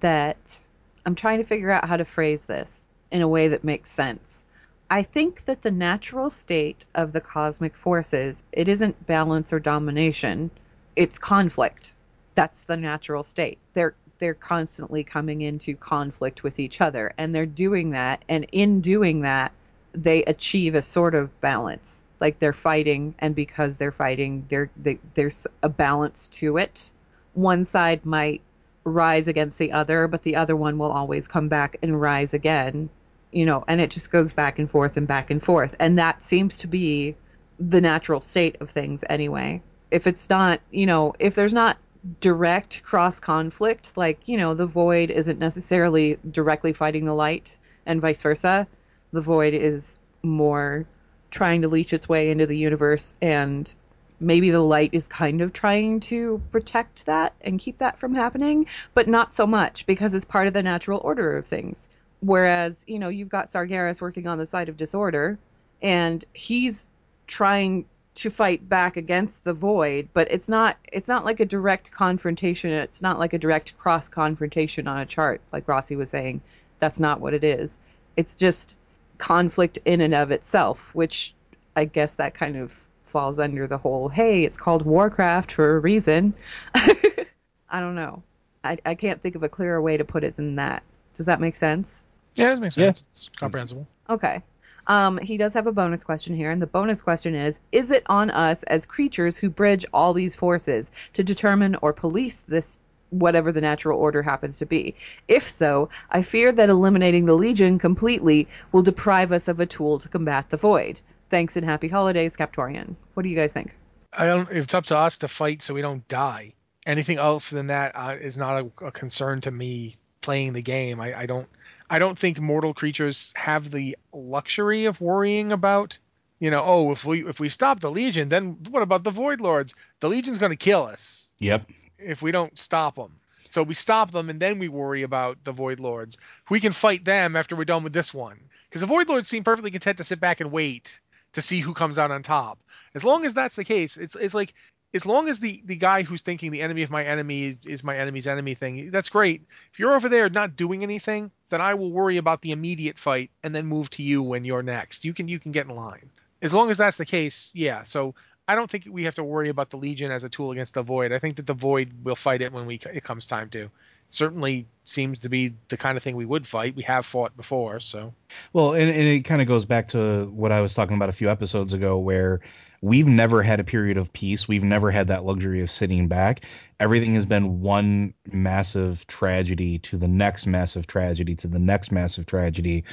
that 0.00 0.68
I'm 1.06 1.14
trying 1.14 1.38
to 1.38 1.44
figure 1.44 1.70
out 1.70 1.86
how 1.88 1.96
to 1.96 2.04
phrase 2.04 2.46
this 2.46 2.88
in 3.10 3.22
a 3.22 3.28
way 3.28 3.48
that 3.48 3.64
makes 3.64 3.90
sense. 3.90 4.46
I 4.90 5.02
think 5.02 5.44
that 5.46 5.62
the 5.62 5.70
natural 5.70 6.30
state 6.30 6.86
of 6.94 7.12
the 7.12 7.20
cosmic 7.20 7.76
forces, 7.76 8.44
it 8.52 8.68
isn't 8.68 9.06
balance 9.06 9.52
or 9.52 9.58
domination, 9.58 10.50
it's 10.96 11.18
conflict. 11.18 11.94
That's 12.34 12.62
the 12.62 12.76
natural 12.76 13.22
state. 13.22 13.58
They're 13.72 13.94
they're 14.18 14.34
constantly 14.34 15.02
coming 15.02 15.42
into 15.42 15.74
conflict 15.74 16.44
with 16.44 16.58
each 16.58 16.80
other 16.80 17.12
and 17.18 17.34
they're 17.34 17.46
doing 17.46 17.90
that 17.90 18.24
and 18.28 18.46
in 18.52 18.80
doing 18.80 19.22
that 19.22 19.52
they 19.92 20.22
achieve 20.24 20.74
a 20.74 20.82
sort 20.82 21.14
of 21.14 21.40
balance. 21.40 22.04
Like 22.20 22.38
they're 22.38 22.52
fighting 22.52 23.14
and 23.18 23.34
because 23.34 23.76
they're 23.76 23.92
fighting, 23.92 24.46
they, 24.48 24.98
there's 25.14 25.46
a 25.62 25.68
balance 25.68 26.28
to 26.28 26.56
it. 26.56 26.92
One 27.34 27.64
side 27.64 28.04
might 28.04 28.40
rise 28.84 29.28
against 29.28 29.58
the 29.58 29.72
other, 29.72 30.08
but 30.08 30.22
the 30.22 30.36
other 30.36 30.56
one 30.56 30.78
will 30.78 30.92
always 30.92 31.26
come 31.28 31.48
back 31.48 31.76
and 31.82 32.00
rise 32.00 32.34
again. 32.34 32.88
You 33.32 33.46
know, 33.46 33.64
and 33.66 33.80
it 33.80 33.90
just 33.90 34.12
goes 34.12 34.32
back 34.32 34.58
and 34.58 34.70
forth 34.70 34.96
and 34.96 35.08
back 35.08 35.30
and 35.30 35.42
forth. 35.42 35.74
And 35.80 35.98
that 35.98 36.22
seems 36.22 36.58
to 36.58 36.68
be 36.68 37.16
the 37.58 37.80
natural 37.80 38.20
state 38.20 38.56
of 38.60 38.70
things 38.70 39.04
anyway. 39.10 39.60
If 39.90 40.06
it's 40.06 40.30
not, 40.30 40.60
you 40.70 40.86
know, 40.86 41.14
if 41.18 41.34
there's 41.34 41.54
not 41.54 41.78
direct 42.20 42.82
cross 42.84 43.18
conflict, 43.18 43.96
like, 43.96 44.28
you 44.28 44.36
know, 44.36 44.54
the 44.54 44.66
void 44.66 45.10
isn't 45.10 45.38
necessarily 45.38 46.18
directly 46.30 46.72
fighting 46.72 47.04
the 47.04 47.14
light 47.14 47.56
and 47.86 48.00
vice 48.00 48.22
versa. 48.22 48.66
The 49.12 49.20
void 49.20 49.54
is 49.54 49.98
more 50.22 50.86
trying 51.30 51.62
to 51.62 51.68
leech 51.68 51.92
its 51.92 52.08
way 52.08 52.30
into 52.30 52.46
the 52.46 52.56
universe 52.56 53.14
and 53.20 53.74
maybe 54.20 54.50
the 54.50 54.60
light 54.60 54.90
is 54.92 55.08
kind 55.08 55.40
of 55.40 55.52
trying 55.52 56.00
to 56.00 56.40
protect 56.52 57.06
that 57.06 57.34
and 57.40 57.58
keep 57.58 57.78
that 57.78 57.98
from 57.98 58.14
happening, 58.14 58.66
but 58.94 59.08
not 59.08 59.34
so 59.34 59.46
much 59.46 59.86
because 59.86 60.14
it's 60.14 60.24
part 60.24 60.46
of 60.46 60.52
the 60.52 60.62
natural 60.62 61.00
order 61.04 61.36
of 61.36 61.46
things. 61.46 61.88
Whereas, 62.20 62.84
you 62.88 62.98
know, 62.98 63.08
you've 63.08 63.28
got 63.28 63.50
Sargeras 63.50 64.00
working 64.00 64.26
on 64.26 64.38
the 64.38 64.46
side 64.46 64.68
of 64.68 64.76
disorder 64.76 65.38
and 65.82 66.24
he's 66.32 66.88
trying 67.26 67.84
to 68.14 68.30
fight 68.30 68.68
back 68.68 68.96
against 68.96 69.44
the 69.44 69.52
void, 69.52 70.08
but 70.12 70.30
it's 70.30 70.48
not 70.48 70.76
it's 70.92 71.08
not 71.08 71.24
like 71.24 71.40
a 71.40 71.44
direct 71.44 71.90
confrontation. 71.90 72.70
It's 72.70 73.02
not 73.02 73.18
like 73.18 73.32
a 73.32 73.38
direct 73.38 73.76
cross 73.76 74.08
confrontation 74.08 74.86
on 74.86 75.00
a 75.00 75.06
chart, 75.06 75.40
like 75.52 75.68
Rossi 75.68 75.96
was 75.96 76.10
saying. 76.10 76.40
That's 76.78 77.00
not 77.00 77.20
what 77.20 77.34
it 77.34 77.44
is. 77.44 77.78
It's 78.16 78.34
just 78.34 78.78
conflict 79.18 79.78
in 79.84 80.00
and 80.00 80.14
of 80.14 80.30
itself, 80.30 80.94
which 80.94 81.34
I 81.76 81.84
guess 81.84 82.14
that 82.14 82.34
kind 82.34 82.56
of 82.56 82.88
falls 83.14 83.38
under 83.38 83.68
the 83.68 83.78
whole 83.78 84.08
hey, 84.08 84.42
it's 84.42 84.58
called 84.58 84.84
Warcraft 84.84 85.52
for 85.52 85.76
a 85.76 85.78
reason. 85.78 86.34
I 86.74 87.78
don't 87.78 87.94
know. 87.94 88.24
I, 88.64 88.76
I 88.84 88.96
can't 88.96 89.22
think 89.22 89.36
of 89.36 89.44
a 89.44 89.48
clearer 89.48 89.80
way 89.80 89.96
to 89.96 90.04
put 90.04 90.24
it 90.24 90.34
than 90.34 90.56
that. 90.56 90.82
Does 91.14 91.26
that 91.26 91.40
make 91.40 91.54
sense? 91.54 92.04
Yeah, 92.34 92.52
it 92.52 92.58
makes 92.58 92.74
sense. 92.74 93.04
Yeah. 93.06 93.12
It's 93.12 93.30
comprehensible. 93.38 93.86
Okay. 94.10 94.42
Um, 94.88 95.18
he 95.18 95.36
does 95.36 95.54
have 95.54 95.68
a 95.68 95.72
bonus 95.72 96.02
question 96.02 96.34
here, 96.34 96.50
and 96.50 96.60
the 96.60 96.66
bonus 96.66 97.02
question 97.02 97.36
is 97.36 97.60
Is 97.70 97.92
it 97.92 98.02
on 98.06 98.30
us 98.30 98.64
as 98.64 98.84
creatures 98.84 99.36
who 99.36 99.48
bridge 99.48 99.86
all 99.94 100.12
these 100.12 100.34
forces 100.34 100.90
to 101.12 101.22
determine 101.22 101.76
or 101.82 101.92
police 101.92 102.40
this 102.40 102.78
whatever 103.10 103.52
the 103.52 103.60
natural 103.60 103.96
order 103.96 104.22
happens 104.22 104.58
to 104.58 104.66
be? 104.66 104.92
If 105.28 105.48
so, 105.48 105.88
I 106.10 106.22
fear 106.22 106.50
that 106.50 106.68
eliminating 106.68 107.26
the 107.26 107.36
Legion 107.36 107.78
completely 107.78 108.48
will 108.72 108.82
deprive 108.82 109.30
us 109.30 109.46
of 109.46 109.60
a 109.60 109.66
tool 109.66 110.00
to 110.00 110.08
combat 110.08 110.50
the 110.50 110.56
void. 110.56 111.00
Thanks 111.34 111.56
and 111.56 111.66
happy 111.66 111.88
holidays, 111.88 112.36
Captorian. 112.36 112.96
What 113.14 113.24
do 113.24 113.28
you 113.28 113.34
guys 113.34 113.52
think? 113.52 113.74
I 114.12 114.24
don't. 114.24 114.48
It's 114.52 114.72
up 114.72 114.86
to 114.86 114.96
us 114.96 115.18
to 115.18 115.26
fight 115.26 115.62
so 115.62 115.74
we 115.74 115.82
don't 115.82 116.06
die. 116.06 116.54
Anything 116.86 117.18
else 117.18 117.50
than 117.50 117.66
that 117.66 117.90
uh, 117.96 118.14
is 118.20 118.38
not 118.38 118.62
a, 118.62 118.86
a, 118.86 118.92
concern 118.92 119.40
to 119.40 119.50
me 119.50 119.96
playing 120.20 120.52
the 120.52 120.62
game. 120.62 121.00
I, 121.00 121.22
I 121.22 121.26
don't. 121.26 121.48
I 121.90 121.98
don't 121.98 122.16
think 122.16 122.38
mortal 122.38 122.72
creatures 122.72 123.32
have 123.34 123.72
the 123.72 123.96
luxury 124.12 124.84
of 124.84 125.00
worrying 125.00 125.50
about, 125.50 125.98
you 126.38 126.52
know, 126.52 126.62
oh, 126.64 126.92
if 126.92 127.04
we 127.04 127.26
if 127.26 127.40
we 127.40 127.48
stop 127.48 127.80
the 127.80 127.90
Legion, 127.90 128.28
then 128.28 128.56
what 128.70 128.84
about 128.84 129.02
the 129.02 129.10
Void 129.10 129.40
Lords? 129.40 129.74
The 129.98 130.08
Legion's 130.08 130.38
going 130.38 130.52
to 130.52 130.56
kill 130.56 130.84
us. 130.84 131.28
Yep. 131.40 131.68
If 131.98 132.22
we 132.22 132.30
don't 132.30 132.56
stop 132.56 132.94
them. 132.94 133.18
So 133.48 133.64
we 133.64 133.74
stop 133.74 134.12
them 134.12 134.30
and 134.30 134.38
then 134.38 134.60
we 134.60 134.68
worry 134.68 135.02
about 135.02 135.42
the 135.42 135.50
Void 135.50 135.80
Lords. 135.80 136.16
We 136.48 136.60
can 136.60 136.70
fight 136.70 137.04
them 137.04 137.34
after 137.34 137.56
we're 137.56 137.64
done 137.64 137.82
with 137.82 137.92
this 137.92 138.14
one. 138.14 138.38
Because 138.68 138.82
the 138.82 138.86
Void 138.86 139.08
Lords 139.08 139.28
seem 139.28 139.42
perfectly 139.42 139.72
content 139.72 139.98
to 139.98 140.04
sit 140.04 140.20
back 140.20 140.38
and 140.40 140.52
wait 140.52 141.00
to 141.34 141.42
see 141.42 141.60
who 141.60 141.74
comes 141.74 141.98
out 141.98 142.10
on 142.10 142.22
top. 142.22 142.58
As 142.94 143.04
long 143.04 143.24
as 143.24 143.34
that's 143.34 143.56
the 143.56 143.64
case, 143.64 143.96
it's 143.96 144.16
it's 144.16 144.34
like 144.34 144.54
as 144.94 145.04
long 145.04 145.28
as 145.28 145.40
the 145.40 145.62
the 145.64 145.76
guy 145.76 146.02
who's 146.02 146.22
thinking 146.22 146.50
the 146.50 146.62
enemy 146.62 146.82
of 146.82 146.90
my 146.90 147.04
enemy 147.04 147.44
is, 147.44 147.66
is, 147.66 147.84
my 147.84 147.96
enemy's 147.96 148.26
enemy 148.26 148.54
thing, 148.54 148.90
that's 148.90 149.10
great. 149.10 149.42
If 149.72 149.78
you're 149.78 149.94
over 149.94 150.08
there 150.08 150.30
not 150.30 150.56
doing 150.56 150.82
anything, 150.82 151.32
then 151.50 151.60
I 151.60 151.74
will 151.74 151.90
worry 151.90 152.16
about 152.16 152.42
the 152.42 152.52
immediate 152.52 152.98
fight 152.98 153.30
and 153.42 153.54
then 153.54 153.66
move 153.66 153.90
to 153.90 154.02
you 154.02 154.22
when 154.22 154.44
you're 154.44 154.62
next. 154.62 155.04
You 155.04 155.12
can 155.12 155.28
you 155.28 155.40
can 155.40 155.52
get 155.52 155.66
in 155.66 155.74
line. 155.74 156.10
As 156.40 156.54
long 156.54 156.70
as 156.70 156.78
that's 156.78 156.96
the 156.96 157.06
case, 157.06 157.50
yeah. 157.54 157.82
So 157.82 158.14
I 158.46 158.54
don't 158.54 158.70
think 158.70 158.86
we 158.88 159.04
have 159.04 159.14
to 159.16 159.24
worry 159.24 159.48
about 159.48 159.70
the 159.70 159.78
Legion 159.78 160.12
as 160.12 160.24
a 160.24 160.28
tool 160.28 160.52
against 160.52 160.74
the 160.74 160.82
Void. 160.82 161.12
I 161.12 161.18
think 161.18 161.36
that 161.36 161.46
the 161.46 161.54
Void 161.54 162.04
will 162.04 162.16
fight 162.16 162.42
it 162.42 162.52
when 162.52 162.66
we 162.66 162.80
it 162.92 163.02
comes 163.02 163.26
time 163.26 163.50
to 163.50 163.70
certainly 164.14 164.66
seems 164.84 165.18
to 165.20 165.28
be 165.28 165.54
the 165.68 165.76
kind 165.76 165.96
of 165.96 166.02
thing 166.02 166.16
we 166.16 166.26
would 166.26 166.46
fight. 166.46 166.76
We 166.76 166.82
have 166.82 167.06
fought 167.06 167.36
before, 167.36 167.80
so. 167.80 168.12
Well, 168.52 168.74
and, 168.74 168.90
and 168.90 169.02
it 169.08 169.20
kind 169.20 169.40
of 169.40 169.48
goes 169.48 169.64
back 169.64 169.88
to 169.88 170.26
what 170.26 170.52
I 170.52 170.60
was 170.60 170.74
talking 170.74 170.96
about 170.96 171.08
a 171.08 171.12
few 171.12 171.30
episodes 171.30 171.72
ago, 171.72 171.98
where 171.98 172.40
we've 172.82 173.06
never 173.06 173.42
had 173.42 173.60
a 173.60 173.64
period 173.64 173.96
of 173.96 174.12
peace. 174.12 174.46
We've 174.46 174.62
never 174.62 174.90
had 174.90 175.08
that 175.08 175.24
luxury 175.24 175.62
of 175.62 175.70
sitting 175.70 176.06
back. 176.06 176.44
Everything 176.80 177.14
has 177.14 177.24
been 177.24 177.60
one 177.62 178.12
massive 178.30 179.06
tragedy 179.06 179.78
to 179.80 179.96
the 179.96 180.08
next 180.08 180.46
massive 180.46 180.86
tragedy 180.86 181.34
to 181.36 181.48
the 181.48 181.58
next 181.58 181.90
massive 181.90 182.26
tragedy, 182.26 182.84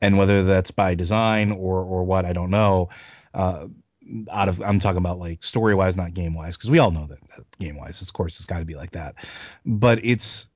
and 0.00 0.16
whether 0.16 0.44
that's 0.44 0.70
by 0.70 0.94
design 0.94 1.50
or 1.50 1.82
or 1.82 2.04
what, 2.04 2.24
I 2.24 2.32
don't 2.32 2.50
know. 2.50 2.90
Uh, 3.34 3.66
out 4.30 4.48
of 4.48 4.60
I'm 4.60 4.80
talking 4.80 4.98
about 4.98 5.18
like 5.18 5.42
story 5.42 5.74
wise, 5.74 5.96
not 5.96 6.14
game 6.14 6.34
wise, 6.34 6.56
because 6.56 6.70
we 6.70 6.78
all 6.78 6.90
know 6.90 7.06
that, 7.06 7.20
that 7.36 7.58
game 7.58 7.76
wise, 7.76 8.00
of 8.02 8.12
course, 8.12 8.38
it's 8.38 8.46
got 8.46 8.60
to 8.60 8.64
be 8.64 8.74
like 8.76 8.92
that. 8.92 9.16
But 9.64 10.04
it's 10.04 10.49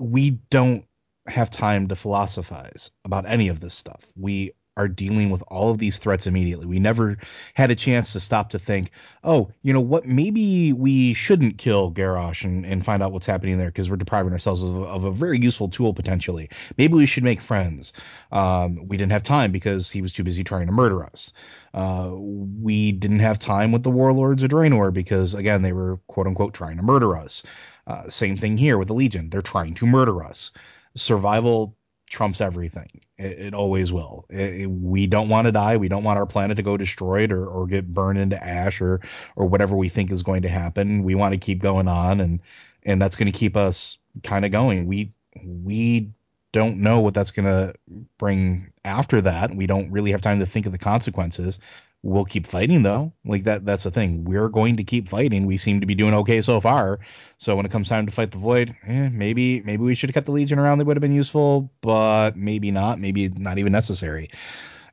we 0.00 0.30
don't 0.50 0.84
have 1.26 1.50
time 1.50 1.88
to 1.88 1.96
philosophize 1.96 2.90
about 3.04 3.28
any 3.28 3.48
of 3.48 3.60
this 3.60 3.74
stuff. 3.74 4.04
We 4.16 4.52
are 4.76 4.88
dealing 4.88 5.30
with 5.30 5.42
all 5.48 5.70
of 5.70 5.78
these 5.78 5.98
threats 5.98 6.26
immediately. 6.26 6.64
We 6.64 6.78
never 6.78 7.18
had 7.54 7.70
a 7.70 7.74
chance 7.74 8.14
to 8.14 8.20
stop 8.20 8.50
to 8.50 8.58
think, 8.58 8.92
oh, 9.22 9.50
you 9.62 9.72
know 9.72 9.80
what? 9.80 10.06
Maybe 10.06 10.72
we 10.72 11.12
shouldn't 11.12 11.58
kill 11.58 11.92
Garrosh 11.92 12.44
and, 12.44 12.64
and 12.64 12.84
find 12.84 13.02
out 13.02 13.12
what's 13.12 13.26
happening 13.26 13.58
there 13.58 13.68
because 13.68 13.90
we're 13.90 13.96
depriving 13.96 14.32
ourselves 14.32 14.62
of, 14.62 14.82
of, 14.82 15.04
a 15.04 15.10
very 15.10 15.38
useful 15.38 15.68
tool 15.68 15.92
potentially. 15.92 16.48
Maybe 16.78 16.94
we 16.94 17.06
should 17.06 17.24
make 17.24 17.40
friends. 17.40 17.92
Um, 18.32 18.88
we 18.88 18.96
didn't 18.96 19.12
have 19.12 19.22
time 19.22 19.52
because 19.52 19.90
he 19.90 20.02
was 20.02 20.12
too 20.12 20.24
busy 20.24 20.44
trying 20.44 20.66
to 20.66 20.72
murder 20.72 21.04
us. 21.04 21.32
Uh, 21.74 22.12
we 22.14 22.92
didn't 22.92 23.20
have 23.20 23.38
time 23.38 23.72
with 23.72 23.82
the 23.82 23.90
warlords 23.90 24.42
of 24.42 24.50
Draenor 24.50 24.92
because, 24.92 25.34
again, 25.34 25.62
they 25.62 25.72
were 25.72 25.98
quote 26.06 26.26
unquote 26.26 26.54
trying 26.54 26.78
to 26.78 26.82
murder 26.82 27.16
us. 27.16 27.42
Uh, 27.90 28.08
same 28.08 28.36
thing 28.36 28.56
here 28.56 28.78
with 28.78 28.86
the 28.86 28.94
Legion. 28.94 29.30
They're 29.30 29.42
trying 29.42 29.74
to 29.74 29.86
murder 29.86 30.22
us. 30.22 30.52
Survival 30.94 31.76
trumps 32.08 32.40
everything. 32.40 33.00
It, 33.18 33.46
it 33.46 33.54
always 33.54 33.92
will. 33.92 34.26
It, 34.30 34.60
it, 34.60 34.66
we 34.66 35.08
don't 35.08 35.28
want 35.28 35.46
to 35.46 35.52
die. 35.52 35.76
We 35.76 35.88
don't 35.88 36.04
want 36.04 36.18
our 36.18 36.26
planet 36.26 36.56
to 36.58 36.62
go 36.62 36.76
destroyed 36.76 37.32
or, 37.32 37.46
or 37.46 37.66
get 37.66 37.92
burned 37.92 38.18
into 38.18 38.42
ash 38.42 38.80
or 38.80 39.00
or 39.34 39.46
whatever 39.46 39.76
we 39.76 39.88
think 39.88 40.12
is 40.12 40.22
going 40.22 40.42
to 40.42 40.48
happen. 40.48 41.02
We 41.02 41.16
want 41.16 41.34
to 41.34 41.40
keep 41.40 41.60
going 41.60 41.88
on, 41.88 42.20
and 42.20 42.40
and 42.84 43.02
that's 43.02 43.16
going 43.16 43.32
to 43.32 43.36
keep 43.36 43.56
us 43.56 43.98
kind 44.22 44.44
of 44.44 44.52
going. 44.52 44.86
We 44.86 45.12
we 45.44 46.10
don't 46.52 46.78
know 46.78 47.00
what 47.00 47.14
that's 47.14 47.32
going 47.32 47.46
to 47.46 47.74
bring 48.18 48.72
after 48.84 49.20
that. 49.20 49.54
We 49.54 49.66
don't 49.66 49.90
really 49.90 50.12
have 50.12 50.20
time 50.20 50.38
to 50.38 50.46
think 50.46 50.66
of 50.66 50.72
the 50.72 50.78
consequences 50.78 51.58
we'll 52.02 52.24
keep 52.24 52.46
fighting 52.46 52.82
though. 52.82 53.12
Like 53.24 53.44
that 53.44 53.64
that's 53.64 53.84
the 53.84 53.90
thing. 53.90 54.24
We're 54.24 54.48
going 54.48 54.76
to 54.76 54.84
keep 54.84 55.08
fighting. 55.08 55.46
We 55.46 55.56
seem 55.56 55.80
to 55.80 55.86
be 55.86 55.94
doing 55.94 56.14
okay 56.14 56.40
so 56.40 56.60
far. 56.60 57.00
So 57.38 57.56
when 57.56 57.66
it 57.66 57.72
comes 57.72 57.88
time 57.88 58.06
to 58.06 58.12
fight 58.12 58.30
the 58.30 58.38
void, 58.38 58.74
eh, 58.86 59.08
maybe 59.10 59.62
maybe 59.62 59.82
we 59.82 59.94
should 59.94 60.10
have 60.10 60.14
kept 60.14 60.26
the 60.26 60.32
legion 60.32 60.58
around. 60.58 60.78
They 60.78 60.84
would 60.84 60.96
have 60.96 61.02
been 61.02 61.14
useful, 61.14 61.72
but 61.80 62.36
maybe 62.36 62.70
not. 62.70 62.98
Maybe 62.98 63.28
not 63.28 63.58
even 63.58 63.72
necessary. 63.72 64.30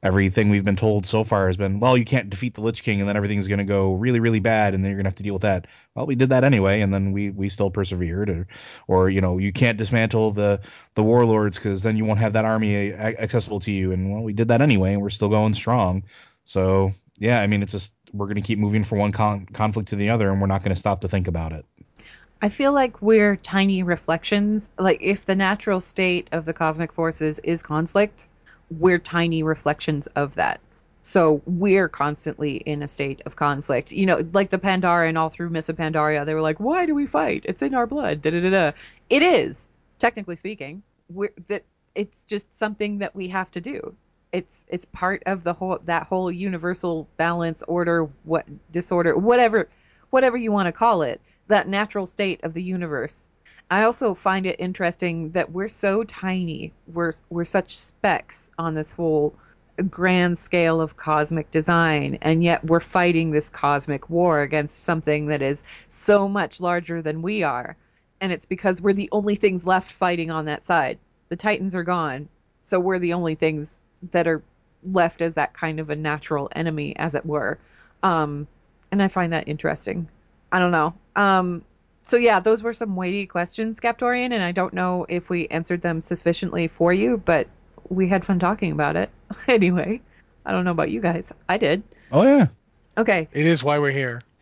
Everything 0.03 0.49
we've 0.49 0.63
been 0.63 0.75
told 0.75 1.07
so 1.07 1.23
far 1.23 1.47
has 1.47 1.57
been, 1.57 1.79
well, 1.79 1.97
you 1.97 2.05
can't 2.05 2.29
defeat 2.29 2.53
the 2.53 2.61
Lich 2.61 2.83
King, 2.83 2.99
and 2.99 3.09
then 3.09 3.17
everything's 3.17 3.47
going 3.47 3.57
to 3.57 3.65
go 3.65 3.95
really, 3.95 4.19
really 4.19 4.39
bad, 4.39 4.75
and 4.75 4.83
then 4.83 4.91
you're 4.91 4.97
going 4.97 5.05
to 5.05 5.09
have 5.09 5.15
to 5.15 5.23
deal 5.23 5.33
with 5.33 5.41
that. 5.41 5.65
Well, 5.95 6.05
we 6.05 6.13
did 6.13 6.29
that 6.29 6.43
anyway, 6.43 6.81
and 6.81 6.93
then 6.93 7.13
we 7.13 7.31
we 7.31 7.49
still 7.49 7.71
persevered. 7.71 8.29
Or, 8.29 8.47
or 8.87 9.09
you 9.09 9.21
know, 9.21 9.39
you 9.39 9.51
can't 9.51 9.77
dismantle 9.77 10.31
the 10.31 10.61
the 10.93 11.03
warlords 11.03 11.57
because 11.57 11.81
then 11.81 11.97
you 11.97 12.05
won't 12.05 12.19
have 12.19 12.33
that 12.33 12.45
army 12.45 12.93
accessible 12.93 13.59
to 13.61 13.71
you. 13.71 13.91
And 13.91 14.13
well, 14.13 14.21
we 14.21 14.33
did 14.33 14.49
that 14.49 14.61
anyway, 14.61 14.93
and 14.93 15.01
we're 15.01 15.09
still 15.09 15.29
going 15.29 15.55
strong. 15.55 16.03
So 16.47 16.93
yeah, 17.19 17.41
I 17.41 17.47
mean, 17.47 17.61
it's 17.61 17.73
just 17.73 17.93
we're 18.13 18.25
going 18.25 18.35
to 18.35 18.41
keep 18.41 18.57
moving 18.57 18.85
from 18.85 18.99
one 18.99 19.11
con- 19.11 19.45
conflict 19.47 19.89
to 19.89 19.97
the 19.97 20.09
other, 20.09 20.31
and 20.31 20.39
we're 20.39 20.47
not 20.47 20.63
going 20.63 20.73
to 20.73 20.79
stop 20.79 21.01
to 21.01 21.07
think 21.07 21.27
about 21.27 21.51
it. 21.51 21.65
I 22.41 22.49
feel 22.49 22.71
like 22.71 23.01
we're 23.01 23.35
tiny 23.35 23.83
reflections. 23.83 24.71
Like 24.79 24.99
if 25.01 25.25
the 25.25 25.35
natural 25.35 25.81
state 25.81 26.29
of 26.31 26.45
the 26.45 26.53
cosmic 26.53 26.93
forces 26.93 27.39
is 27.39 27.61
conflict, 27.61 28.29
we're 28.71 28.97
tiny 28.97 29.43
reflections 29.43 30.07
of 30.07 30.35
that. 30.35 30.61
So 31.01 31.41
we're 31.45 31.89
constantly 31.89 32.57
in 32.57 32.81
a 32.81 32.87
state 32.87 33.21
of 33.25 33.35
conflict. 33.35 33.91
You 33.91 34.05
know, 34.05 34.23
like 34.33 34.49
the 34.49 34.57
Pandaren 34.57 35.17
all 35.17 35.29
through 35.29 35.49
Mists 35.49 35.69
of 35.69 35.75
Pandaria, 35.75 36.25
they 36.25 36.33
were 36.33 36.41
like, 36.41 36.61
"Why 36.61 36.85
do 36.85 36.95
we 36.95 37.07
fight? 37.07 37.43
It's 37.45 37.61
in 37.61 37.73
our 37.73 37.87
blood." 37.87 38.21
Da 38.21 38.31
da 38.31 38.39
da 38.39 38.49
da. 38.49 38.71
It 39.09 39.21
is, 39.21 39.69
technically 39.99 40.37
speaking, 40.37 40.81
we're, 41.09 41.33
that 41.47 41.63
it's 41.93 42.23
just 42.23 42.55
something 42.55 42.99
that 42.99 43.13
we 43.15 43.27
have 43.27 43.51
to 43.51 43.59
do 43.59 43.95
it's 44.32 44.65
it's 44.69 44.86
part 44.86 45.23
of 45.25 45.43
the 45.43 45.53
whole 45.53 45.80
that 45.86 46.03
whole 46.03 46.32
universal 46.32 47.07
balance 47.17 47.63
order 47.67 48.09
what 48.23 48.45
disorder 48.71 49.17
whatever 49.17 49.69
whatever 50.09 50.38
you 50.38 50.51
want 50.51 50.67
to 50.67 50.71
call 50.71 51.01
it 51.01 51.21
that 51.47 51.67
natural 51.67 52.05
state 52.05 52.43
of 52.43 52.53
the 52.53 52.61
universe 52.61 53.30
i 53.71 53.84
also 53.84 54.13
find 54.13 54.45
it 54.45 54.55
interesting 54.59 55.32
that 55.32 55.51
we're 55.51 55.67
so 55.67 56.03
tiny 56.03 56.71
we're 56.93 57.11
we're 57.30 57.45
such 57.45 57.78
specks 57.78 58.51
on 58.57 58.73
this 58.73 58.93
whole 58.93 59.34
grand 59.89 60.38
scale 60.38 60.82
of 60.82 60.97
cosmic 60.97 61.49
design 61.51 62.17
and 62.21 62.43
yet 62.43 62.63
we're 62.65 62.80
fighting 62.80 63.32
this 63.32 63.49
cosmic 63.49 64.09
war 64.09 64.41
against 64.41 64.84
something 64.84 65.28
that 65.28 65.41
is 65.41 65.63
so 65.88 66.28
much 66.28 66.59
larger 66.59 67.01
than 67.01 67.21
we 67.21 67.43
are 67.43 67.78
and 68.21 68.32
it's 68.32 68.45
because 68.45 68.82
we're 68.82 68.93
the 68.93 69.09
only 69.11 69.36
things 69.36 69.65
left 69.65 69.91
fighting 69.91 70.32
on 70.32 70.45
that 70.45 70.65
side. 70.65 70.97
The 71.30 71.36
Titans 71.36 71.75
are 71.75 71.84
gone, 71.84 72.30
so 72.63 72.80
we're 72.80 72.99
the 72.99 73.13
only 73.13 73.36
things 73.36 73.84
that 74.11 74.27
are 74.27 74.43
left 74.83 75.21
as 75.21 75.33
that 75.35 75.53
kind 75.53 75.79
of 75.79 75.89
a 75.89 75.95
natural 75.95 76.49
enemy, 76.55 76.95
as 76.97 77.15
it 77.15 77.25
were. 77.25 77.57
Um, 78.03 78.47
and 78.91 79.01
I 79.01 79.07
find 79.07 79.33
that 79.33 79.47
interesting. 79.47 80.07
I 80.51 80.59
don't 80.59 80.71
know. 80.71 80.93
Um, 81.15 81.63
so 82.01 82.15
yeah, 82.15 82.39
those 82.39 82.63
were 82.63 82.73
some 82.73 82.95
weighty 82.95 83.25
questions, 83.25 83.79
Skeptorian, 83.79 84.31
and 84.31 84.43
I 84.43 84.51
don't 84.51 84.73
know 84.73 85.05
if 85.09 85.29
we 85.29 85.47
answered 85.47 85.81
them 85.81 86.01
sufficiently 86.01 86.67
for 86.67 86.93
you, 86.93 87.17
but 87.17 87.47
we 87.89 88.07
had 88.07 88.23
fun 88.23 88.39
talking 88.39 88.71
about 88.71 88.95
it. 88.95 89.09
anyway, 89.47 90.01
I 90.45 90.51
don't 90.51 90.63
know 90.63 90.71
about 90.71 90.91
you 90.91 91.01
guys. 91.01 91.33
I 91.49 91.57
did. 91.57 91.83
Oh 92.11 92.23
yeah. 92.23 92.47
Okay. 92.97 93.27
It 93.31 93.45
is 93.45 93.63
why 93.63 93.77
we're 93.77 93.91
here. 93.91 94.21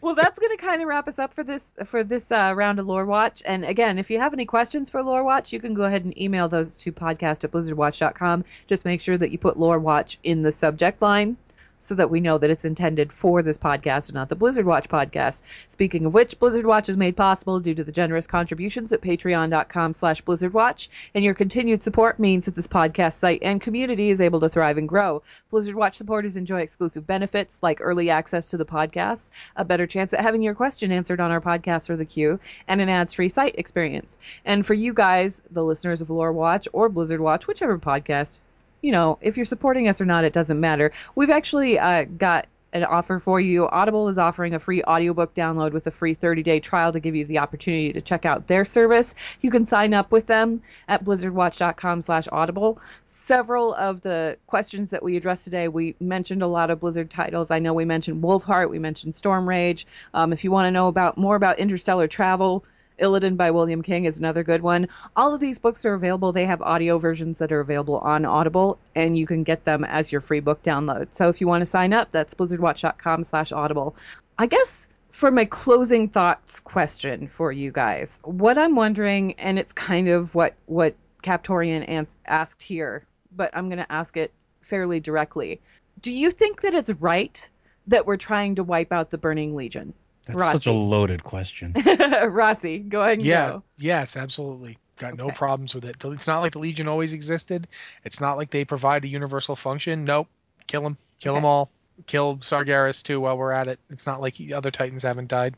well, 0.00 0.14
that's 0.14 0.38
going 0.38 0.50
to 0.50 0.58
kind 0.58 0.80
of 0.80 0.88
wrap 0.88 1.06
us 1.06 1.18
up 1.18 1.32
for 1.32 1.44
this 1.44 1.74
for 1.84 2.02
this 2.02 2.32
uh, 2.32 2.54
round 2.56 2.78
of 2.78 2.86
Lore 2.86 3.04
Watch. 3.04 3.42
And 3.44 3.64
again, 3.64 3.98
if 3.98 4.10
you 4.10 4.18
have 4.18 4.32
any 4.32 4.46
questions 4.46 4.88
for 4.88 5.02
Lore 5.02 5.24
Watch, 5.24 5.52
you 5.52 5.60
can 5.60 5.74
go 5.74 5.82
ahead 5.82 6.04
and 6.04 6.18
email 6.20 6.48
those 6.48 6.78
to 6.78 6.92
podcast 6.92 7.44
at 7.44 7.50
blizzardwatch.com. 7.50 8.44
Just 8.66 8.84
make 8.84 9.00
sure 9.00 9.18
that 9.18 9.30
you 9.30 9.38
put 9.38 9.58
Lore 9.58 9.78
Watch 9.78 10.18
in 10.22 10.42
the 10.42 10.52
subject 10.52 11.02
line 11.02 11.36
so 11.84 11.94
that 11.94 12.10
we 12.10 12.20
know 12.20 12.38
that 12.38 12.50
it's 12.50 12.64
intended 12.64 13.12
for 13.12 13.42
this 13.42 13.58
podcast 13.58 14.08
and 14.08 14.14
not 14.14 14.28
the 14.28 14.36
Blizzard 14.36 14.64
Watch 14.64 14.88
podcast. 14.88 15.42
Speaking 15.68 16.06
of 16.06 16.14
which, 16.14 16.38
Blizzard 16.38 16.64
Watch 16.64 16.88
is 16.88 16.96
made 16.96 17.16
possible 17.16 17.60
due 17.60 17.74
to 17.74 17.84
the 17.84 17.92
generous 17.92 18.26
contributions 18.26 18.90
at 18.90 19.02
patreon.com 19.02 19.92
slash 19.92 20.22
blizzardwatch, 20.24 20.88
and 21.14 21.24
your 21.24 21.34
continued 21.34 21.82
support 21.82 22.18
means 22.18 22.46
that 22.46 22.54
this 22.54 22.66
podcast 22.66 23.18
site 23.18 23.42
and 23.42 23.60
community 23.60 24.10
is 24.10 24.20
able 24.20 24.40
to 24.40 24.48
thrive 24.48 24.78
and 24.78 24.88
grow. 24.88 25.22
Blizzard 25.50 25.74
Watch 25.74 25.94
supporters 25.94 26.36
enjoy 26.36 26.60
exclusive 26.60 27.06
benefits 27.06 27.62
like 27.62 27.80
early 27.80 28.08
access 28.08 28.48
to 28.48 28.56
the 28.56 28.64
podcast, 28.64 29.30
a 29.56 29.64
better 29.64 29.86
chance 29.86 30.14
at 30.14 30.20
having 30.20 30.42
your 30.42 30.54
question 30.54 30.90
answered 30.90 31.20
on 31.20 31.30
our 31.30 31.40
podcast 31.40 31.90
or 31.90 31.96
the 31.96 32.04
queue, 32.04 32.40
and 32.66 32.80
an 32.80 32.88
ads-free 32.88 33.28
site 33.28 33.54
experience. 33.58 34.16
And 34.44 34.64
for 34.64 34.74
you 34.74 34.94
guys, 34.94 35.42
the 35.50 35.64
listeners 35.64 36.00
of 36.00 36.08
Lore 36.10 36.32
Watch 36.32 36.66
or 36.72 36.88
Blizzard 36.88 37.20
Watch, 37.20 37.46
whichever 37.46 37.78
podcast 37.78 38.40
you 38.84 38.92
know, 38.92 39.18
if 39.22 39.38
you're 39.38 39.46
supporting 39.46 39.88
us 39.88 39.98
or 39.98 40.04
not, 40.04 40.24
it 40.24 40.34
doesn't 40.34 40.60
matter. 40.60 40.92
We've 41.14 41.30
actually 41.30 41.78
uh, 41.78 42.04
got 42.04 42.46
an 42.74 42.84
offer 42.84 43.18
for 43.18 43.40
you. 43.40 43.66
Audible 43.68 44.10
is 44.10 44.18
offering 44.18 44.52
a 44.52 44.58
free 44.58 44.82
audiobook 44.82 45.32
download 45.32 45.72
with 45.72 45.86
a 45.86 45.90
free 45.90 46.14
30-day 46.14 46.60
trial 46.60 46.92
to 46.92 47.00
give 47.00 47.14
you 47.14 47.24
the 47.24 47.38
opportunity 47.38 47.94
to 47.94 48.00
check 48.02 48.26
out 48.26 48.46
their 48.46 48.64
service. 48.64 49.14
You 49.40 49.50
can 49.50 49.64
sign 49.64 49.94
up 49.94 50.12
with 50.12 50.26
them 50.26 50.60
at 50.88 51.02
blizzardwatch.com/audible. 51.02 52.78
Several 53.06 53.72
of 53.74 54.02
the 54.02 54.36
questions 54.48 54.90
that 54.90 55.02
we 55.02 55.16
addressed 55.16 55.44
today, 55.44 55.68
we 55.68 55.94
mentioned 55.98 56.42
a 56.42 56.46
lot 56.46 56.68
of 56.68 56.80
Blizzard 56.80 57.08
titles. 57.08 57.50
I 57.50 57.60
know 57.60 57.72
we 57.72 57.86
mentioned 57.86 58.22
Wolfheart, 58.22 58.68
we 58.68 58.78
mentioned 58.78 59.14
Stormrage. 59.14 59.86
Um, 60.12 60.30
if 60.30 60.44
you 60.44 60.50
want 60.50 60.66
to 60.66 60.70
know 60.70 60.88
about 60.88 61.16
more 61.16 61.36
about 61.36 61.58
interstellar 61.58 62.06
travel, 62.06 62.66
Illidan 63.00 63.36
by 63.36 63.50
William 63.50 63.82
King 63.82 64.04
is 64.04 64.18
another 64.18 64.44
good 64.44 64.62
one. 64.62 64.88
All 65.16 65.34
of 65.34 65.40
these 65.40 65.58
books 65.58 65.84
are 65.84 65.94
available. 65.94 66.32
They 66.32 66.46
have 66.46 66.62
audio 66.62 66.98
versions 66.98 67.38
that 67.38 67.52
are 67.52 67.60
available 67.60 67.98
on 67.98 68.24
Audible, 68.24 68.78
and 68.94 69.18
you 69.18 69.26
can 69.26 69.42
get 69.42 69.64
them 69.64 69.84
as 69.84 70.12
your 70.12 70.20
free 70.20 70.40
book 70.40 70.62
download. 70.62 71.14
So 71.14 71.28
if 71.28 71.40
you 71.40 71.48
want 71.48 71.62
to 71.62 71.66
sign 71.66 71.92
up, 71.92 72.10
that's 72.12 72.34
blizzardwatch.com 72.34 73.24
slash 73.24 73.52
audible. 73.52 73.96
I 74.38 74.46
guess 74.46 74.88
for 75.10 75.30
my 75.30 75.44
closing 75.44 76.08
thoughts 76.08 76.60
question 76.60 77.28
for 77.28 77.52
you 77.52 77.70
guys, 77.70 78.20
what 78.24 78.58
I'm 78.58 78.74
wondering, 78.74 79.32
and 79.34 79.58
it's 79.58 79.72
kind 79.72 80.08
of 80.08 80.34
what, 80.34 80.54
what 80.66 80.94
Captorian 81.22 82.06
asked 82.26 82.62
here, 82.62 83.02
but 83.36 83.50
I'm 83.54 83.68
going 83.68 83.78
to 83.78 83.92
ask 83.92 84.16
it 84.16 84.32
fairly 84.60 85.00
directly. 85.00 85.60
Do 86.00 86.12
you 86.12 86.30
think 86.30 86.60
that 86.62 86.74
it's 86.74 86.90
right 86.90 87.48
that 87.86 88.06
we're 88.06 88.16
trying 88.16 88.54
to 88.56 88.64
wipe 88.64 88.92
out 88.92 89.10
the 89.10 89.18
Burning 89.18 89.54
Legion? 89.54 89.94
That's 90.26 90.38
Rossi. 90.38 90.52
such 90.52 90.66
a 90.66 90.72
loaded 90.72 91.22
question. 91.22 91.74
Rossi, 92.26 92.78
go 92.78 93.02
ahead 93.02 93.18
and 93.18 93.26
yeah, 93.26 93.50
go. 93.50 93.62
Yes, 93.76 94.16
absolutely. 94.16 94.78
Got 94.96 95.16
no 95.16 95.28
problems 95.28 95.74
with 95.74 95.84
it. 95.84 95.96
It's 96.02 96.26
not 96.26 96.40
like 96.40 96.52
the 96.52 96.60
Legion 96.60 96.88
always 96.88 97.14
existed. 97.14 97.66
It's 98.04 98.20
not 98.20 98.36
like 98.36 98.50
they 98.50 98.64
provide 98.64 99.04
a 99.04 99.08
universal 99.08 99.56
function. 99.56 100.04
Nope. 100.04 100.28
Kill 100.66 100.82
them. 100.82 100.96
Kill 101.20 101.32
okay. 101.32 101.38
them 101.38 101.44
all. 101.44 101.70
Kill 102.06 102.38
Sargeras 102.38 103.02
too 103.02 103.20
while 103.20 103.36
we're 103.36 103.52
at 103.52 103.68
it. 103.68 103.78
It's 103.90 104.06
not 104.06 104.20
like 104.20 104.36
other 104.54 104.70
Titans 104.70 105.02
haven't 105.02 105.28
died. 105.28 105.54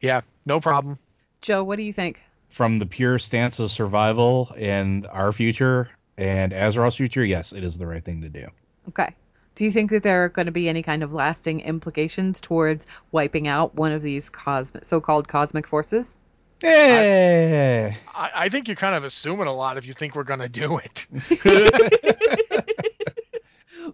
Yeah, 0.00 0.22
no 0.46 0.60
problem. 0.60 0.98
Joe, 1.40 1.62
what 1.62 1.76
do 1.76 1.82
you 1.82 1.92
think? 1.92 2.20
From 2.48 2.78
the 2.78 2.86
pure 2.86 3.18
stance 3.18 3.60
of 3.60 3.70
survival 3.70 4.52
and 4.56 5.06
our 5.06 5.32
future 5.32 5.90
and 6.18 6.52
Azeroth's 6.52 6.96
future, 6.96 7.24
yes, 7.24 7.52
it 7.52 7.62
is 7.62 7.78
the 7.78 7.86
right 7.86 8.04
thing 8.04 8.22
to 8.22 8.28
do. 8.28 8.48
Okay. 8.88 9.14
Do 9.54 9.64
you 9.64 9.70
think 9.70 9.90
that 9.90 10.02
there 10.02 10.24
are 10.24 10.28
going 10.28 10.46
to 10.46 10.52
be 10.52 10.68
any 10.68 10.82
kind 10.82 11.02
of 11.02 11.12
lasting 11.12 11.60
implications 11.60 12.40
towards 12.40 12.86
wiping 13.12 13.48
out 13.48 13.74
one 13.74 13.92
of 13.92 14.02
these 14.02 14.30
cosmic, 14.30 14.84
so-called 14.84 15.28
cosmic 15.28 15.66
forces? 15.66 16.16
Yeah. 16.62 17.94
I, 18.14 18.30
I, 18.34 18.48
think 18.48 18.68
you're 18.68 18.76
kind 18.76 18.94
of 18.94 19.04
assuming 19.04 19.46
a 19.46 19.52
lot 19.52 19.78
if 19.78 19.86
you 19.86 19.94
think 19.94 20.14
we're 20.14 20.24
going 20.24 20.40
to 20.40 20.48
do 20.48 20.78
it. 20.78 21.06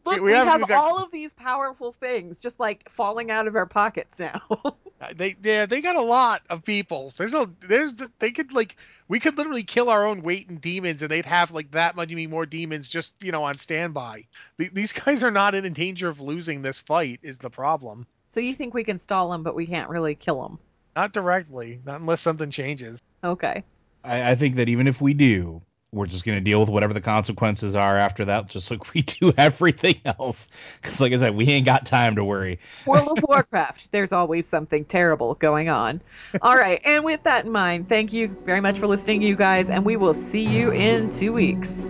Look, 0.04 0.16
we, 0.16 0.20
we 0.20 0.32
have, 0.32 0.46
have 0.46 0.68
got... 0.68 0.84
all 0.84 1.02
of 1.02 1.10
these 1.10 1.32
powerful 1.32 1.92
things 1.92 2.40
just 2.40 2.60
like 2.60 2.88
falling 2.88 3.30
out 3.30 3.46
of 3.46 3.56
our 3.56 3.66
pockets 3.66 4.18
now. 4.18 4.40
Uh, 4.98 5.12
they 5.14 5.36
yeah 5.42 5.66
they 5.66 5.82
got 5.82 5.94
a 5.94 6.00
lot 6.00 6.40
of 6.48 6.64
people. 6.64 7.12
There's 7.18 7.34
a 7.34 7.50
there's 7.60 8.02
they 8.18 8.30
could 8.30 8.54
like 8.54 8.76
we 9.08 9.20
could 9.20 9.36
literally 9.36 9.62
kill 9.62 9.90
our 9.90 10.06
own 10.06 10.22
weight 10.22 10.48
in 10.48 10.56
demons 10.56 11.02
and 11.02 11.10
they'd 11.10 11.26
have 11.26 11.50
like 11.50 11.70
that 11.72 11.96
many 11.96 12.26
more 12.26 12.46
demons 12.46 12.88
just 12.88 13.14
you 13.22 13.30
know 13.30 13.44
on 13.44 13.58
standby. 13.58 14.24
These 14.56 14.92
guys 15.04 15.22
are 15.22 15.30
not 15.30 15.54
in 15.54 15.70
danger 15.74 16.08
of 16.08 16.22
losing 16.22 16.62
this 16.62 16.80
fight 16.80 17.20
is 17.22 17.36
the 17.36 17.50
problem. 17.50 18.06
So 18.28 18.40
you 18.40 18.54
think 18.54 18.72
we 18.72 18.84
can 18.84 18.98
stall 18.98 19.30
them, 19.30 19.42
but 19.42 19.54
we 19.54 19.66
can't 19.66 19.90
really 19.90 20.14
kill 20.14 20.42
them? 20.42 20.58
Not 20.94 21.12
directly, 21.12 21.80
not 21.84 22.00
unless 22.00 22.22
something 22.22 22.50
changes. 22.50 23.02
Okay. 23.22 23.64
I, 24.02 24.30
I 24.30 24.34
think 24.34 24.56
that 24.56 24.68
even 24.68 24.86
if 24.86 25.00
we 25.00 25.12
do, 25.14 25.60
we're 25.96 26.06
just 26.06 26.24
going 26.24 26.36
to 26.36 26.44
deal 26.44 26.60
with 26.60 26.68
whatever 26.68 26.94
the 26.94 27.00
consequences 27.00 27.74
are 27.74 27.96
after 27.96 28.24
that, 28.26 28.48
just 28.48 28.70
like 28.70 28.94
we 28.94 29.02
do 29.02 29.32
everything 29.36 30.00
else. 30.04 30.48
Because, 30.80 31.00
like 31.00 31.12
I 31.12 31.16
said, 31.16 31.34
we 31.34 31.48
ain't 31.48 31.66
got 31.66 31.86
time 31.86 32.16
to 32.16 32.24
worry. 32.24 32.58
World 32.86 33.18
of 33.18 33.24
Warcraft, 33.26 33.92
there's 33.92 34.12
always 34.12 34.46
something 34.46 34.84
terrible 34.84 35.34
going 35.34 35.68
on. 35.68 36.00
All 36.42 36.56
right, 36.56 36.80
and 36.84 37.04
with 37.04 37.22
that 37.24 37.46
in 37.46 37.52
mind, 37.52 37.88
thank 37.88 38.12
you 38.12 38.28
very 38.44 38.60
much 38.60 38.78
for 38.78 38.86
listening, 38.86 39.22
you 39.22 39.36
guys, 39.36 39.70
and 39.70 39.84
we 39.84 39.96
will 39.96 40.14
see 40.14 40.44
you 40.44 40.72
in 40.72 41.10
two 41.10 41.32
weeks. 41.32 41.80